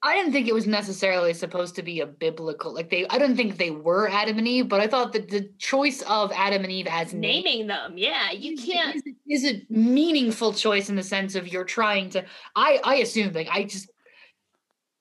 I 0.04 0.16
didn't 0.16 0.32
think 0.32 0.48
it 0.48 0.54
was 0.54 0.68
necessarily 0.68 1.34
supposed 1.34 1.76
to 1.76 1.82
be 1.82 2.02
a 2.02 2.06
biblical 2.06 2.74
like 2.74 2.90
they 2.90 3.08
I 3.08 3.18
didn't 3.18 3.36
think 3.36 3.58
they 3.58 3.72
were 3.72 4.08
Adam 4.08 4.38
and 4.38 4.48
Eve, 4.48 4.70
but 4.70 4.80
I 4.80 4.88
thought 4.88 5.12
that 5.14 5.30
the 5.30 5.50
choice 5.58 6.04
of 6.04 6.32
Adam 6.34 6.64
and 6.64 6.72
Eve 6.72 6.88
as 6.88 7.14
names 7.14 7.46
Naming 7.46 7.68
them, 7.68 7.98
yeah, 7.98 8.32
you 8.32 8.56
can't. 8.58 8.96
is, 8.96 9.44
is 9.44 9.46
a 9.46 9.66
meaningful 9.70 10.54
choice 10.54 10.90
in 10.90 10.96
the 10.96 11.04
sense 11.04 11.34
of 11.34 11.48
you're 11.48 11.64
trying 11.64 12.12
to 12.12 12.24
I 12.56 12.80
I 12.84 12.96
assume 12.98 13.34
like 13.34 13.50
I 13.52 13.64
just 13.64 13.90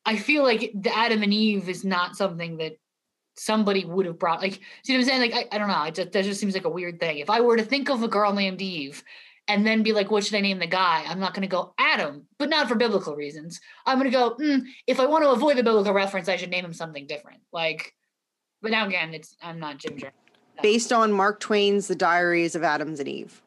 I 0.07 0.17
feel 0.17 0.43
like 0.43 0.73
the 0.75 0.97
Adam 0.97 1.23
and 1.23 1.35
Eve 1.35 1.69
is 1.69 1.85
not 1.85 2.17
something 2.17 2.57
that 2.57 2.79
somebody 3.35 3.85
would 3.85 4.07
have 4.07 4.19
brought 4.19 4.41
like 4.41 4.61
see 4.83 4.95
what 4.95 5.01
I'm 5.01 5.05
saying? 5.05 5.21
Like 5.21 5.35
I, 5.35 5.55
I 5.55 5.59
don't 5.59 5.69
know. 5.69 5.83
It 5.83 5.95
just, 5.95 6.13
that 6.13 6.25
just 6.25 6.41
seems 6.41 6.55
like 6.55 6.65
a 6.65 6.71
weird 6.71 6.99
thing. 7.01 7.19
If 7.19 7.29
I 7.29 7.43
were 7.43 7.59
to 7.59 7.63
think 7.63 7.91
of 7.91 8.03
a 8.03 8.09
girl 8.09 8.33
named 8.33 8.63
Eve 8.63 9.05
and 9.49 9.67
then 9.67 9.83
be 9.83 9.93
like, 9.93 10.11
what 10.11 10.25
should 10.25 10.35
I 10.35 10.41
name 10.41 10.59
the 10.59 10.67
guy? 10.67 11.05
I'm 11.07 11.21
not 11.21 11.35
gonna 11.35 11.47
go 11.47 11.75
Adam, 11.79 12.27
but 12.39 12.49
not 12.49 12.69
for 12.69 12.75
biblical 12.75 13.17
reasons. 13.17 13.61
I'm 13.85 13.99
gonna 13.99 14.11
go, 14.11 14.37
mm, 14.37 14.63
if 14.87 15.01
I 15.01 15.07
want 15.07 15.25
to 15.25 15.31
avoid 15.31 15.57
the 15.57 15.63
biblical 15.63 15.93
reference, 15.93 16.29
I 16.29 16.37
should 16.37 16.51
name 16.51 16.65
him 16.65 16.73
something 16.73 17.07
different. 17.07 17.41
Like 17.53 17.95
but 18.63 18.71
now 18.71 18.87
again, 18.87 19.15
it's 19.15 19.37
I'm 19.43 19.59
not 19.59 19.79
Jim. 19.79 19.99
Based 20.63 20.93
on 20.93 21.13
Mark 21.13 21.41
Twain's 21.41 21.87
The 21.87 21.95
Diaries 21.95 22.55
of 22.55 22.65
Adams 22.65 22.99
and 22.99 23.09
Eve. 23.09 23.43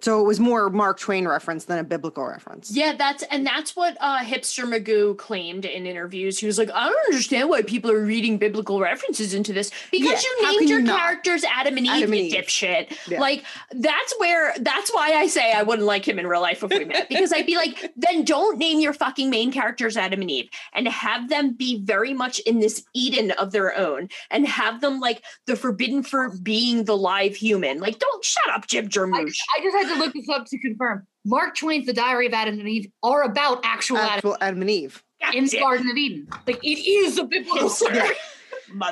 So 0.00 0.20
it 0.20 0.24
was 0.24 0.40
more 0.40 0.68
Mark 0.70 0.98
Twain 0.98 1.26
reference 1.26 1.64
than 1.66 1.78
a 1.78 1.84
biblical 1.84 2.26
reference. 2.26 2.70
Yeah, 2.70 2.94
that's 2.96 3.22
and 3.30 3.46
that's 3.46 3.74
what 3.76 3.96
uh 4.00 4.18
hipster 4.20 4.64
Magoo 4.64 5.16
claimed 5.16 5.64
in 5.64 5.86
interviews. 5.86 6.38
He 6.38 6.46
was 6.46 6.58
like, 6.58 6.70
I 6.70 6.88
don't 6.88 7.06
understand 7.06 7.48
why 7.48 7.62
people 7.62 7.90
are 7.90 8.04
reading 8.04 8.36
biblical 8.38 8.80
references 8.80 9.34
into 9.34 9.52
this 9.52 9.70
because 9.90 10.10
Yeah, 10.10 10.18
you 10.42 10.52
named 10.58 10.68
your 10.68 10.80
you 10.80 10.86
characters 10.86 11.44
Adam 11.44 11.76
and 11.76 11.86
Eve, 11.86 11.92
Adam 11.92 12.12
and 12.12 12.20
you 12.20 12.26
Eve. 12.26 12.44
dipshit. 12.44 12.96
Yeah. 13.08 13.20
Like 13.20 13.44
that's 13.72 14.14
where 14.18 14.52
that's 14.60 14.92
why 14.92 15.12
I 15.14 15.26
say 15.28 15.52
I 15.52 15.62
wouldn't 15.62 15.86
like 15.86 16.06
him 16.06 16.18
in 16.18 16.26
real 16.26 16.40
life 16.42 16.62
if 16.62 16.70
we 16.70 16.84
met 16.84 17.08
because 17.08 17.32
I'd 17.32 17.46
be 17.46 17.56
like, 17.56 17.92
then 17.96 18.24
don't 18.24 18.58
name 18.58 18.80
your 18.80 18.92
fucking 18.92 19.30
main 19.30 19.52
characters 19.52 19.96
Adam 19.96 20.20
and 20.20 20.30
Eve 20.30 20.50
and 20.72 20.88
have 20.88 21.28
them 21.28 21.52
be 21.54 21.80
very 21.80 22.12
much 22.12 22.40
in 22.40 22.60
this 22.60 22.84
Eden 22.94 23.30
of 23.32 23.52
their 23.52 23.76
own 23.76 24.08
and 24.30 24.46
have 24.46 24.80
them 24.80 25.00
like 25.00 25.22
the 25.46 25.56
forbidden 25.56 26.02
for 26.02 26.30
being 26.42 26.84
the 26.84 26.96
live 26.96 27.36
human. 27.36 27.78
Like, 27.80 27.98
don't 27.98 28.24
shut 28.24 28.48
up, 28.52 28.66
Jim 28.66 28.86
I 28.86 28.88
Jarmusch. 28.88 29.26
just, 29.28 29.42
I 29.56 29.62
just 29.62 29.76
had 29.88 29.94
to 29.94 30.00
look 30.00 30.12
this 30.14 30.28
up 30.28 30.46
to 30.46 30.58
confirm. 30.58 31.06
Mark 31.24 31.56
Twain's 31.56 31.86
The 31.86 31.92
Diary 31.92 32.26
of 32.26 32.34
Adam 32.34 32.58
and 32.58 32.68
Eve 32.68 32.90
are 33.02 33.22
about 33.22 33.60
actual 33.64 33.98
Adam 33.98 34.16
Actual 34.16 34.36
Adam 34.40 34.60
and 34.60 34.70
Eve. 34.70 35.02
in 35.32 35.46
the 35.46 35.58
Garden 35.58 35.90
of 35.90 35.96
Eden. 35.96 36.28
Like 36.46 36.62
it 36.62 36.86
is 36.86 37.18
a 37.18 37.24
biblical 37.24 37.68
story. 37.68 37.96
Yeah. 37.96 38.10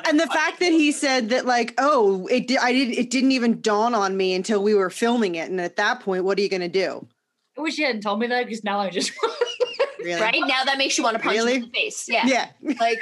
And 0.07 0.19
the 0.19 0.27
fact 0.27 0.59
that 0.59 0.71
he 0.71 0.91
said 0.91 1.29
that, 1.29 1.45
like, 1.45 1.73
oh, 1.77 2.27
it 2.27 2.47
di- 2.47 2.57
I 2.57 2.71
didn't, 2.71 2.93
it 2.93 3.09
didn't 3.09 3.31
even 3.31 3.59
dawn 3.59 3.93
on 3.93 4.15
me 4.15 4.33
until 4.33 4.63
we 4.63 4.73
were 4.75 4.89
filming 4.89 5.35
it, 5.35 5.49
and 5.49 5.59
at 5.59 5.75
that 5.75 5.99
point, 5.99 6.23
what 6.23 6.37
are 6.37 6.41
you 6.41 6.49
going 6.49 6.61
to 6.61 6.69
do? 6.69 7.05
I 7.57 7.61
wish 7.61 7.77
you 7.77 7.85
hadn't 7.85 8.01
told 8.01 8.19
me 8.19 8.27
that 8.27 8.45
because 8.45 8.63
now 8.63 8.79
I 8.79 8.89
just 8.89 9.11
Really? 10.03 10.21
right 10.21 10.41
now 10.45 10.63
that 10.65 10.77
makes 10.77 10.97
you 10.97 11.03
want 11.03 11.17
to 11.17 11.23
punch 11.23 11.35
Really? 11.37 11.55
him 11.55 11.63
in 11.63 11.69
the 11.69 11.73
face. 11.73 12.07
Yeah. 12.07 12.25
Yeah. 12.25 12.47
like 12.79 13.01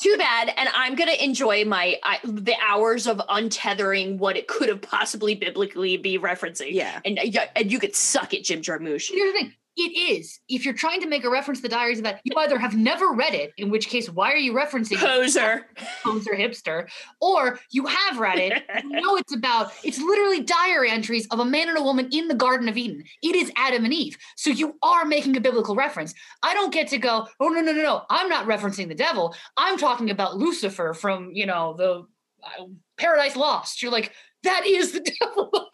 too 0.00 0.16
bad 0.16 0.50
and 0.56 0.68
i'm 0.74 0.94
gonna 0.94 1.12
enjoy 1.12 1.64
my 1.66 1.96
I, 2.02 2.18
the 2.24 2.54
hours 2.66 3.06
of 3.06 3.18
untethering 3.28 4.16
what 4.18 4.36
it 4.36 4.48
could 4.48 4.68
have 4.70 4.80
possibly 4.80 5.34
biblically 5.34 5.96
be 5.98 6.18
referencing 6.18 6.72
Yeah. 6.72 7.00
and, 7.04 7.18
yeah, 7.22 7.46
and 7.54 7.70
you 7.70 7.78
could 7.78 7.94
suck 7.94 8.32
it 8.32 8.44
jim 8.44 8.62
jarmusch 8.62 9.10
Here's 9.10 9.32
the 9.32 9.38
thing. 9.38 9.52
It 9.76 9.96
is. 9.96 10.40
If 10.48 10.64
you're 10.64 10.74
trying 10.74 11.00
to 11.00 11.06
make 11.06 11.24
a 11.24 11.30
reference 11.30 11.60
to 11.60 11.62
the 11.62 11.68
diaries 11.68 11.98
of 11.98 12.04
that, 12.04 12.20
you 12.24 12.34
either 12.36 12.58
have 12.58 12.76
never 12.76 13.12
read 13.12 13.34
it, 13.34 13.52
in 13.56 13.70
which 13.70 13.88
case, 13.88 14.10
why 14.10 14.32
are 14.32 14.36
you 14.36 14.52
referencing 14.52 14.92
it? 14.92 14.98
poser 14.98 15.66
poser 16.02 16.32
hipster, 16.32 16.88
or 17.20 17.58
you 17.70 17.86
have 17.86 18.18
read 18.18 18.38
it. 18.38 18.64
You 18.82 18.90
know 19.00 19.16
it's 19.16 19.34
about. 19.34 19.72
It's 19.84 19.98
literally 19.98 20.42
diary 20.42 20.90
entries 20.90 21.26
of 21.30 21.38
a 21.38 21.44
man 21.44 21.68
and 21.68 21.78
a 21.78 21.82
woman 21.82 22.08
in 22.12 22.28
the 22.28 22.34
Garden 22.34 22.68
of 22.68 22.76
Eden. 22.76 23.04
It 23.22 23.36
is 23.36 23.52
Adam 23.56 23.84
and 23.84 23.94
Eve. 23.94 24.18
So 24.36 24.50
you 24.50 24.76
are 24.82 25.04
making 25.04 25.36
a 25.36 25.40
biblical 25.40 25.76
reference. 25.76 26.14
I 26.42 26.52
don't 26.52 26.72
get 26.72 26.88
to 26.88 26.98
go. 26.98 27.28
Oh 27.38 27.48
no 27.48 27.60
no 27.60 27.72
no 27.72 27.82
no! 27.82 28.02
I'm 28.10 28.28
not 28.28 28.46
referencing 28.46 28.88
the 28.88 28.94
devil. 28.94 29.34
I'm 29.56 29.78
talking 29.78 30.10
about 30.10 30.36
Lucifer 30.36 30.94
from 30.94 31.30
you 31.32 31.46
know 31.46 31.74
the 31.78 32.06
uh, 32.42 32.64
Paradise 32.98 33.36
Lost. 33.36 33.82
You're 33.82 33.92
like 33.92 34.12
that 34.42 34.66
is 34.66 34.92
the 34.92 35.00
devil. 35.20 35.68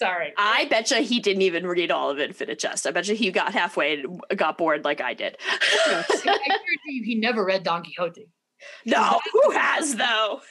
Sorry. 0.00 0.32
i 0.38 0.64
betcha 0.70 0.96
he 1.00 1.20
didn't 1.20 1.42
even 1.42 1.66
read 1.66 1.90
all 1.90 2.10
of 2.10 2.18
infinite 2.18 2.58
jest 2.58 2.86
i 2.86 2.90
betcha 2.90 3.14
he 3.14 3.30
got 3.30 3.52
halfway 3.52 4.00
and 4.00 4.20
got 4.36 4.56
bored 4.58 4.84
like 4.84 5.00
i 5.00 5.12
did 5.14 5.36
I 5.42 6.04
guarantee 6.24 6.78
you 6.86 7.04
he 7.04 7.14
never 7.16 7.44
read 7.44 7.62
Don 7.62 7.82
Quixote. 7.84 8.26
no 8.86 9.20
who 9.32 9.50
has 9.50 9.96
though 9.96 10.40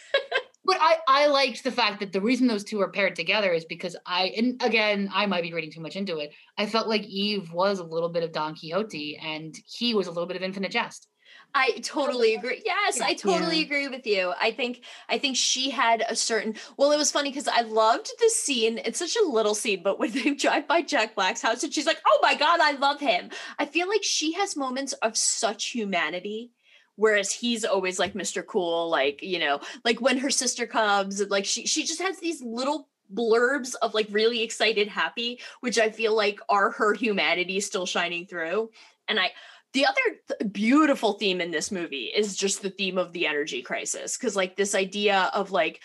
But 0.69 0.77
I, 0.81 0.97
I 1.07 1.27
liked 1.27 1.63
the 1.63 1.71
fact 1.71 1.99
that 1.99 2.11
the 2.13 2.21
reason 2.21 2.45
those 2.45 2.63
two 2.63 2.79
are 2.79 2.91
paired 2.91 3.15
together 3.15 3.51
is 3.51 3.65
because 3.65 3.95
I, 4.05 4.25
and 4.37 4.61
again, 4.61 5.09
I 5.11 5.25
might 5.25 5.41
be 5.41 5.51
reading 5.51 5.71
too 5.71 5.81
much 5.81 5.95
into 5.95 6.19
it. 6.19 6.31
I 6.59 6.67
felt 6.67 6.87
like 6.87 7.01
Eve 7.05 7.51
was 7.51 7.79
a 7.79 7.83
little 7.83 8.09
bit 8.09 8.21
of 8.21 8.31
Don 8.33 8.53
Quixote 8.55 9.17
and 9.17 9.55
he 9.65 9.95
was 9.95 10.05
a 10.05 10.11
little 10.11 10.27
bit 10.27 10.37
of 10.37 10.43
Infinite 10.43 10.71
Jest. 10.71 11.07
I 11.55 11.71
totally 11.81 12.35
agree. 12.35 12.61
Yes, 12.63 13.01
I 13.01 13.15
totally 13.15 13.59
Yeah. 13.59 13.65
agree 13.65 13.87
with 13.87 14.05
you. 14.05 14.33
I 14.39 14.51
think 14.51 14.83
I 15.09 15.17
think 15.17 15.35
she 15.35 15.71
had 15.71 16.05
a 16.07 16.15
certain 16.15 16.55
well, 16.77 16.91
it 16.91 16.97
was 16.97 17.11
funny 17.11 17.31
because 17.31 17.47
I 17.47 17.61
loved 17.61 18.11
the 18.19 18.29
scene. 18.29 18.77
It's 18.85 18.99
such 18.99 19.15
a 19.15 19.25
little 19.27 19.55
scene, 19.55 19.81
but 19.83 19.97
when 19.99 20.11
they 20.11 20.31
drive 20.35 20.67
by 20.67 20.83
Jack 20.83 21.15
Black's 21.15 21.41
house 21.41 21.63
and 21.63 21.73
she's 21.73 21.87
like, 21.87 22.01
Oh 22.05 22.19
my 22.21 22.35
god, 22.35 22.59
I 22.61 22.73
love 22.73 22.99
him. 22.99 23.31
I 23.57 23.65
feel 23.65 23.89
like 23.89 24.03
she 24.03 24.33
has 24.33 24.55
moments 24.55 24.93
of 24.93 25.17
such 25.17 25.67
humanity. 25.71 26.51
Whereas 26.95 27.31
he's 27.31 27.63
always 27.65 27.97
like 27.97 28.13
Mr. 28.13 28.43
Cool, 28.43 28.89
like, 28.89 29.23
you 29.23 29.39
know, 29.39 29.61
like 29.85 30.01
when 30.01 30.17
her 30.19 30.29
sister 30.29 30.67
comes, 30.67 31.21
like 31.29 31.45
she 31.45 31.65
she 31.65 31.83
just 31.85 32.01
has 32.01 32.19
these 32.19 32.41
little 32.43 32.89
blurbs 33.11 33.73
of 33.81 33.93
like 33.95 34.07
really 34.11 34.43
excited, 34.43 34.87
happy, 34.87 35.39
which 35.61 35.79
I 35.79 35.89
feel 35.89 36.15
like 36.15 36.39
are 36.49 36.71
her 36.71 36.93
humanity 36.93 37.59
still 37.61 37.85
shining 37.87 38.27
through. 38.27 38.69
And 39.07 39.19
I 39.19 39.31
the 39.73 39.85
other 39.85 40.17
th- 40.27 40.51
beautiful 40.51 41.13
theme 41.13 41.39
in 41.39 41.51
this 41.51 41.71
movie 41.71 42.05
is 42.05 42.35
just 42.35 42.61
the 42.61 42.71
theme 42.71 42.97
of 42.97 43.13
the 43.13 43.27
energy 43.27 43.61
crisis 43.61 44.17
because 44.17 44.35
like 44.35 44.55
this 44.55 44.73
idea 44.73 45.29
of 45.33 45.51
like 45.51 45.81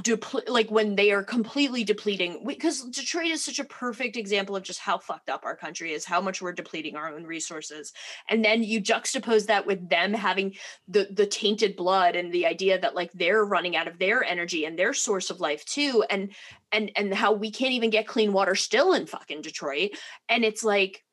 depl- 0.00 0.48
like 0.48 0.70
when 0.70 0.96
they 0.96 1.12
are 1.12 1.22
completely 1.22 1.84
depleting 1.84 2.42
because 2.46 2.82
detroit 2.90 3.26
is 3.26 3.44
such 3.44 3.60
a 3.60 3.64
perfect 3.64 4.16
example 4.16 4.56
of 4.56 4.64
just 4.64 4.80
how 4.80 4.98
fucked 4.98 5.30
up 5.30 5.44
our 5.44 5.56
country 5.56 5.92
is 5.92 6.04
how 6.04 6.20
much 6.20 6.42
we're 6.42 6.52
depleting 6.52 6.96
our 6.96 7.14
own 7.14 7.24
resources. 7.24 7.92
And 8.28 8.44
then 8.44 8.64
you 8.64 8.80
juxtapose 8.80 9.46
that 9.46 9.66
with 9.66 9.88
them 9.88 10.12
having 10.12 10.54
the 10.88 11.08
the 11.12 11.26
tainted 11.26 11.76
blood 11.76 12.16
and 12.16 12.32
the 12.32 12.46
idea 12.46 12.80
that 12.80 12.96
like 12.96 13.12
they're 13.12 13.44
running 13.44 13.76
out 13.76 13.86
of 13.86 13.98
their 13.98 14.24
energy 14.24 14.64
and 14.64 14.76
their 14.76 14.92
source 14.92 15.30
of 15.30 15.40
life 15.40 15.64
too 15.64 16.04
and 16.10 16.34
and 16.72 16.90
and 16.96 17.14
how 17.14 17.32
we 17.32 17.52
can't 17.52 17.72
even 17.72 17.90
get 17.90 18.08
clean 18.08 18.32
water 18.32 18.56
still 18.56 18.94
in 18.94 19.06
fucking 19.06 19.42
detroit. 19.42 19.90
And 20.28 20.44
it's 20.44 20.64
like 20.64 21.04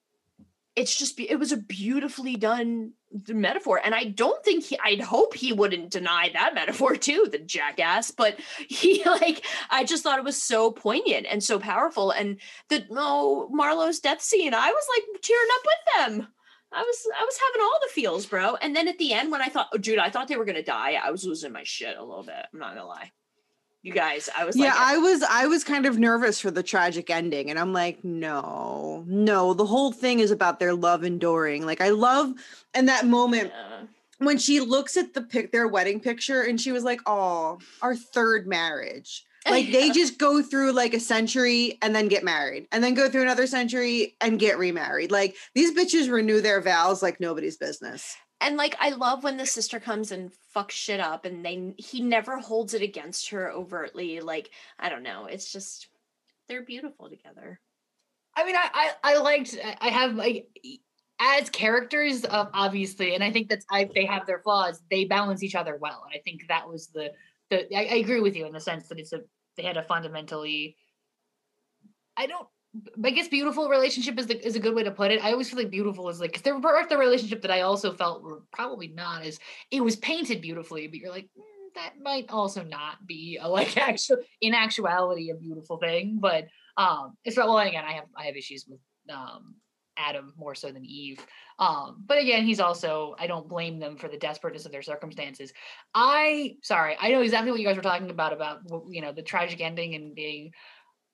it's 0.80 0.97
just 0.97 1.19
it 1.19 1.38
was 1.38 1.51
a 1.51 1.57
beautifully 1.57 2.38
done 2.38 2.93
metaphor 3.27 3.82
and 3.84 3.93
i 3.93 4.05
don't 4.05 4.43
think 4.45 4.63
he 4.63 4.80
i'd 4.86 5.01
hope 5.01 5.34
he 5.34 5.51
wouldn't 5.51 5.89
deny 5.89 6.30
that 6.32 6.55
metaphor 6.55 6.95
too 6.95 7.27
the 7.32 7.38
jackass 7.39 8.11
but 8.11 8.39
he 8.69 9.03
like 9.03 9.45
i 9.69 9.84
just 9.84 10.03
thought 10.03 10.19
it 10.19 10.25
was 10.25 10.41
so 10.41 10.71
poignant 10.71 11.27
and 11.30 11.43
so 11.43 11.59
powerful 11.59 12.11
and 12.11 12.39
the 12.69 12.86
no 12.89 13.49
marlowe's 13.49 13.99
death 13.99 14.21
scene 14.21 14.53
i 14.53 14.71
was 14.71 14.86
like 14.95 15.21
tearing 15.21 15.47
up 15.53 15.65
with 15.65 16.21
them. 16.21 16.27
I 16.71 16.82
was 16.82 17.07
i 17.19 17.23
was 17.23 17.39
having 17.47 17.61
all 17.63 17.80
the 17.82 17.93
feels 17.93 18.25
bro. 18.27 18.55
And 18.55 18.75
then 18.75 18.88
at 18.88 18.99
the 18.99 19.11
end 19.11 19.32
when 19.32 19.41
i 19.41 19.47
thought 19.47 19.69
oh, 19.73 19.77
dude 19.77 19.99
i 19.99 20.09
thought 20.09 20.27
they 20.27 20.38
were 20.38 20.45
gonna 20.45 20.63
die 20.63 20.99
i 21.03 21.11
was 21.11 21.25
losing 21.25 21.51
my 21.51 21.63
shit 21.63 21.97
a 21.97 22.03
little 22.03 22.23
bit 22.23 22.45
i'm 22.53 22.59
not 22.59 22.75
gonna 22.75 22.88
lie 22.88 23.11
you 23.82 23.93
guys 23.93 24.30
i 24.38 24.43
was 24.43 24.55
yeah, 24.57 24.65
like 24.65 24.75
I 24.75 24.97
was 24.97 25.23
I 25.23 25.45
was 25.47 25.63
kind 25.63 25.86
of 25.86 25.97
nervous 25.97 26.39
for 26.39 26.51
the 26.51 26.63
tragic 26.63 27.09
ending, 27.09 27.49
and 27.49 27.59
I'm 27.59 27.73
like, 27.73 28.03
no, 28.03 29.03
no, 29.07 29.53
the 29.53 29.65
whole 29.65 29.91
thing 29.91 30.19
is 30.19 30.32
about 30.32 30.59
their 30.59 30.73
love 30.73 31.03
enduring. 31.03 31.65
Like 31.65 31.82
I 31.82 31.89
love, 31.89 32.34
and 32.73 32.88
that 32.89 33.05
moment 33.05 33.51
uh, 33.53 33.86
when 34.17 34.38
she 34.38 34.59
looks 34.59 34.97
at 34.97 35.13
the 35.13 35.21
pic, 35.21 35.51
their 35.51 35.67
wedding 35.67 35.99
picture, 35.99 36.41
and 36.41 36.59
she 36.59 36.71
was 36.71 36.84
like, 36.84 37.01
oh, 37.05 37.59
our 37.82 37.95
third 37.95 38.47
marriage. 38.47 39.25
Like 39.49 39.71
they 39.71 39.89
just 39.89 40.19
go 40.19 40.43
through 40.43 40.73
like 40.73 40.93
a 40.93 40.99
century 40.99 41.80
and 41.82 41.95
then 41.95 42.07
get 42.07 42.23
married, 42.23 42.67
and 42.71 42.84
then 42.84 42.93
go 42.93 43.09
through 43.09 43.23
another 43.23 43.47
century 43.47 44.15
and 44.21 44.38
get 44.38 44.59
remarried. 44.59 45.11
Like 45.11 45.38
these 45.55 45.75
bitches 45.75 46.11
renew 46.11 46.39
their 46.39 46.61
vows 46.61 47.01
like 47.01 47.19
nobody's 47.19 47.57
business. 47.57 48.15
And 48.42 48.58
like 48.58 48.76
I 48.80 48.90
love 48.90 49.24
when 49.24 49.38
the 49.38 49.46
sister 49.46 49.80
comes 49.80 50.12
and 50.12 50.32
fucks 50.56 50.72
shit 50.72 51.00
up 51.00 51.26
and 51.26 51.46
they 51.46 51.74
he 51.78 52.02
never 52.02 52.38
holds 52.38 52.74
it 52.74 52.82
against 52.82 53.30
her 53.30 53.52
overtly 53.52 54.20
like 54.22 54.50
I 54.78 54.90
don't 54.90 55.04
know 55.04 55.26
it's 55.26 55.52
just 55.52 55.88
they're 56.50 56.64
beautiful 56.64 57.10
together. 57.10 57.62
I 58.36 58.46
mean, 58.46 58.56
I, 58.56 58.70
I, 58.74 59.14
I 59.14 59.18
liked, 59.18 59.58
I 59.82 59.90
have 59.90 60.16
like, 60.16 60.48
as 61.20 61.50
characters, 61.50 62.26
uh, 62.26 62.46
obviously, 62.54 63.16
and 63.16 63.24
I 63.24 63.32
think 63.32 63.50
that's, 63.50 63.66
I, 63.70 63.90
they 63.94 64.06
have 64.06 64.26
their 64.26 64.40
flaws, 64.40 64.82
they 64.90 65.06
balance 65.06 65.44
each 65.44 65.56
other 65.56 65.78
well. 65.80 66.04
And 66.06 66.18
I 66.18 66.22
think 66.24 66.48
that 66.48 66.68
was 66.68 66.88
the, 66.88 67.12
the, 67.50 67.74
I, 67.76 67.96
I 67.96 67.98
agree 67.98 68.20
with 68.20 68.36
you 68.36 68.46
in 68.46 68.54
the 68.54 68.60
sense 68.60 68.88
that 68.88 69.00
it's 69.00 69.14
a, 69.14 69.22
they 69.58 69.64
had 69.64 69.78
a 69.78 69.84
fundamentally, 69.84 70.78
I 72.18 72.28
don't, 72.28 72.48
I 73.03 73.09
guess 73.09 73.28
beautiful 73.28 73.67
relationship 73.67 74.20
is 74.20 74.28
the, 74.28 74.45
is 74.45 74.55
a 74.55 74.59
good 74.59 74.76
way 74.76 74.84
to 74.84 74.91
put 74.91 75.11
it. 75.11 75.24
I 75.24 75.32
always 75.32 75.49
feel 75.49 75.57
like 75.59 75.72
beautiful 75.72 76.07
is 76.09 76.20
like, 76.20 76.34
cause 76.34 76.43
there 76.43 76.57
were 76.57 76.86
the 76.88 76.97
relationship 76.97 77.41
that 77.41 77.51
I 77.51 77.61
also 77.61 77.93
felt 77.93 78.22
were 78.22 78.43
probably 78.51 78.89
not 78.89 79.24
as, 79.24 79.39
it 79.72 79.82
was 79.82 79.95
painted 79.95 80.41
beautifully, 80.41 80.88
but 80.88 80.99
you're 80.99 81.09
like, 81.09 81.30
"Mm, 81.38 81.59
that 81.76 81.93
might 82.01 82.30
also 82.30 82.63
not 82.63 83.05
be 83.05 83.39
a 83.41 83.47
like 83.47 83.78
actual 83.78 84.17
in 84.41 84.53
actuality 84.53 85.30
a 85.30 85.36
beautiful 85.36 85.78
thing. 85.78 86.20
But 86.20 86.47
um, 86.78 87.17
it's 87.24 87.38
well 87.38 87.57
again, 87.57 87.86
I 87.86 87.93
have 87.93 88.05
I 88.15 88.26
have 88.26 88.36
issues 88.36 88.65
with 88.67 88.80
um 89.13 89.55
Adam 89.97 90.34
more 90.38 90.55
so 90.55 90.72
than 90.72 90.86
Eve. 90.86 91.20
Um, 91.59 92.01
but 92.05 92.17
again, 92.17 92.45
he's 92.45 92.59
also 92.59 93.15
I 93.20 93.28
don't 93.28 93.49
blame 93.49 93.80
them 93.80 93.97
for 93.97 94.07
the 94.07 94.17
desperateness 94.17 94.65
of 94.65 94.72
their 94.72 94.82
circumstances. 94.82 95.51
I 95.93 96.55
sorry, 96.63 96.95
I 96.99 97.09
know 97.09 97.22
exactly 97.22 97.51
what 97.51 97.59
you 97.59 97.67
guys 97.67 97.76
were 97.76 97.82
talking 97.82 98.09
about 98.09 98.34
about 98.34 98.61
you 98.89 99.01
know 99.01 99.11
the 99.11 99.22
tragic 99.22 99.61
ending 99.61 99.95
and 99.95 100.15
being. 100.15 100.51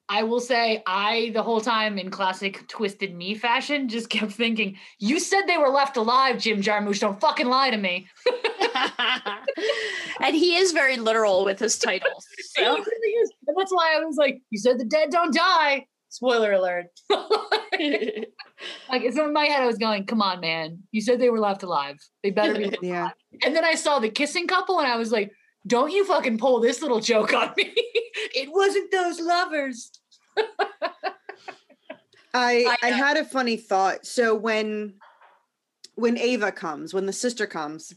I 0.07 0.23
will 0.23 0.39
say 0.39 0.83
I 0.85 1.31
the 1.33 1.41
whole 1.41 1.61
time 1.61 1.97
in 1.97 2.11
classic 2.11 2.67
twisted 2.67 3.15
me 3.15 3.35
fashion 3.35 3.89
just 3.89 4.09
kept 4.15 4.31
thinking 4.31 4.77
you 4.99 5.19
said 5.19 5.43
they 5.47 5.57
were 5.57 5.69
left 5.69 5.97
alive, 5.97 6.39
Jim 6.39 6.61
Jarmusch. 6.61 6.99
Don't 6.99 7.19
fucking 7.19 7.47
lie 7.47 7.71
to 7.71 7.77
me. 7.77 8.07
and 10.21 10.35
he 10.35 10.55
is 10.55 10.71
very 10.71 10.97
literal 10.97 11.45
with 11.45 11.59
his 11.59 11.77
titles. 11.77 12.25
So 12.55 12.63
really. 12.63 13.29
And 13.47 13.57
that's 13.57 13.73
why 13.73 13.97
I 13.97 14.05
was 14.05 14.15
like, 14.15 14.41
you 14.49 14.57
said 14.57 14.79
the 14.79 14.85
dead 14.85 15.09
don't 15.09 15.33
die. 15.33 15.87
Spoiler 16.07 16.53
alert. 16.53 16.85
like 18.89 19.11
so 19.11 19.25
in 19.25 19.33
my 19.33 19.43
head, 19.43 19.61
I 19.61 19.65
was 19.65 19.77
going, 19.77 20.05
come 20.05 20.21
on, 20.21 20.39
man. 20.39 20.79
You 20.91 21.01
said 21.01 21.19
they 21.19 21.29
were 21.29 21.41
left 21.41 21.63
alive. 21.63 21.97
They 22.23 22.31
better 22.31 22.53
be. 22.53 22.77
Yeah. 22.81 23.01
alive." 23.01 23.13
And 23.43 23.53
then 23.53 23.65
I 23.65 23.75
saw 23.75 23.99
the 23.99 24.09
kissing 24.09 24.47
couple, 24.47 24.79
and 24.79 24.87
I 24.87 24.95
was 24.95 25.11
like, 25.11 25.33
don't 25.67 25.91
you 25.91 26.05
fucking 26.05 26.37
pull 26.37 26.59
this 26.59 26.81
little 26.81 26.99
joke 26.99 27.33
on 27.33 27.53
me. 27.57 27.73
it 27.75 28.49
wasn't 28.51 28.91
those 28.91 29.19
lovers. 29.19 29.91
I 32.33 32.75
I 32.75 32.77
I 32.83 32.89
had 32.89 33.17
a 33.17 33.25
funny 33.25 33.57
thought. 33.57 34.05
So 34.05 34.35
when 34.35 34.95
when 35.95 36.17
Ava 36.17 36.51
comes, 36.51 36.93
when 36.93 37.05
the 37.05 37.13
sister 37.13 37.47
comes, 37.47 37.93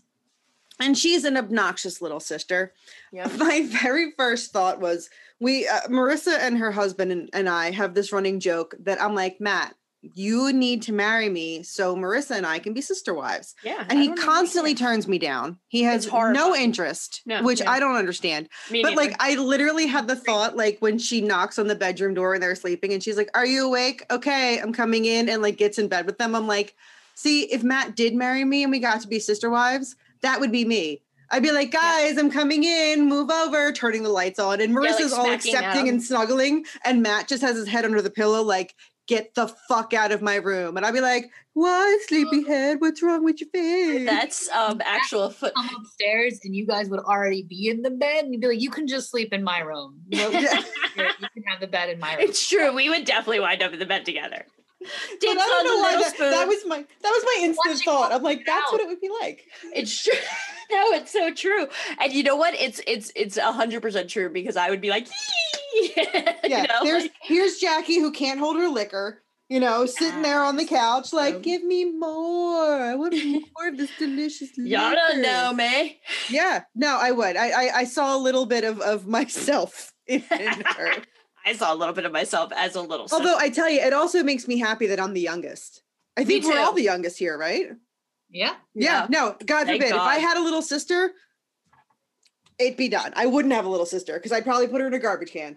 and 0.80 0.96
she's 0.96 1.24
an 1.24 1.36
obnoxious 1.36 2.00
little 2.00 2.20
sister, 2.20 2.72
Yep. 3.12 3.32
my 3.38 3.66
very 3.66 4.12
first 4.16 4.52
thought 4.52 4.80
was 4.80 5.10
we 5.40 5.66
uh, 5.66 5.80
Marissa 5.88 6.38
and 6.38 6.58
her 6.58 6.72
husband 6.72 7.12
and, 7.12 7.30
and 7.32 7.48
I 7.48 7.70
have 7.70 7.94
this 7.94 8.12
running 8.12 8.40
joke 8.40 8.74
that 8.80 9.02
I'm 9.02 9.14
like, 9.14 9.40
Matt, 9.40 9.74
you 10.14 10.52
need 10.52 10.82
to 10.82 10.92
marry 10.92 11.28
me 11.28 11.62
so 11.62 11.94
Marissa 11.96 12.32
and 12.36 12.46
I 12.46 12.58
can 12.58 12.72
be 12.72 12.80
sister 12.80 13.14
wives. 13.14 13.54
yeah, 13.64 13.84
And 13.88 13.98
he 13.98 14.12
constantly 14.12 14.74
turns 14.74 15.06
me 15.08 15.18
down. 15.18 15.58
He 15.68 15.82
has 15.82 16.10
no 16.12 16.54
interest, 16.54 17.22
No, 17.26 17.42
which 17.42 17.60
yeah. 17.60 17.70
I 17.70 17.80
don't 17.80 17.96
understand. 17.96 18.48
Me 18.70 18.82
But 18.82 18.90
neither. 18.90 19.00
like 19.02 19.16
I 19.20 19.34
literally 19.36 19.86
had 19.86 20.08
the 20.08 20.16
thought 20.16 20.56
like 20.56 20.78
when 20.80 20.98
she 20.98 21.20
knocks 21.20 21.58
on 21.58 21.66
the 21.66 21.74
bedroom 21.74 22.14
door 22.14 22.34
and 22.34 22.42
they're 22.42 22.54
sleeping 22.54 22.92
and 22.92 23.02
she's 23.02 23.16
like, 23.16 23.30
"Are 23.34 23.46
you 23.46 23.66
awake? 23.66 24.04
Okay, 24.10 24.60
I'm 24.60 24.72
coming 24.72 25.04
in." 25.04 25.28
And 25.28 25.42
like 25.42 25.56
gets 25.56 25.78
in 25.78 25.88
bed 25.88 26.06
with 26.06 26.18
them. 26.18 26.34
I'm 26.34 26.46
like, 26.46 26.74
"See, 27.14 27.42
if 27.52 27.62
Matt 27.62 27.96
did 27.96 28.14
marry 28.14 28.44
me 28.44 28.62
and 28.62 28.70
we 28.72 28.78
got 28.78 29.00
to 29.02 29.08
be 29.08 29.18
sister 29.20 29.50
wives, 29.50 29.96
that 30.22 30.40
would 30.40 30.52
be 30.52 30.64
me." 30.64 31.02
I'd 31.30 31.42
be 31.42 31.52
like, 31.52 31.70
"Guys, 31.70 32.16
I'm 32.16 32.30
coming 32.30 32.64
in. 32.64 33.06
Move 33.06 33.30
over." 33.30 33.70
Turning 33.70 34.02
the 34.02 34.08
lights 34.08 34.38
on 34.38 34.62
and 34.62 34.74
like, 34.74 34.90
Marissa's 34.94 35.12
all 35.12 35.30
accepting 35.30 35.86
and 35.90 36.02
snuggling 36.02 36.64
and 36.86 37.02
Matt 37.02 37.28
just 37.28 37.42
has 37.42 37.54
his 37.54 37.68
head 37.68 37.84
under 37.84 38.00
the 38.00 38.08
pillow 38.08 38.40
like, 38.42 38.74
"Get 39.08 39.34
the 39.34 39.48
fuck 39.48 39.92
out 39.92 40.12
of 40.12 40.22
my 40.22 40.36
room." 40.36 40.76
And 40.76 40.86
I'd 40.86 40.94
be 40.94 41.00
like, 41.00 41.30
"What, 41.54 42.00
sleepyhead? 42.02 42.80
What's 42.80 43.02
wrong 43.02 43.24
with 43.24 43.40
your 43.40 43.50
face?" 43.50 44.06
that's 44.06 44.48
um 44.50 44.80
actual 44.84 45.30
foot. 45.30 45.54
Come 45.54 45.70
upstairs, 45.80 46.38
and 46.44 46.54
you 46.54 46.66
guys 46.66 46.88
would 46.88 47.00
already 47.00 47.42
be 47.42 47.68
in 47.68 47.82
the 47.82 47.90
bed, 47.90 48.24
and 48.24 48.32
you'd 48.32 48.40
be 48.40 48.46
like, 48.48 48.60
you 48.60 48.70
can 48.70 48.86
just 48.86 49.10
sleep 49.10 49.32
in 49.32 49.42
my 49.42 49.58
room. 49.58 50.00
You 50.10 51.04
can 51.32 51.42
have 51.46 51.60
the 51.60 51.66
bed 51.68 51.90
in 51.90 52.00
my 52.00 52.14
room. 52.14 52.24
It's 52.28 52.48
true. 52.48 52.74
We 52.74 52.88
would 52.88 53.04
definitely 53.04 53.40
wind 53.40 53.62
up 53.62 53.72
in 53.72 53.78
the 53.78 53.86
bed 53.86 54.04
together. 54.04 54.46
But 54.80 54.88
I 54.90 55.34
don't 55.34 55.40
on 55.40 55.64
the 55.64 55.70
know 55.70 55.76
why 55.76 55.88
little 55.90 56.04
that, 56.04 56.14
spoon. 56.14 56.30
that 56.30 56.48
was 56.48 56.64
my 56.66 56.76
that 56.76 57.10
was 57.10 57.22
my 57.24 57.36
instant 57.44 57.74
Watching 57.74 57.84
thought. 57.84 58.12
I'm 58.12 58.22
like, 58.22 58.44
that's 58.46 58.70
what 58.70 58.80
it 58.80 58.86
would 58.86 59.00
be 59.00 59.10
like. 59.20 59.44
It's 59.74 60.04
true. 60.04 60.12
no, 60.70 60.92
it's 60.92 61.12
so 61.12 61.32
true. 61.34 61.66
And 62.00 62.12
you 62.12 62.22
know 62.22 62.36
what? 62.36 62.54
It's 62.54 62.80
it's 62.86 63.10
it's 63.16 63.36
a 63.36 63.52
hundred 63.52 63.82
percent 63.82 64.08
true 64.08 64.30
because 64.30 64.56
I 64.56 64.70
would 64.70 64.80
be 64.80 64.90
like, 64.90 65.08
Yeah, 65.74 66.32
you 66.44 66.62
know, 66.68 66.84
there's 66.84 67.02
like, 67.04 67.12
here's 67.22 67.60
Jacki 67.60 67.96
who 67.96 68.10
can't 68.10 68.40
hold 68.40 68.56
her 68.56 68.68
liquor, 68.68 69.22
you 69.48 69.60
know, 69.60 69.86
sitting 69.86 70.22
there 70.22 70.42
on 70.42 70.56
the 70.56 70.64
couch, 70.64 71.12
like, 71.12 71.42
give 71.42 71.62
me 71.62 71.84
more. 71.84 72.82
I 72.82 72.94
want 72.94 73.14
more 73.14 73.68
of 73.68 73.76
this 73.76 73.90
delicious 73.98 74.50
liquor. 74.56 74.62
y'all 74.68 74.92
don't 74.92 75.22
know 75.22 75.52
me. 75.52 76.00
Yeah, 76.28 76.62
no, 76.74 76.98
I 77.00 77.10
would. 77.10 77.36
I 77.36 77.50
I, 77.50 77.78
I 77.78 77.84
saw 77.84 78.16
a 78.16 78.18
little 78.18 78.46
bit 78.46 78.64
of 78.64 78.80
of 78.80 79.06
myself 79.06 79.92
in, 80.06 80.22
in 80.30 80.62
her. 80.64 80.94
I 81.48 81.54
saw 81.54 81.72
a 81.72 81.76
little 81.76 81.94
bit 81.94 82.04
of 82.04 82.12
myself 82.12 82.52
as 82.54 82.74
a 82.74 82.82
little. 82.82 83.08
sister. 83.08 83.22
Although 83.24 83.38
I 83.38 83.48
tell 83.48 83.70
you, 83.70 83.80
it 83.80 83.94
also 83.94 84.22
makes 84.22 84.46
me 84.46 84.58
happy 84.58 84.86
that 84.88 85.00
I'm 85.00 85.14
the 85.14 85.20
youngest. 85.20 85.82
I 86.16 86.24
think 86.24 86.44
we're 86.44 86.58
all 86.58 86.74
the 86.74 86.82
youngest 86.82 87.18
here, 87.18 87.38
right? 87.38 87.68
Yeah. 88.30 88.56
Yeah. 88.74 89.06
No, 89.08 89.34
God 89.46 89.66
Thank 89.66 89.82
forbid. 89.82 89.94
If 89.94 90.00
I 90.00 90.16
had 90.18 90.36
a 90.36 90.42
little 90.42 90.60
sister, 90.60 91.12
it'd 92.58 92.76
be 92.76 92.88
done. 92.88 93.12
I 93.16 93.24
wouldn't 93.26 93.54
have 93.54 93.64
a 93.64 93.68
little 93.68 93.86
sister 93.86 94.14
because 94.14 94.32
I'd 94.32 94.44
probably 94.44 94.68
put 94.68 94.80
her 94.82 94.86
in 94.88 94.94
a 94.94 94.98
garbage 94.98 95.30
can. 95.32 95.56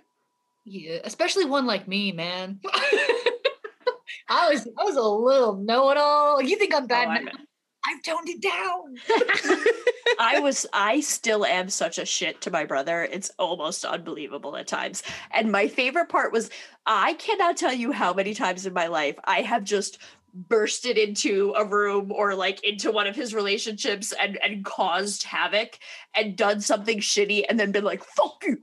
Yeah, 0.64 1.00
especially 1.04 1.46
one 1.46 1.66
like 1.66 1.88
me, 1.88 2.12
man. 2.14 2.62
I 4.30 4.50
was 4.52 4.66
I 4.78 4.84
was 4.84 4.96
a 4.96 5.02
little 5.02 5.56
know-it-all. 5.58 6.42
You 6.42 6.56
think 6.58 6.74
I'm 6.74 6.88
bad 6.88 7.08
Oh, 7.08 7.12
I 7.12 7.18
now? 7.18 7.32
know. 7.32 7.32
I've 7.88 8.04
toned 8.04 8.30
it 8.30 8.42
down. 8.42 8.98
I 10.20 10.40
was 10.40 10.66
I 10.72 11.00
still 11.00 11.46
am 11.46 11.70
such 11.70 11.98
a 11.98 12.06
shit 12.06 12.42
to 12.42 12.52
my 12.52 12.64
brother. 12.64 13.08
It's 13.12 13.32
almost 13.40 13.86
unbelievable 13.86 14.56
at 14.56 14.68
times. 14.68 15.04
And 15.32 15.52
my 15.52 15.68
favorite 15.68 16.10
part 16.10 16.32
was 16.32 16.50
I 16.86 17.14
cannot 17.14 17.58
tell 17.58 17.74
you 17.74 17.92
how 17.92 18.14
many 18.14 18.34
times 18.34 18.66
in 18.66 18.74
my 18.74 18.88
life 18.88 19.16
I 19.24 19.42
have 19.42 19.64
just 19.64 19.98
bursted 20.34 20.98
into 20.98 21.54
a 21.58 21.66
room 21.66 22.12
or 22.12 22.36
like 22.36 22.64
into 22.64 22.92
one 22.92 23.08
of 23.08 23.16
his 23.16 23.34
relationships 23.36 24.14
and 24.20 24.38
and 24.44 24.64
caused 24.64 25.24
havoc 25.24 25.78
and 26.16 26.38
done 26.38 26.62
something 26.62 27.00
shitty 27.00 27.44
and 27.50 27.60
then 27.60 27.72
been 27.72 27.84
like 27.84 28.04
fuck 28.04 28.42
you 28.44 28.58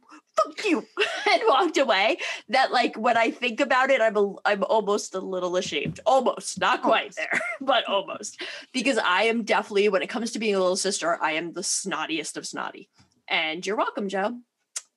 fuck 0.45 0.65
you 0.65 0.79
and 1.31 1.43
walked 1.49 1.77
away 1.79 2.17
that 2.49 2.71
like 2.73 2.97
when 2.97 3.17
i 3.17 3.31
think 3.31 3.61
about 3.61 3.91
it 3.91 4.01
i'm 4.01 4.17
a, 4.17 4.35
i'm 4.45 4.63
almost 4.65 5.15
a 5.15 5.21
little 5.21 5.57
ashamed 5.57 6.01
almost 6.07 6.61
not 6.61 6.83
quite 6.83 7.15
there 7.17 7.41
but 7.61 7.85
almost 7.89 8.41
because 8.73 8.99
i 8.99 9.23
am 9.25 9.43
definitely 9.45 9.89
when 9.89 10.03
it 10.03 10.09
comes 10.09 10.31
to 10.33 10.39
being 10.39 10.55
a 10.55 10.59
little 10.61 10.77
sister 10.77 11.19
i 11.23 11.33
am 11.33 11.53
the 11.53 11.61
snottiest 11.63 12.37
of 12.37 12.47
snotty 12.47 12.89
and 13.29 13.67
you're 13.67 13.77
welcome 13.77 14.09
joe 14.09 14.39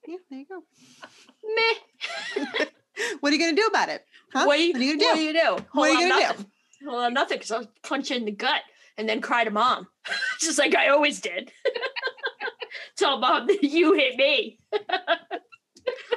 Yeah, 0.07 0.17
there 0.29 0.39
you 0.39 0.45
go. 0.45 0.63
meh 1.55 2.65
What 3.21 3.31
are 3.31 3.35
you 3.35 3.39
gonna 3.41 3.55
do 3.55 3.65
about 3.67 3.89
it? 3.89 4.05
Huh? 4.33 4.45
what, 4.45 4.59
are 4.59 4.61
you, 4.61 4.73
what 4.73 4.81
are 4.81 4.83
you 4.83 4.97
gonna 4.99 5.13
do 5.15 5.19
do? 5.19 5.23
you 5.23 5.33
do 5.33 5.65
What 5.71 5.89
are 5.89 5.93
you 6.01 6.09
gonna 6.09 6.21
do? 6.21 6.27
nothing. 6.27 6.45
Hold 6.87 7.03
on, 7.03 7.13
nothing 7.13 7.37
because 7.37 7.51
i'll 7.51 7.71
punch 7.83 8.09
you 8.09 8.17
in 8.17 8.25
the 8.25 8.31
gut 8.31 8.61
and 8.97 9.07
then 9.09 9.21
cry 9.21 9.43
to 9.43 9.49
mom 9.51 9.87
just 10.39 10.59
like 10.59 10.75
i 10.75 10.89
always 10.89 11.19
did 11.21 11.51
tell 12.97 13.19
mom 13.19 13.47
that 13.47 13.63
you 13.63 13.93
hit 13.93 14.15
me 14.17 14.59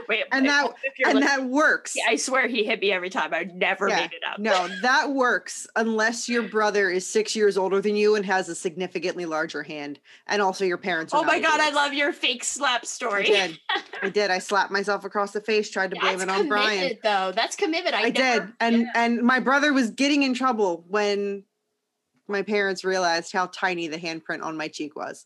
wait 0.09 0.25
And 0.31 0.47
that 0.47 0.66
and 0.66 1.14
listening- 1.14 1.20
that 1.25 1.45
works. 1.47 1.95
I 2.07 2.16
swear 2.16 2.47
he 2.49 2.64
hit 2.64 2.81
me 2.81 2.93
every 2.93 3.09
time. 3.09 3.33
I 3.33 3.45
never 3.45 3.89
Yeah, 3.89 4.01
made 4.01 4.12
it 4.12 4.20
up. 4.31 4.39
No, 4.39 4.68
that 4.83 5.11
works 5.11 5.66
unless 5.77 6.29
your 6.29 6.43
brother 6.43 6.91
is 6.91 7.07
six 7.07 7.35
years 7.35 7.57
older 7.57 7.81
than 7.81 7.97
you 7.97 8.14
and 8.14 8.27
has 8.27 8.51
a 8.51 8.55
significantly 8.55 9.25
larger 9.25 9.62
hand, 9.62 10.01
and 10.27 10.43
also 10.43 10.66
your 10.66 10.77
parents. 10.77 11.14
Are 11.14 11.20
Oh 11.20 11.25
my 11.25 11.41
god, 11.41 11.61
I 11.61 11.70
love 11.70 11.95
your 11.95 12.12
fake 12.12 12.45
slap 12.45 12.85
story. 12.85 13.22
I 13.22 13.47
did. 13.49 13.59
I 14.03 14.09
did. 14.11 14.31
I 14.31 14.39
slapped 14.39 14.70
myself 14.70 15.05
across 15.07 15.33
the 15.33 15.41
face, 15.41 15.70
tried 15.70 15.93
to 15.93 15.97
blame 15.99 16.18
That's 16.18 16.31
it 16.31 16.39
on 16.41 16.49
Brian. 16.49 16.99
though. 17.03 17.33
That's 17.35 17.57
commitment. 17.57 17.95
I, 17.95 18.07
I 18.07 18.11
never, 18.11 18.45
did, 18.47 18.53
and 18.61 18.87
and 18.95 19.22
my 19.22 19.41
brother 19.41 19.72
was 19.72 19.91
getting 19.91 20.25
in 20.25 20.35
trouble 20.35 20.85
when 20.89 21.43
my 22.29 22.43
parents 22.43 22.85
realized 22.85 23.33
how 23.33 23.47
tiny 23.47 23.89
the 23.89 23.99
handprint 23.99 24.43
on 24.43 24.59
my 24.59 24.68
cheek 24.68 24.95
was. 24.95 25.25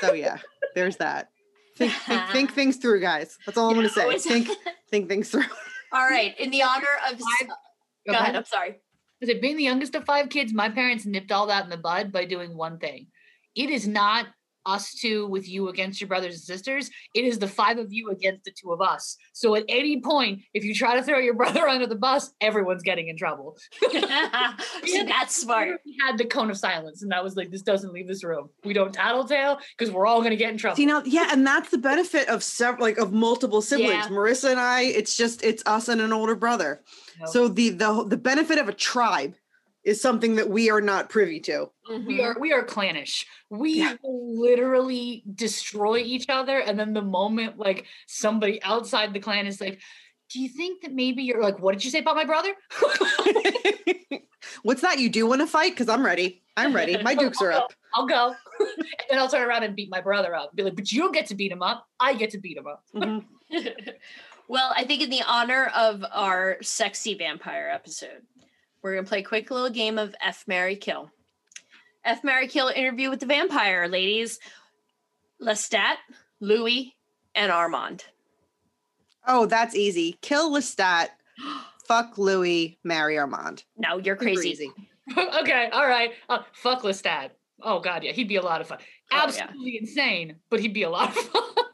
So 0.00 0.12
yeah, 0.12 0.38
there's 0.74 0.96
that. 0.96 1.30
Think, 1.76 1.92
think, 1.92 2.28
think 2.30 2.52
things 2.54 2.76
through, 2.76 3.00
guys. 3.00 3.36
That's 3.44 3.58
all 3.58 3.68
I'm 3.70 3.74
gonna 3.76 3.88
say. 3.88 4.18
Think 4.18 4.48
think 4.90 5.08
things 5.08 5.30
through. 5.30 5.44
All 5.92 6.06
right. 6.08 6.38
In 6.38 6.50
the 6.50 6.62
honor 6.62 6.86
of. 7.10 7.18
Five- 7.18 7.48
Go 8.06 8.12
ahead. 8.12 8.36
I'm 8.36 8.44
sorry. 8.44 8.76
Is 9.20 9.28
it 9.28 9.40
being 9.40 9.56
the 9.56 9.64
youngest 9.64 9.94
of 9.94 10.04
five 10.04 10.28
kids? 10.28 10.52
My 10.52 10.68
parents 10.68 11.06
nipped 11.06 11.32
all 11.32 11.46
that 11.46 11.64
in 11.64 11.70
the 11.70 11.76
bud 11.76 12.12
by 12.12 12.24
doing 12.24 12.56
one 12.56 12.78
thing. 12.78 13.06
It 13.54 13.70
is 13.70 13.88
not 13.88 14.26
us 14.66 14.92
two 14.94 15.26
with 15.28 15.48
you 15.48 15.68
against 15.68 16.00
your 16.00 16.08
brothers 16.08 16.34
and 16.34 16.42
sisters. 16.42 16.90
It 17.14 17.24
is 17.24 17.38
the 17.38 17.48
five 17.48 17.78
of 17.78 17.92
you 17.92 18.10
against 18.10 18.44
the 18.44 18.50
two 18.50 18.72
of 18.72 18.80
us. 18.80 19.16
So 19.32 19.54
at 19.54 19.64
any 19.68 20.00
point, 20.00 20.42
if 20.52 20.64
you 20.64 20.74
try 20.74 20.96
to 20.96 21.02
throw 21.02 21.18
your 21.18 21.34
brother 21.42 21.66
under 21.68 21.86
the 21.86 21.96
bus, 21.96 22.32
everyone's 22.40 22.82
getting 22.82 23.08
in 23.08 23.16
trouble. 23.16 23.56
See, 24.84 25.02
that's 25.02 25.34
smart. 25.34 25.80
We 25.84 25.96
had 26.04 26.18
the 26.18 26.24
cone 26.24 26.50
of 26.50 26.58
silence, 26.58 27.02
and 27.02 27.12
that 27.12 27.22
was 27.22 27.36
like, 27.36 27.50
this 27.50 27.62
doesn't 27.62 27.92
leave 27.92 28.08
this 28.08 28.24
room. 28.24 28.50
We 28.64 28.72
don't 28.72 28.92
tattletale 28.92 29.58
because 29.76 29.92
we're 29.92 30.06
all 30.06 30.22
gonna 30.22 30.36
get 30.36 30.50
in 30.50 30.58
trouble. 30.58 30.80
You 30.80 30.86
know, 30.86 31.02
yeah, 31.04 31.28
and 31.32 31.46
that's 31.46 31.70
the 31.70 31.78
benefit 31.78 32.28
of 32.28 32.42
several, 32.42 32.84
like 32.84 32.98
of 32.98 33.12
multiple 33.12 33.62
siblings. 33.62 33.92
Yeah. 33.92 34.08
Marissa 34.08 34.50
and 34.50 34.60
I, 34.60 34.82
it's 34.82 35.16
just 35.16 35.44
it's 35.44 35.62
us 35.66 35.88
and 35.88 36.00
an 36.00 36.12
older 36.12 36.34
brother. 36.34 36.82
Yep. 37.20 37.28
So 37.28 37.48
the 37.48 37.70
the 37.70 38.04
the 38.04 38.16
benefit 38.16 38.58
of 38.58 38.68
a 38.68 38.72
tribe 38.72 39.34
is 39.86 40.02
something 40.02 40.34
that 40.34 40.50
we 40.50 40.68
are 40.68 40.80
not 40.80 41.08
privy 41.08 41.38
to. 41.40 41.70
Mm-hmm. 41.88 42.06
we 42.06 42.20
are 42.20 42.36
we 42.38 42.52
are 42.52 42.64
clannish. 42.64 43.24
We 43.48 43.74
Yeah. 43.78 43.94
literally 44.02 45.22
destroy 45.34 45.98
each 45.98 46.26
other, 46.28 46.58
and 46.58 46.78
then 46.78 46.92
the 46.92 47.02
moment 47.02 47.56
like 47.56 47.86
somebody 48.06 48.60
outside 48.62 49.14
the 49.14 49.20
clan 49.20 49.46
is 49.46 49.60
like, 49.60 49.80
"Do 50.30 50.40
you 50.40 50.48
think 50.48 50.82
that 50.82 50.92
maybe 50.92 51.22
you're 51.22 51.42
like, 51.42 51.60
what 51.60 51.72
did 51.72 51.84
you 51.84 51.90
say 51.92 52.00
about 52.00 52.16
my 52.16 52.24
brother?" 52.24 52.52
What's 54.62 54.80
that? 54.82 54.98
You 54.98 55.08
do 55.08 55.26
want 55.26 55.40
to 55.40 55.46
fight? 55.46 55.72
Because 55.72 55.88
I'm 55.88 56.04
ready. 56.04 56.42
I'm 56.56 56.74
ready. 56.74 57.00
My 57.02 57.14
dukes 57.22 57.40
are 57.40 57.52
up. 57.52 57.72
I'll 57.94 58.06
go. 58.06 58.34
and 58.60 58.84
then 59.10 59.18
I'll 59.18 59.28
turn 59.28 59.46
around 59.48 59.62
and 59.62 59.76
beat 59.76 59.90
my 59.90 60.00
brother 60.00 60.34
up. 60.34 60.54
Be 60.56 60.62
like, 60.64 60.74
but 60.76 60.90
you 60.90 61.00
don't 61.00 61.12
get 61.14 61.26
to 61.26 61.34
beat 61.34 61.52
him 61.52 61.62
up. 61.62 61.86
I 62.00 62.14
get 62.14 62.30
to 62.30 62.38
beat 62.38 62.56
him 62.56 62.66
up. 62.66 62.82
Mm-hmm. 62.94 63.58
well, 64.48 64.72
I 64.76 64.84
think 64.84 65.02
in 65.02 65.10
the 65.10 65.22
honor 65.26 65.70
of 65.76 66.04
our 66.12 66.56
sexy 66.62 67.14
vampire 67.14 67.70
episode, 67.72 68.22
we're 68.86 68.94
gonna 68.94 69.04
play 69.04 69.18
a 69.18 69.24
quick 69.24 69.50
little 69.50 69.68
game 69.68 69.98
of 69.98 70.14
F 70.24 70.44
Mary 70.46 70.76
Kill. 70.76 71.10
F 72.04 72.22
Mary 72.22 72.46
Kill 72.46 72.68
interview 72.68 73.10
with 73.10 73.18
the 73.18 73.26
vampire 73.26 73.88
ladies, 73.88 74.38
Lestat, 75.42 75.96
Louis, 76.38 76.94
and 77.34 77.50
Armand. 77.50 78.04
Oh, 79.26 79.46
that's 79.46 79.74
easy. 79.74 80.16
Kill 80.22 80.52
Lestat, 80.52 81.08
fuck 81.88 82.16
Louis, 82.16 82.78
marry 82.84 83.18
Armand. 83.18 83.64
No, 83.76 83.98
you're 83.98 84.16
Super 84.16 84.34
crazy. 84.36 84.70
okay, 85.18 85.68
all 85.72 85.88
right. 85.88 86.12
Uh, 86.28 86.42
fuck 86.52 86.82
Lestat. 86.82 87.30
Oh 87.60 87.80
god, 87.80 88.04
yeah, 88.04 88.12
he'd 88.12 88.28
be 88.28 88.36
a 88.36 88.42
lot 88.42 88.60
of 88.60 88.68
fun. 88.68 88.78
Oh, 89.10 89.16
yeah. 89.16 89.22
Absolutely 89.24 89.78
insane, 89.80 90.36
but 90.48 90.60
he'd 90.60 90.74
be 90.74 90.84
a 90.84 90.90
lot 90.90 91.08
of 91.08 91.16
fun. 91.16 91.42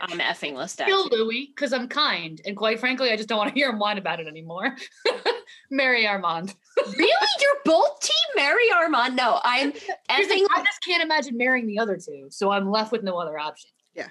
I'm 0.00 0.18
effing 0.18 0.54
Lestat. 0.54 0.86
Kill 0.86 1.08
Louis 1.08 1.52
because 1.54 1.72
I'm 1.72 1.88
kind, 1.88 2.40
and 2.46 2.56
quite 2.56 2.80
frankly, 2.80 3.10
I 3.10 3.16
just 3.16 3.28
don't 3.28 3.38
want 3.38 3.50
to 3.50 3.54
hear 3.54 3.68
him 3.70 3.78
whine 3.78 3.98
about 3.98 4.18
it 4.20 4.26
anymore. 4.26 4.74
Mary 5.70 6.06
Armand. 6.06 6.54
really? 6.96 7.10
You're 7.40 7.56
both 7.64 8.00
team 8.00 8.14
Mary 8.36 8.70
Armand? 8.74 9.14
No, 9.16 9.40
I'm 9.44 9.72
effing. 10.10 10.46
I 10.54 10.64
just 10.64 10.82
can't 10.84 11.02
imagine 11.02 11.36
marrying 11.36 11.66
the 11.66 11.78
other 11.78 11.96
two, 11.96 12.28
so 12.30 12.50
I'm 12.50 12.70
left 12.70 12.92
with 12.92 13.02
no 13.02 13.18
other 13.18 13.38
option. 13.38 13.70
Yeah. 13.94 14.08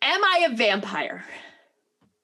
Am 0.00 0.24
I 0.24 0.48
a 0.50 0.54
vampire? 0.56 1.24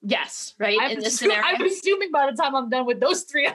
Yes, 0.01 0.55
right? 0.59 0.77
I'm, 0.79 0.91
In 0.91 0.99
this 1.01 1.15
assu- 1.15 1.19
scenario. 1.19 1.43
I'm 1.43 1.61
assuming 1.61 2.09
by 2.11 2.29
the 2.31 2.37
time 2.41 2.55
I'm 2.55 2.69
done 2.69 2.85
with 2.85 2.99
those 3.01 3.23
three, 3.23 3.47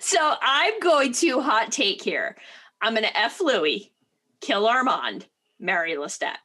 so 0.00 0.34
I'm 0.42 0.78
going 0.80 1.12
to 1.14 1.40
hot 1.40 1.72
take 1.72 2.02
here. 2.02 2.36
I'm 2.80 2.92
going 2.94 3.04
to 3.04 3.16
F 3.18 3.40
Louis, 3.40 3.92
kill 4.42 4.66
Armand, 4.66 5.26
marry 5.58 5.94
Lestat. 5.94 6.36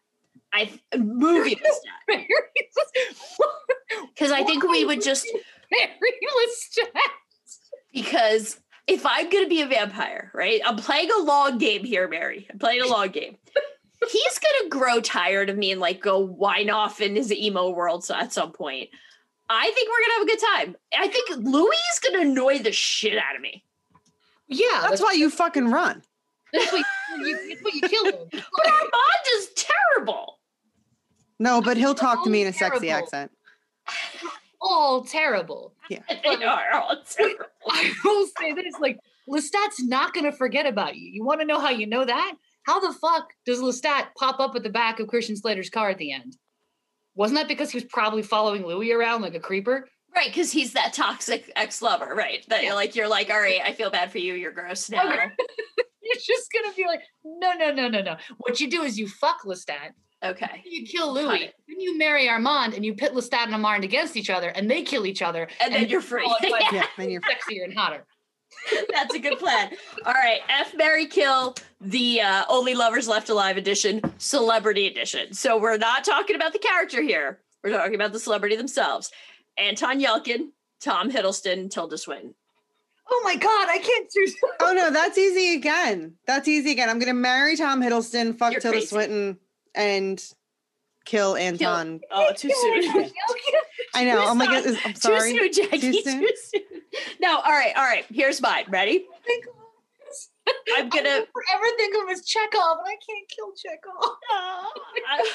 I 0.54 0.80
movie 0.98 1.56
Lestat 2.10 2.26
because 4.14 4.32
I 4.32 4.44
think 4.44 4.64
we 4.64 4.86
would 4.86 5.02
just 5.02 5.28
marry 5.72 6.14
Lestat. 6.24 6.88
because 7.94 8.60
if 8.88 9.06
I'm 9.06 9.30
going 9.30 9.44
to 9.44 9.50
be 9.50 9.62
a 9.62 9.68
vampire, 9.68 10.32
right? 10.34 10.62
I'm 10.66 10.78
playing 10.78 11.10
a 11.12 11.24
long 11.24 11.58
game 11.58 11.84
here, 11.84 12.08
Mary. 12.08 12.48
I'm 12.50 12.60
playing 12.60 12.82
a 12.82 12.88
long 12.88 13.10
game. 13.10 13.38
He's 14.10 14.40
going 14.40 14.64
to 14.64 14.70
grow 14.70 15.02
tired 15.02 15.50
of 15.50 15.58
me 15.58 15.72
and 15.72 15.82
like 15.82 16.02
go 16.02 16.20
whine 16.20 16.70
off 16.70 17.02
in 17.02 17.16
his 17.16 17.32
emo 17.34 17.72
world 17.72 18.06
so 18.06 18.16
at 18.16 18.32
some 18.32 18.52
point. 18.52 18.90
I 19.50 19.72
think 19.72 19.90
we're 19.90 20.00
going 20.00 20.10
to 20.10 20.14
have 20.14 20.22
a 20.22 20.26
good 20.26 20.48
time. 20.56 20.76
I 20.98 21.08
think 21.08 21.52
Louis 21.52 21.78
is 21.94 22.00
going 22.00 22.22
to 22.22 22.30
annoy 22.30 22.60
the 22.60 22.72
shit 22.72 23.18
out 23.18 23.36
of 23.36 23.42
me. 23.42 23.64
Yeah, 24.48 24.88
That's 24.90 25.02
why 25.02 25.14
you 25.14 25.30
fucking 25.30 25.72
run. 25.72 26.04
That's 26.54 26.72
what 26.72 26.86
you, 27.20 27.50
that's 27.50 27.62
what 27.64 27.74
you 27.74 27.82
kill 27.82 28.06
him. 28.06 28.28
But 28.32 28.68
Armand 28.68 29.26
is 29.38 29.50
terrible. 29.56 30.40
No, 31.40 31.62
but 31.62 31.78
he'll 31.78 31.96
talk 31.96 32.24
to 32.24 32.30
me 32.30 32.42
in 32.42 32.48
a 32.48 32.52
Terrible. 32.52 32.78
sexy 32.78 32.90
accent. 32.90 33.32
All 34.62 35.04
terrible. 35.04 35.74
Yeah. 35.88 36.00
They 36.10 36.44
are 36.44 36.74
all 36.74 36.98
terrible. 37.08 37.46
I 37.70 37.94
will 38.04 38.28
say 38.40 38.54
this: 38.54 38.74
like 38.82 38.98
Lestat's 39.30 39.84
not 39.84 40.14
going 40.14 40.24
to 40.26 40.32
forget 40.32 40.66
about 40.66 40.96
you. 40.96 41.10
You 41.12 41.24
want 41.24 41.42
to 41.42 41.46
know 41.46 41.60
how 41.60 41.70
you 41.70 41.86
know 41.86 42.04
that? 42.04 42.34
How 42.64 42.80
the 42.80 42.92
fuck 42.92 43.30
does 43.46 43.60
Lestat 43.60 44.08
pop 44.18 44.40
up 44.40 44.56
at 44.56 44.64
the 44.64 44.70
back 44.70 45.00
of 45.00 45.08
Christian 45.08 45.38
Slater's 45.38 45.70
car 45.70 45.90
at 45.90 46.00
the 46.00 46.12
end? 46.12 46.38
Wasn't 47.16 47.38
that 47.40 47.48
because 47.48 47.70
he 47.70 47.78
was 47.78 47.86
probably 47.86 48.24
following 48.24 48.66
Louis 48.66 48.92
around 48.92 49.22
like 49.22 49.36
a 49.36 49.40
creeper? 49.40 49.88
Right, 50.16 50.28
because 50.28 50.52
he's 50.52 50.74
that 50.74 50.94
toxic 50.94 51.52
ex-lover, 51.56 52.14
right? 52.16 52.44
That 52.50 52.64
you're 52.64 52.74
like 52.76 52.96
you're 52.96 53.08
like, 53.08 53.30
all 53.30 53.40
right, 53.40 53.62
I 53.64 53.74
feel 53.74 53.92
bad 53.92 54.12
for 54.12 54.18
you. 54.18 54.34
You're 54.34 54.52
gross 54.52 54.90
now. 54.90 55.30
Okay. 56.12 56.22
You're 56.26 56.38
just 56.38 56.52
gonna 56.52 56.76
be 56.76 56.86
like, 56.86 57.02
no, 57.24 57.54
no, 57.54 57.72
no, 57.72 57.88
no, 57.90 58.02
no. 58.02 58.18
What 58.38 58.60
you 58.60 58.70
do 58.70 58.84
is 58.84 58.98
you 59.00 59.08
fuck 59.08 59.44
Lestat, 59.46 59.92
Okay. 60.24 60.64
you 60.66 60.86
kill 60.86 61.14
Got 61.14 61.24
Louis, 61.26 61.52
then 61.68 61.80
you 61.80 61.98
marry 61.98 62.28
Armand, 62.30 62.74
and 62.74 62.84
you 62.86 62.94
pit 62.96 63.14
Lestat 63.14 63.44
and 63.46 63.54
Armand 63.54 63.84
against 63.84 64.16
each 64.18 64.30
other, 64.30 64.50
and 64.50 64.70
they 64.70 64.82
kill 64.84 65.06
each 65.06 65.22
other, 65.22 65.48
And 65.62 65.74
then 65.74 65.88
you're 65.90 66.02
free. 66.02 66.24
it's 66.42 66.52
like 66.52 66.72
Yeah, 66.72 66.86
then 66.98 67.10
you're 67.10 67.22
sexier 67.22 67.64
and 67.64 67.78
hotter. 67.78 68.06
That's 68.94 69.14
a 69.14 69.20
good 69.20 69.38
plan. 69.40 69.72
All 70.06 70.14
right, 70.14 70.40
F 70.50 70.74
Mary 70.76 71.06
Kill, 71.06 71.54
the 71.82 72.22
uh, 72.22 72.44
Only 72.50 72.74
Lovers 72.76 73.08
Left 73.08 73.30
Alive 73.30 73.58
edition, 73.58 74.02
Celebrity 74.18 74.88
edition. 74.88 75.34
So 75.34 75.58
we're 75.58 75.78
not 75.78 76.04
talking 76.06 76.36
about 76.36 76.54
the 76.54 76.60
character 76.60 77.02
here. 77.02 77.42
We're 77.64 77.72
talking 77.72 77.96
about 77.96 78.14
the 78.14 78.20
celebrity 78.20 78.56
themselves. 78.56 79.12
Anton 79.58 80.00
Yelchin, 80.00 80.52
Tom 80.80 81.12
Hiddleston, 81.12 81.70
Tilda 81.70 81.98
Swinton. 81.98 82.36
Oh 83.10 83.22
my 83.24 83.36
god, 83.36 83.68
I 83.70 83.78
can't 83.80 84.10
do. 84.12 84.28
Oh 84.62 84.74
no, 84.74 84.90
that's 84.92 85.18
easy 85.18 85.56
again. 85.56 86.16
That's 86.26 86.48
easy 86.48 86.72
again. 86.72 86.90
I'm 86.90 87.00
gonna 87.00 87.14
marry 87.14 87.56
Tom 87.56 87.82
Hiddleston, 87.82 88.38
fuck 88.38 88.52
You're 88.54 88.62
Tilda 88.62 88.78
crazy. 88.78 88.88
Swinton, 88.88 89.38
and 89.76 90.24
kill 91.06 91.36
Anton. 91.38 92.02
Oh, 92.12 92.32
too 92.36 92.50
soon. 92.54 93.12
I 93.96 94.04
know. 94.04 94.18
Oh 94.20 94.24
too 94.24 94.28
I'm 94.30 94.38
like, 94.38 94.64
soon. 94.64 94.74
is- 94.76 94.80
I'm 94.86 94.96
sorry. 94.96 95.32
Too 95.34 95.54
soon, 95.54 95.66
Jacki. 95.70 95.82
Too 95.82 95.92
Too 95.94 96.02
soon? 96.04 96.28
soon. 96.36 96.62
No, 97.22 97.36
all 97.38 97.52
right, 97.52 97.74
all 97.76 97.84
right. 97.86 98.06
Here's 98.12 98.42
mine. 98.42 98.66
Ready? 98.70 99.06
I'm 100.78 100.90
gonna. 100.90 101.10
I 101.10 101.26
forever 101.34 101.66
think 101.78 101.96
of 101.96 102.02
him 102.04 102.10
as 102.10 102.22
Chekov, 102.26 102.80
and 102.80 102.88
I 102.88 102.98
can't 103.06 103.30
kill 103.30 103.52
Chekov. 103.52 104.10
I, 104.32 105.32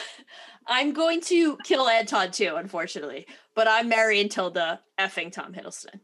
I'm 0.67 0.93
going 0.93 1.21
to 1.23 1.57
kill 1.65 1.89
Anton 1.89 2.31
too, 2.31 2.55
unfortunately. 2.57 3.27
But 3.55 3.69
I'm 3.69 3.89
marrying 3.89 4.29
Tilda 4.29 4.81
effing 4.99 5.33
Tom 5.33 5.53
Hiddleston. 5.53 6.01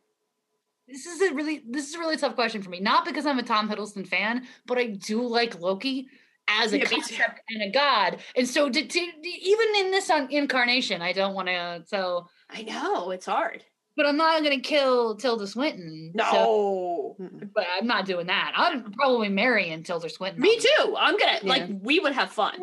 This 0.88 1.06
is 1.06 1.20
a 1.20 1.34
really 1.34 1.62
this 1.68 1.88
is 1.88 1.94
a 1.94 1.98
really 1.98 2.16
tough 2.16 2.34
question 2.34 2.62
for 2.62 2.70
me. 2.70 2.80
Not 2.80 3.04
because 3.04 3.26
I'm 3.26 3.38
a 3.38 3.42
Tom 3.42 3.68
Hiddleston 3.68 4.06
fan, 4.06 4.46
but 4.66 4.78
I 4.78 4.86
do 4.86 5.22
like 5.26 5.60
Loki 5.60 6.08
as 6.48 6.72
a 6.72 6.78
Yeah, 6.78 6.84
me 6.84 6.88
too. 6.88 6.94
concept 6.96 7.40
and 7.50 7.62
a 7.62 7.70
god. 7.70 8.18
And 8.34 8.48
so 8.48 8.70
to, 8.70 8.86
to, 8.86 8.98
even 8.98 9.66
in 9.80 9.90
this 9.90 10.08
un- 10.08 10.28
incarnation, 10.30 11.02
I 11.02 11.12
don't 11.12 11.34
want 11.34 11.48
to. 11.48 11.82
So, 11.86 12.26
I 12.48 12.62
know 12.62 13.10
it's 13.10 13.26
hard. 13.26 13.62
but 13.98 14.06
I'm 14.06 14.16
not 14.16 14.42
going 14.42 14.56
to 14.56 14.66
kill 14.66 15.16
Tilda 15.16 15.46
Swinton. 15.46 16.12
No, 16.14 16.24
so- 16.30 17.16
but 17.54 17.66
I'm 17.76 17.86
not 17.86 18.06
doing 18.06 18.28
that. 18.28 18.52
I'm 18.56 18.90
probably 18.92 19.28
marrying 19.28 19.82
Tilda 19.82 20.08
Swinton. 20.08 20.40
me 20.40 20.58
too. 20.58 20.96
I'm 20.98 21.18
gonna 21.18 21.38
like 21.42 21.64
we 21.82 21.98
would 22.00 22.12
have 22.14 22.30
fun. 22.30 22.60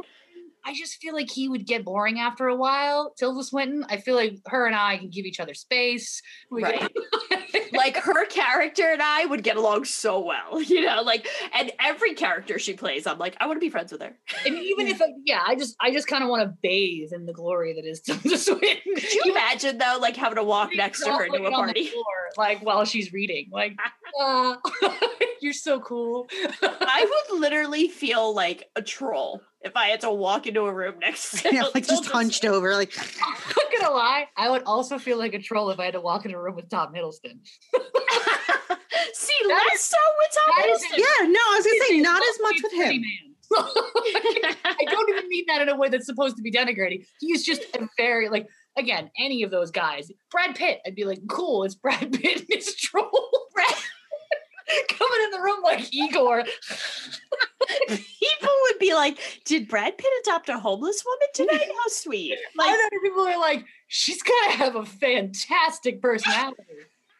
I 0.68 0.74
just 0.74 0.95
feel 0.95 1.13
like 1.13 1.30
he 1.30 1.47
would 1.47 1.66
get 1.68 1.86
boring 1.86 2.20
after 2.20 2.47
a 2.47 2.55
while. 2.55 3.13
Tilda 3.18 3.43
Swinton, 3.43 3.86
I 3.88 3.97
feel 3.97 4.16
like 4.16 4.39
her 4.47 4.66
and 4.66 4.76
I 4.76 4.97
can 4.97 5.09
give 5.09 5.26
each 5.26 5.39
other 5.39 5.53
space. 5.53 6.22
We 6.49 6.63
Right. 6.63 6.91
like 7.74 7.97
her 7.97 8.26
character 8.26 8.91
and 8.91 9.01
I 9.01 9.26
would 9.26 9.43
get 9.43 9.57
along 9.57 9.86
so 9.86 10.20
well, 10.20 10.61
you 10.61 10.82
know, 10.86 11.01
like 11.03 11.28
and 11.53 11.72
every 11.80 12.13
character 12.16 12.57
she 12.57 12.74
plays, 12.74 13.05
I'm 13.05 13.20
like, 13.20 13.36
I 13.39 13.45
want 13.45 13.57
to 13.57 13.59
be 13.59 13.70
friends 13.70 13.91
with 13.91 14.01
her. 14.01 14.18
and 14.45 14.57
even 14.57 14.88
if, 14.95 15.01
I, 15.01 15.05
yeah, 15.24 15.43
I 15.45 15.55
just, 15.55 15.76
I 15.80 15.91
just 15.91 16.07
kind 16.07 16.24
of 16.24 16.30
want 16.30 16.41
to 16.43 16.57
bathe 16.61 17.11
in 17.13 17.26
the 17.26 17.34
glory 17.34 17.74
that 17.74 17.86
is 17.86 18.01
Tilda 18.01 18.38
Swinton. 18.38 18.95
Could 18.95 19.13
you 19.13 19.22
imagine 19.32 19.78
though, 19.78 19.97
like 20.01 20.16
having 20.16 20.38
to 20.38 20.43
walk 20.43 20.72
next 20.76 21.03
to 21.03 21.11
her 21.11 21.28
to 21.28 21.32
a 21.32 21.34
Laying 21.34 21.45
on 21.45 21.51
the 21.51 21.74
party? 21.74 21.88
floor, 21.88 22.03
like 22.38 22.66
while 22.66 22.86
she's 22.86 23.13
reading. 23.13 23.49
Like, 23.51 23.78
uh, 24.20 24.55
you're 25.41 25.53
so 25.53 25.79
cool. 25.79 26.27
I 26.61 27.05
would 27.31 27.39
literally 27.39 27.88
feel 27.89 28.33
like 28.33 28.69
a 28.75 28.81
troll 28.81 29.41
if 29.61 29.75
I 29.75 29.88
had 29.88 30.01
to 30.01 30.11
walk 30.11 30.45
into 30.47 30.61
a 30.61 30.73
room 30.73 30.99
next 30.99 31.41
to 31.41 31.49
Yeah, 31.53 31.63
like 31.73 31.88
just 31.88 32.05
hunched 32.05 32.45
over, 32.45 32.73
like 32.75 32.93
I'm 32.97 33.33
not 33.57 33.71
gonna 33.81 33.93
lie. 33.93 34.27
I 34.38 34.49
would 34.49 34.63
also 34.65 34.97
feel 34.99 35.17
like 35.17 35.33
a 35.33 35.39
troll 35.39 35.69
if 35.71 35.79
I 35.79 35.86
had 35.86 35.93
to 35.93 36.01
walk 36.01 36.25
in 36.25 36.33
a 36.33 36.41
room 36.41 36.55
with 36.55 36.69
Tom 36.69 36.93
Hiddleston. 36.93 37.39
See, 39.13 39.33
That 39.47 39.67
less 39.71 39.81
so 39.86 39.97
with 40.19 40.31
Tom 40.33 40.53
that 40.57 40.69
is 40.69 40.83
Hiddleston. 40.83 40.97
yeah, 40.97 41.27
no, 41.27 41.39
I 41.39 41.55
was 41.57 41.65
gonna 41.65 41.86
say 41.88 42.01
not 42.01 42.21
as 42.21 42.39
much 42.41 42.55
with 42.63 42.73
him. 42.73 43.03
I 43.57 44.86
don't 44.89 45.09
even 45.09 45.29
mean 45.29 45.45
that 45.47 45.61
in 45.61 45.69
a 45.69 45.75
way 45.77 45.89
that's 45.89 46.05
supposed 46.05 46.36
to 46.38 46.41
be 46.41 46.51
denigrating. 46.51 47.05
He's 47.19 47.45
just 47.45 47.61
a 47.75 47.88
very 47.97 48.29
like 48.29 48.47
again, 48.77 49.09
any 49.17 49.43
of 49.43 49.51
those 49.51 49.71
guys. 49.71 50.11
Brad 50.31 50.55
Pitt, 50.55 50.81
I'd 50.86 50.95
be 50.95 51.05
like, 51.05 51.19
cool, 51.29 51.63
it's 51.63 51.75
Brad 51.75 52.11
Pitt 52.11 52.39
and 52.41 52.47
his 52.49 52.75
troll. 52.75 53.29
Brad 53.53 53.73
coming 54.89 55.23
in 55.26 55.32
the 55.32 55.41
room 55.41 55.61
like 55.63 55.93
Igor. 55.93 56.43
People 57.88 58.49
would 58.63 58.80
be 58.80 58.93
like, 58.93 59.17
"Did 59.45 59.67
Brad 59.67 59.97
Pitt 59.97 60.11
adopt 60.21 60.49
a 60.49 60.59
homeless 60.59 61.03
woman 61.05 61.28
tonight? 61.34 61.67
How 61.71 61.89
sweet!" 61.89 62.38
Like, 62.57 62.67
Like, 62.67 62.76
other 62.76 62.99
people 63.03 63.28
are 63.28 63.39
like, 63.39 63.65
she's 63.88 64.21
gonna 64.21 64.51
have 64.57 64.76
a 64.76 64.86
fantastic 64.86 66.01
personality. 66.01 66.63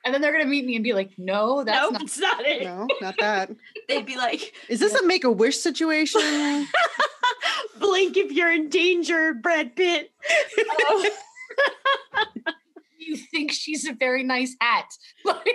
And 0.06 0.14
then 0.14 0.22
they're 0.22 0.34
gonna 0.34 0.46
meet 0.46 0.66
me 0.66 0.76
and 0.76 0.84
be 0.84 0.94
like, 0.94 1.10
no, 1.18 1.64
that's 1.64 1.82
nope, 1.82 1.94
not 1.94 2.02
it's 2.04 2.20
not 2.20 2.46
it. 2.46 2.62
No, 2.62 2.86
not 3.02 3.16
that. 3.20 3.50
They'd 3.88 4.06
be 4.06 4.18
like, 4.18 4.54
Is 4.70 4.80
this 4.80 4.94
a 4.94 5.04
make 5.04 5.24
a 5.24 5.32
wish 5.32 5.58
situation? 5.58 6.22
"Blink 7.80 8.16
if 8.16 8.32
you're 8.32 8.52
in 8.52 8.70
danger, 8.70 9.34
Brad 9.34 9.76
Pitt." 9.76 10.12
Oh. 10.84 11.10
you 13.00 13.18
think 13.18 13.52
she's 13.52 13.88
a 13.88 13.94
very 13.94 14.22
nice 14.22 14.56
hat. 14.62 14.94
Like 15.24 15.48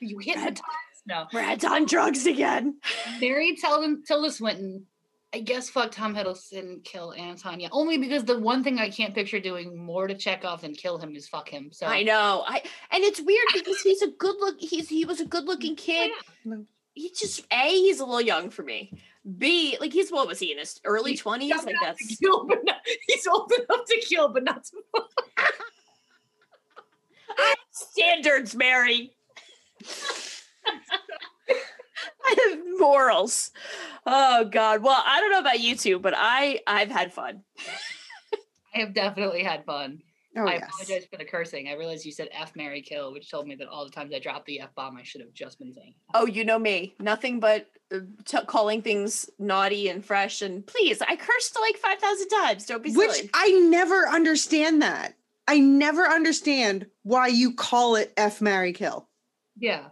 you 0.00 0.18
hypnotize. 0.18 0.62
No. 1.06 1.26
Brad's 1.32 1.64
on 1.64 1.86
drugs 1.86 2.26
again. 2.26 2.78
Mary 3.20 3.56
Tilda, 3.56 3.96
Tilda 4.06 4.30
Swinton, 4.30 4.86
I 5.34 5.40
guess 5.40 5.70
fuck 5.70 5.90
Tom 5.90 6.14
Hiddleston, 6.14 6.84
kill 6.84 7.12
Anton. 7.14 7.58
Yeah, 7.58 7.68
only 7.72 7.96
because 7.96 8.24
the 8.24 8.38
one 8.38 8.62
thing 8.62 8.78
I 8.78 8.90
can't 8.90 9.14
picture 9.14 9.40
doing 9.40 9.76
more 9.76 10.06
to 10.06 10.14
Chekov 10.14 10.60
than 10.60 10.74
kill 10.74 10.98
him 10.98 11.16
is 11.16 11.26
fuck 11.26 11.48
him. 11.48 11.70
So 11.72 11.86
I 11.86 12.02
know. 12.02 12.44
I 12.46 12.62
and 12.90 13.02
it's 13.02 13.20
weird 13.20 13.46
because 13.54 13.80
he's 13.80 14.02
a 14.02 14.08
good 14.08 14.36
look. 14.38 14.56
He's 14.60 14.88
he 14.88 15.06
was 15.06 15.20
a 15.20 15.24
good 15.24 15.44
looking 15.44 15.72
oh, 15.72 15.82
kid. 15.82 16.10
No. 16.44 16.66
He 16.92 17.10
just 17.10 17.46
a 17.50 17.68
he's 17.68 18.00
a 18.00 18.04
little 18.04 18.20
young 18.20 18.50
for 18.50 18.62
me. 18.62 18.92
B 19.38 19.78
like 19.80 19.94
he's 19.94 20.12
what 20.12 20.28
was 20.28 20.38
he 20.38 20.52
in 20.52 20.58
his 20.58 20.80
early 20.84 21.16
twenties? 21.16 21.48
young 21.48 21.64
Like 21.64 21.76
to 21.76 21.80
that's 21.82 22.16
kill, 22.18 22.44
but 22.46 22.58
not, 22.64 22.76
he's 23.06 23.26
old 23.26 23.50
enough 23.52 23.86
to 23.86 24.00
kill, 24.00 24.28
but 24.28 24.44
not 24.44 24.64
to 24.64 24.76
fuck. 24.94 25.10
standards, 27.70 28.54
Mary. 28.54 29.14
I 32.24 32.48
have 32.48 32.58
morals. 32.78 33.50
Oh 34.06 34.44
God. 34.44 34.82
Well, 34.82 35.02
I 35.04 35.20
don't 35.20 35.30
know 35.30 35.40
about 35.40 35.60
you 35.60 35.76
two, 35.76 35.98
but 35.98 36.14
I 36.16 36.60
I've 36.66 36.90
had 36.90 37.12
fun. 37.12 37.42
I 38.74 38.80
have 38.80 38.94
definitely 38.94 39.42
had 39.42 39.64
fun. 39.64 40.02
Oh 40.36 40.46
I 40.46 40.54
yes. 40.54 40.68
apologize 40.68 41.06
for 41.10 41.18
the 41.18 41.24
cursing. 41.24 41.68
I 41.68 41.74
realized 41.74 42.06
you 42.06 42.12
said 42.12 42.28
F 42.32 42.56
Mary 42.56 42.80
Kill, 42.80 43.12
which 43.12 43.30
told 43.30 43.46
me 43.46 43.54
that 43.56 43.68
all 43.68 43.84
the 43.84 43.90
times 43.90 44.14
I 44.14 44.18
dropped 44.18 44.46
the 44.46 44.60
F 44.60 44.74
bomb, 44.74 44.96
I 44.96 45.02
should 45.02 45.20
have 45.20 45.32
just 45.34 45.58
been 45.58 45.74
saying. 45.74 45.94
Oh, 46.14 46.26
you 46.26 46.44
know 46.44 46.58
me. 46.58 46.94
Nothing 46.98 47.38
but 47.38 47.68
uh, 47.94 47.98
t- 48.24 48.38
calling 48.46 48.80
things 48.80 49.28
naughty 49.38 49.88
and 49.88 50.04
fresh. 50.04 50.40
And 50.40 50.66
please, 50.66 51.02
I 51.02 51.16
cursed 51.16 51.58
like 51.60 51.76
five 51.76 51.98
thousand 51.98 52.28
times. 52.28 52.64
Don't 52.64 52.82
be 52.82 52.92
Which 52.92 53.10
silly. 53.10 53.30
I 53.34 53.50
never 53.68 54.08
understand 54.08 54.80
that. 54.80 55.16
I 55.46 55.58
never 55.58 56.06
understand 56.06 56.86
why 57.02 57.26
you 57.26 57.52
call 57.52 57.96
it 57.96 58.12
F 58.16 58.40
Mary 58.40 58.72
Kill. 58.72 59.08
Yeah. 59.58 59.86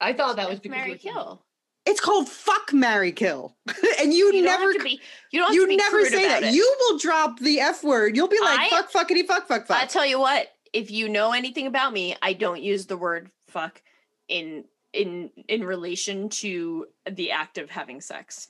I 0.00 0.12
thought 0.12 0.36
that 0.36 0.48
was 0.48 0.60
because 0.60 0.76
you 0.76 0.80
Mary 0.80 0.90
were 0.92 0.96
kill. 0.98 1.42
It's 1.86 2.00
called 2.00 2.28
fuck 2.28 2.72
Mary 2.72 3.12
Kill. 3.12 3.56
and 4.00 4.12
you, 4.12 4.32
You 4.32 4.42
never 4.44 4.64
don't 4.64 4.72
have 4.74 4.82
to 4.82 4.84
be. 4.84 5.00
You 5.32 5.40
don't. 5.40 5.48
Have 5.48 5.54
you 5.54 5.62
to 5.62 5.68
be 5.68 5.76
never 5.76 6.04
say 6.04 6.28
that. 6.28 6.42
it. 6.42 6.54
You 6.54 6.76
will 6.80 6.98
drop 6.98 7.40
the 7.40 7.60
F 7.60 7.82
word. 7.82 8.14
You'll 8.14 8.28
be 8.28 8.38
like 8.40 8.58
I- 8.60 8.68
fuck 8.68 8.92
fuckity 8.92 9.26
fuck 9.26 9.48
fuck 9.48 9.66
fuck. 9.66 9.82
I 9.82 9.86
tell 9.86 10.04
you 10.06 10.20
what. 10.20 10.48
If 10.74 10.90
you 10.90 11.08
know 11.08 11.32
anything 11.32 11.66
about 11.66 11.94
me, 11.94 12.14
I 12.20 12.34
don't 12.34 12.60
use 12.62 12.84
the 12.86 12.96
word 12.98 13.30
fuck 13.48 13.80
in 14.28 14.64
in 14.92 15.30
in 15.48 15.64
relation 15.64 16.28
to 16.28 16.86
the 17.10 17.30
act 17.30 17.56
of 17.56 17.70
having 17.70 18.02
sex. 18.02 18.48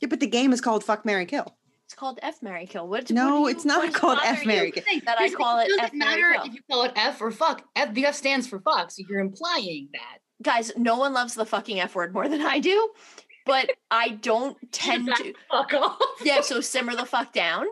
yeah, 0.00 0.08
but 0.08 0.20
the 0.20 0.26
game 0.26 0.54
is 0.54 0.62
called 0.62 0.82
Fuck 0.84 1.04
Mary 1.04 1.26
Kill. 1.26 1.54
It's 1.88 1.94
called 1.94 2.18
F 2.22 2.42
Mary 2.42 2.66
Kill. 2.66 2.86
What? 2.86 3.10
No, 3.10 3.40
what 3.40 3.48
do 3.52 3.56
it's 3.56 3.64
you- 3.64 3.68
not 3.70 3.94
called 3.94 4.18
F 4.22 4.44
Mary 4.44 4.70
Kill. 4.72 4.84
That 5.06 5.18
I 5.18 5.30
call 5.30 5.56
thing, 5.56 5.68
it 5.68 5.70
doesn't 5.70 5.84
F 5.86 5.92
matter 5.94 6.34
if 6.44 6.52
you 6.52 6.60
call 6.70 6.84
it 6.84 6.92
F 6.96 7.18
or 7.22 7.30
fuck. 7.30 7.62
F 7.74 7.94
the 7.94 8.04
F 8.04 8.14
stands 8.14 8.46
for 8.46 8.58
fuck, 8.60 8.90
so 8.90 9.02
you're 9.08 9.20
implying 9.20 9.88
that. 9.94 10.18
Guys, 10.42 10.70
no 10.76 10.98
one 10.98 11.14
loves 11.14 11.32
the 11.34 11.46
fucking 11.46 11.80
F 11.80 11.94
word 11.94 12.12
more 12.12 12.28
than 12.28 12.42
I 12.42 12.58
do, 12.58 12.90
but 13.46 13.70
I 13.90 14.10
don't 14.10 14.58
tend 14.70 15.08
to. 15.16 15.32
Fuck 15.50 15.72
off. 15.72 15.98
Yeah, 16.22 16.42
so 16.42 16.60
simmer 16.60 16.94
the 16.94 17.06
fuck 17.06 17.32
down. 17.32 17.64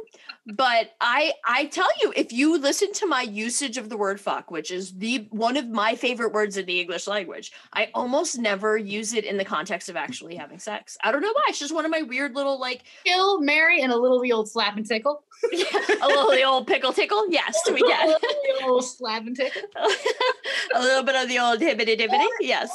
But 0.47 0.95
I 1.01 1.33
I 1.45 1.67
tell 1.67 1.89
you, 2.03 2.13
if 2.15 2.33
you 2.33 2.57
listen 2.59 2.93
to 2.95 3.07
my 3.07 3.23
usage 3.23 3.79
of 3.79 3.89
the 3.89 3.97
word 3.97 4.21
fuck, 4.21 4.51
which 4.51 4.71
is 4.71 4.97
the 4.97 5.27
one 5.31 5.57
of 5.57 5.69
my 5.69 5.97
favorite 5.97 6.33
words 6.33 6.57
in 6.57 6.67
the 6.67 6.81
English 6.81 7.09
language, 7.09 7.53
I 7.73 7.91
almost 7.95 8.39
never 8.39 8.77
use 8.77 9.13
it 9.13 9.25
in 9.25 9.39
the 9.39 9.45
context 9.45 9.89
of 9.89 9.97
actually 9.97 10.37
having 10.37 10.61
sex. 10.61 10.97
I 11.03 11.11
don't 11.11 11.23
know 11.23 11.33
why. 11.33 11.43
It's 11.49 11.59
just 11.59 11.75
one 11.75 11.85
of 11.85 11.91
my 11.91 12.03
weird 12.03 12.37
little 12.37 12.61
like 12.61 12.85
Kill, 13.05 13.41
marry, 13.41 13.83
and 13.83 13.91
a 13.91 13.97
little 13.97 14.21
the 14.21 14.33
old 14.33 14.49
slap 14.49 14.77
and 14.77 14.87
tickle. 14.87 15.25
a 16.03 16.07
little 16.07 16.31
the 16.31 16.43
old 16.43 16.67
pickle 16.67 16.93
tickle. 16.93 17.27
Yes, 17.31 17.59
we 17.73 17.81
get 17.81 18.01
a 18.05 18.07
get 18.07 18.09
little 18.09 18.21
the 18.61 18.65
old 18.67 18.85
slap 18.85 19.27
and 19.27 19.37
tickle. 19.37 19.63
a 20.75 20.81
little 20.81 21.03
bit 21.03 21.15
of 21.15 21.29
the 21.29 21.39
old 21.39 21.61
hibbity 21.61 21.99
dibbity. 21.99 22.27
Yes. 22.41 22.71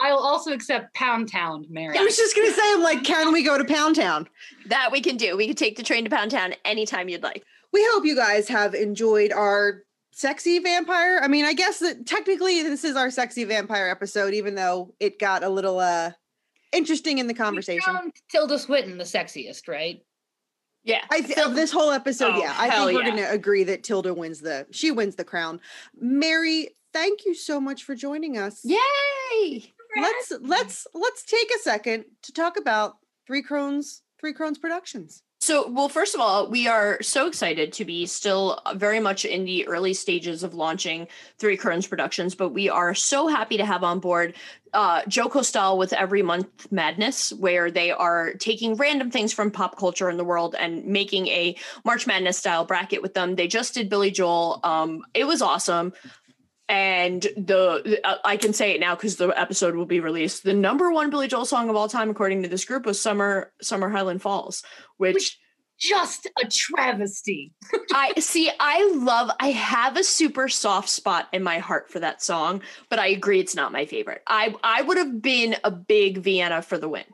I 0.00 0.12
will 0.12 0.20
also 0.20 0.52
accept 0.52 0.94
Pound 0.94 1.30
Town, 1.30 1.66
Mary. 1.68 1.98
I 1.98 2.02
was 2.02 2.16
just 2.16 2.36
gonna 2.36 2.52
say, 2.52 2.62
I'm 2.64 2.82
like, 2.82 3.04
can 3.04 3.32
we 3.32 3.42
go 3.42 3.58
to 3.58 3.64
Pound 3.64 3.96
Town? 3.96 4.28
That 4.66 4.90
we 4.92 5.00
can 5.00 5.16
do. 5.16 5.36
We 5.36 5.46
can 5.46 5.56
take 5.56 5.76
the 5.76 5.82
train 5.82 6.04
to 6.04 6.10
Pound 6.10 6.30
Town 6.30 6.54
anytime 6.64 7.08
you'd 7.08 7.22
like. 7.22 7.44
We 7.72 7.84
hope 7.92 8.04
you 8.04 8.14
guys 8.14 8.48
have 8.48 8.74
enjoyed 8.74 9.32
our 9.32 9.82
sexy 10.12 10.58
vampire. 10.58 11.20
I 11.22 11.28
mean, 11.28 11.44
I 11.44 11.54
guess 11.54 11.78
that 11.78 12.06
technically 12.06 12.62
this 12.62 12.84
is 12.84 12.96
our 12.96 13.10
sexy 13.10 13.44
vampire 13.44 13.88
episode, 13.88 14.34
even 14.34 14.54
though 14.54 14.94
it 15.00 15.18
got 15.18 15.42
a 15.42 15.48
little 15.48 15.78
uh 15.78 16.12
interesting 16.72 17.18
in 17.18 17.26
the 17.26 17.34
We 17.34 17.38
conversation. 17.38 17.82
found 17.94 18.12
Tilda 18.30 18.58
Swinton 18.58 18.98
the 18.98 19.04
sexiest, 19.04 19.68
right? 19.68 20.02
Yeah. 20.84 21.04
I 21.10 21.20
th- 21.20 21.38
of 21.38 21.54
this 21.54 21.70
whole 21.70 21.90
episode, 21.90 22.32
Oh, 22.34 22.38
yeah, 22.40 22.54
I 22.58 22.70
think 22.70 22.92
we're 22.92 23.02
yeah. 23.04 23.10
gonna 23.10 23.28
agree 23.30 23.64
that 23.64 23.84
Tilda 23.84 24.12
wins 24.14 24.40
the 24.40 24.66
she 24.70 24.90
wins 24.90 25.16
the 25.16 25.24
crown. 25.24 25.60
Mary, 25.96 26.70
thank 26.92 27.24
you 27.24 27.34
so 27.34 27.60
much 27.60 27.84
for 27.84 27.94
joining 27.94 28.36
us. 28.38 28.64
Yay! 28.64 29.72
Let's 30.00 30.32
let's 30.40 30.86
let's 30.94 31.22
take 31.24 31.50
a 31.54 31.58
second 31.60 32.04
to 32.22 32.32
talk 32.32 32.56
about 32.58 32.96
Three 33.26 33.42
Crones 33.42 34.02
Three 34.20 34.32
Crones 34.32 34.58
Productions. 34.58 35.22
So, 35.42 35.68
well, 35.68 35.88
first 35.88 36.14
of 36.14 36.20
all, 36.20 36.46
we 36.46 36.68
are 36.68 37.02
so 37.02 37.26
excited 37.26 37.72
to 37.72 37.84
be 37.84 38.06
still 38.06 38.60
very 38.76 39.00
much 39.00 39.24
in 39.24 39.44
the 39.44 39.66
early 39.66 39.92
stages 39.92 40.44
of 40.44 40.54
launching 40.54 41.08
Three 41.38 41.56
Crones 41.56 41.88
Productions, 41.88 42.36
but 42.36 42.50
we 42.50 42.68
are 42.68 42.94
so 42.94 43.26
happy 43.26 43.56
to 43.56 43.64
have 43.64 43.82
on 43.82 43.98
board 43.98 44.34
uh, 44.72 45.02
Joe 45.08 45.28
Costal 45.28 45.78
with 45.78 45.92
Every 45.92 46.22
Month 46.22 46.70
Madness, 46.70 47.32
where 47.32 47.72
they 47.72 47.90
are 47.90 48.34
taking 48.34 48.76
random 48.76 49.10
things 49.10 49.32
from 49.32 49.50
pop 49.50 49.76
culture 49.76 50.08
in 50.08 50.16
the 50.16 50.24
world 50.24 50.54
and 50.56 50.84
making 50.86 51.26
a 51.26 51.56
March 51.84 52.06
Madness 52.06 52.38
style 52.38 52.64
bracket 52.64 53.02
with 53.02 53.14
them. 53.14 53.34
They 53.34 53.48
just 53.48 53.74
did 53.74 53.88
Billy 53.88 54.12
Joel. 54.12 54.60
Um, 54.62 55.02
it 55.12 55.24
was 55.24 55.42
awesome. 55.42 55.92
And 56.72 57.20
the 57.36 58.00
uh, 58.02 58.16
I 58.24 58.38
can 58.38 58.54
say 58.54 58.72
it 58.72 58.80
now 58.80 58.94
because 58.94 59.16
the 59.16 59.28
episode 59.28 59.76
will 59.76 59.84
be 59.84 60.00
released. 60.00 60.42
The 60.42 60.54
number 60.54 60.90
one 60.90 61.10
Billy 61.10 61.28
Joel 61.28 61.44
song 61.44 61.68
of 61.68 61.76
all 61.76 61.86
time, 61.86 62.08
according 62.08 62.42
to 62.44 62.48
this 62.48 62.64
group, 62.64 62.86
was 62.86 62.98
"Summer 62.98 63.52
Summer 63.60 63.90
Highland 63.90 64.22
Falls," 64.22 64.62
which 64.96 65.14
Which- 65.14 65.38
Just 65.78 66.26
a 66.42 66.46
travesty. 66.48 67.52
I 67.92 68.14
see. 68.20 68.50
I 68.58 68.90
love. 68.94 69.30
I 69.38 69.50
have 69.50 69.98
a 69.98 70.04
super 70.04 70.48
soft 70.48 70.88
spot 70.88 71.28
in 71.34 71.42
my 71.42 71.58
heart 71.58 71.90
for 71.90 72.00
that 72.00 72.22
song, 72.22 72.62
but 72.88 72.98
I 72.98 73.08
agree 73.08 73.38
it's 73.40 73.54
not 73.54 73.70
my 73.72 73.84
favorite. 73.84 74.22
I 74.26 74.54
I 74.64 74.80
would 74.80 74.96
have 74.96 75.20
been 75.20 75.56
a 75.64 75.70
big 75.70 76.18
Vienna 76.18 76.62
for 76.62 76.78
the 76.78 76.88
win, 76.88 77.04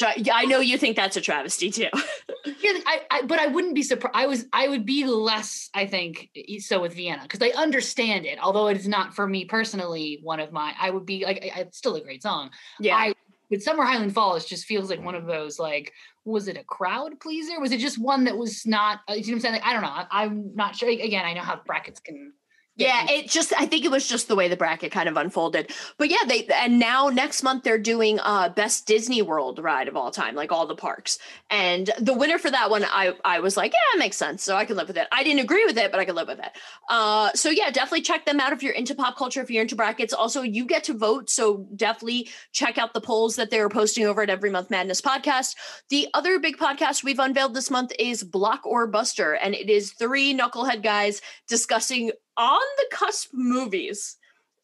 but 0.00 0.02
I, 0.02 0.22
I 0.32 0.44
know 0.46 0.60
you 0.60 0.78
think 0.78 0.96
that's 0.96 1.16
a 1.16 1.20
travesty 1.20 1.70
too. 1.70 1.88
Yeah, 2.44 2.72
I, 2.86 3.00
I, 3.08 3.22
but 3.22 3.38
I 3.38 3.46
wouldn't 3.46 3.74
be 3.74 3.84
surprised. 3.84 4.16
I 4.16 4.26
was, 4.26 4.46
I 4.52 4.66
would 4.68 4.84
be 4.84 5.04
less, 5.04 5.70
I 5.74 5.86
think, 5.86 6.28
so 6.58 6.80
with 6.80 6.92
Vienna 6.94 7.22
because 7.22 7.40
I 7.40 7.50
understand 7.56 8.26
it. 8.26 8.38
Although 8.42 8.66
it 8.66 8.76
is 8.76 8.88
not 8.88 9.14
for 9.14 9.28
me 9.28 9.44
personally 9.44 10.18
one 10.22 10.40
of 10.40 10.50
my. 10.52 10.74
I 10.80 10.90
would 10.90 11.06
be 11.06 11.24
like, 11.24 11.38
I, 11.54 11.60
it's 11.60 11.78
still 11.78 11.94
a 11.94 12.00
great 12.00 12.20
song. 12.22 12.50
yeah, 12.80 12.96
I, 12.96 13.14
but 13.48 13.62
Summer 13.62 13.84
Highland 13.84 14.12
Falls 14.12 14.44
just 14.44 14.64
feels 14.64 14.90
like 14.90 15.04
one 15.04 15.14
of 15.14 15.26
those 15.26 15.60
like, 15.60 15.92
was 16.24 16.48
it 16.48 16.56
a 16.56 16.64
crowd 16.64 17.20
pleaser? 17.20 17.60
Was 17.60 17.70
it 17.70 17.78
just 17.78 17.98
one 17.98 18.24
that 18.24 18.36
was 18.36 18.66
not? 18.66 19.00
uh, 19.08 19.12
You 19.12 19.20
know 19.22 19.26
what 19.26 19.34
I'm 19.34 19.40
saying? 19.40 19.54
Like, 19.54 19.64
I 19.66 19.72
don't 19.72 19.82
know. 19.82 19.88
I, 19.88 20.06
I'm 20.10 20.54
not 20.56 20.74
sure. 20.74 20.88
Again, 20.88 21.24
I 21.24 21.34
know 21.34 21.42
how 21.42 21.60
brackets 21.64 22.00
can. 22.00 22.32
Yeah. 22.76 23.06
It 23.08 23.28
just. 23.28 23.52
I 23.58 23.66
think 23.66 23.84
it 23.84 23.90
was 23.90 24.08
just 24.08 24.28
the 24.28 24.36
way 24.36 24.48
the 24.48 24.56
bracket 24.56 24.92
kind 24.92 25.08
of 25.08 25.16
unfolded. 25.16 25.72
But 25.98 26.10
yeah, 26.10 26.24
they 26.26 26.46
and 26.46 26.78
now 26.78 27.08
next 27.08 27.42
month 27.42 27.64
they're 27.64 27.78
doing 27.78 28.18
uh 28.20 28.48
best 28.48 28.86
Disney 28.86 29.20
World 29.22 29.58
ride 29.58 29.88
of 29.88 29.96
all 29.96 30.10
time, 30.10 30.34
like 30.34 30.52
all 30.52 30.66
the 30.66 30.74
parks. 30.74 31.18
And 31.50 31.90
the 32.00 32.14
winner 32.14 32.38
for 32.38 32.50
that 32.50 32.70
one, 32.70 32.84
I 32.84 33.14
I 33.24 33.40
was 33.40 33.56
like, 33.56 33.72
yeah, 33.72 33.96
it 33.96 33.98
makes 33.98 34.16
sense. 34.16 34.42
So 34.42 34.56
I 34.56 34.64
can 34.64 34.76
live 34.76 34.88
with 34.88 34.96
it. 34.96 35.06
I 35.12 35.22
didn't 35.22 35.40
agree 35.40 35.64
with 35.66 35.76
it, 35.76 35.90
but 35.90 36.00
I 36.00 36.04
can 36.04 36.14
live 36.14 36.28
with 36.28 36.38
it. 36.38 36.50
Uh, 36.88 37.30
so 37.34 37.50
yeah, 37.50 37.70
definitely 37.70 38.02
check 38.02 38.24
them 38.24 38.40
out 38.40 38.52
if 38.52 38.62
you're 38.62 38.72
into 38.72 38.94
pop 38.94 39.16
culture, 39.16 39.42
if 39.42 39.50
you're 39.50 39.62
into 39.62 39.76
brackets. 39.76 40.12
Also, 40.12 40.42
you 40.42 40.64
get 40.64 40.84
to 40.84 40.94
vote, 40.94 41.28
so 41.28 41.66
definitely 41.76 42.28
check 42.52 42.78
out 42.78 42.94
the 42.94 43.00
polls 43.00 43.36
that 43.36 43.50
they're 43.50 43.68
posting 43.68 44.06
over 44.06 44.22
at 44.22 44.30
Every 44.30 44.50
Month 44.50 44.70
Madness 44.70 45.00
podcast. 45.00 45.56
The 45.90 46.08
other 46.14 46.38
big 46.38 46.56
podcast 46.56 47.04
we've 47.04 47.18
unveiled 47.18 47.54
this 47.54 47.70
month 47.70 47.92
is 47.98 48.24
Block 48.24 48.64
or 48.64 48.86
Buster, 48.86 49.34
and 49.34 49.54
it 49.54 49.68
is 49.68 49.92
three 49.92 50.34
knucklehead 50.34 50.82
guys 50.82 51.20
discussing 51.48 52.12
on 52.36 52.60
the 52.78 52.96
cusp 52.96 53.30
movies 53.32 54.16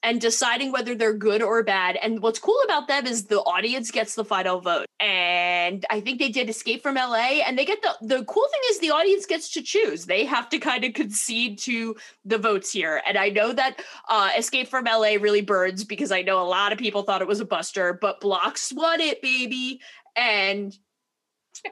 and 0.02 0.20
deciding 0.20 0.70
whether 0.70 0.94
they're 0.94 1.14
good 1.14 1.42
or 1.42 1.62
bad. 1.64 1.96
And 1.96 2.22
what's 2.22 2.38
cool 2.38 2.58
about 2.64 2.86
them 2.86 3.06
is 3.06 3.24
the 3.24 3.40
audience 3.40 3.90
gets 3.90 4.14
the 4.14 4.24
final 4.24 4.60
vote. 4.60 4.86
And 5.00 5.84
I 5.90 6.00
think 6.00 6.18
they 6.18 6.28
did 6.28 6.48
Escape 6.48 6.82
from 6.82 6.94
LA, 6.94 7.42
and 7.46 7.58
they 7.58 7.64
get 7.64 7.82
the 7.82 7.96
the 8.00 8.24
cool 8.24 8.46
thing 8.50 8.60
is 8.70 8.78
the 8.78 8.90
audience 8.90 9.26
gets 9.26 9.50
to 9.50 9.62
choose. 9.62 10.06
They 10.06 10.24
have 10.24 10.48
to 10.50 10.58
kind 10.58 10.84
of 10.84 10.94
concede 10.94 11.58
to 11.60 11.96
the 12.24 12.38
votes 12.38 12.72
here. 12.72 13.02
And 13.06 13.18
I 13.18 13.30
know 13.30 13.52
that 13.52 13.80
uh, 14.08 14.30
Escape 14.36 14.68
from 14.68 14.84
LA 14.84 15.16
really 15.20 15.42
burns 15.42 15.84
because 15.84 16.12
I 16.12 16.22
know 16.22 16.40
a 16.40 16.46
lot 16.46 16.72
of 16.72 16.78
people 16.78 17.02
thought 17.02 17.22
it 17.22 17.28
was 17.28 17.40
a 17.40 17.44
buster, 17.44 17.98
but 18.00 18.20
Blocks 18.20 18.72
won 18.72 19.00
it, 19.00 19.20
baby. 19.20 19.80
And 20.16 20.76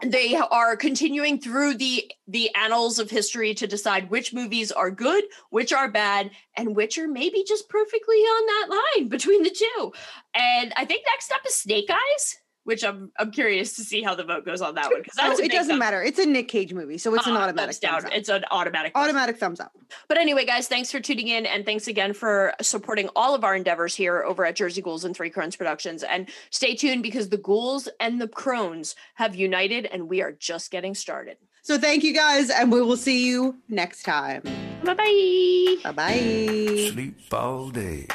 they 0.02 0.34
are 0.34 0.76
continuing 0.76 1.38
through 1.40 1.74
the 1.74 2.10
the 2.28 2.50
annals 2.54 2.98
of 2.98 3.10
history 3.10 3.54
to 3.54 3.66
decide 3.66 4.10
which 4.10 4.32
movies 4.32 4.72
are 4.72 4.90
good 4.90 5.24
which 5.50 5.72
are 5.72 5.90
bad 5.90 6.30
and 6.56 6.76
which 6.76 6.98
are 6.98 7.08
maybe 7.08 7.44
just 7.46 7.68
perfectly 7.68 8.16
on 8.16 8.46
that 8.46 8.82
line 8.96 9.08
between 9.08 9.42
the 9.42 9.50
two. 9.50 9.92
And 10.34 10.72
i 10.76 10.84
think 10.84 11.04
next 11.06 11.32
up 11.32 11.40
is 11.46 11.54
snake 11.54 11.90
eyes 11.90 12.36
which 12.66 12.82
I'm 12.84 13.10
I'm 13.18 13.30
curious 13.30 13.76
to 13.76 13.82
see 13.82 14.02
how 14.02 14.14
the 14.16 14.24
vote 14.24 14.44
goes 14.44 14.60
on 14.60 14.74
that 14.74 14.90
one 14.90 15.00
because 15.00 15.14
So 15.16 15.22
that's 15.28 15.40
a 15.40 15.44
it 15.44 15.52
doesn't 15.52 15.70
thumb- 15.70 15.78
matter. 15.78 16.02
It's 16.02 16.18
a 16.18 16.26
Nick 16.26 16.48
Cage 16.48 16.74
movie, 16.74 16.98
so 16.98 17.14
it's 17.14 17.26
an 17.26 17.36
uh, 17.36 17.38
automatic 17.40 17.76
thumbs 17.76 17.78
down. 17.78 17.92
thumbs 18.02 18.04
up. 18.12 18.18
It's 18.18 18.28
an 18.28 18.44
automatic 18.50 18.92
automatic 18.96 19.38
thumbs 19.38 19.60
up. 19.60 19.72
But 20.08 20.18
anyway, 20.18 20.44
guys, 20.44 20.66
thanks 20.68 20.90
for 20.90 20.98
tuning 21.00 21.28
in 21.28 21.46
and 21.46 21.64
thanks 21.64 21.86
again 21.86 22.12
for 22.12 22.52
supporting 22.60 23.08
all 23.14 23.34
of 23.36 23.44
our 23.44 23.54
endeavors 23.54 23.94
here 23.94 24.22
over 24.24 24.44
at 24.44 24.56
Jersey 24.56 24.82
Ghouls 24.82 25.04
and 25.04 25.14
Three 25.16 25.30
Crones 25.30 25.54
Productions. 25.56 26.02
And 26.02 26.28
stay 26.50 26.74
tuned 26.74 27.02
because 27.04 27.28
the 27.28 27.38
ghouls 27.38 27.88
and 28.00 28.20
the 28.20 28.28
crones 28.28 28.96
have 29.14 29.36
united 29.36 29.86
and 29.86 30.08
we 30.08 30.20
are 30.20 30.32
just 30.32 30.70
getting 30.72 30.94
started. 30.96 31.36
So 31.62 31.78
thank 31.78 32.04
you 32.04 32.12
guys, 32.14 32.50
and 32.50 32.70
we 32.70 32.80
will 32.82 32.96
see 32.96 33.26
you 33.26 33.56
next 33.68 34.02
time. 34.04 34.42
Bye 34.84 34.94
bye. 34.94 35.76
Bye 35.84 35.92
bye. 35.92 36.90
Sleep 36.92 37.16
all 37.32 37.70
day. 37.70 38.06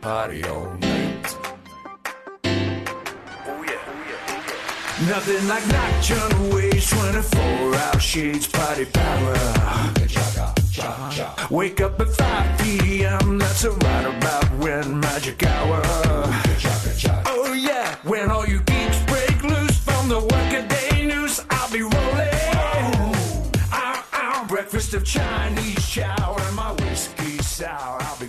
Party 0.00 0.44
all 0.44 0.74
night. 0.74 1.05
Nothing 5.02 5.46
like 5.46 5.66
nocturnal 5.68 6.54
waves, 6.54 6.88
24 6.88 7.74
hour 7.74 8.00
shades, 8.00 8.46
party 8.46 8.86
power. 8.86 9.34
Wake 11.50 11.82
up 11.82 12.00
at 12.00 12.08
5 12.08 12.60
p.m., 12.60 13.36
that's 13.36 13.66
right 13.66 14.06
about 14.06 14.50
when 14.58 14.98
magic 14.98 15.42
hour. 15.42 15.82
Oh 17.26 17.52
yeah, 17.52 17.96
when 18.04 18.30
all 18.30 18.46
you 18.46 18.62
geeks 18.62 19.04
break 19.04 19.42
loose 19.42 19.78
from 19.78 20.08
the 20.08 20.18
workaday 20.18 21.04
news, 21.06 21.44
I'll 21.50 21.70
be 21.70 21.82
rolling. 21.82 22.30
Ow, 23.72 24.04
ow, 24.14 24.46
breakfast 24.48 24.94
of 24.94 25.04
Chinese 25.04 25.86
chow 25.86 26.36
and 26.40 26.56
my 26.56 26.72
whiskey 26.72 27.36
sour, 27.42 28.00
I'll 28.00 28.18
be 28.18 28.28